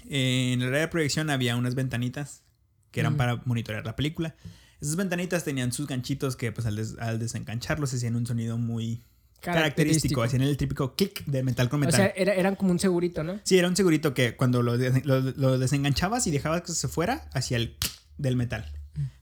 En 0.09 0.63
el 0.63 0.69
área 0.69 0.81
de 0.81 0.89
proyección 0.89 1.31
había 1.31 1.57
unas 1.57 1.75
ventanitas 1.75 2.43
que 2.91 3.01
eran 3.01 3.15
Mm. 3.15 3.17
para 3.17 3.37
monitorear 3.45 3.85
la 3.85 3.97
película. 3.97 4.35
Esas 4.81 4.97
ventanitas 4.97 5.45
tenían 5.45 5.73
sus 5.73 5.87
ganchitos 5.87 6.37
que 6.37 6.53
pues 6.53 6.67
al, 6.67 6.77
des- 6.77 6.97
al 6.99 7.19
desengancharlos 7.19 7.93
hacían 7.93 8.17
un 8.17 8.27
sonido 8.27 8.57
muy 8.59 9.05
característico. 9.41 10.23
Hacían 10.23 10.43
el 10.43 10.57
típico 10.57 10.95
clic 10.97 11.25
de 11.27 11.43
metal 11.43 11.69
con 11.69 11.83
O 11.83 11.87
metal. 11.87 11.97
sea, 12.01 12.07
era- 12.17 12.35
eran 12.35 12.57
como 12.57 12.71
un 12.73 12.79
segurito, 12.79 13.23
¿no? 13.25 13.39
Sí, 13.45 13.59
era 13.59 13.69
un 13.69 13.77
segurito 13.77 14.15
que 14.15 14.37
cuando 14.37 14.63
lo, 14.63 14.79
des- 14.79 15.05
lo- 15.05 15.21
lo 15.21 15.59
desenganchabas 15.59 16.27
y 16.27 16.31
dejabas 16.31 16.63
que 16.63 16.73
se 16.73 16.89
fuera 16.89 17.29
hacia 17.35 17.57
el 17.59 17.77
del 18.19 18.37
metal. 18.37 18.73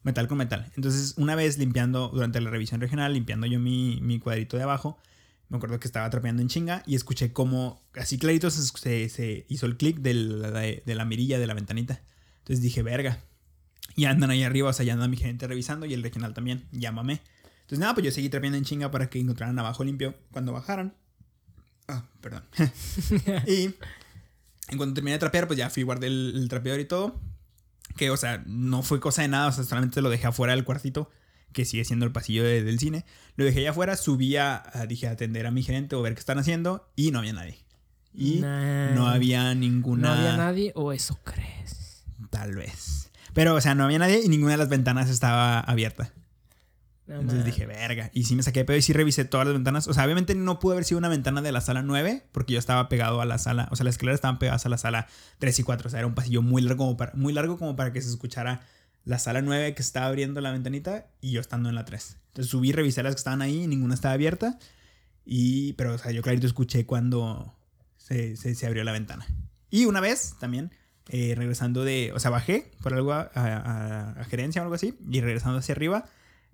Metal 0.02 0.28
con 0.28 0.38
metal. 0.38 0.70
Entonces, 0.76 1.14
una 1.16 1.34
vez 1.34 1.58
limpiando, 1.58 2.08
durante 2.08 2.40
la 2.40 2.50
revisión 2.50 2.80
regional, 2.80 3.14
limpiando 3.14 3.46
yo 3.46 3.58
mi, 3.58 4.20
cuadrito 4.22 4.56
de 4.56 4.62
abajo, 4.62 4.98
me 5.48 5.56
acuerdo 5.56 5.80
que 5.80 5.88
estaba 5.88 6.08
trapeando 6.10 6.42
en 6.42 6.48
chinga 6.48 6.82
y 6.86 6.94
escuché 6.94 7.32
como, 7.32 7.82
así 7.94 8.18
clarito, 8.18 8.50
se, 8.50 9.46
hizo 9.48 9.66
el 9.66 9.76
clic 9.76 9.98
de 9.98 10.14
la, 10.14 10.50
de, 10.50 10.82
de 10.84 10.94
la 10.94 11.04
mirilla 11.04 11.38
de 11.38 11.46
la 11.46 11.54
ventanita. 11.54 12.02
Entonces 12.38 12.62
dije, 12.62 12.82
verga. 12.82 13.20
Y 13.96 14.04
andan 14.04 14.30
ahí 14.30 14.42
arriba, 14.44 14.70
o 14.70 14.72
sea, 14.72 14.84
ya 14.84 14.92
anda 14.92 15.08
mi 15.08 15.16
gente 15.16 15.46
revisando 15.46 15.86
y 15.86 15.94
el 15.94 16.02
regional 16.02 16.34
también. 16.34 16.66
Llámame. 16.72 17.20
Entonces, 17.62 17.80
nada, 17.80 17.94
pues 17.94 18.06
yo 18.06 18.12
seguí 18.12 18.28
trapeando 18.28 18.56
en 18.56 18.64
chinga 18.64 18.90
para 18.90 19.10
que 19.10 19.18
encontraran 19.18 19.58
abajo 19.58 19.84
limpio 19.84 20.14
cuando 20.30 20.52
bajaran. 20.52 20.94
Ah, 21.86 22.04
perdón. 22.20 22.44
y 23.46 23.74
en 24.68 24.76
cuanto 24.76 24.94
terminé 24.94 25.12
de 25.12 25.18
trapear, 25.18 25.46
pues 25.46 25.58
ya 25.58 25.68
fui, 25.68 25.82
guardé 25.82 26.06
el, 26.06 26.32
el 26.36 26.48
trapeador 26.48 26.80
y 26.80 26.84
todo. 26.84 27.20
Que, 27.96 28.10
o 28.10 28.16
sea, 28.16 28.42
no 28.46 28.82
fue 28.82 29.00
cosa 29.00 29.22
de 29.22 29.28
nada, 29.28 29.48
o 29.48 29.52
sea, 29.52 29.64
solamente 29.64 30.00
lo 30.02 30.10
dejé 30.10 30.26
afuera 30.28 30.54
del 30.54 30.64
cuartito, 30.64 31.10
que 31.52 31.64
sigue 31.64 31.84
siendo 31.84 32.04
el 32.06 32.12
pasillo 32.12 32.44
de- 32.44 32.62
del 32.62 32.78
cine. 32.78 33.04
Lo 33.36 33.44
dejé 33.44 33.60
allá 33.60 33.70
afuera, 33.70 33.96
subí 33.96 34.36
a, 34.36 34.62
a- 34.72 34.86
dije, 34.86 35.08
a 35.08 35.12
atender 35.12 35.46
a 35.46 35.50
mi 35.50 35.62
gerente 35.62 35.96
o 35.96 36.02
ver 36.02 36.14
qué 36.14 36.20
están 36.20 36.38
haciendo, 36.38 36.88
y 36.94 37.10
no 37.10 37.18
había 37.20 37.32
nadie. 37.32 37.58
Y 38.14 38.36
Nah. 38.40 38.90
no 38.94 39.06
había 39.08 39.54
ninguna. 39.54 40.08
No 40.08 40.14
había 40.14 40.36
nadie, 40.36 40.72
o 40.74 40.92
eso 40.92 41.18
crees. 41.24 42.04
Tal 42.30 42.54
vez. 42.54 43.10
Pero, 43.34 43.54
o 43.54 43.60
sea, 43.60 43.74
no 43.74 43.84
había 43.84 43.98
nadie 43.98 44.20
y 44.24 44.28
ninguna 44.28 44.52
de 44.52 44.58
las 44.58 44.68
ventanas 44.68 45.08
estaba 45.10 45.60
abierta. 45.60 46.12
No 47.08 47.14
Entonces 47.14 47.38
mames. 47.40 47.44
dije, 47.46 47.66
verga. 47.66 48.10
Y 48.12 48.24
sí 48.24 48.36
me 48.36 48.42
saqué 48.42 48.60
de 48.60 48.64
pedo 48.66 48.76
y 48.76 48.82
sí 48.82 48.92
revisé 48.92 49.24
todas 49.24 49.46
las 49.46 49.54
ventanas. 49.54 49.88
O 49.88 49.94
sea, 49.94 50.04
obviamente 50.04 50.34
no 50.34 50.58
pudo 50.58 50.72
haber 50.74 50.84
sido 50.84 50.98
una 50.98 51.08
ventana 51.08 51.40
de 51.42 51.50
la 51.52 51.60
sala 51.62 51.82
9, 51.82 52.26
porque 52.32 52.52
yo 52.52 52.58
estaba 52.58 52.88
pegado 52.88 53.20
a 53.20 53.24
la 53.24 53.38
sala. 53.38 53.66
O 53.70 53.76
sea, 53.76 53.84
las 53.84 53.94
escaleras 53.94 54.18
estaban 54.18 54.38
pegadas 54.38 54.64
a 54.66 54.68
la 54.68 54.76
sala 54.78 55.06
3 55.38 55.58
y 55.58 55.62
4. 55.62 55.86
O 55.88 55.90
sea, 55.90 55.98
era 56.00 56.06
un 56.06 56.14
pasillo 56.14 56.42
muy 56.42 56.60
largo 56.62 56.84
como 56.84 56.96
para, 56.98 57.12
muy 57.14 57.32
largo 57.32 57.56
como 57.58 57.74
para 57.76 57.92
que 57.92 58.02
se 58.02 58.10
escuchara 58.10 58.60
la 59.04 59.18
sala 59.18 59.40
9 59.40 59.74
que 59.74 59.80
estaba 59.82 60.06
abriendo 60.06 60.40
la 60.42 60.52
ventanita 60.52 61.06
y 61.22 61.30
yo 61.32 61.40
estando 61.40 61.70
en 61.70 61.74
la 61.76 61.86
3. 61.86 62.18
Entonces 62.28 62.50
subí, 62.50 62.72
revisé 62.72 63.02
las 63.02 63.14
que 63.14 63.18
estaban 63.20 63.40
ahí, 63.40 63.66
ninguna 63.66 63.94
estaba 63.94 64.12
abierta. 64.12 64.58
Y, 65.24 65.72
pero, 65.74 65.94
o 65.94 65.98
sea, 65.98 66.10
yo 66.12 66.22
clarito 66.22 66.46
escuché 66.46 66.86
cuando 66.86 67.54
se, 67.96 68.36
se, 68.36 68.54
se 68.54 68.66
abrió 68.66 68.84
la 68.84 68.92
ventana. 68.92 69.26
Y 69.70 69.84
una 69.86 70.00
vez 70.00 70.34
también, 70.40 70.72
eh, 71.08 71.34
regresando 71.36 71.84
de, 71.84 72.12
o 72.14 72.18
sea, 72.20 72.30
bajé 72.30 72.70
por 72.82 72.94
algo 72.94 73.12
a, 73.12 73.30
a- 73.34 74.10
a 74.20 74.24
gerencia 74.24 74.62
o 74.62 74.64
algo 74.64 74.74
así, 74.74 74.94
y 75.10 75.20
regresando 75.20 75.58
hacia 75.58 75.74
arriba, 75.74 76.04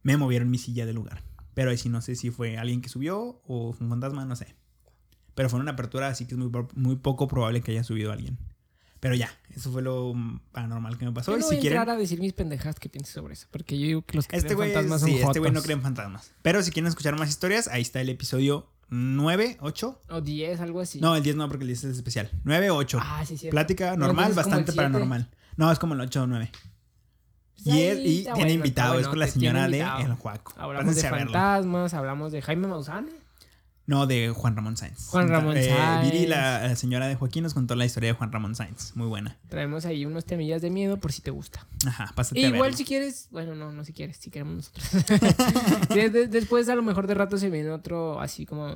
me 0.05 0.17
movieron 0.17 0.49
mi 0.51 0.59
silla 0.59 0.87
del 0.87 0.95
lugar. 0.95 1.23
Pero 1.55 1.71
ahí 1.71 1.77
sí 1.79 1.89
no 1.89 2.01
sé 2.01 2.15
si 2.15 2.31
fue 2.31 2.57
alguien 2.59 2.81
que 2.81 2.89
subió 2.89 3.41
o 3.47 3.73
fue 3.73 3.85
un 3.85 3.91
fantasma, 3.91 4.25
no 4.25 4.37
sé. 4.37 4.55
Pero 5.35 5.49
fue 5.51 5.59
una 5.59 5.73
apertura, 5.73 6.07
así 6.09 6.27
que 6.27 6.35
es 6.35 6.39
muy, 6.39 6.49
po- 6.51 6.69
muy 6.75 6.95
poco 6.97 7.27
probable 7.27 7.61
que 7.61 7.73
haya 7.73 7.83
subido 7.83 8.13
alguien. 8.13 8.39
Pero 9.01 9.15
ya, 9.17 9.31
eso 9.55 9.71
fue 9.71 9.83
lo 9.83 10.15
paranormal 10.53 10.97
que 10.97 11.05
me 11.05 11.13
pasó. 11.13 11.33
Yo 11.33 11.37
y 11.37 11.41
no 11.41 11.47
si 11.49 11.55
voy 11.57 11.61
quieren. 11.61 11.79
entrar 11.81 11.97
a 11.97 11.99
decir 11.99 12.21
mis 12.21 12.33
pendejadas 12.33 12.79
que 12.81 12.89
pienso 12.89 13.13
sobre 13.13 13.35
eso. 13.35 13.47
Porque 13.51 13.79
yo 13.79 13.87
digo 13.87 14.03
que 14.03 14.17
los 14.17 14.27
que 14.27 14.37
Este 14.37 14.55
creen 14.57 14.73
fantasmas 14.73 15.01
son 15.03 15.11
sí, 15.11 15.17
este 15.17 15.39
güey 15.41 15.51
no 15.53 15.57
jotos. 15.57 15.65
cree 15.65 15.77
en 15.77 15.83
fantasmas. 15.83 16.33
Pero 16.43 16.63
si 16.63 16.71
quieren 16.71 16.89
escuchar 16.89 17.19
más 17.19 17.29
historias, 17.29 17.69
ahí 17.69 17.83
está 17.83 18.01
el 18.01 18.09
episodio 18.09 18.71
9, 18.89 19.59
8. 19.61 20.01
O 20.11 20.21
10, 20.21 20.61
algo 20.61 20.81
así. 20.81 21.01
No, 21.01 21.15
el 21.17 21.23
10 21.23 21.37
no, 21.37 21.49
porque 21.49 21.65
el 21.65 21.69
10 21.69 21.85
es 21.85 21.97
especial. 21.97 22.31
9, 22.45 22.71
8. 22.71 22.99
Ah, 23.03 23.25
sí, 23.27 23.37
sí. 23.37 23.49
Plática 23.51 23.91
No, 23.97 24.07
normal, 24.07 24.33
bastante 24.33 24.73
paranormal. 24.73 25.31
No, 25.57 25.71
es 25.71 25.79
como 25.79 25.95
el 25.95 26.01
8 26.01 26.23
o 26.23 26.27
9. 26.27 26.51
Y, 27.65 27.83
es, 27.83 27.99
y 27.99 28.03
tiene 28.23 28.33
bueno, 28.35 28.51
invitado, 28.51 28.99
es 29.01 29.09
con 29.09 29.19
la 29.19 29.27
señora 29.27 29.69
de. 29.69 29.81
El 29.81 30.15
Juaco. 30.15 30.53
Hablamos 30.57 30.95
de 30.97 31.03
fantasmas, 31.09 31.95
hablamos 31.95 32.33
de 32.33 32.43
Jaime 32.43 32.69
Maussan. 32.69 33.09
No, 33.87 34.07
de 34.07 34.31
Juan 34.31 34.57
Ramón 34.57 34.79
Sáenz. 34.79 35.09
Juan 35.09 35.29
Ramón 35.29 35.59
Eh, 35.59 35.69
Sáenz. 35.69 36.11
Viri, 36.11 36.27
la, 36.27 36.69
la 36.69 36.75
señora 36.75 37.07
de 37.07 37.17
Joaquín, 37.17 37.43
nos 37.43 37.53
contó 37.53 37.75
la 37.75 37.85
historia 37.85 38.09
de 38.09 38.15
Juan 38.15 38.33
Ramón 38.33 38.55
Sáenz. 38.55 38.97
Muy 38.97 39.07
buena. 39.09 39.37
Traemos 39.49 39.85
ahí 39.85 40.07
unos 40.07 40.25
temillas 40.25 40.62
de 40.62 40.71
miedo 40.71 40.97
por 40.99 41.12
si 41.12 41.21
te 41.21 41.31
gusta. 41.31 41.67
Ajá, 41.87 42.11
pásate 42.15 42.41
E 42.41 42.45
a 42.47 42.49
igual 42.49 42.62
verlo. 42.62 42.77
si 42.79 42.85
quieres, 42.87 43.29
bueno, 43.31 43.55
no, 43.55 43.73
no 43.73 43.85
si 43.85 43.93
quieres, 43.93 44.17
si 44.17 44.31
queremos 44.31 44.57
nosotros. 44.57 45.21
Después 46.31 46.69
a 46.71 46.75
lo 46.77 46.83
mejor 46.83 47.07
de 47.07 47.12
rato 47.15 47.37
se 47.39 47.51
viene 47.51 47.71
otro 47.71 48.21
así 48.21 48.47
como... 48.47 48.75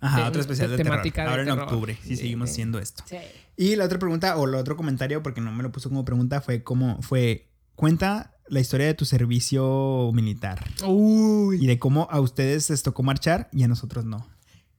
Ajá, 0.00 0.22
de- 0.22 0.28
otro 0.28 0.40
especial 0.40 0.70
de 0.70 0.76
terror. 0.78 1.02
de 1.02 1.20
Ahora 1.22 1.42
en 1.42 1.50
octubre, 1.50 1.96
si 2.02 2.08
Sí, 2.10 2.16
seguimos 2.16 2.48
sí. 2.48 2.54
haciendo 2.54 2.78
esto. 2.78 3.04
Sí. 3.06 3.18
Y 3.58 3.76
la 3.76 3.84
otra 3.84 3.98
pregunta, 3.98 4.36
o 4.38 4.46
el 4.48 4.54
otro 4.54 4.76
comentario, 4.78 5.22
porque 5.22 5.40
no 5.42 5.52
me 5.52 5.62
lo 5.62 5.70
puso 5.70 5.90
como 5.90 6.04
pregunta, 6.06 6.40
fue 6.40 6.62
cómo 6.64 7.00
fue, 7.02 7.48
cuenta 7.74 8.36
la 8.48 8.60
historia 8.60 8.86
de 8.86 8.94
tu 8.94 9.04
servicio 9.04 10.10
militar 10.12 10.64
Uy. 10.86 11.62
y 11.62 11.66
de 11.66 11.78
cómo 11.78 12.08
a 12.10 12.20
ustedes 12.20 12.68
les 12.70 12.82
tocó 12.82 13.02
marchar 13.02 13.48
y 13.52 13.62
a 13.62 13.68
nosotros 13.68 14.04
no. 14.04 14.28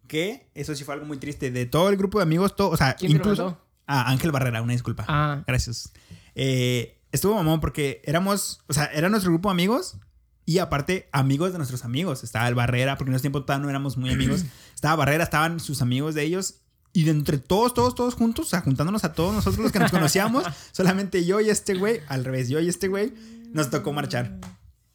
Que 0.07 0.51
eso 0.53 0.75
sí 0.75 0.83
fue 0.83 0.93
algo 0.93 1.05
muy 1.05 1.17
triste. 1.17 1.49
De 1.49 1.65
todo 1.65 1.89
el 1.89 1.97
grupo 1.97 2.19
de 2.19 2.23
amigos, 2.23 2.55
todo, 2.55 2.69
o 2.69 2.77
sea, 2.77 2.95
¿Quién 2.95 3.13
incluso... 3.13 3.57
Ah, 3.85 4.09
Ángel 4.09 4.31
Barrera, 4.31 4.61
una 4.61 4.73
disculpa. 4.73 5.05
Ah, 5.07 5.43
Gracias. 5.45 5.91
Eh, 6.35 7.01
estuvo 7.11 7.35
mamón 7.35 7.59
porque 7.59 8.01
éramos, 8.05 8.61
o 8.67 8.73
sea, 8.73 8.85
era 8.85 9.09
nuestro 9.09 9.31
grupo 9.31 9.49
de 9.49 9.53
amigos 9.53 9.97
y 10.45 10.59
aparte 10.59 11.09
amigos 11.11 11.51
de 11.51 11.57
nuestros 11.57 11.83
amigos. 11.85 12.23
Estaba 12.23 12.47
el 12.47 12.55
Barrera, 12.55 12.97
porque 12.97 13.11
en 13.11 13.15
ese 13.15 13.23
tiempo 13.23 13.43
todavía 13.43 13.63
no 13.63 13.69
éramos 13.69 13.97
muy 13.97 14.11
amigos. 14.11 14.45
Estaba 14.75 14.95
Barrera, 14.97 15.23
estaban 15.23 15.59
sus 15.59 15.81
amigos 15.81 16.15
de 16.15 16.23
ellos. 16.23 16.62
Y 16.93 17.03
de 17.03 17.11
entre 17.11 17.39
todos, 17.39 17.73
todos, 17.73 17.95
todos 17.95 18.13
juntos, 18.13 18.45
o 18.45 18.49
sea, 18.49 18.61
juntándonos 18.61 19.03
a 19.03 19.13
todos 19.13 19.33
nosotros 19.33 19.63
los 19.63 19.71
que 19.71 19.79
nos 19.79 19.89
conocíamos, 19.89 20.45
solamente 20.71 21.25
yo 21.25 21.41
y 21.41 21.49
este 21.49 21.73
güey, 21.73 22.01
al 22.07 22.23
revés, 22.23 22.49
yo 22.49 22.59
y 22.59 22.69
este 22.69 22.87
güey, 22.87 23.13
nos 23.51 23.71
tocó 23.71 23.93
marchar. 23.93 24.37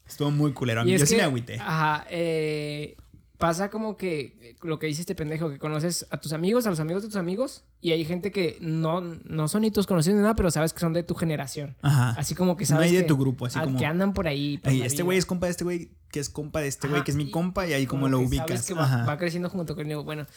Estuvo 0.07 0.31
muy 0.31 0.53
culero. 0.53 0.81
A 0.81 0.83
mí, 0.85 0.97
yo 0.97 1.05
sí 1.05 1.15
me 1.15 1.21
agüité. 1.21 1.59
Ajá, 1.59 2.05
eh, 2.09 2.95
pasa 3.39 3.69
como 3.71 3.97
que 3.97 4.37
eh, 4.41 4.55
lo 4.61 4.77
que 4.77 4.85
dice 4.85 5.01
este 5.01 5.15
pendejo, 5.15 5.49
que 5.49 5.57
conoces 5.57 6.05
a 6.11 6.17
tus 6.17 6.33
amigos, 6.33 6.67
a 6.67 6.69
los 6.69 6.79
amigos 6.79 7.01
de 7.01 7.07
tus 7.09 7.15
amigos, 7.17 7.63
y 7.81 7.91
hay 7.93 8.05
gente 8.05 8.31
que 8.31 8.57
no, 8.61 9.01
no 9.01 9.47
son 9.47 9.61
ni 9.63 9.71
tus 9.71 9.87
conocidos 9.87 10.17
ni 10.17 10.21
nada, 10.21 10.35
pero 10.35 10.51
sabes 10.51 10.73
que 10.73 10.79
son 10.81 10.93
de 10.93 11.01
tu 11.03 11.15
generación. 11.15 11.75
Ajá. 11.81 12.11
Así 12.17 12.35
como 12.35 12.55
que 12.57 12.65
No 12.65 12.67
sabes 12.67 12.89
hay 12.91 12.97
de 12.97 13.01
que- 13.03 13.07
tu 13.07 13.17
grupo, 13.17 13.45
así 13.47 13.57
como. 13.57 13.79
que 13.79 13.85
andan 13.87 14.13
por 14.13 14.27
ahí. 14.27 14.57
por 14.59 14.71
"Ey, 14.71 14.79
la 14.79 14.85
este 14.85 15.01
güey 15.03 15.17
es 15.17 15.25
compa 15.25 15.47
de 15.47 15.51
este 15.51 15.63
güey, 15.63 15.89
que 16.11 16.19
es 16.19 16.29
compa 16.29 16.59
de 16.61 16.67
este 16.67 16.87
güey, 16.87 17.03
que 17.03 17.11
es 17.11 17.17
mi 17.17 17.31
compa, 17.31 17.65
y 17.65 17.73
ahí 17.73 17.85
como, 17.87 18.03
como 18.03 18.09
lo 18.23 18.29
que 18.29 18.35
sabes 18.37 18.49
ubicas. 18.49 18.67
que 18.67 18.73
va, 18.73 18.83
Ajá. 18.83 19.05
va 19.05 19.17
creciendo 19.17 19.49
junto 19.49 19.75
conmigo. 19.75 20.03
Bueno, 20.03 20.27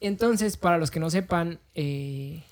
entonces, 0.00 0.56
para 0.56 0.76
los 0.78 0.90
que 0.90 1.00
no 1.00 1.08
sepan, 1.10 1.60
eh, 1.74 2.44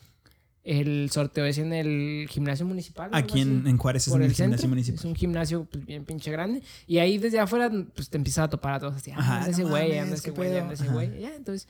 el 0.65 1.11
sorteo 1.11 1.45
es 1.47 1.59
en 1.59 1.73
el 1.73 2.27
gimnasio 2.29 2.67
municipal. 2.67 3.11
Aquí 3.13 3.41
en, 3.41 3.67
en 3.67 3.77
Juárez 3.79 4.07
es 4.07 4.13
en 4.15 4.21
el, 4.23 4.29
el 4.29 4.35
gimnasio 4.35 4.53
centro. 4.57 4.69
municipal. 4.69 4.99
Es 4.99 5.05
un 5.05 5.15
gimnasio 5.15 5.65
pues, 5.65 5.85
bien 5.87 6.05
pinche 6.05 6.31
grande. 6.31 6.63
Y 6.87 6.99
ahí 6.99 7.19
desde 7.19 7.39
afuera, 7.39 7.71
pues 7.95 8.11
te 8.11 8.17
empiezas 8.19 8.45
a 8.45 8.49
topar 8.51 8.75
a 8.75 8.81
todos 8.81 8.95
así. 8.97 9.11
Ah, 9.13 9.17
Ajá, 9.19 9.49
ese 9.51 9.65
güey, 9.65 9.99
anda 9.99 10.15
ese 10.17 10.31
güey, 10.31 10.57
anda 10.59 10.75
ese 10.75 10.85
Ajá. 10.85 10.93
güey. 10.93 11.21
Ya, 11.21 11.35
entonces. 11.35 11.69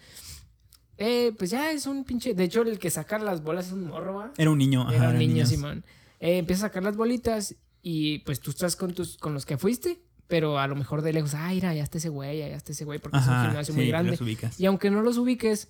Eh, 0.97 1.33
pues 1.39 1.51
ya 1.51 1.71
es 1.71 1.87
un 1.87 2.05
pinche. 2.05 2.35
De 2.35 2.45
hecho, 2.45 2.63
el 2.63 2.79
que 2.79 2.91
saca 2.91 3.19
las 3.21 3.43
bolas 3.43 3.67
es 3.69 3.73
un 3.73 3.87
morro, 3.87 4.17
¿va? 4.17 4.33
Era 4.37 4.51
un 4.51 4.59
niño. 4.59 4.83
ajá, 4.83 4.95
Era 4.97 5.09
un 5.11 5.19
niño, 5.19 5.35
niños. 5.35 5.49
Simón. 5.49 5.85
Eh, 6.19 6.39
empieza 6.39 6.67
a 6.67 6.69
sacar 6.69 6.83
las 6.83 6.97
bolitas 6.97 7.55
y 7.83 8.19
pues 8.21 8.41
tú 8.41 8.51
estás 8.51 8.75
con 8.75 8.93
tus 8.95 9.17
con 9.17 9.33
los 9.33 9.47
que 9.47 9.57
fuiste, 9.59 10.01
pero 10.27 10.59
a 10.59 10.67
lo 10.67 10.75
mejor 10.75 11.03
de 11.03 11.13
lejos, 11.13 11.35
ah, 11.35 11.51
mira, 11.53 11.73
ya 11.73 11.85
está 11.85 11.99
ese 11.99 12.09
güey, 12.09 12.39
ya 12.39 12.49
está 12.49 12.73
ese 12.73 12.85
güey, 12.85 12.99
porque 12.99 13.19
es 13.19 13.27
un 13.27 13.33
Ajá, 13.33 13.45
gimnasio 13.47 13.75
sí, 13.75 13.79
muy 13.79 13.89
grande. 13.89 14.11
los 14.11 14.21
ubicas. 14.21 14.59
Y 14.59 14.67
aunque 14.67 14.91
no 14.91 15.03
los 15.03 15.17
ubiques, 15.19 15.69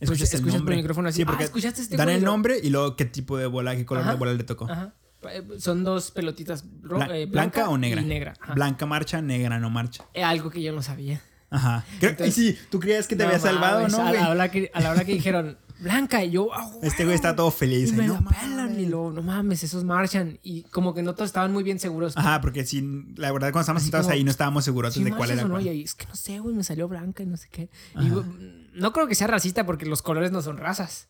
Escuchas 0.00 0.32
el 0.32 0.40
escuchas 0.40 0.62
por 0.62 0.72
el 0.72 0.78
micrófono 0.78 1.08
así, 1.08 1.16
Sí, 1.16 1.22
ah, 1.22 1.26
porque 1.26 1.44
escuchaste 1.44 1.82
este 1.82 1.96
dan 1.96 2.08
el 2.10 2.22
nombre 2.22 2.58
y 2.62 2.70
luego 2.70 2.94
qué 2.96 3.04
tipo 3.04 3.36
de 3.36 3.46
bola, 3.46 3.74
qué 3.74 3.84
color 3.84 4.02
Ajá. 4.04 4.12
de 4.12 4.18
bola 4.18 4.32
le 4.34 4.44
tocó. 4.44 4.70
Ajá. 4.70 4.94
Eh, 5.30 5.42
Son 5.58 5.82
dos 5.82 6.12
pelotitas 6.12 6.64
ro- 6.82 6.98
Bla- 6.98 7.16
eh, 7.18 7.26
¿Blanca 7.26 7.68
o 7.68 7.76
negra? 7.76 8.00
Y 8.00 8.04
negra. 8.04 8.34
ajá. 8.40 8.54
Blanca 8.54 8.86
marcha, 8.86 9.20
negra 9.20 9.58
no 9.58 9.70
marcha. 9.70 10.04
Eh, 10.14 10.22
algo 10.22 10.50
que 10.50 10.62
yo 10.62 10.72
no 10.72 10.82
sabía. 10.82 11.20
Ajá. 11.50 11.84
Creo- 11.98 12.10
Entonces- 12.12 12.38
y 12.38 12.52
sí, 12.52 12.58
tú 12.70 12.78
creías 12.78 13.08
que 13.08 13.16
te 13.16 13.24
No 13.24 13.28
había 13.30 13.40
salvado, 13.40 13.78
mames, 13.80 13.92
¿no, 13.92 14.06
a, 14.06 14.12
la 14.12 14.28
hora 14.30 14.48
que, 14.50 14.70
a 14.72 14.80
la 14.80 14.90
hora 14.92 15.04
que 15.04 15.12
dijeron, 15.14 15.58
Blanca, 15.80 16.24
y 16.24 16.30
yo, 16.32 16.52
ah, 16.54 16.70
Este 16.82 17.04
güey 17.04 17.14
está 17.16 17.34
todo 17.34 17.50
feliz. 17.50 17.90
Y 17.90 17.92
me 17.96 18.06
no 18.06 18.20
la 18.20 18.30
pelan, 18.30 18.78
y 18.78 18.86
luego, 18.86 19.10
no 19.12 19.22
mames, 19.22 19.62
esos 19.64 19.82
marchan. 19.84 20.38
Y 20.42 20.62
como 20.64 20.92
que 20.94 21.02
no 21.02 21.14
todos 21.14 21.28
estaban 21.30 21.52
muy 21.52 21.62
bien 21.64 21.78
seguros. 21.80 22.16
Ajá, 22.16 22.40
porque 22.40 22.64
sí, 22.64 22.80
la 23.16 23.32
verdad, 23.32 23.48
cuando 23.52 23.60
estábamos 23.60 23.82
sentados 23.82 24.08
ahí 24.08 24.22
no 24.24 24.30
estábamos 24.30 24.64
seguros 24.64 24.94
Sí, 24.94 25.02
de 25.04 25.10
cuál 25.12 25.30
era 25.30 25.42
no, 25.42 25.50
cuál. 25.50 25.66
y 25.66 25.68
ahí, 25.68 25.82
es 25.82 25.94
que 25.94 26.06
no 26.06 26.14
sé, 26.16 26.38
güey, 26.40 26.54
me 26.54 26.62
salió 26.64 26.86
blanca 26.88 27.22
y 27.22 27.26
no 27.26 27.36
sé 27.36 27.48
qué. 27.50 27.70
Y 27.94 27.98
Ajá. 27.98 28.04
digo, 28.04 28.24
no 28.78 28.92
creo 28.92 29.06
que 29.06 29.14
sea 29.14 29.26
racista 29.26 29.66
porque 29.66 29.86
los 29.86 30.02
colores 30.02 30.32
no 30.32 30.42
son 30.42 30.56
razas. 30.56 31.08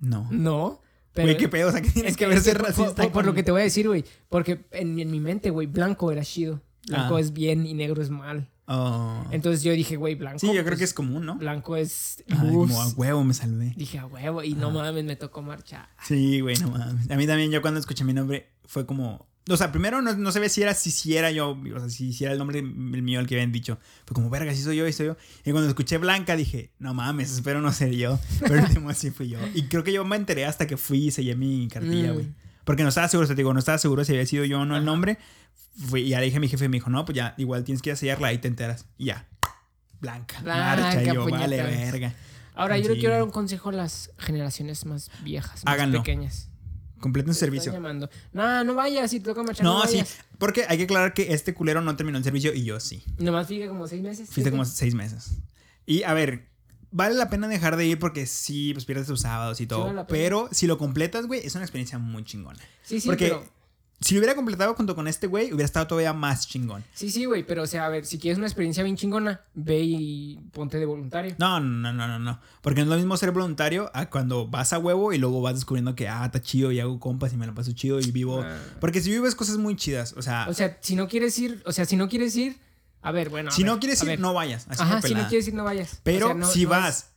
No. 0.00 0.28
No. 0.30 0.80
Güey, 1.14 1.36
qué 1.36 1.48
pedo, 1.48 1.68
o 1.68 1.72
sea, 1.72 1.80
que 1.80 1.90
tienes 1.90 2.12
es 2.12 2.16
que 2.16 2.24
que, 2.26 2.28
verse 2.30 2.50
es 2.50 2.56
por- 2.56 2.66
racista. 2.66 3.10
por, 3.12 3.26
lo 3.26 3.34
que 3.34 3.42
te 3.42 3.50
voy 3.50 3.62
a 3.62 3.64
decir, 3.64 3.88
güey. 3.88 4.04
Porque 4.28 4.66
en, 4.70 4.98
en 5.00 5.10
mi 5.10 5.18
mente, 5.18 5.50
güey, 5.50 5.66
blanco 5.66 6.12
era 6.12 6.22
chido. 6.24 6.62
Blanco 6.86 7.16
Ah. 7.16 7.20
es 7.20 7.32
bien 7.32 7.66
y 7.66 7.74
negro 7.74 8.00
es 8.00 8.10
mal. 8.10 8.48
Oh. 8.66 9.24
Entonces 9.30 9.62
yo 9.62 9.72
dije, 9.72 9.96
güey, 9.96 10.14
blanco. 10.14 10.38
Sí, 10.38 10.46
yo 10.46 10.52
creo 10.52 10.64
pues, 10.66 10.78
que 10.78 10.84
es 10.84 10.94
común, 10.94 11.26
¿no? 11.26 11.36
Blanco 11.36 11.74
es. 11.76 12.22
Ay, 12.30 12.48
luz. 12.50 12.70
como 12.70 12.82
a 12.82 12.88
huevo 12.90 13.24
me 13.24 13.34
salvé. 13.34 13.72
Dije, 13.76 13.98
a 13.98 14.06
huevo. 14.06 14.44
Y 14.44 14.54
no 14.54 14.70
mames, 14.70 15.04
me 15.04 15.16
tocó 15.16 15.42
marchar. 15.42 15.88
Sí, 16.04 16.40
güey, 16.40 16.56
no 16.58 16.70
mames. 16.70 17.10
A 17.10 17.16
mí 17.16 17.26
también, 17.26 17.50
yo 17.50 17.62
cuando 17.62 17.80
escuché 17.80 18.04
mi 18.04 18.12
nombre, 18.12 18.52
fue 18.66 18.86
como. 18.86 19.26
O 19.48 19.56
sea, 19.56 19.72
primero 19.72 20.02
no, 20.02 20.14
no 20.14 20.32
sabía 20.32 20.48
si 20.48 20.62
era, 20.62 20.74
si, 20.74 20.90
si 20.90 21.16
era 21.16 21.30
yo, 21.30 21.50
o 21.74 21.78
sea, 21.80 21.88
si, 21.88 22.12
si 22.12 22.24
era 22.24 22.32
el 22.32 22.38
nombre 22.38 22.58
el 22.58 22.66
mío 23.02 23.20
el 23.20 23.26
que 23.26 23.34
habían 23.36 23.52
dicho. 23.52 23.78
Fue 24.04 24.14
como, 24.14 24.28
verga, 24.30 24.54
si 24.54 24.62
soy 24.62 24.76
yo, 24.76 24.86
y 24.86 24.92
soy 24.92 25.06
yo. 25.06 25.16
Y 25.44 25.52
cuando 25.52 25.68
escuché 25.68 25.98
Blanca 25.98 26.36
dije, 26.36 26.70
no 26.78 26.94
mames, 26.94 27.32
espero 27.32 27.60
no 27.60 27.72
ser 27.72 27.92
yo. 27.94 28.18
Pero 28.40 28.54
el 28.56 28.64
último 28.64 28.92
sí 28.94 29.10
fui 29.10 29.28
yo. 29.28 29.38
Y 29.54 29.64
creo 29.64 29.84
que 29.84 29.92
yo 29.92 30.04
me 30.04 30.16
enteré 30.16 30.44
hasta 30.46 30.66
que 30.66 30.76
fui 30.76 31.06
y 31.06 31.10
sellé 31.10 31.34
mi 31.36 31.68
cartilla, 31.68 32.10
Mm. 32.12 32.14
güey. 32.14 32.26
Porque 32.64 32.82
no 32.82 32.90
estaba 32.90 33.08
seguro, 33.08 33.24
o 33.24 33.26
sea, 33.26 33.34
te 33.36 33.40
digo, 33.40 33.52
no 33.54 33.58
estaba 33.60 33.78
seguro 33.78 34.04
si 34.04 34.12
había 34.12 34.26
sido 34.26 34.44
yo 34.44 34.60
o 34.60 34.64
no 34.66 34.76
el 34.76 34.84
nombre. 34.84 35.18
Fui, 35.86 36.02
y 36.02 36.08
ya 36.10 36.18
le 36.20 36.26
dije 36.26 36.36
a 36.36 36.40
mi 36.40 36.48
jefe, 36.48 36.68
me 36.68 36.76
dijo, 36.76 36.90
no, 36.90 37.04
pues 37.06 37.16
ya, 37.16 37.34
igual 37.38 37.64
tienes 37.64 37.80
que 37.80 37.90
ir 37.90 37.94
a 37.94 37.96
sellarla, 37.96 38.28
ahí 38.28 38.38
te 38.38 38.48
enteras. 38.48 38.84
Y 38.98 39.06
ya. 39.06 39.26
Blanca, 40.00 40.40
Blanca, 40.42 40.76
marcha, 40.82 41.02
y 41.02 41.06
yo, 41.06 41.24
vale, 41.30 41.62
verga. 41.62 42.14
Ahora, 42.54 42.76
yo 42.76 42.88
le 42.92 42.98
quiero 42.98 43.14
dar 43.14 43.22
un 43.22 43.30
consejo 43.30 43.70
a 43.70 43.72
las 43.72 44.10
generaciones 44.18 44.84
más 44.84 45.10
viejas, 45.22 45.64
más 45.64 45.72
Háganlo. 45.74 46.02
pequeñas. 46.02 46.50
Completen 47.00 47.32
su 47.34 47.38
Te 47.40 47.46
servicio. 47.46 47.72
llamando. 47.72 48.08
No, 48.32 48.64
no 48.64 48.74
vayas, 48.74 49.10
si 49.10 49.20
te 49.20 49.26
toca 49.26 49.42
marchar. 49.42 49.64
No, 49.64 49.80
No, 49.80 49.86
sí, 49.86 50.02
porque 50.38 50.64
hay 50.68 50.78
que 50.78 50.84
aclarar 50.84 51.14
que 51.14 51.32
este 51.32 51.54
culero 51.54 51.80
no 51.80 51.94
terminó 51.96 52.18
el 52.18 52.24
servicio 52.24 52.52
y 52.54 52.64
yo 52.64 52.80
sí. 52.80 53.04
Nomás 53.18 53.46
fíjate 53.46 53.68
como 53.68 53.86
seis 53.86 54.02
meses. 54.02 54.28
Siete. 54.32 54.50
como 54.50 54.64
seis 54.64 54.94
meses. 54.94 55.38
Y 55.86 56.02
a 56.02 56.12
ver, 56.14 56.48
vale 56.90 57.14
la 57.14 57.30
pena 57.30 57.48
dejar 57.48 57.76
de 57.76 57.86
ir 57.86 57.98
porque 57.98 58.26
sí, 58.26 58.72
pues 58.74 58.84
pierdes 58.84 59.06
tus 59.06 59.20
sábados 59.22 59.60
y 59.60 59.66
todo. 59.66 59.86
vale 59.86 60.04
pero 60.08 60.48
si 60.52 60.66
lo 60.66 60.76
completas, 60.78 61.26
güey, 61.26 61.40
es 61.44 61.54
una 61.54 61.64
experiencia 61.64 61.98
muy 61.98 62.24
chingona. 62.24 62.58
Sí, 62.82 63.00
sí, 63.00 63.08
porque 63.08 63.28
pero. 63.28 63.44
Si 64.00 64.14
lo 64.14 64.20
hubiera 64.20 64.34
completado 64.36 64.74
junto 64.74 64.94
con 64.94 65.08
este 65.08 65.26
güey, 65.26 65.46
hubiera 65.48 65.64
estado 65.64 65.86
todavía 65.88 66.12
más 66.12 66.46
chingón. 66.46 66.84
Sí, 66.94 67.10
sí, 67.10 67.24
güey, 67.24 67.44
pero 67.44 67.62
o 67.62 67.66
sea, 67.66 67.86
a 67.86 67.88
ver, 67.88 68.06
si 68.06 68.18
quieres 68.18 68.38
una 68.38 68.46
experiencia 68.46 68.82
bien 68.84 68.96
chingona, 68.96 69.40
ve 69.54 69.80
y 69.80 70.38
ponte 70.52 70.78
de 70.78 70.86
voluntario. 70.86 71.34
No, 71.38 71.58
no, 71.58 71.92
no, 71.92 72.06
no, 72.06 72.18
no. 72.18 72.40
Porque 72.62 72.80
no 72.80 72.84
es 72.84 72.90
lo 72.90 72.96
mismo 72.96 73.16
ser 73.16 73.32
voluntario 73.32 73.90
a 73.94 74.08
cuando 74.08 74.46
vas 74.46 74.72
a 74.72 74.78
huevo 74.78 75.12
y 75.12 75.18
luego 75.18 75.40
vas 75.42 75.54
descubriendo 75.56 75.94
que, 75.96 76.08
ah, 76.08 76.24
está 76.26 76.40
chido 76.40 76.70
y 76.70 76.78
hago 76.80 77.00
compas 77.00 77.32
y 77.32 77.36
me 77.36 77.46
la 77.46 77.54
paso 77.54 77.72
chido 77.72 77.98
y 78.00 78.10
vivo. 78.12 78.42
Ah. 78.42 78.56
Porque 78.80 79.00
si 79.00 79.10
vives 79.10 79.34
cosas 79.34 79.56
muy 79.56 79.74
chidas, 79.76 80.14
o 80.16 80.22
sea, 80.22 80.46
O 80.48 80.54
sea, 80.54 80.78
si 80.80 80.94
no 80.94 81.08
quieres 81.08 81.38
ir, 81.38 81.62
o 81.66 81.72
sea, 81.72 81.84
si 81.84 81.96
no 81.96 82.08
quieres 82.08 82.36
ir, 82.36 82.56
a 83.02 83.10
ver, 83.12 83.28
bueno. 83.30 83.50
a 83.50 83.52
si 83.52 83.62
ver, 83.64 83.72
no 83.72 83.80
quieres 83.80 84.00
ir, 84.02 84.08
ver. 84.08 84.20
no 84.20 84.32
vayas. 84.34 84.66
Así 84.68 84.82
Ajá, 84.82 85.02
si 85.02 85.14
no 85.14 85.26
quieres 85.28 85.48
ir, 85.48 85.54
no 85.54 85.64
vayas. 85.64 86.00
Pero 86.04 86.26
O 86.26 86.28
sea, 86.30 86.34
no- 86.38 86.46
si 86.48 86.64
no 86.64 86.74
es- 86.74 86.80
vas 86.80 87.10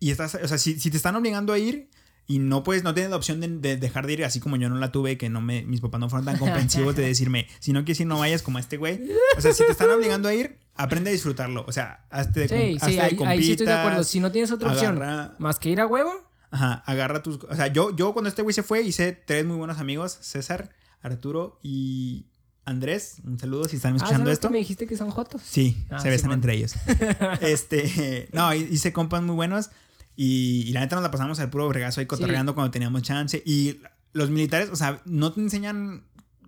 y 0.00 0.10
estás, 0.10 0.34
o 0.34 0.48
sea, 0.48 0.58
si, 0.58 0.78
si 0.78 0.90
te 0.90 0.96
están 0.98 1.16
obligando 1.16 1.52
a 1.54 1.58
ir 1.58 1.88
y 2.26 2.38
no 2.40 2.62
puedes, 2.64 2.82
no 2.82 2.92
tienes 2.92 3.10
la 3.10 3.16
opción 3.16 3.40
de, 3.40 3.48
de 3.48 3.76
dejar 3.76 4.06
de 4.06 4.14
ir, 4.14 4.24
así 4.24 4.40
como 4.40 4.56
yo 4.56 4.68
no 4.68 4.76
la 4.76 4.90
tuve, 4.92 5.16
que 5.16 5.28
no 5.30 5.40
me, 5.40 5.62
mis 5.62 5.80
papás 5.80 6.00
no 6.00 6.08
fueron 6.10 6.26
tan 6.26 6.38
comprensivos 6.38 6.96
de 6.96 7.04
decirme, 7.06 7.46
si 7.60 7.72
no 7.72 7.84
quieres 7.84 8.00
ir, 8.00 8.06
no 8.06 8.18
vayas 8.18 8.42
como 8.42 8.58
este 8.58 8.76
güey. 8.76 9.00
O 9.36 9.40
sea, 9.40 9.52
si 9.52 9.64
te 9.64 9.70
están 9.72 9.90
obligando 9.90 10.28
a 10.28 10.34
ir, 10.34 10.58
aprende 10.74 11.10
a 11.10 11.12
disfrutarlo. 11.12 11.64
O 11.68 11.72
sea, 11.72 12.04
hazte 12.10 12.40
de, 12.40 12.48
Sí, 12.48 12.54
com- 12.54 12.88
sí, 12.90 12.98
hazte 12.98 13.16
de 13.16 13.24
ahí, 13.24 13.38
ahí 13.38 13.42
sí 13.44 13.50
estoy 13.52 13.66
de 13.66 13.72
acuerdo. 13.72 14.02
Si 14.04 14.18
no 14.20 14.32
tienes 14.32 14.50
otra 14.50 14.72
opción 14.72 14.96
agarra- 15.00 15.34
más 15.38 15.58
que 15.58 15.70
ir 15.70 15.80
a 15.80 15.86
huevo, 15.86 16.10
Ajá, 16.50 16.82
agarra 16.86 17.22
tus. 17.22 17.38
O 17.44 17.54
sea, 17.56 17.66
yo, 17.68 17.94
yo 17.94 18.12
cuando 18.12 18.28
este 18.28 18.42
güey 18.42 18.54
se 18.54 18.62
fue, 18.62 18.80
hice 18.82 19.12
tres 19.12 19.44
muy 19.44 19.56
buenos 19.56 19.78
amigos: 19.78 20.16
César, 20.20 20.70
Arturo 21.02 21.58
y 21.62 22.26
Andrés. 22.64 23.16
Un 23.24 23.38
saludo 23.38 23.64
si 23.68 23.76
están 23.76 23.94
ah, 23.94 23.96
escuchando 23.96 24.24
¿sabes 24.24 24.32
esto. 24.34 24.48
que 24.48 24.52
me 24.52 24.58
dijiste 24.58 24.86
que 24.86 24.96
son 24.96 25.10
jotos? 25.10 25.42
Sí, 25.44 25.76
Ah, 25.90 25.98
se 25.98 26.08
besan 26.08 26.32
entre 26.32 26.54
ellos. 26.54 26.74
este, 27.40 28.28
no, 28.32 28.54
hice 28.54 28.92
compas 28.92 29.22
muy 29.22 29.34
buenos 29.34 29.70
y, 30.16 30.64
y 30.66 30.72
la 30.72 30.80
neta 30.80 30.96
nos 30.96 31.02
la 31.02 31.10
pasamos 31.10 31.38
al 31.40 31.50
puro 31.50 31.68
bregazo 31.68 32.00
ahí 32.00 32.06
cotorreando 32.06 32.54
cuando 32.54 32.70
teníamos 32.70 33.02
chance. 33.02 33.42
Y 33.44 33.80
los 34.12 34.30
militares, 34.30 34.70
o 34.70 34.76
sea, 34.76 35.02
no 35.04 35.32
te 35.32 35.40
enseñan 35.40 36.02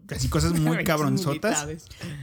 así 0.08 0.28
cosas 0.28 0.52
muy 0.58 0.84
cabronzotas. 0.84 1.66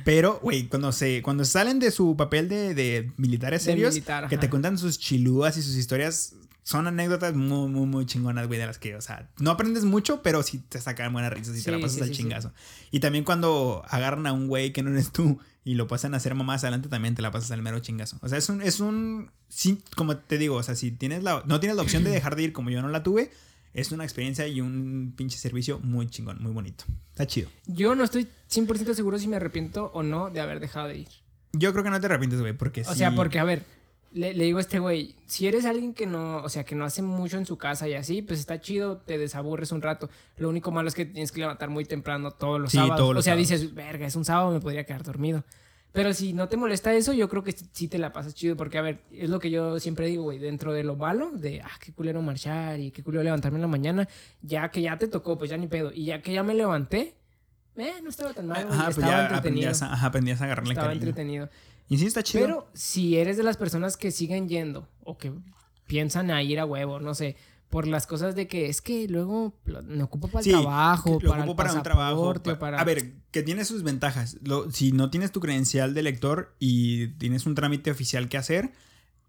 Pero, 0.04 0.40
güey, 0.42 0.68
cuando 0.68 0.92
se 0.92 1.22
cuando 1.22 1.46
salen 1.46 1.80
de 1.80 1.92
su 1.92 2.18
papel 2.18 2.50
de, 2.50 2.74
de 2.74 3.12
militares 3.18 3.66
De 3.66 3.72
serios, 3.72 3.94
militar, 3.94 4.28
que 4.28 4.38
te 4.38 4.50
cuentan 4.50 4.78
sus 4.78 5.00
chilúas 5.00 5.58
y 5.58 5.62
sus 5.62 5.76
historias 5.76 6.36
son 6.64 6.88
anécdotas 6.88 7.36
muy, 7.36 7.70
muy, 7.70 7.86
muy 7.86 8.06
chingonas, 8.08 8.48
güey, 8.48 8.60
de 8.60 8.66
las 8.66 8.80
que, 8.80 8.96
o 8.96 9.02
sea, 9.02 9.30
no 9.38 9.52
aprendes 9.52 9.84
mucho, 9.84 10.24
pero 10.24 10.42
sí 10.42 10.58
te 10.58 10.82
sacan 10.82 11.14
buenas 11.14 11.32
risas 11.32 11.56
y 11.56 11.62
te 11.62 11.70
la 11.70 11.78
pasas 11.80 11.98
sí, 11.98 12.02
al 12.02 12.08
sí. 12.08 12.14
chingazo. 12.16 12.54
Y 12.90 13.02
también 13.02 13.24
cuando 13.24 13.84
agarran 13.88 14.26
a 14.26 14.34
un 14.34 14.48
güey 14.48 14.74
que 14.74 14.82
no 14.82 14.90
eres 14.90 15.12
tú 15.12 15.40
y 15.66 15.74
lo 15.76 15.88
pasan 15.88 16.14
a 16.14 16.18
hacer 16.18 16.34
mamás 16.36 16.64
adelante, 16.64 16.88
también 16.88 17.16
te 17.16 17.22
la 17.22 17.32
pasas 17.32 17.52
al 17.52 17.62
mero 17.62 17.80
chingazo. 17.80 18.18
O 18.22 18.30
sea, 18.30 18.38
es 18.38 18.48
un, 18.48 18.62
es 18.62 18.80
un, 18.80 19.32
sí, 19.50 19.82
como 19.98 20.16
te 20.16 20.38
digo, 20.38 20.56
o 20.56 20.64
sea, 20.64 20.76
si 20.76 20.92
tienes 20.92 21.24
la, 21.24 21.44
no 21.46 21.60
tienes 21.60 21.76
la 21.76 21.82
opción 21.84 22.04
de 22.06 22.10
dejar 22.12 22.38
de 22.38 22.44
ir 22.44 22.54
como 22.54 22.70
yo 22.70 22.82
no 22.82 22.88
la 22.88 23.04
tuve, 23.04 23.32
es 23.74 23.92
una 23.92 24.06
experiencia 24.06 24.48
y 24.48 24.62
un 24.62 25.14
pinche 25.18 25.38
servicio 25.38 25.80
muy 25.80 26.08
chingón, 26.08 26.42
muy 26.42 26.54
bonito. 26.54 26.86
Está 27.10 27.28
chido. 27.28 27.50
Yo 27.66 27.94
no 27.96 28.06
estoy 28.06 28.28
100% 28.50 28.94
seguro 28.94 29.18
si 29.20 29.28
me 29.28 29.36
arrepiento 29.36 29.92
o 29.94 30.02
no 30.04 30.30
de 30.30 30.40
haber 30.40 30.62
dejado 30.62 30.88
de 30.88 31.00
ir. 31.00 31.08
Yo 31.52 31.72
creo 31.74 31.84
que 31.84 31.90
no 31.90 32.00
te 32.00 32.06
arrepientes, 32.06 32.40
güey, 32.40 32.54
porque 32.54 32.82
O 32.82 32.92
sí- 32.94 33.00
sea, 33.00 33.16
porque, 33.16 33.40
a 33.40 33.44
ver, 33.44 33.66
le, 34.16 34.34
le 34.34 34.44
digo 34.46 34.58
a 34.58 34.62
este 34.62 34.80
güey, 34.80 35.16
si 35.28 35.48
eres 35.48 35.66
alguien 35.66 35.94
que 35.94 36.06
no, 36.08 36.38
o 36.38 36.50
sea, 36.50 36.64
que 36.64 36.74
no 36.74 36.86
hace 36.86 37.02
mucho 37.02 37.38
en 37.38 37.46
su 37.46 37.58
casa 37.58 37.88
y 37.88 37.94
así, 37.94 38.22
pues 38.22 38.40
está 38.40 38.60
chido, 38.62 38.98
te 38.98 39.18
desaburres 39.18 39.72
un 39.72 39.82
rato. 39.82 40.10
Lo 40.38 40.50
único 40.50 40.72
malo 40.72 40.88
es 40.88 40.96
que 40.96 41.06
tienes 41.06 41.32
que 41.32 41.42
levantar 41.42 41.70
muy 41.70 41.86
temprano 41.86 42.32
todos 42.32 42.60
los 42.60 42.72
Sí, 42.72 42.78
sábados. 42.78 42.98
todos 42.98 43.14
los 43.14 43.22
o 43.22 43.24
sea, 43.24 43.34
sábados. 43.34 43.50
dices, 43.50 43.74
verga, 43.76 44.08
es 44.08 44.16
un 44.16 44.26
sábado, 44.26 44.52
me 44.52 44.60
podría 44.60 44.86
quedar 44.86 45.04
dormido. 45.04 45.44
Pero 45.92 46.14
si 46.14 46.34
no 46.34 46.50
te 46.50 46.58
molesta 46.58 46.94
eso, 46.94 47.14
yo 47.14 47.30
creo 47.30 47.42
que 47.44 47.54
sí- 47.54 47.88
te 47.88 47.98
la 47.98 48.12
pasas 48.12 48.36
chido. 48.36 48.58
Porque, 48.58 48.78
a 48.78 48.82
ver, 48.82 49.00
es 49.12 49.30
lo 49.30 49.40
que 49.40 49.50
yo 49.50 49.80
siempre 49.80 50.08
digo, 50.08 50.24
güey. 50.24 50.40
Dentro 50.40 50.74
de 50.74 50.84
lo 50.84 50.98
malo, 50.98 51.32
de, 51.32 51.62
ah, 51.62 51.72
qué 51.80 51.94
culero 51.94 52.22
marchar 52.22 52.80
y 52.82 52.92
qué 52.92 53.02
culero 53.02 53.24
levantarme 53.24 53.58
en 53.60 53.62
la 53.62 53.68
mañana, 53.70 54.08
ya 54.42 54.70
que 54.72 54.82
ya 54.82 54.98
te 54.98 55.08
tocó, 55.08 55.38
pues 55.38 55.50
ya 55.52 55.56
ni 55.58 55.68
pedo. 55.68 55.92
Y 55.94 56.04
ya 56.06 56.22
que 56.22 56.34
ya 56.34 56.44
me 56.44 56.54
levanté, 56.54 57.16
eh, 57.78 57.94
no 58.04 58.10
estaba 58.10 58.34
tan 58.34 58.48
mal, 58.48 58.66
güey, 58.66 58.76
Ajá, 58.76 58.86
pues 58.86 58.98
estaba 58.98 59.12
ya 59.14 59.22
entretenido. 59.24 59.40
aprendías 59.70 59.82
a, 59.84 59.94
ajá, 59.94 60.08
aprendías 60.08 60.42
a 60.42 60.44
agarrarle 60.46 60.72
Estaba 60.74 60.88
cariño. 60.88 61.06
entretenido. 61.08 61.50
Y 61.88 61.98
sí, 61.98 62.06
está 62.08 62.24
chido. 62.24 62.44
Pero 62.46 62.68
si 62.74 63.18
eres 63.18 63.38
de 63.38 63.44
las 63.44 63.58
personas 63.58 63.98
que 63.98 64.12
siguen 64.12 64.48
yendo 64.50 64.88
o 65.04 65.18
que 65.18 65.32
piensan 65.88 66.32
a 66.32 66.42
ir 66.42 66.60
a 66.60 66.66
huevo, 66.66 67.00
no 67.00 67.14
sé, 67.14 67.36
por 67.70 67.88
las 67.88 68.08
cosas 68.08 68.36
de 68.36 68.48
que 68.48 68.70
es 68.70 68.82
que 68.82 69.08
luego 69.08 69.54
me 69.84 70.02
ocupo 70.04 70.28
para 70.28 70.40
el 70.40 70.44
Sí, 70.46 70.52
trabajo, 70.52 71.20
lo 71.22 71.30
para 71.30 71.44
ocupo 71.44 71.62
el 71.62 71.68
para 71.68 71.74
un 71.78 71.84
trabajo. 71.84 72.34
para... 72.60 72.80
A 72.80 72.84
ver, 72.84 73.14
que 73.32 73.44
tiene 73.44 73.66
sus 73.66 73.84
ventajas. 73.84 74.38
Lo- 74.44 74.72
si 74.72 74.92
no 74.92 75.10
tienes 75.10 75.32
tu 75.32 75.40
credencial 75.40 75.94
de 75.94 76.02
lector 76.04 76.56
y 76.60 77.08
tienes 77.18 77.46
un 77.46 77.54
trámite 77.56 77.92
oficial 77.92 78.30
que 78.30 78.38
hacer, 78.38 78.72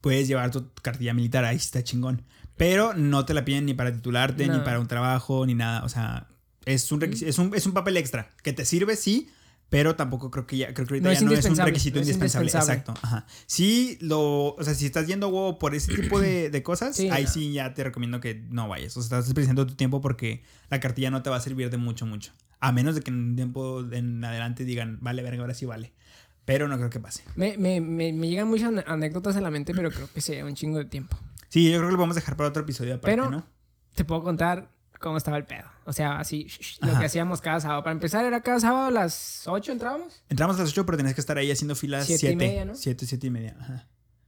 puedes 0.01 0.29
llevar 0.29 0.51
tu 0.51 0.71
cartilla 0.83 1.13
militar. 1.13 1.45
Ahí 1.45 1.57
está 1.57 1.83
chingón. 1.83 2.23
Pero 2.57 2.95
no 2.95 3.25
te 3.27 3.35
la 3.35 3.45
piden 3.45 3.67
ni 3.67 3.75
para 3.75 3.93
titularte, 3.93 4.49
ni 4.49 4.59
para 4.61 4.81
un 4.81 4.87
trabajo, 4.87 5.45
ni 5.45 5.55
nada. 5.55 5.85
O 5.85 5.89
sea, 5.91 6.29
es 6.65 6.91
un, 6.93 7.01
requis- 7.01 7.27
es 7.27 7.39
un, 7.39 7.53
es 7.55 7.67
un 7.67 7.73
papel 7.75 7.97
extra. 7.99 8.31
Que 8.43 8.53
te 8.55 8.65
sirve, 8.65 8.97
sí. 8.97 9.29
Pero 9.69 9.97
tampoco 9.97 10.31
creo 10.31 10.47
que 10.47 10.57
ya, 10.59 10.73
creo 10.73 10.87
que 10.87 10.95
ahorita 10.95 11.09
No 11.09 11.13
es 11.13 11.19
ya 11.21 11.25
no 11.27 11.33
es 11.33 11.45
un 11.45 11.57
requisito 11.57 11.97
no 11.97 12.03
es 12.03 12.09
indispensable. 12.09 12.45
indispensable. 12.45 12.81
Exacto. 12.81 12.95
Ajá. 13.05 13.27
Sí, 13.47 13.99
lo, 14.01 14.55
o 14.55 14.63
sea, 14.63 14.75
si 14.75 14.87
estás 14.87 15.07
yendo 15.09 15.29
huevo 15.29 15.59
por 15.59 15.75
ese 15.75 15.93
tipo 15.95 16.21
de, 16.21 16.51
de 16.51 16.63
cosas, 16.63 16.95
Sí, 16.95 17.09
ahí 17.11 17.25
no. 17.25 17.31
sí 17.31 17.53
ya 17.53 17.75
te 17.75 17.83
recomiendo 17.83 18.21
que 18.21 18.45
no 18.49 18.69
vayas. 18.69 18.97
O 18.97 19.01
sea, 19.01 19.07
estás 19.07 19.25
desperdiciando 19.27 19.67
tu 19.67 19.75
tiempo 19.75 20.01
porque 20.01 20.45
la 20.71 20.79
cartilla 20.79 21.11
no 21.11 21.23
te 21.23 21.31
va 21.31 21.37
a 21.37 21.41
servir 21.41 21.69
de 21.71 21.79
mucho, 21.79 22.07
mucho. 22.07 22.33
A 22.61 22.71
menos 22.71 22.95
de 22.95 23.01
que 23.01 23.11
en 23.11 23.17
un 23.31 23.37
tiempo 23.37 23.81
en 23.91 24.25
adelante 24.25 24.65
digan, 24.65 24.99
vale, 25.01 25.23
verga, 25.23 25.41
ahora 25.43 25.55
sí 25.55 25.67
vale. 25.67 25.93
Pero 26.45 26.69
no 26.69 26.77
creo 26.77 26.91
que 26.91 27.01
pase. 27.01 27.25
Me, 27.35 27.59
me, 27.59 27.81
me, 27.81 28.13
me 28.13 28.29
llegan 28.29 28.47
muchas 28.47 28.73
anécdotas 28.87 29.35
a 29.37 29.41
la 29.41 29.51
mente, 29.51 29.75
pero 29.75 29.91
creo 29.91 30.09
que 30.15 30.21
sería 30.21 30.45
un 30.45 30.55
chingo 30.55 30.79
de 30.79 30.85
tiempo. 30.85 31.19
Sí, 31.49 31.65
yo 31.71 31.79
creo 31.79 31.89
que 31.89 31.93
lo 31.95 31.99
vamos 31.99 32.17
a 32.17 32.21
dejar 32.21 32.37
para 32.37 32.49
otro 32.51 32.63
episodio 32.63 32.95
aparte, 32.95 33.17
Pero- 33.17 33.31
¿no? 33.33 33.45
Te 33.97 34.05
puedo 34.05 34.23
contar 34.23 34.71
cómo 35.01 35.17
estaba 35.17 35.37
el 35.37 35.45
pedo. 35.45 35.65
O 35.85 35.93
sea, 35.93 36.19
así, 36.19 36.47
lo 36.81 36.99
que 36.99 37.07
hacíamos 37.07 37.41
cada 37.41 37.61
sábado. 37.61 37.83
Para 37.83 37.93
empezar, 37.93 38.25
era 38.25 38.41
cada 38.43 38.61
sábado 38.61 38.87
a 38.87 38.91
las 38.91 39.43
8 39.47 39.73
entrábamos. 39.73 40.23
Entramos 40.29 40.57
a 40.57 40.61
las 40.61 40.71
8, 40.71 40.85
pero 40.87 40.97
tenías 40.99 41.15
que 41.15 41.21
estar 41.21 41.39
ahí 41.39 41.51
haciendo 41.51 41.75
filas 41.75 42.07
Siete 42.07 42.21
7. 42.21 42.33
y 42.33 42.37
media, 42.37 42.65
¿no? 42.65 42.75
7, 42.75 43.07
7 43.07 43.27
y 43.27 43.31
media. 43.31 43.57
Ajá. 43.61 43.87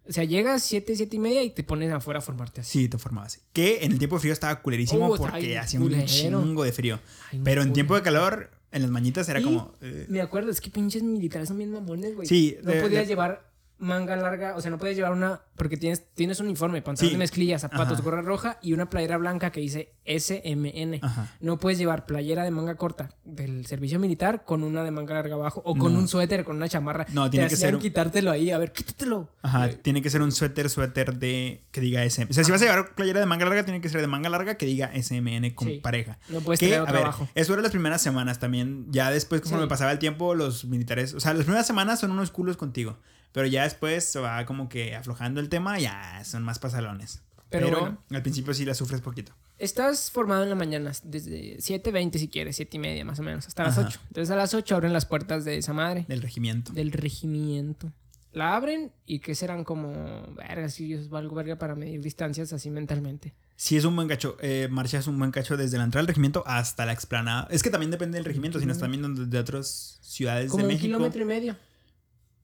O 0.09 0.13
sea, 0.13 0.25
llegas 0.25 0.63
7, 0.63 0.97
7 0.97 1.17
y 1.17 1.19
media 1.19 1.43
y 1.43 1.51
te 1.51 1.63
pones 1.65 1.93
afuera 1.93 2.19
a 2.19 2.23
formarte 2.23 2.63
así. 2.63 2.79
Sí, 2.81 2.89
te 2.89 2.97
formabas. 2.97 3.41
Que 3.53 3.85
en 3.85 3.93
el 3.93 3.99
tiempo 3.99 4.17
de 4.17 4.21
frío 4.21 4.33
estaba 4.33 4.63
culerísimo 4.63 5.07
Uh, 5.09 5.17
porque 5.17 5.59
hacía 5.59 5.81
un 5.81 6.05
chingo 6.07 6.65
de 6.65 6.73
frío. 6.73 6.99
Ay, 7.31 7.41
Pero 7.45 7.61
en 7.63 7.73
tiempo 7.75 7.95
de 7.95 8.03
calor, 8.03 8.51
en 8.73 8.83
las 8.83 8.91
mañitas 8.91 9.29
era 9.29 9.41
Y 9.41 9.45
como. 9.45 9.75
eh, 9.83 10.07
Me 10.09 10.21
acuerdo, 10.23 10.51
es 10.51 10.61
que 10.63 10.71
pinches 10.71 11.03
militares 11.03 11.49
son 11.49 11.59
bien 11.59 11.73
mamones, 11.73 12.15
güey. 12.15 12.27
Sí, 12.27 12.57
No 12.63 12.71
de- 12.73 12.81
podías 12.81 13.03
de- 13.03 13.07
llevar 13.09 13.48
manga 13.79 14.17
larga, 14.17 14.57
o 14.57 14.61
sea, 14.61 14.71
no 14.71 14.79
podías 14.79 14.97
llevar 14.97 15.13
una, 15.13 15.41
porque 15.57 15.77
tienes, 15.77 16.05
tienes 16.15 16.41
un 16.41 16.47
uniforme, 16.47 16.83
pantalón 16.83 17.09
Sí. 17.11 17.15
de 17.15 17.19
mezclilla, 17.19 17.59
zapatos, 17.59 17.95
Ajá. 17.95 18.03
gorra 18.03 18.23
roja 18.23 18.59
y 18.61 18.73
una 18.73 18.91
playera 18.91 19.17
blanca 19.19 19.53
que 19.53 19.61
dice 19.61 19.95
SMN. 20.05 20.99
Ajá. 21.03 21.29
No 21.41 21.59
puedes 21.59 21.79
llevar 21.79 22.05
playera 22.07 22.43
de 22.45 22.51
manga 22.51 22.75
corta 22.77 23.11
del 23.25 23.67
servicio 23.67 23.99
militar 23.99 24.45
con 24.45 24.65
una 24.65 24.83
de 24.83 24.91
manga 24.91 25.15
larga 25.15 25.35
abajo 25.35 25.63
o 25.65 25.77
con 25.77 25.93
No. 25.93 26.01
un 26.01 26.09
suéter, 26.09 26.45
con 26.45 26.57
una 26.57 26.69
chamarra. 26.69 27.07
No, 27.13 27.31
tiene 27.31 27.47
Te 27.47 27.51
que 27.51 27.57
ser 27.57 27.75
un- 27.75 27.81
quitártelo 27.81 28.31
ahí, 28.31 28.51
a 28.51 28.59
ver, 28.59 28.73
quítatelo. 28.73 29.29
Ajá, 29.43 29.69
tiene 29.69 30.03
que 30.03 30.11
ser 30.11 30.23
un 30.23 30.33
suéter, 30.33 30.69
suéter 30.71 31.15
de 31.19 31.63
que 31.71 31.81
diga 31.81 32.05
SM. 32.05 32.31
O 32.31 32.35
sea, 32.35 32.43
si 32.45 32.51
vas 32.51 32.61
a 32.63 32.65
llevar 32.65 32.95
playera 32.95 33.21
de 33.21 33.27
manga 33.27 33.45
larga, 33.45 33.65
tiene 33.65 33.81
que 33.81 33.89
ser 33.89 34.01
de 34.01 34.07
manga 34.09 34.29
larga 34.29 34.57
que 34.57 34.67
diga 34.67 34.91
SMN 34.95 35.55
con 35.55 35.69
Sí. 35.69 35.79
pareja. 35.81 36.19
No 36.29 36.41
puedes 36.41 36.59
Que, 36.61 36.75
a 36.75 36.85
ver, 36.85 36.97
abajo. 36.97 37.29
eso 37.35 37.53
era 37.53 37.63
las 37.63 37.71
primeras 37.71 38.03
semanas 38.03 38.39
también. 38.41 38.87
Ya 38.91 39.11
después, 39.11 39.41
conforme 39.41 39.67
Sí. 39.67 39.69
pasaba 39.71 39.93
el 39.93 39.99
tiempo, 39.99 40.35
los 40.35 40.65
militares. 40.65 41.15
O 41.15 41.21
sea, 41.21 41.33
las 41.35 41.45
primeras 41.45 41.67
semanas 41.67 42.01
son 42.01 42.11
unos 42.11 42.31
culos 42.33 42.57
contigo. 42.57 42.99
Pero 43.33 43.47
ya 43.47 43.65
después 43.65 44.05
se 44.05 44.19
va 44.21 44.45
como 44.47 44.69
que 44.69 44.95
aflojando 44.97 45.41
el 45.41 45.49
tema, 45.49 45.79
ya 45.79 46.23
son 46.25 46.43
más 46.43 46.59
pasalones. 46.59 47.23
Pero 47.51 47.67
Pero, 47.67 47.81
bueno. 47.81 47.99
al 48.11 48.23
principio 48.23 48.53
sí 48.55 48.65
la 48.65 48.75
sufres 48.75 49.01
poquito. 49.01 49.33
Estás 49.59 50.11
formado 50.11 50.43
en 50.45 50.51
la 50.51 50.55
mañana, 50.55 50.93
desde 51.03 51.57
7.20 51.59 52.19
si 52.19 52.29
quieres, 52.29 52.57
7 52.57 52.77
y 52.77 52.81
media 52.81 53.05
más 53.05 53.19
o 53.19 53.23
menos, 53.23 53.47
hasta 53.49 53.65
las 53.65 53.77
Ajá. 53.79 53.89
8. 53.89 54.01
Entonces 54.09 54.31
a 54.31 54.37
las 54.37 54.55
8 54.55 54.75
abren 54.77 54.93
las 54.93 55.05
puertas 55.07 55.45
de 55.45 55.57
esa 55.59 55.73
madre. 55.73 56.05
Del 56.09 56.23
regimiento. 56.23 56.73
del 56.73 56.93
regimiento. 56.93 57.93
La 58.33 58.55
abren 58.55 58.93
y 59.07 59.19
que 59.21 59.35
serán 59.35 59.65
como, 59.65 59.93
verga, 60.37 60.69
si 60.69 60.87
yo 60.89 60.99
valgo 61.09 61.35
verga 61.35 61.57
para 61.57 61.75
medir 61.75 62.01
distancias 62.03 62.53
así 62.53 62.71
mentalmente. 62.71 63.33
Sí, 63.57 63.77
es 63.77 63.85
un 63.85 63.97
buen 63.97 64.07
cacho. 64.07 64.37
Eh, 64.41 64.69
marchas 64.71 65.09
un 65.09 65.19
buen 65.19 65.33
cacho 65.33 65.57
desde 65.57 65.79
la 65.79 65.85
entrada 65.85 66.03
del 66.03 66.09
regimiento 66.09 66.45
hasta 66.47 66.87
la 66.87 66.93
explanada. 66.93 67.49
Es 67.51 67.63
que 67.65 67.71
también 67.71 67.91
depende 67.91 68.17
del 68.19 68.27
regimiento, 68.27 68.61
si 68.61 68.67
no 68.67 68.73
están 68.73 68.91
viendo 68.93 69.09
de 69.27 69.39
otras 69.39 69.99
ciudades 70.03 70.51
Como 70.51 70.59
de 70.59 70.65
un 70.65 70.69
México. 70.75 70.87
kilómetro 70.87 71.23
y 71.23 71.25
medio. 71.25 71.57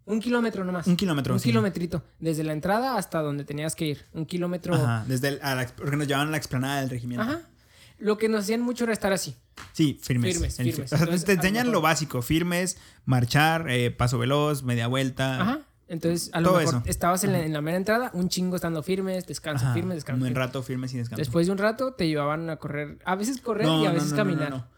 Un 0.06 0.20
kilómetro 0.20 0.64
nomás. 0.64 0.86
Un 0.86 0.96
kilómetro, 0.96 1.34
Un 1.34 1.40
sí. 1.40 1.48
kilometrito. 1.48 2.02
Desde 2.18 2.44
la 2.44 2.52
entrada 2.52 2.96
hasta 2.98 3.22
donde 3.22 3.44
tenías 3.44 3.74
que 3.74 3.86
ir. 3.86 4.04
Un 4.12 4.26
kilómetro. 4.26 4.74
Ajá. 4.74 4.96
Ajá, 4.98 5.04
desde 5.08 5.28
el, 5.28 5.38
a 5.42 5.54
la- 5.54 5.66
porque 5.66 5.96
nos 5.96 6.06
llevaban 6.06 6.28
a 6.28 6.30
la 6.32 6.36
explanada 6.36 6.80
del 6.80 6.90
regimiento. 6.90 7.40
Lo 7.98 8.18
que 8.18 8.28
nos 8.28 8.40
hacían 8.40 8.60
mucho 8.60 8.84
era 8.84 8.92
estar 8.92 9.12
así. 9.12 9.36
Sí, 9.72 9.98
firmes. 10.02 10.32
Firmes, 10.34 10.56
firmes. 10.56 10.74
fi- 10.76 10.82
o 10.82 10.86
sea, 10.88 10.98
Entonces, 10.98 11.24
te 11.24 11.32
enseñan 11.32 11.70
lo 11.72 11.80
básico, 11.80 12.20
firmes, 12.22 12.76
marchar, 13.06 13.70
eh, 13.70 13.90
paso 13.92 14.18
veloz, 14.18 14.62
media 14.64 14.88
vuelta. 14.88 15.40
Ajá. 15.40 15.60
Entonces, 15.86 16.30
a 16.32 16.40
lo 16.40 16.48
Todo 16.50 16.58
mejor 16.60 16.74
eso. 16.76 16.82
estabas 16.86 17.24
en 17.24 17.32
la, 17.32 17.40
en 17.44 17.52
la 17.52 17.60
mera 17.60 17.76
entrada, 17.76 18.10
un 18.14 18.28
chingo 18.28 18.56
estando 18.56 18.82
firmes, 18.82 19.26
descanso, 19.26 19.66
Ajá, 19.66 19.74
firmes, 19.74 19.96
descanso. 19.96 20.22
Un 20.22 20.28
firmes. 20.28 20.38
rato 20.46 20.62
firmes 20.62 20.92
y 20.94 20.96
descanso. 20.98 21.20
Después 21.20 21.46
de 21.46 21.52
un 21.52 21.58
rato 21.58 21.92
te 21.92 22.08
llevaban 22.08 22.50
a 22.50 22.56
correr, 22.56 22.98
a 23.04 23.14
veces 23.14 23.40
correr 23.40 23.66
No, 23.66 23.82
y 23.82 23.86
a 23.86 23.92
veces 23.92 24.10
no, 24.12 24.16
no, 24.16 24.22
caminar. 24.24 24.68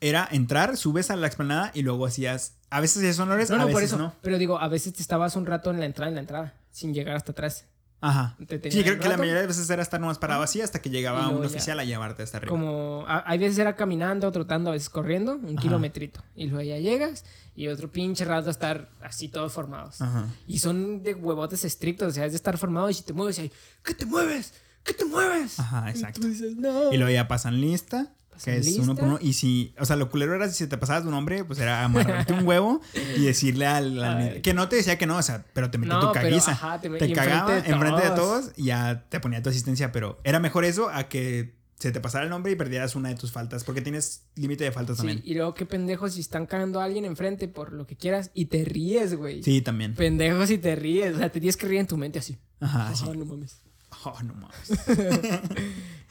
Era 0.00 0.28
entrar, 0.30 0.76
subes 0.76 1.10
a 1.10 1.16
la 1.16 1.26
explanada 1.26 1.70
y 1.74 1.82
luego 1.82 2.06
hacías. 2.06 2.54
A 2.70 2.80
veces 2.80 2.98
hacías 2.98 3.18
honores, 3.18 3.48
No, 3.50 3.56
a 3.56 3.58
no, 3.60 3.64
veces 3.66 3.74
por 3.74 3.82
eso. 3.84 3.98
no. 3.98 4.12
Pero 4.22 4.38
digo, 4.38 4.58
a 4.60 4.68
veces 4.68 4.92
te 4.92 5.00
estabas 5.02 5.36
un 5.36 5.46
rato 5.46 5.70
en 5.70 5.80
la 5.80 5.86
entrada, 5.86 6.08
en 6.10 6.14
la 6.16 6.20
entrada, 6.20 6.54
sin 6.70 6.92
llegar 6.92 7.16
hasta 7.16 7.32
atrás. 7.32 7.64
Ajá. 8.02 8.36
Te 8.46 8.70
Sí, 8.70 8.82
creo 8.84 8.98
que 9.00 9.08
la 9.08 9.16
mayoría 9.16 9.40
de 9.40 9.46
veces 9.46 9.68
era 9.70 9.82
estar 9.82 9.98
nomás 9.98 10.18
parado 10.18 10.42
así 10.42 10.60
hasta 10.60 10.82
que 10.82 10.90
Y 10.90 10.92
llegaba 10.92 11.28
un 11.30 11.42
oficial 11.44 11.80
a 11.80 11.84
llevarte 11.84 12.22
hasta 12.22 12.36
arriba. 12.36 12.50
Como 12.50 13.04
a- 13.08 13.24
hay 13.26 13.38
veces 13.38 13.58
era 13.58 13.74
caminando, 13.74 14.30
trotando, 14.30 14.68
a 14.68 14.74
veces 14.74 14.90
corriendo, 14.90 15.36
un 15.36 15.52
Ajá. 15.54 15.62
kilometrito. 15.62 16.22
Y 16.36 16.46
luego 16.48 16.62
ya 16.68 16.76
llegas 16.78 17.24
y 17.56 17.68
otro 17.68 17.90
pinche 17.90 18.26
rato 18.26 18.48
a 18.48 18.50
estar 18.50 18.90
así 19.00 19.28
todos 19.28 19.50
formados. 19.54 20.02
Ajá. 20.02 20.26
Y 20.46 20.58
son 20.58 21.02
de 21.02 21.14
huevotes 21.14 21.64
estrictos, 21.64 22.08
o 22.08 22.10
sea, 22.14 22.26
es 22.26 22.32
de 22.32 22.36
estar 22.36 22.58
formado 22.58 22.90
y 22.90 22.94
si 22.94 23.02
te 23.02 23.14
mueves, 23.14 23.38
ahí, 23.38 23.50
¿qué 23.82 23.94
te 23.94 24.04
mueves? 24.04 24.52
¿Qué 24.84 24.92
te 24.92 25.04
mueves? 25.06 25.58
Ajá, 25.58 25.84
Y 25.86 25.90
exacto. 25.92 26.20
tú 26.20 26.28
dices, 26.28 26.54
no. 26.54 26.92
Y 26.92 26.98
luego 26.98 27.10
ya 27.12 27.26
pasan 27.26 27.60
lista. 27.62 28.12
Pasan 28.36 28.54
que 28.54 28.60
es 28.60 28.66
lista. 28.66 28.82
uno 28.82 28.94
por 28.94 29.04
uno. 29.04 29.18
Y 29.20 29.32
si, 29.32 29.74
o 29.78 29.84
sea, 29.84 29.96
lo 29.96 30.08
culero 30.10 30.34
era 30.34 30.48
si 30.48 30.66
te 30.66 30.78
pasabas 30.78 31.02
de 31.02 31.08
un 31.08 31.14
hombre, 31.14 31.44
pues 31.44 31.58
era 31.58 31.84
amarrarte 31.84 32.32
un 32.32 32.46
huevo 32.46 32.80
y 33.16 33.24
decirle 33.24 33.66
al, 33.66 34.02
al- 34.02 34.40
que 34.42 34.54
no 34.54 34.68
te 34.68 34.76
decía 34.76 34.96
que 34.98 35.06
no, 35.06 35.16
o 35.18 35.22
sea, 35.22 35.44
pero 35.52 35.70
te 35.70 35.78
No, 35.78 36.00
tu 36.00 36.12
pero, 36.12 36.28
caguiza. 36.28 36.52
ajá, 36.52 36.80
te- 36.80 36.90
te 36.90 37.12
cagaba 37.12 37.56
enfrente 37.58 37.70
de 37.70 37.74
enfrente 37.74 38.02
de 38.10 38.14
todos. 38.16 38.50
y 38.56 38.64
ya 38.66 39.04
te 39.08 39.20
ponía 39.20 39.42
tu 39.42 39.50
asistencia, 39.50 39.92
pero 39.92 40.18
era 40.24 40.38
mejor 40.40 40.64
eso 40.64 40.88
a 40.88 41.08
que 41.08 41.56
se 41.78 41.92
te 41.92 42.00
pasara 42.00 42.24
el 42.24 42.30
nombre 42.30 42.50
y 42.52 42.56
perdieras 42.56 42.96
una 42.96 43.10
de 43.10 43.16
tus 43.16 43.32
faltas, 43.32 43.62
porque 43.62 43.82
tienes 43.82 44.22
límite 44.34 44.64
de 44.64 44.72
faltas 44.72 44.96
Sí, 44.96 45.00
también. 45.02 45.20
y 45.26 45.34
luego 45.34 45.52
qué 45.52 45.66
pendejos 45.66 46.14
si 46.14 46.22
están 46.22 46.46
cagando 46.46 46.80
a 46.80 46.84
alguien 46.84 47.04
enfrente 47.04 47.48
por 47.48 47.72
lo 47.74 47.86
que 47.86 47.96
quieras 47.96 48.30
y 48.32 48.46
te 48.46 48.64
ríes, 48.64 49.14
güey. 49.14 49.42
Sí, 49.42 49.60
también. 49.60 49.94
Pendejos 49.94 50.50
y 50.50 50.56
te 50.56 50.74
ríes, 50.74 51.14
o 51.16 51.18
sea, 51.18 51.28
te 51.30 51.38
tienes 51.38 51.58
que 51.58 51.66
reír 51.66 51.80
en 51.80 51.86
tu 51.86 51.98
mente 51.98 52.18
así. 52.18 52.38
Ajá, 52.60 52.88
Ah, 52.88 52.94
sí. 52.94 53.04
no 53.14 53.26
mames. 53.26 53.60
Oh, 54.04 54.14
no 54.22 54.34
mames. 54.34 55.40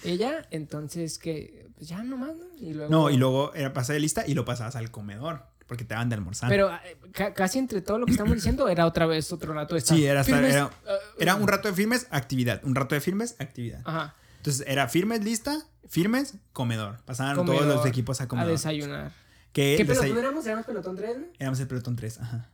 Ya, 0.20 0.46
entonces 0.52 1.18
que 1.18 1.65
pues 1.76 1.88
ya 1.90 2.04
nomás, 2.04 2.32
¿no? 2.36 2.46
Y 2.58 2.74
luego 2.74 2.90
No, 2.92 3.10
y 3.10 3.18
luego 3.18 3.54
era 3.54 3.74
pasar 3.74 3.94
de 3.96 4.00
lista 4.00 4.24
y 4.28 4.34
lo 4.34 4.46
pasabas 4.46 4.76
al 4.76 4.92
comedor, 4.92 5.44
porque 5.68 5.84
te 5.84 5.94
daban 5.94 6.10
de 6.10 6.16
almorzar. 6.16 6.50
Pero 6.50 6.74
eh, 6.74 6.98
ca- 7.12 7.34
casi 7.34 7.60
entre 7.60 7.82
todo 7.82 7.98
lo 8.00 8.06
que 8.06 8.14
estamos 8.14 8.34
diciendo 8.34 8.68
era 8.70 8.86
otra 8.86 9.06
vez 9.06 9.32
otro 9.34 9.54
rato 9.54 9.76
de 9.76 9.80
estar 9.80 9.98
Sí, 9.98 10.06
era 10.06 10.22
estar- 10.22 10.44
era- 10.44 10.72
eh, 10.88 10.98
era 11.20 11.36
un 11.36 11.48
rato 11.48 11.68
de 11.68 11.74
firmes, 11.74 12.08
actividad. 12.12 12.62
Un 12.64 12.76
rato 12.76 12.96
de 12.96 13.02
firmes, 13.02 13.36
actividad. 13.40 13.82
Ajá. 13.86 14.16
Entonces 14.38 14.66
era 14.68 14.88
firmes, 14.88 15.24
lista, 15.24 15.58
firmes, 15.90 16.36
comedor. 16.54 17.02
Pasaban 17.06 17.46
todos 17.46 17.66
los 17.66 17.86
equipos 17.86 18.22
a 18.22 18.26
A 18.26 18.28
comedor. 18.28 18.52
desayunar. 18.52 19.12
que 19.54 19.76
¿Qué 19.78 19.84
el 19.84 19.88
desay- 19.88 20.00
pelotón 20.02 20.18
éramos? 20.18 20.46
¿Éramos 20.46 20.66
pelotón 20.66 20.96
3? 20.98 21.18
Éramos 21.40 21.60
el 21.62 21.68
pelotón 21.68 21.96
3, 21.96 22.20
ajá. 22.20 22.50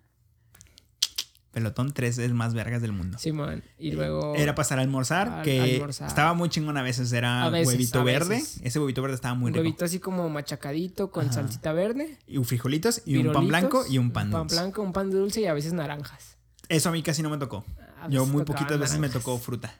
Pelotón 1.51 1.91
3 1.91 2.17
es 2.19 2.31
más 2.33 2.53
vergas 2.53 2.81
del 2.81 2.93
mundo. 2.93 3.17
Simón. 3.17 3.61
Y 3.77 3.91
luego. 3.91 4.35
Era 4.35 4.55
pasar 4.55 4.79
a 4.79 4.83
almorzar, 4.83 5.27
Al- 5.27 5.43
que 5.43 5.75
almorzar. 5.75 6.07
estaba 6.07 6.33
muy 6.33 6.47
chingón 6.49 6.77
a 6.77 6.81
veces. 6.81 7.11
Era 7.11 7.43
A 7.43 7.49
veces, 7.49 7.67
huevito 7.67 8.03
verde. 8.05 8.29
veces. 8.35 8.61
Ese 8.63 8.79
huevito 8.79 9.01
verde 9.01 9.15
estaba 9.15 9.33
muy 9.35 9.51
rico. 9.51 9.59
huevito 9.59 9.83
así 9.85 9.99
como 9.99 10.29
machacadito 10.29 11.11
con 11.11 11.25
Ajá. 11.25 11.33
salsita 11.33 11.73
verde. 11.73 12.17
Y 12.27 12.41
frijolitos 12.43 13.01
y 13.05 13.17
un 13.17 13.33
pan 13.33 13.47
blanco 13.47 13.83
y 13.89 13.97
un 13.97 14.11
pan 14.11 14.27
Un 14.27 14.31
pan 14.31 14.41
dulce. 14.43 14.55
blanco, 14.55 14.81
un 14.81 14.93
pan 14.93 15.11
dulce 15.11 15.41
y 15.41 15.45
a 15.45 15.53
veces 15.53 15.73
naranjas. 15.73 16.37
Eso 16.69 16.87
a 16.87 16.91
mí 16.93 17.03
casi 17.03 17.21
no 17.21 17.29
me 17.29 17.37
tocó. 17.37 17.65
Yo 18.09 18.25
muy 18.25 18.43
poquitas 18.45 18.79
veces 18.79 18.97
me 18.99 19.09
tocó 19.09 19.37
fruta. 19.37 19.73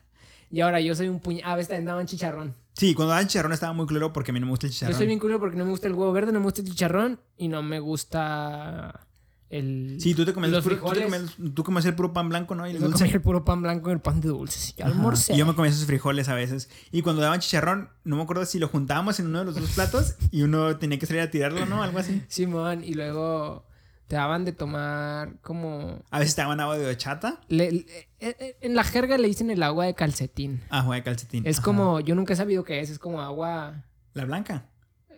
Y 0.54 0.60
ahora 0.60 0.82
yo 0.82 0.94
soy 0.94 1.08
un 1.08 1.22
puñal. 1.22 1.50
A 1.50 1.56
veces 1.56 1.70
también 1.70 1.86
daban 1.86 2.06
chicharrón. 2.06 2.54
Sí, 2.74 2.94
cuando 2.94 3.12
daban 3.12 3.28
chicharrón 3.28 3.54
estaba 3.54 3.72
muy 3.72 3.86
claro 3.88 4.12
porque 4.12 4.32
a 4.32 4.34
mí 4.34 4.42
no 4.42 4.48
me 4.48 4.50
gusta 4.52 4.68
el 4.68 4.74
Yo 4.74 4.76
chicharrón. 4.80 4.98
soy 4.98 5.08
bien 5.08 5.20
curioso 5.20 5.40
porque 5.40 5.56
no 5.56 5.64
me 5.64 5.72
gusta 5.72 5.88
el 5.88 5.94
huevo 5.94 6.12
verde, 6.12 6.34
no 6.34 6.40
me 6.40 6.46
gusta 6.46 6.60
el 6.62 6.68
chicharrón 6.68 7.22
y 7.38 7.48
no 7.48 7.64
me 7.64 7.80
gusta 7.80 9.08
el. 9.52 9.98
Sí, 10.00 10.16
tú 10.16 10.26
te 10.26 10.34
comes, 10.34 10.50
los 10.52 10.66
el 10.66 10.78
puro- 10.78 10.90
frijoles. 10.94 11.36
tú 11.54 11.64
comes 11.64 11.86
el 11.86 11.94
puro 11.96 12.14
pan 12.14 12.30
blanco, 12.30 12.56
¿no? 12.56 12.66
Y 12.68 12.72
el 12.72 12.78
Yo 12.80 12.86
dulce. 12.88 13.00
comía 13.04 13.14
el 13.16 13.22
puro 13.22 13.46
pan 13.46 13.62
blanco 13.62 13.90
y 13.90 13.94
el 13.94 14.00
pan 14.00 14.22
de 14.22 14.30
dulces. 14.30 14.74
Ajá. 14.80 14.90
almorcé. 14.90 15.34
Y 15.34 15.38
yo 15.38 15.46
me 15.46 15.54
comía 15.56 15.70
esos 15.72 15.86
frijoles 15.86 16.30
a 16.30 16.36
veces. 16.36 16.70
Y 16.92 17.02
cuando 17.02 17.22
daban 17.22 17.40
chicharrón, 17.40 17.90
no 18.04 18.16
me 18.16 18.24
acuerdo 18.24 18.46
si 18.46 18.58
lo 18.60 18.68
juntábamos 18.68 19.20
en 19.20 19.28
uno 19.28 19.40
de 19.40 19.46
los 19.46 19.56
dos 19.56 19.70
platos 19.72 20.16
y 20.32 20.42
uno 20.44 20.78
tenía 20.78 20.98
que 20.98 21.06
salir 21.06 21.22
a 21.22 21.30
tirarlo, 21.30 21.66
¿no? 21.66 21.84
Algo 21.84 22.00
así. 22.00 22.22
Simón, 22.28 22.84
y 22.84 22.94
luego 22.94 23.66
te 24.08 24.16
daban 24.18 24.44
de 24.46 24.52
tomar 24.52 25.36
como. 25.42 26.04
A 26.12 26.20
veces 26.20 26.36
te 26.36 26.42
daban 26.42 26.60
agua 26.60 26.78
de 26.78 26.86
horchata. 26.88 27.40
le- 27.48 27.72
le- 27.72 27.86
eh, 28.20 28.36
eh, 28.40 28.58
en 28.62 28.76
la 28.76 28.84
jerga 28.84 29.18
le 29.18 29.28
dicen 29.28 29.50
el 29.52 29.64
agua 29.64 29.86
de 29.86 29.94
calcetín. 29.96 30.62
Agua 30.70 30.96
de 30.96 31.04
calcetín. 31.04 31.46
Es 31.46 31.58
Ajá. 31.60 31.66
como. 31.66 32.00
Yo 32.02 32.14
nunca 32.16 32.34
he 32.34 32.36
sabido 32.36 32.64
qué 32.64 32.82
es. 32.82 32.90
Es 32.90 33.00
como 33.00 33.22
agua. 33.22 33.84
La 34.14 34.26
blanca. 34.26 34.66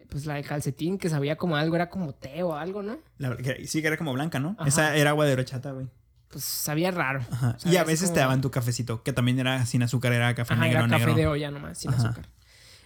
Pues 0.09 0.25
la 0.25 0.35
de 0.35 0.43
calcetín 0.43 0.97
que 0.97 1.09
sabía 1.09 1.35
como 1.38 1.55
algo. 1.55 1.75
Era 1.75 1.89
como 1.89 2.13
té 2.13 2.43
o 2.43 2.53
algo, 2.55 2.84
¿no? 2.84 2.97
La- 3.17 3.35
que- 3.38 3.65
sí, 3.67 3.81
que 3.81 3.88
era 3.88 3.97
como 3.97 4.13
blanca, 4.13 4.39
¿no? 4.39 4.55
Ajá. 4.59 4.67
Esa 4.67 4.95
era 4.95 5.11
agua 5.11 5.25
de 5.25 5.34
horchata, 5.34 5.71
güey. 5.71 5.88
Pues 6.30 6.43
sabía 6.43 6.89
raro. 6.91 7.21
Ajá. 7.31 7.57
Sabía 7.59 7.73
Y 7.75 7.77
a 7.77 7.84
veces 7.84 8.11
te 8.13 8.19
daban 8.19 8.41
tu 8.41 8.49
cafecito, 8.51 9.03
que 9.03 9.13
también 9.13 9.39
era 9.39 9.65
sin 9.65 9.84
azúcar, 9.84 10.13
era 10.13 10.34
café 10.34 10.53
Ajá, 10.53 10.63
negro, 10.63 10.80
era 10.80 10.88
café 10.89 11.05
negro. 11.05 11.15
de 11.21 11.27
olla 11.27 11.51
nomás, 11.51 11.77
sin 11.77 11.91
Ajá. 11.93 12.07
azúcar. 12.09 12.30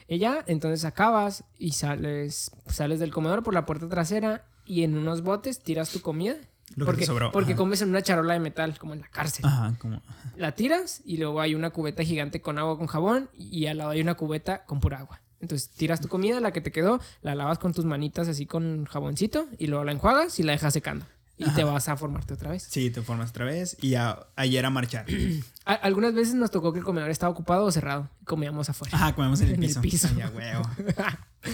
Y 0.09 0.19
ya, 0.19 0.43
entonces 0.47 0.85
acabas 0.85 1.43
y 1.57 1.71
sales, 1.71 2.51
sales 2.67 2.99
del 2.99 3.11
comedor 3.11 3.43
por 3.43 3.53
la 3.53 3.65
puerta 3.65 3.87
trasera 3.89 4.45
y 4.65 4.83
en 4.83 4.97
unos 4.97 5.21
botes 5.21 5.59
tiras 5.63 5.89
tu 5.91 6.01
comida. 6.01 6.35
Lo 6.75 6.83
que 6.83 6.85
porque 6.85 7.01
te 7.01 7.07
sobró. 7.07 7.31
porque 7.31 7.53
Ajá. 7.53 7.57
comes 7.57 7.81
en 7.81 7.89
una 7.89 8.01
charola 8.01 8.33
de 8.33 8.39
metal, 8.41 8.77
como 8.77 8.93
en 8.93 8.99
la 9.01 9.07
cárcel. 9.07 9.45
Ajá, 9.45 9.73
como. 9.79 10.01
La 10.35 10.51
tiras 10.53 11.01
y 11.05 11.15
luego 11.17 11.39
hay 11.39 11.55
una 11.55 11.69
cubeta 11.69 12.03
gigante 12.03 12.41
con 12.41 12.57
agua 12.59 12.77
con 12.77 12.87
jabón 12.87 13.29
y 13.33 13.65
al 13.67 13.77
lado 13.77 13.91
hay 13.91 14.01
una 14.01 14.15
cubeta 14.15 14.65
con 14.65 14.79
pura 14.81 14.99
agua. 14.99 15.21
Entonces 15.41 15.69
tiras 15.69 16.01
tu 16.01 16.07
comida, 16.07 16.39
la 16.39 16.51
que 16.51 16.61
te 16.61 16.71
quedó, 16.71 16.99
la 17.21 17.35
lavas 17.35 17.59
con 17.59 17.73
tus 17.73 17.85
manitas 17.85 18.27
así 18.27 18.45
con 18.45 18.85
jaboncito 18.85 19.47
y 19.59 19.67
luego 19.67 19.83
la 19.83 19.91
enjuagas 19.91 20.39
y 20.39 20.43
la 20.43 20.53
dejas 20.53 20.73
secando. 20.73 21.05
Y 21.39 21.47
te 21.51 21.63
vas 21.63 21.87
a 21.87 21.95
formarte 21.95 22.33
otra 22.33 22.49
vez. 22.49 22.63
Sí, 22.63 22.89
te 22.89 23.03
formas 23.03 23.29
otra 23.29 23.45
vez 23.45 23.77
y 23.79 23.93
a, 23.93 24.25
ayer 24.35 24.65
a 24.65 24.71
marchar. 24.71 25.05
A- 25.65 25.73
algunas 25.73 26.15
veces 26.15 26.33
nos 26.33 26.49
tocó 26.49 26.73
que 26.73 26.79
el 26.79 26.85
comedor 26.85 27.11
estaba 27.11 27.31
ocupado 27.31 27.65
o 27.65 27.71
cerrado 27.71 28.09
y 28.21 28.25
comíamos 28.25 28.69
afuera. 28.71 28.95
Ajá, 28.97 29.13
comemos 29.13 29.39
en 29.41 29.49
el 29.49 29.53
En 29.57 29.63
el 29.63 29.67
piso. 29.69 29.81
piso. 29.81 30.07
Ay, 30.15 30.21
a 30.21 30.29
huevo. 30.29 30.63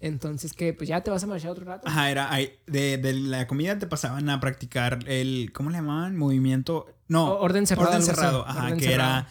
Entonces, 0.00 0.52
que 0.52 0.72
Pues 0.74 0.88
ya 0.88 1.00
te 1.00 1.10
vas 1.10 1.24
a 1.24 1.26
marchar 1.26 1.50
otro 1.50 1.64
rato. 1.64 1.88
Ajá, 1.88 2.10
era 2.10 2.32
ahí, 2.32 2.52
de, 2.66 2.98
de 2.98 3.14
la 3.14 3.46
comida 3.46 3.78
te 3.78 3.86
pasaban 3.86 4.28
a 4.28 4.40
practicar 4.40 5.00
el, 5.08 5.50
¿cómo 5.54 5.70
le 5.70 5.78
llamaban? 5.78 6.16
Movimiento, 6.16 6.86
no, 7.08 7.32
O- 7.32 7.40
orden 7.40 7.66
cerrado, 7.66 7.88
orden 7.88 8.02
cerrado, 8.02 8.46
ajá, 8.46 8.64
Orden 8.64 8.78
que 8.78 8.84
cerrado. 8.86 9.10
era 9.20 9.28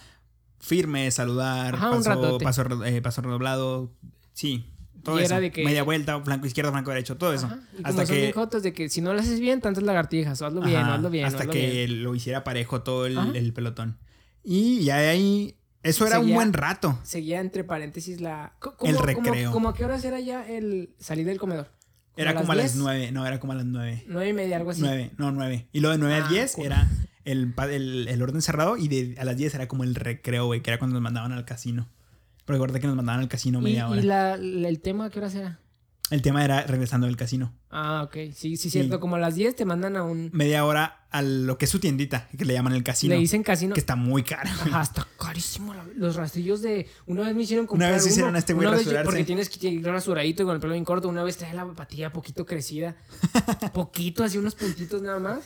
firme, 0.66 1.10
saludar, 1.12 1.76
Ajá, 1.76 1.92
un 1.92 2.04
paso, 2.04 2.38
paso, 2.40 2.84
eh, 2.86 3.02
paso 3.02 3.22
redoblado, 3.22 3.92
sí, 4.34 4.66
todo 5.04 5.20
Y 5.20 5.24
eso, 5.24 5.34
era 5.36 5.42
de 5.42 5.52
que- 5.52 5.64
media 5.64 5.84
vuelta, 5.84 6.20
flanco 6.22 6.48
izquierdo, 6.48 6.72
flanco 6.72 6.90
derecho, 6.90 7.18
todo 7.18 7.34
eso, 7.34 7.46
Ajá, 7.46 7.60
Y 7.74 7.76
como 7.78 7.88
hasta 7.90 8.06
son 8.08 8.16
que, 8.16 8.34
jotos 8.34 8.64
de 8.64 8.74
que 8.74 8.90
si 8.90 9.02
no 9.02 9.14
lo 9.14 9.20
haces 9.20 9.40
bien, 9.40 9.62
tantas 9.62 9.84
lagartijas, 9.84 10.42
o 10.42 10.46
hazlo 10.48 10.62
bien, 10.62 10.78
ajá, 10.82 10.96
hazlo 10.96 11.10
bien, 11.12 11.26
hasta 11.26 11.40
hazlo 11.42 11.52
que 11.54 11.86
bien. 11.86 12.04
lo 12.04 12.16
hiciera 12.16 12.44
parejo 12.44 12.82
todo 12.82 13.06
el, 13.06 13.18
el 13.36 13.54
pelotón. 13.54 13.98
Y 14.44 14.84
ya 14.84 14.98
de 14.98 15.10
ahí, 15.10 15.56
eso 15.84 16.08
era 16.08 16.18
un 16.20 16.26
Seguía- 16.26 16.36
buen 16.36 16.54
rato. 16.54 17.00
Seguía 17.04 17.40
entre 17.42 17.64
paréntesis 17.64 18.20
la... 18.22 18.54
co- 18.60 18.76
El 18.82 18.96
¿cómo- 18.96 19.06
recreo. 19.06 19.34
Cómo, 19.34 19.54
cómo 19.54 19.70
a 19.70 19.74
qué 19.76 19.86
horas 19.86 20.04
era 20.04 20.20
ya 20.20 20.48
el 20.50 20.96
salir 21.00 21.26
del 21.28 21.38
comedor? 21.38 21.68
Era 22.18 22.34
como 22.34 22.54
a 22.54 22.56
las 22.56 22.74
10? 22.74 22.76
nueve, 22.78 23.12
no, 23.12 23.28
era 23.28 23.40
como 23.40 23.54
a 23.54 23.58
las 23.58 23.66
nueve. 23.66 24.04
Nueve 24.08 24.30
y 24.30 24.34
media, 24.34 24.58
algo 24.58 24.72
así. 24.72 24.82
Nueve, 24.82 25.12
no, 25.18 25.32
nueve. 25.32 25.68
Y 25.74 25.82
luego 25.82 25.92
de 25.98 26.00
nueve 26.00 26.16
Ah, 26.24 26.26
a 26.26 26.30
diez 26.30 26.54
cool. 26.54 26.66
era 26.66 26.88
el, 27.26 27.54
el, 27.72 28.08
el 28.08 28.22
orden 28.22 28.42
cerrado 28.42 28.78
y 28.78 28.88
de, 28.88 29.16
a 29.20 29.26
las 29.26 29.36
diez 29.38 29.54
era 29.56 29.68
como 29.68 29.84
el 29.84 29.96
recreo, 29.96 30.46
güey, 30.46 30.62
que 30.62 30.70
era 30.72 30.78
cuando 30.80 30.94
nos 30.94 31.02
mandaban 31.04 31.32
al 31.32 31.44
casino. 31.46 31.88
Pero 32.46 32.58
recuerda 32.58 32.80
que 32.80 32.88
nos 32.88 32.96
mandaban 32.96 33.22
al 33.22 33.28
casino 33.28 33.60
¿Y, 33.60 33.64
media 33.64 33.90
hora. 33.90 34.00
y 34.00 34.04
la, 34.04 34.38
la- 34.38 34.70
el 34.70 34.80
tema 34.80 35.06
a 35.06 35.10
qué 35.10 35.20
horas 35.20 35.36
era? 35.36 35.60
El 36.12 36.22
tema 36.22 36.46
era 36.46 36.62
regresando 36.62 37.08
del 37.08 37.18
casino. 37.18 37.52
Ah, 37.72 38.04
ok. 38.06 38.32
Sí, 38.36 38.58
sí, 38.58 38.70
cierto. 38.70 39.00
Como 39.00 39.16
a 39.16 39.20
las 39.20 39.34
10 39.34 39.56
te 39.56 39.66
mandan 39.66 39.98
a 39.98 40.04
un... 40.04 40.30
Media 40.34 40.64
hora 40.64 41.08
a 41.10 41.24
lo 41.24 41.58
que 41.58 41.66
es 41.66 41.72
su 41.72 41.80
tiendita, 41.80 42.30
que 42.38 42.46
le 42.46 42.54
llaman 42.54 42.74
el 42.74 42.84
casino. 42.84 43.16
Le 43.16 43.20
dicen 43.20 43.42
casino. 43.42 43.74
Que 43.74 43.80
está 43.80 43.96
muy 43.96 44.22
cara. 44.22 44.52
Ajá, 44.52 44.84
está 44.84 45.08
carísimo. 45.20 45.74
Los 45.96 46.16
rastrillos 46.16 46.62
de. 46.62 46.88
Una 47.08 47.24
vez 47.24 47.34
me 47.34 47.42
hicieron 47.42 47.64
Una 47.64 47.70
comprar. 47.70 47.94
vez 47.94 48.06
hicieron 48.06 48.30
uno, 48.30 48.36
a 48.36 48.40
este 48.40 48.54
güey 48.54 48.68
una 48.68 48.78
rasurarse. 48.78 49.06
Porque 49.06 49.24
tienes 49.24 49.50
que 49.50 49.68
ir 49.68 49.84
rasuradito 49.84 50.44
y 50.44 50.46
con 50.46 50.54
el 50.54 50.62
pelo 50.62 50.74
bien 50.74 50.86
corto. 50.86 51.10
Una 51.10 51.24
vez 51.24 51.38
traía 51.38 51.56
la 51.56 51.66
patilla 51.74 52.14
poquito 52.14 52.46
crecida. 52.46 52.96
poquito, 53.74 54.24
así 54.24 54.38
unos 54.38 54.54
puntitos 54.54 55.02
nada 55.02 55.20
más. 55.20 55.40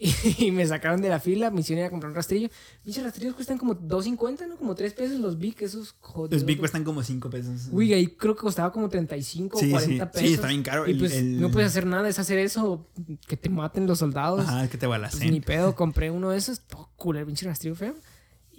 Y, 0.38 0.52
me 0.52 0.64
sacaron 0.66 1.00
de 1.02 1.08
la 1.08 1.18
fila. 1.20 1.50
Me 1.50 1.60
hicieron 1.60 1.80
ir 1.82 1.86
a 1.86 1.90
comprar 1.90 2.10
un 2.10 2.14
rastrillo. 2.16 2.48
Dichos 2.84 3.02
rastrillos 3.02 3.34
cuestan 3.34 3.58
como 3.58 3.74
2.50, 3.74 4.46
¿no? 4.48 4.56
Como 4.56 4.74
3 4.74 4.94
pesos 4.94 5.18
los 5.18 5.38
Big, 5.38 5.56
esos 5.60 5.96
jodidos. 6.00 6.34
Los 6.34 6.44
Big 6.44 6.58
cuestan 6.58 6.84
como 6.84 7.02
cinco 7.02 7.28
pesos. 7.30 7.68
Uy, 7.72 7.92
ahí 7.92 8.06
creo 8.06 8.36
que 8.36 8.42
costaba 8.42 8.70
como 8.72 8.88
35 8.88 9.58
Sí, 9.58 9.66
o 9.66 9.68
sí. 9.68 9.72
40 9.72 10.04
Sí, 10.06 10.10
pesos. 10.12 10.30
está 10.36 10.48
bien 10.48 10.62
caro. 10.62 10.86
Y 10.86 10.92
El- 10.92 10.98
pues 10.98 11.12
el- 11.14 11.40
no 11.40 11.50
puedes 11.50 11.70
hacer 11.70 11.84
nada, 11.86 12.08
es 12.08 12.18
hacer 12.18 12.38
eso 12.38 12.86
que 13.26 13.36
te 13.36 13.48
maten 13.48 13.86
los 13.86 13.98
soldados. 13.98 14.40
Ajá, 14.46 14.62
que 14.68 14.78
te 14.78 14.86
Pues 14.86 14.90
balacen. 14.90 15.30
ni 15.32 15.40
pedo, 15.40 15.74
compré 15.76 16.10
uno 16.10 16.30
de 16.30 16.38
esos, 16.38 16.60
todo 16.60 16.90
culero, 16.96 17.26
pinche 17.26 17.46
rastrillo 17.46 17.74
feo. 17.74 17.94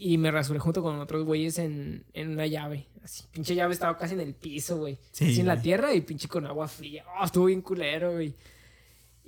Y 0.02 0.18
me 0.18 0.32
rasuré 0.32 0.60
junto 0.60 0.82
con 0.82 0.99
otros 0.99 1.26
güeyes 1.26 1.57
en, 1.57 2.06
en 2.14 2.30
una 2.30 2.48
llave. 2.48 2.88
Así, 3.03 3.24
pinche 3.32 3.53
llave 3.56 3.74
estaba 3.74 3.98
casi 3.98 4.14
en 4.14 4.22
el 4.22 4.34
piso, 4.34 4.78
güey. 4.78 4.98
Sí, 5.11 5.26
Así 5.26 5.40
en 5.41 5.48
la 5.48 5.61
tierra 5.61 5.94
y 5.94 6.02
pinche 6.02 6.28
con 6.28 6.45
agua 6.45 6.68
fría. 6.68 7.03
Oh, 7.22 7.26
estuvo 7.26 7.45
bien 7.45 7.61
culero, 7.61 8.14
güey. 8.14 8.34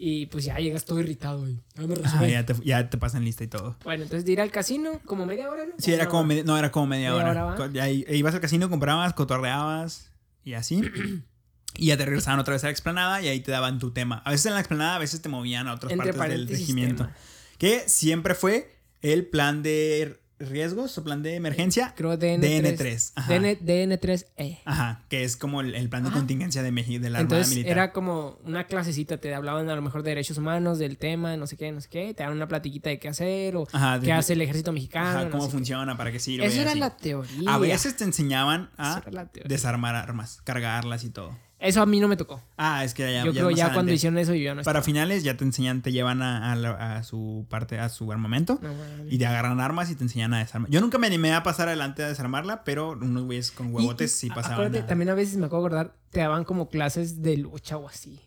Y 0.03 0.26
pues 0.26 0.45
ya 0.45 0.57
llegas 0.57 0.84
todo 0.86 0.99
irritado, 0.99 1.41
güey. 1.41 1.60
Rasuré. 1.76 2.32
ya, 2.32 2.44
te, 2.44 2.56
ya 2.65 2.90
te 2.90 2.98
pasan 2.98 3.23
lista 3.23 3.44
y 3.44 3.48
todo. 3.48 3.78
Bueno, 3.84 4.02
entonces 4.02 4.26
de 4.26 4.32
ir 4.32 4.41
al 4.41 4.49
casino, 4.49 4.99
como 5.06 5.28
media 5.28 5.48
hora, 5.52 5.65
¿no? 5.65 5.73
Sí, 5.78 5.94
era 5.94 6.07
como 6.07 6.23
media, 6.23 6.44
no, 6.44 6.57
era 6.57 6.72
como 6.72 6.88
media, 6.88 7.11
Media 7.11 7.30
hora. 7.30 7.45
hora, 7.45 7.90
i- 7.91 8.06
ibas 8.10 8.34
al 8.34 8.41
casino, 8.41 8.68
comprabas, 8.68 9.14
cotorreabas 9.14 10.10
y 10.44 10.53
así. 10.53 10.82
y 11.76 11.86
ya 11.86 11.98
te 11.98 12.06
regresaban 12.06 12.40
otra 12.40 12.53
vez 12.56 12.64
a 12.64 12.68
la 12.68 12.72
explanada 12.72 13.22
y 13.22 13.28
ahí 13.28 13.41
te 13.41 13.52
daban 13.52 13.78
tu 13.78 13.91
tema. 13.91 14.23
A 14.26 14.32
veces 14.32 14.48
en 14.48 14.53
la 14.56 14.60
explanada, 14.61 14.95
a 14.95 14.99
veces 14.99 15.22
te 15.22 15.30
movían 15.30 15.68
a 15.68 15.73
otras 15.76 15.91
Entre 15.91 16.14
partes 16.14 16.36
del 16.36 16.48
regimiento. 16.48 17.07
Que 17.60 17.88
siempre 17.88 18.34
fue 18.34 18.76
el 19.03 19.28
plan 19.28 19.61
de 19.61 20.19
riesgos 20.49 20.97
o 20.97 21.03
plan 21.03 21.23
de 21.23 21.35
emergencia. 21.35 21.93
Creo 21.95 22.18
DN3. 22.18 22.39
DN3. 22.77 23.11
Ajá. 23.15 23.34
DN, 23.34 23.59
DN3E. 23.59 24.59
Ajá, 24.65 25.03
que 25.09 25.23
es 25.23 25.38
como 25.38 25.61
el, 25.61 25.76
el 25.76 25.89
plan 25.89 26.03
de 26.03 26.09
Ajá. 26.09 26.18
contingencia 26.18 26.63
de 26.63 26.72
México, 26.72 27.01
de 27.03 27.09
la 27.09 27.19
Armada 27.19 27.35
Entonces 27.38 27.55
Militar. 27.55 27.72
era 27.72 27.91
como 27.93 28.39
una 28.45 28.65
clasecita, 28.65 29.18
te 29.18 29.34
hablaban 29.34 29.69
a 29.69 29.76
lo 29.76 29.81
mejor 29.81 30.03
de 30.03 30.11
derechos 30.11 30.38
humanos, 30.38 30.80
del 30.80 30.97
tema, 30.97 31.35
no 31.38 31.47
sé 31.47 31.57
qué, 31.57 31.72
no 31.72 31.81
sé 31.81 31.89
qué, 31.89 32.13
te 32.13 32.23
daban 32.23 32.35
una 32.38 32.47
platiquita 32.47 32.89
de 32.89 32.99
qué 32.99 33.07
hacer 33.09 33.55
o 33.55 33.68
Ajá, 33.72 33.99
de- 33.99 34.05
qué 34.05 34.13
hace 34.13 34.34
el 34.34 34.41
ejército 34.41 34.72
mexicano. 34.72 35.07
Ajá, 35.09 35.23
no 35.26 35.31
cómo 35.31 35.45
qué. 35.45 35.51
funciona, 35.51 35.97
para 35.97 36.11
qué 36.11 36.19
sirve. 36.19 36.45
Eso 36.45 36.61
era 36.61 36.72
así. 36.72 36.80
la 36.80 36.97
teoría. 36.97 37.53
A 37.53 37.57
veces 37.57 37.95
te 37.97 38.03
enseñaban 38.03 38.69
a 38.77 39.01
desarmar 39.45 39.95
armas, 39.95 40.41
cargarlas 40.43 41.03
y 41.03 41.09
todo. 41.09 41.38
Eso 41.62 41.82
a 41.82 41.86
mí 41.86 42.00
no 42.00 42.08
me 42.08 42.18
tocó. 42.18 42.42
Ah, 42.58 42.84
es 42.84 42.94
que 42.94 43.04
ya, 43.14 43.24
yo 43.24 43.32
ya 43.32 43.42
creo 43.42 43.52
ya 43.52 43.74
cuando 43.74 43.92
hicieron 43.94 44.18
eso 44.18 44.34
yo 44.34 44.42
ya 44.44 44.56
no 44.56 44.64
Para 44.64 44.80
estaba. 44.80 44.84
finales 44.84 45.24
ya 45.24 45.38
te 45.38 45.44
enseñan, 45.44 45.82
te 45.82 45.92
llevan 45.92 46.22
a, 46.22 46.52
a 46.52 46.56
la- 46.56 46.96
a 46.98 47.04
su 47.04 47.46
parte, 47.50 47.78
a 47.80 47.88
su 47.90 48.12
armamento. 48.12 48.60
No. 48.62 48.72
Y 49.10 49.18
te 49.20 49.26
agarran 49.28 49.60
armas 49.62 49.90
y 49.92 49.96
te 49.96 50.04
enseñan 50.04 50.34
a 50.34 50.40
desarmar. 50.40 50.70
Yo 50.72 50.82
nunca 50.82 50.98
me 50.98 51.08
animé 51.08 51.34
a 51.34 51.44
pasar 51.44 51.68
adelante 51.68 52.04
a 52.04 52.08
desarmarla, 52.08 52.64
pero 52.64 52.92
unos 52.92 53.24
güeyes 53.26 53.52
con 53.52 53.74
huevotes 53.74 54.12
y 54.16 54.28
sí 54.28 54.30
pasaban. 54.30 54.76
a- 54.76 54.86
También 54.88 55.10
a 55.10 55.14
veces 55.14 55.38
me 55.38 55.46
acuerdo 55.46 55.68
acordar, 55.68 55.94
te 56.10 56.20
daban 56.22 56.44
como 56.44 56.68
clases 56.70 57.22
de 57.22 57.38
lucha 57.38 57.78
o 57.78 57.88
así. 57.88 58.20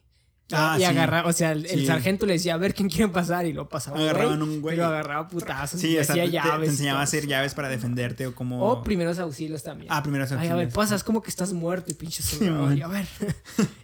Ah, 0.52 0.74
y 0.76 0.80
sí. 0.80 0.84
agarraba, 0.84 1.28
o 1.28 1.32
sea, 1.32 1.52
el, 1.52 1.64
el 1.66 1.80
Sí. 1.80 1.86
sargento 1.86 2.26
le 2.26 2.34
decía, 2.34 2.52
a 2.54 2.56
ver 2.58 2.74
quién 2.74 2.88
quiere 2.90 3.10
pasar, 3.10 3.46
y 3.46 3.52
lo 3.54 3.68
pasaba. 3.68 3.98
Agarraban 3.98 4.42
un 4.42 4.60
güey. 4.60 4.74
Y 4.74 4.78
lo 4.78 4.84
agarraba 4.84 5.26
putazos. 5.26 5.80
Sí, 5.80 5.92
y 5.92 5.98
hacía 5.98 6.14
te, 6.14 6.20
te- 6.20 6.26
te 6.26 6.32
llaves. 6.32 6.68
y 6.68 6.70
enseñaba 6.72 7.00
a 7.00 7.02
hacer 7.04 7.26
llaves 7.26 7.54
para 7.54 7.68
defenderte 7.70 8.26
o 8.26 8.34
como... 8.34 8.62
O 8.62 8.82
primeros 8.82 9.18
auxilios 9.18 9.62
también. 9.62 9.90
Ah, 9.90 10.02
primeros 10.02 10.30
Ay, 10.32 10.36
a 10.36 10.40
ver, 10.40 10.50
auxilios. 10.52 10.74
pasas 10.74 11.02
como 11.02 11.22
que 11.22 11.30
estás 11.30 11.52
muerto 11.54 11.90
y 11.90 11.94
pinche 11.94 12.22
man. 12.50 12.76
y 12.76 12.82
a 12.82 12.88
ver. 12.88 13.06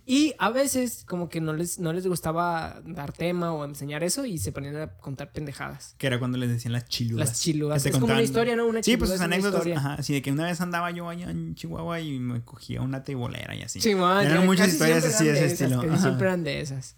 y 0.07 0.35
a 0.39 0.51
veces 0.51 1.05
como 1.07 1.28
que 1.28 1.41
no 1.41 1.55
les, 1.55 1.78
no 1.78 1.93
les 1.93 2.07
gustaba 2.07 2.81
dar 2.85 3.12
tema 3.12 3.53
o 3.55 3.65
enseñar 3.65 4.05
eso 4.05 4.27
y 4.27 4.39
se 4.39 4.53
ponían 4.53 4.77
a 4.77 4.89
contar 4.89 5.32
pendejadas. 5.32 5.95
Que 5.99 6.09
era 6.09 6.19
cuando 6.19 6.37
les 6.37 6.51
decían 6.51 6.73
las 6.73 6.87
chiludas. 6.89 7.28
Las 7.31 7.41
chiludas. 7.41 7.82
Te 7.82 7.89
Es 7.89 7.95
como 7.97 8.07
una 8.12 8.23
historia, 8.23 8.55
¿no? 8.55 8.66
Una 8.66 8.82
Sí, 8.82 8.97
pues 8.99 9.11
sus 9.11 9.20
anécdotas. 9.20 9.66
Ajá, 9.77 9.95
así 9.95 10.12
de 10.12 10.20
que 10.23 10.31
una 10.31 10.45
vez 10.45 10.61
andaba 10.61 10.91
yo 10.91 11.09
allá 11.09 11.31
en 11.31 11.55
Chihuahua 11.55 12.01
y 12.01 12.19
me 12.19 12.43
cogía 12.45 12.82
una 12.82 13.03
teibolera 13.03 13.55
y 13.55 13.62
así. 13.62 13.81
Sí, 13.81 13.95
man, 13.95 14.27
Eran 14.27 14.45
muchas 14.45 14.69
historias 14.69 15.05
así 15.07 15.24
de 15.24 15.32
ese 15.32 15.47
estilo. 15.47 15.81
siempre 15.99 16.27
eran 16.28 16.45
de 16.51 16.61
esas. 16.61 16.97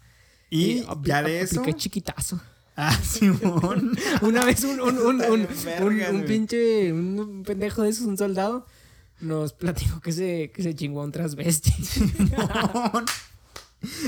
Y 0.49 0.81
apli- 0.83 1.05
ya 1.07 1.23
de 1.23 1.41
eso... 1.41 1.63
Chiquitazo. 1.75 2.41
Ah, 2.75 2.97
Simón. 3.03 3.95
Una 4.21 4.43
vez 4.45 4.63
un, 4.63 4.79
un, 4.81 4.97
un, 4.99 5.21
un, 5.21 6.25
pinche, 6.25 6.91
un, 6.91 7.43
pendejo 7.45 7.83
de 7.83 7.89
esos, 7.89 8.05
un 8.05 8.17
soldado, 8.17 8.65
nos 9.21 9.53
platicó 9.53 9.99
que 10.01 10.11
se, 10.11 10.51
que 10.51 10.63
se 10.63 10.75
chingó 10.75 11.01
a 11.01 11.05
un 11.05 11.11
transvesti. 11.11 11.71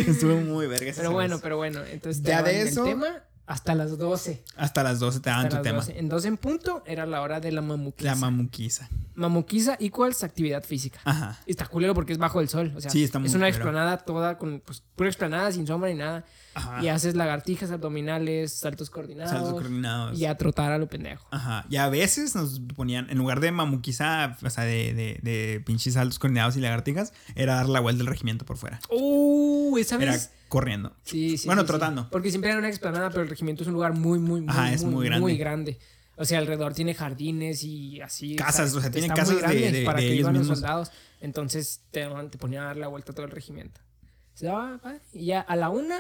Estuvo 0.08 0.38
muy 0.38 0.68
verga 0.68 0.94
pero 0.96 1.12
bueno, 1.12 1.40
pero 1.40 1.58
bueno, 1.58 1.82
entonces 1.86 2.24
Ya 2.24 2.42
de 2.44 2.62
eso- 2.62 2.84
tema 2.84 3.08
hasta 3.46 3.76
las 3.76 3.98
12. 3.98 4.44
Hasta 4.56 4.84
las 4.84 5.00
12 5.00 5.20
te 5.20 5.30
daban 5.30 5.50
tu 5.50 5.62
tema. 5.62 5.78
12. 5.80 6.00
En 6.00 6.10
12 6.10 6.28
en 6.30 6.38
punto 6.38 6.82
era 6.88 7.06
la 7.06 7.22
hora 7.22 7.40
de 7.40 7.52
la 7.52 7.62
mamuquiza. 7.62 8.10
La 8.10 8.16
mamuquiza. 8.16 8.90
Mamuquiza 9.16 9.78
equals 9.80 10.24
actividad 10.24 10.64
física. 10.64 11.00
Ajá. 11.06 11.40
Y 11.46 11.52
está 11.52 11.66
culero 11.68 11.94
porque 11.94 12.14
es 12.14 12.20
bajo 12.20 12.42
el 12.42 12.50
sol. 12.50 12.74
O 12.76 12.82
sea, 12.82 12.92
Sí, 12.92 13.04
está 13.04 13.20
muy 13.20 13.28
es 13.28 13.34
una 13.36 13.46
culero. 13.46 13.56
explanada 13.58 13.98
toda 13.98 14.38
con 14.38 14.60
pues, 14.66 14.84
pura 14.96 15.10
explanada, 15.10 15.52
sin 15.52 15.66
sombra 15.68 15.90
ni 15.90 15.96
nada. 15.96 16.26
Ajá. 16.54 16.82
Y 16.84 16.88
haces 16.90 17.16
lagartijas 17.16 17.72
abdominales, 17.72 18.54
saltos 18.54 18.90
coordinados. 18.90 19.32
Saltos 19.32 19.54
coordinados. 19.54 20.18
Y 20.20 20.26
a 20.26 20.38
trotar 20.38 20.72
a 20.72 20.78
lo 20.78 20.88
pendejo. 20.88 21.28
Ajá. 21.32 21.66
Y 21.70 21.76
a 21.78 21.90
veces 21.90 22.36
nos 22.36 22.60
ponían, 22.76 23.10
en 23.10 23.18
lugar 23.18 23.40
de 23.40 23.52
mamuquiza, 23.52 24.38
o 24.44 24.50
sea, 24.50 24.64
de, 24.64 24.94
de, 24.94 25.20
de 25.22 25.62
pinches 25.66 25.96
saltos 25.96 26.20
coordinados 26.20 26.56
y 26.58 26.62
lagartijas, 26.62 27.14
era 27.36 27.56
dar 27.56 27.68
la 27.70 27.80
vuelta 27.80 27.98
del 28.00 28.08
regimiento 28.08 28.46
por 28.46 28.58
fuera. 28.58 28.80
Uh, 28.90 29.78
esa 29.78 29.96
Era 29.96 30.14
vez. 30.14 30.32
corriendo. 30.48 30.94
Sí, 31.04 31.38
sí. 31.38 31.48
bueno, 31.48 31.62
sí, 31.62 31.66
sí. 31.66 31.72
trotando. 31.72 32.10
Porque 32.10 32.30
siempre 32.30 32.50
era 32.52 32.60
una 32.60 32.70
explanada, 32.70 33.10
pero 33.10 33.24
el 33.24 33.30
regimiento 33.30 33.64
es 33.64 33.68
un 33.68 33.74
lugar 33.74 33.94
muy, 33.94 34.20
muy, 34.20 34.42
muy, 34.42 34.50
Ajá, 34.50 34.72
es 34.72 34.84
muy 34.84 35.06
grande. 35.06 35.36
grande. 35.38 35.80
O 36.18 36.24
sea, 36.26 36.40
alrededor 36.40 36.74
tiene 36.74 36.94
jardines 36.94 37.64
y 37.64 38.00
así. 38.02 38.36
Casas, 38.36 38.74
o 38.74 38.82
sea, 38.82 38.90
tiene 38.92 39.08
casas 39.10 39.42
de- 39.42 39.72
de- 39.72 39.86
para 39.86 40.00
de 40.00 40.06
que 40.08 40.14
ellos 40.14 40.20
iban 40.22 40.34
los 40.34 40.42
mismos. 40.44 40.60
soldados. 40.60 40.92
Entonces 41.22 41.82
te, 41.92 42.08
te 42.30 42.38
ponían 42.38 42.64
a 42.64 42.68
dar 42.68 42.78
la 42.78 42.88
vuelta 42.88 43.12
a 43.12 43.16
todo 43.16 43.26
el 43.26 43.32
regimiento. 43.32 43.82
Se 44.34 44.46
daba, 44.48 44.80
y 45.14 45.26
ya 45.26 45.42
a 45.42 45.56
la 45.56 45.70
una. 45.70 45.98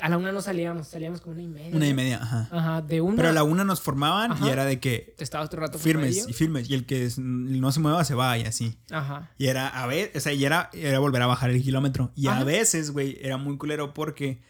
A 0.00 0.08
la 0.08 0.16
una 0.16 0.30
no 0.30 0.40
salíamos, 0.40 0.86
salíamos 0.86 1.20
como 1.20 1.32
una 1.34 1.42
y 1.42 1.48
media. 1.48 1.76
Una 1.76 1.88
y 1.88 1.92
media, 1.94 2.22
ajá. 2.22 2.48
Ajá, 2.52 2.82
de 2.82 3.00
una. 3.00 3.16
Pero 3.16 3.30
a 3.30 3.32
la 3.32 3.42
una 3.42 3.64
nos 3.64 3.80
formaban 3.80 4.30
y 4.30 4.34
Ajá. 4.34 4.52
era 4.52 4.64
de 4.64 4.78
que 4.78 5.12
Te 5.18 5.24
estabas 5.24 5.46
otro 5.46 5.60
rato 5.60 5.76
firmes 5.76 6.28
y 6.28 6.32
firmes. 6.32 6.70
Y 6.70 6.74
el 6.74 6.86
que 6.86 7.08
no 7.18 7.72
se 7.72 7.80
mueva 7.80 8.04
se 8.04 8.14
va 8.14 8.38
y 8.38 8.42
así. 8.44 8.78
Ajá. 8.92 9.28
Y 9.38 9.46
era 9.48 9.66
a 9.66 9.88
ver, 9.88 10.12
o 10.14 10.20
sea, 10.20 10.32
y 10.32 10.44
era, 10.44 10.70
era 10.72 11.00
volver 11.00 11.20
a 11.22 11.26
bajar 11.26 11.50
el 11.50 11.60
kilómetro. 11.60 12.12
Y 12.14 12.28
a 12.28 12.32
Ajá. 12.34 12.44
veces, 12.44 12.92
güey, 12.92 13.18
era 13.20 13.38
muy 13.38 13.56
culero 13.58 13.92
porque 13.92 14.40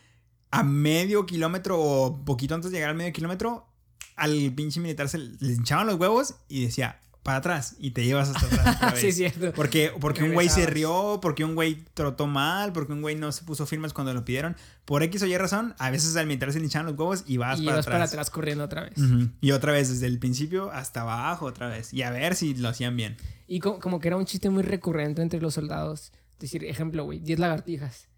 a 0.51 0.63
medio 0.63 1.25
kilómetro 1.25 1.81
o 1.81 2.25
poquito 2.27 2.55
antes 2.55 2.71
de 2.71 2.77
llegar 2.77 2.91
al 2.91 2.97
medio 2.97 3.15
kilómetro, 3.15 3.68
al 4.17 4.53
pinche 4.55 4.81
militar 4.81 5.09
se 5.09 5.19
le 5.19 5.53
hinchaban 5.53 5.87
los 5.87 5.97
huevos 5.97 6.35
y 6.49 6.65
decía, 6.65 7.01
para 7.23 7.39
atrás. 7.39 7.77
Y 7.79 7.91
te 7.91 8.05
llevas 8.05 8.31
hasta 8.31 8.47
atrás 8.47 8.77
otra 8.77 8.91
vez. 8.93 9.01
Sí, 9.01 9.09
es 9.09 9.17
cierto. 9.17 9.53
Porque, 9.53 9.93
porque 10.01 10.25
un 10.25 10.33
güey 10.33 10.49
se 10.49 10.65
rió, 10.67 11.19
porque 11.21 11.45
un 11.45 11.55
güey 11.55 11.85
trotó 11.95 12.27
mal, 12.27 12.73
porque 12.73 12.93
un 12.95 13.03
güey 13.03 13.17
no 13.17 13.31
se 13.33 13.45
puso 13.45 13.67
firmes 13.67 13.93
cuando 13.93 14.15
lo 14.15 14.25
pidieron. 14.25 14.57
Por 14.87 15.03
X 15.03 15.23
o 15.23 15.27
Y 15.27 15.37
razón, 15.37 15.75
a 15.79 15.91
veces 15.91 16.17
al 16.17 16.27
militar 16.27 16.53
se 16.53 16.59
le 16.59 16.65
hinchaban 16.65 16.87
los 16.87 16.99
huevos 16.99 17.25
y 17.27 17.37
vas 17.37 17.61
y 17.61 17.65
para 17.67 17.77
vas 17.77 17.87
atrás. 17.87 17.95
para 17.99 18.05
atrás 18.07 18.31
corriendo 18.31 18.65
otra 18.65 18.83
vez. 18.85 18.95
Y 19.43 19.51
otra 19.51 19.73
vez, 19.73 19.91
desde 19.91 20.07
el 20.07 20.19
principio 20.19 20.71
hasta 20.73 21.03
abajo, 21.03 21.45
otra 21.47 21.69
vez. 21.69 21.93
Y 21.93 22.03
a 22.03 22.11
ver 22.11 22.35
si 22.35 22.55
lo 22.55 22.69
hacían 22.71 22.97
bien. 22.97 23.17
Y 23.47 23.61
co- 23.61 23.79
como, 23.79 24.01
que 24.01 24.09
era 24.09 24.17
un 24.17 24.25
chiste 24.25 24.49
muy 24.49 24.63
recurrente 24.63 25.21
entre 25.21 25.41
los 25.41 25.55
soldados. 25.55 26.13
Decir, 26.39 26.65
ejemplo, 26.65 27.05
güey, 27.05 27.19
10 27.19 27.39
lagartijas. 27.41 28.09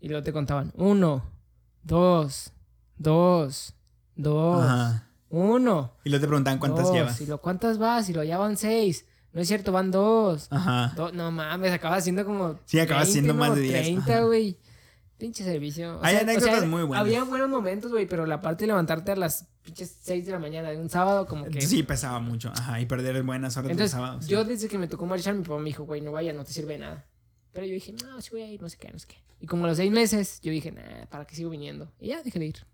Y 0.00 0.08
luego 0.08 0.22
te 0.22 0.32
contaban, 0.32 0.72
uno, 0.74 1.24
dos, 1.82 2.52
dos, 2.96 3.74
dos, 4.16 4.64
Ajá. 4.64 5.06
Uno. 5.30 5.92
Y 6.04 6.10
luego 6.10 6.20
te 6.22 6.28
preguntaban 6.28 6.58
cuántas 6.58 6.84
dos. 6.86 6.94
llevas. 6.94 7.20
Y 7.20 7.26
lo 7.26 7.38
cuántas 7.40 7.78
vas, 7.78 8.08
y 8.08 8.12
lo 8.12 8.22
ya 8.22 8.36
van 8.38 8.56
seis. 8.56 9.06
No 9.32 9.40
es 9.40 9.48
cierto, 9.48 9.70
van 9.72 9.90
dos. 9.90 10.48
Ajá. 10.50 10.92
Do- 10.96 11.12
no 11.12 11.30
mames, 11.30 11.72
acabas 11.72 12.02
siendo 12.04 12.24
como. 12.24 12.58
Sí, 12.66 12.78
acabas 12.80 13.08
siendo 13.08 13.32
más 13.32 13.54
de 13.54 13.62
10, 13.62 13.72
30, 13.82 14.12
ajá. 14.12 14.22
güey. 14.24 14.58
Pinche 15.18 15.44
servicio. 15.44 15.98
O 15.98 16.02
Hay 16.04 16.12
sea, 16.12 16.20
o 16.20 16.22
anécdotas 16.24 16.58
sea, 16.60 16.68
muy 16.68 16.82
buenas. 16.82 17.04
Había 17.06 17.24
buenos 17.24 17.48
momentos, 17.48 17.92
güey, 17.92 18.06
pero 18.06 18.24
la 18.26 18.40
parte 18.40 18.64
de 18.64 18.68
levantarte 18.68 19.12
a 19.12 19.16
las 19.16 19.46
pinches 19.62 19.94
6 20.00 20.24
de 20.26 20.32
la 20.32 20.38
mañana 20.38 20.70
de 20.70 20.78
un 20.78 20.88
sábado, 20.88 21.26
como 21.26 21.44
que. 21.44 21.60
Sí, 21.60 21.82
pesaba 21.82 22.18
mucho. 22.20 22.50
Ajá. 22.56 22.80
Y 22.80 22.86
perder 22.86 23.22
buenas 23.22 23.56
horas 23.56 23.70
Entonces, 23.70 23.92
de 23.92 23.96
sábado. 23.98 24.22
sí. 24.22 24.28
yo 24.30 24.44
desde 24.44 24.66
que 24.68 24.78
me 24.78 24.88
tocó 24.88 25.06
marchar, 25.06 25.34
mi 25.34 25.42
papá 25.42 25.58
me 25.58 25.66
dijo, 25.66 25.84
güey, 25.84 26.00
no 26.00 26.10
vaya, 26.10 26.32
no 26.32 26.42
te 26.44 26.52
sirve 26.52 26.72
de 26.74 26.78
nada. 26.80 27.04
Pero 27.52 27.66
yo 27.66 27.74
dije, 27.74 27.92
no, 27.92 28.20
sí 28.22 28.30
voy 28.32 28.42
a 28.42 28.46
ir, 28.50 28.62
no 28.62 28.68
sé 28.68 28.78
qué, 28.78 28.90
no 28.90 28.98
sé 28.98 29.06
qué. 29.08 29.16
Y 29.40 29.46
como 29.46 29.64
a 29.64 29.68
los 29.68 29.76
seis 29.76 29.92
meses, 29.92 30.40
yo 30.42 30.50
dije, 30.52 30.72
nah, 30.72 31.06
¿para 31.10 31.24
qué 31.26 31.34
sigo 31.34 31.50
viniendo? 31.50 31.90
Y 32.00 32.08
ya 32.08 32.22
dejé 32.22 32.38
de 32.38 32.46
ir. 32.46 32.66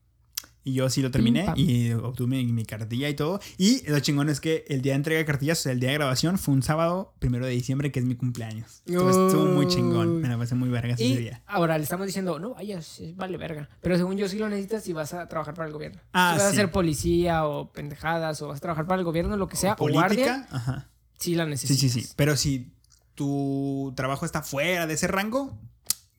Y 0.66 0.72
yo 0.72 0.90
sí 0.90 1.00
lo 1.00 1.12
terminé 1.12 1.42
Pim, 1.42 1.46
pam. 1.46 1.54
y 1.58 1.92
obtuve 1.92 2.26
mi, 2.26 2.44
mi 2.52 2.64
cartilla 2.64 3.08
y 3.08 3.14
todo. 3.14 3.38
Y 3.56 3.88
lo 3.88 4.00
chingón 4.00 4.28
es 4.28 4.40
que 4.40 4.64
el 4.66 4.82
día 4.82 4.94
de 4.94 4.96
entrega 4.96 5.18
de 5.20 5.24
cartillas, 5.24 5.60
o 5.60 5.62
sea, 5.62 5.70
el 5.72 5.78
día 5.78 5.90
de 5.90 5.94
grabación, 5.94 6.38
fue 6.38 6.54
un 6.54 6.64
sábado, 6.64 7.14
primero 7.20 7.46
de 7.46 7.52
diciembre, 7.52 7.92
que 7.92 8.00
es 8.00 8.04
mi 8.04 8.16
cumpleaños. 8.16 8.82
Entonces, 8.84 9.16
estuvo 9.28 9.44
muy 9.46 9.68
chingón. 9.68 10.20
Me 10.20 10.28
la 10.28 10.36
pasé 10.36 10.56
muy 10.56 10.68
vergas 10.68 11.00
ese 11.00 11.16
día. 11.20 11.42
ahora 11.46 11.78
le 11.78 11.84
estamos 11.84 12.04
diciendo, 12.06 12.40
no 12.40 12.54
vayas, 12.54 13.00
vale 13.14 13.36
verga. 13.36 13.68
Pero 13.80 13.96
según 13.96 14.16
yo 14.16 14.28
sí 14.28 14.38
lo 14.38 14.48
necesitas 14.48 14.82
si 14.82 14.92
vas 14.92 15.14
a 15.14 15.28
trabajar 15.28 15.54
para 15.54 15.68
el 15.68 15.72
gobierno. 15.72 16.00
Ah, 16.12 16.32
si 16.34 16.40
vas 16.40 16.50
sí. 16.50 16.56
a 16.56 16.60
ser 16.62 16.72
policía 16.72 17.44
o 17.46 17.70
pendejadas 17.72 18.42
o 18.42 18.48
vas 18.48 18.56
a 18.58 18.60
trabajar 18.60 18.86
para 18.88 18.98
el 18.98 19.04
gobierno, 19.04 19.36
lo 19.36 19.46
que 19.46 19.56
sea, 19.56 19.74
o, 19.78 19.88
guardia, 19.88 20.00
Política, 20.08 20.48
ajá. 20.50 20.88
sí 21.16 21.36
la 21.36 21.44
Sí, 21.44 21.50
necesitas. 21.50 21.78
sí, 21.92 22.02
sí. 22.02 22.12
Pero 22.16 22.36
si 22.36 22.72
tu 23.14 23.92
trabajo 23.96 24.26
está 24.26 24.42
fuera 24.42 24.88
de 24.88 24.94
ese 24.94 25.06
rango, 25.06 25.56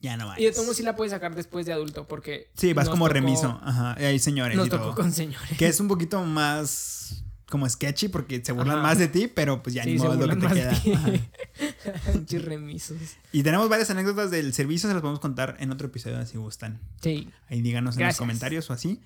ya 0.00 0.16
no 0.16 0.30
hay. 0.30 0.42
Y 0.42 0.46
de 0.46 0.52
todos 0.52 0.76
sí 0.76 0.82
la 0.82 0.94
puedes 0.96 1.12
sacar 1.12 1.34
después 1.34 1.66
de 1.66 1.72
adulto 1.72 2.06
porque... 2.06 2.50
Sí, 2.54 2.72
vas 2.72 2.88
como 2.88 3.08
remiso. 3.08 3.60
Ajá. 3.62 3.96
Y 4.00 4.04
hay 4.04 4.18
señores 4.18 4.56
Nos 4.56 4.66
y 4.68 4.70
tocó 4.70 4.84
todo. 4.84 4.94
con 4.94 5.12
señores. 5.12 5.56
Que 5.58 5.66
es 5.66 5.80
un 5.80 5.88
poquito 5.88 6.22
más 6.24 7.24
como 7.50 7.66
sketchy 7.68 8.08
porque 8.08 8.44
se 8.44 8.52
burlan 8.52 8.78
Ajá. 8.78 8.82
más 8.88 8.98
de 8.98 9.08
ti, 9.08 9.26
pero 9.26 9.62
pues 9.62 9.74
ya 9.74 9.84
ni 9.84 9.92
Sí, 9.92 9.98
se 9.98 10.04
modo 10.04 10.20
es 10.24 10.28
lo 10.28 10.36
que 10.38 10.46
te 10.46 10.54
queda. 10.54 12.42
remisos. 12.44 12.96
Y 13.32 13.42
tenemos 13.42 13.68
varias 13.68 13.90
anécdotas 13.90 14.30
del 14.30 14.52
servicio, 14.52 14.88
se 14.88 14.94
las 14.94 15.00
podemos 15.00 15.20
contar 15.20 15.56
en 15.58 15.70
otro 15.72 15.86
episodio 15.88 16.24
si 16.26 16.36
gustan. 16.36 16.80
Sí. 17.00 17.28
Ahí 17.48 17.60
díganos 17.62 17.94
en 17.96 18.00
Gracias. 18.00 18.16
los 18.20 18.26
comentarios 18.26 18.70
o 18.70 18.72
así. 18.74 19.00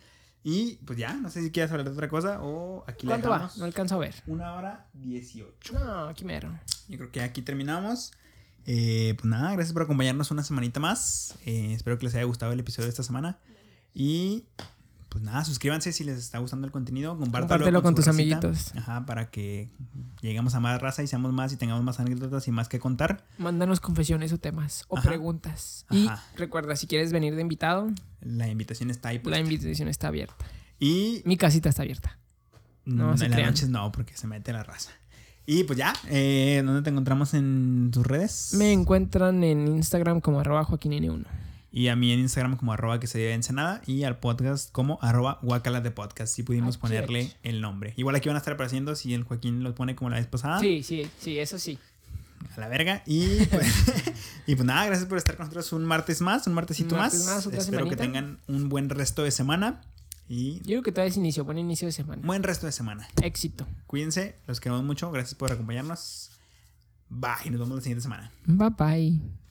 Y 0.44 0.74
pues 0.84 0.98
ya, 0.98 1.12
no 1.14 1.30
sé 1.30 1.40
si 1.40 1.52
quieres 1.52 1.70
hablar 1.70 1.86
de 1.86 1.92
otra 1.92 2.08
cosa 2.08 2.40
o 2.42 2.84
aquí 2.88 3.06
la 3.06 3.12
¿Cuánto 3.12 3.28
va? 3.30 3.36
dejamos. 3.36 3.58
No 3.58 3.64
alcanzo 3.64 3.94
a 3.94 3.98
ver. 3.98 4.14
Una 4.26 4.54
hora 4.54 4.86
dieciocho. 4.92 5.74
No, 5.74 6.08
aquí 6.08 6.24
mero. 6.24 6.50
Yo 6.88 6.98
creo 6.98 7.10
que 7.12 7.20
aquí 7.20 7.42
terminamos. 7.42 8.12
Eh, 8.66 9.14
pues 9.16 9.26
nada, 9.26 9.52
gracias 9.52 9.72
por 9.72 9.82
acompañarnos 9.82 10.30
una 10.30 10.44
semanita 10.44 10.80
más. 10.80 11.34
Eh, 11.46 11.72
espero 11.74 11.98
que 11.98 12.06
les 12.06 12.14
haya 12.14 12.24
gustado 12.24 12.52
el 12.52 12.60
episodio 12.60 12.84
de 12.86 12.90
esta 12.90 13.02
semana. 13.02 13.38
Y 13.94 14.44
pues 15.08 15.22
nada, 15.22 15.44
suscríbanse 15.44 15.92
si 15.92 16.04
les 16.04 16.16
está 16.18 16.38
gustando 16.38 16.66
el 16.66 16.72
contenido. 16.72 17.18
Compártelo, 17.18 17.48
Compártelo 17.48 17.82
con 17.82 17.92
su 17.92 17.96
tus 17.96 18.08
amiguitos. 18.08 18.74
Ajá, 18.76 19.04
para 19.04 19.30
que 19.30 19.68
lleguemos 20.22 20.54
a 20.54 20.60
más 20.60 20.80
raza 20.80 21.02
y 21.02 21.06
seamos 21.06 21.32
más 21.32 21.52
y 21.52 21.56
tengamos 21.56 21.84
más 21.84 22.00
anécdotas 22.00 22.48
y 22.48 22.50
más 22.52 22.68
que 22.68 22.78
contar. 22.78 23.26
Mándanos 23.36 23.80
confesiones 23.80 24.32
o 24.32 24.38
temas 24.38 24.84
o 24.88 24.96
Ajá. 24.96 25.08
preguntas. 25.10 25.84
Y 25.90 26.08
recuerda, 26.36 26.76
si 26.76 26.86
quieres 26.86 27.12
venir 27.12 27.34
de 27.34 27.42
invitado, 27.42 27.90
La 28.20 28.48
invitación 28.48 28.90
está 28.90 29.10
ahí. 29.10 29.18
la 29.18 29.22
puesta. 29.24 29.40
invitación 29.40 29.88
está 29.88 30.08
abierta. 30.08 30.36
Y 30.78 31.22
Mi 31.26 31.36
casita 31.36 31.68
está 31.68 31.82
abierta. 31.82 32.18
no 32.86 33.12
mm, 33.12 33.18
se 33.18 33.24
en 33.26 33.30
las 33.32 33.40
noches 33.44 33.68
no, 33.68 33.92
porque 33.92 34.16
se 34.16 34.26
mete 34.26 34.52
la 34.54 34.62
raza. 34.62 34.92
Y 35.46 35.64
pues 35.64 35.76
ya, 35.78 35.92
eh, 36.08 36.62
¿dónde 36.64 36.82
te 36.82 36.90
encontramos 36.90 37.34
en 37.34 37.90
tus 37.92 38.06
redes? 38.06 38.54
Me 38.54 38.72
encuentran 38.72 39.42
en 39.42 39.66
Instagram 39.66 40.20
como 40.20 40.40
arroba 40.40 40.64
joaquinn1. 40.64 41.24
Y 41.74 41.88
a 41.88 41.96
mí 41.96 42.12
en 42.12 42.20
Instagram 42.20 42.56
como 42.58 42.72
arroba 42.74 43.00
que 43.00 43.06
se 43.06 43.18
diga 43.18 43.32
Ensenada 43.32 43.80
y 43.86 44.04
al 44.04 44.18
podcast 44.18 44.70
como 44.72 44.98
arroba 45.00 45.38
guacala 45.42 45.80
de 45.80 45.90
podcast. 45.90 46.34
Si 46.34 46.42
pudimos 46.42 46.76
Ah, 46.76 46.80
ponerle 46.80 47.32
el 47.42 47.60
nombre. 47.62 47.94
Igual 47.96 48.14
aquí 48.14 48.28
van 48.28 48.36
a 48.36 48.38
estar 48.38 48.54
apareciendo 48.54 48.94
si 48.94 49.14
el 49.14 49.24
Joaquín 49.24 49.62
lo 49.64 49.74
pone 49.74 49.96
como 49.96 50.10
la 50.10 50.16
vez 50.16 50.26
pasada. 50.26 50.60
Sí, 50.60 50.82
sí, 50.82 51.08
sí, 51.18 51.38
eso 51.38 51.58
sí. 51.58 51.78
A 52.56 52.60
la 52.60 52.68
verga. 52.68 53.02
Y 53.06 53.46
pues, 53.46 53.66
y 54.46 54.54
pues 54.54 54.66
nada, 54.66 54.84
gracias 54.86 55.08
por 55.08 55.16
estar 55.16 55.36
con 55.36 55.46
nosotros 55.46 55.72
un 55.72 55.84
martes 55.86 56.20
más, 56.20 56.46
un 56.46 56.52
martesito 56.52 56.94
Un 56.94 57.00
más. 57.00 57.14
martes 57.14 57.26
más, 57.26 57.46
otra 57.46 57.60
Espero 57.60 57.88
que 57.88 57.96
tengan 57.96 58.38
un 58.48 58.68
buen 58.68 58.90
resto 58.90 59.22
de 59.22 59.30
semana. 59.30 59.80
Y 60.28 60.58
Yo 60.60 60.64
creo 60.66 60.82
que 60.82 60.92
todavía 60.92 61.10
es 61.10 61.16
inicio, 61.16 61.44
buen 61.44 61.58
inicio 61.58 61.86
de 61.86 61.92
semana. 61.92 62.22
buen 62.24 62.42
resto 62.42 62.66
de 62.66 62.72
semana. 62.72 63.08
Éxito. 63.22 63.66
Cuídense, 63.86 64.36
los 64.46 64.60
queremos 64.60 64.84
mucho. 64.84 65.10
Gracias 65.10 65.34
por 65.34 65.52
acompañarnos. 65.52 66.30
Bye, 67.08 67.50
nos 67.50 67.60
vemos 67.60 67.76
la 67.76 67.80
siguiente 67.82 68.02
semana. 68.02 68.32
Bye 68.46 68.70
bye. 68.70 69.41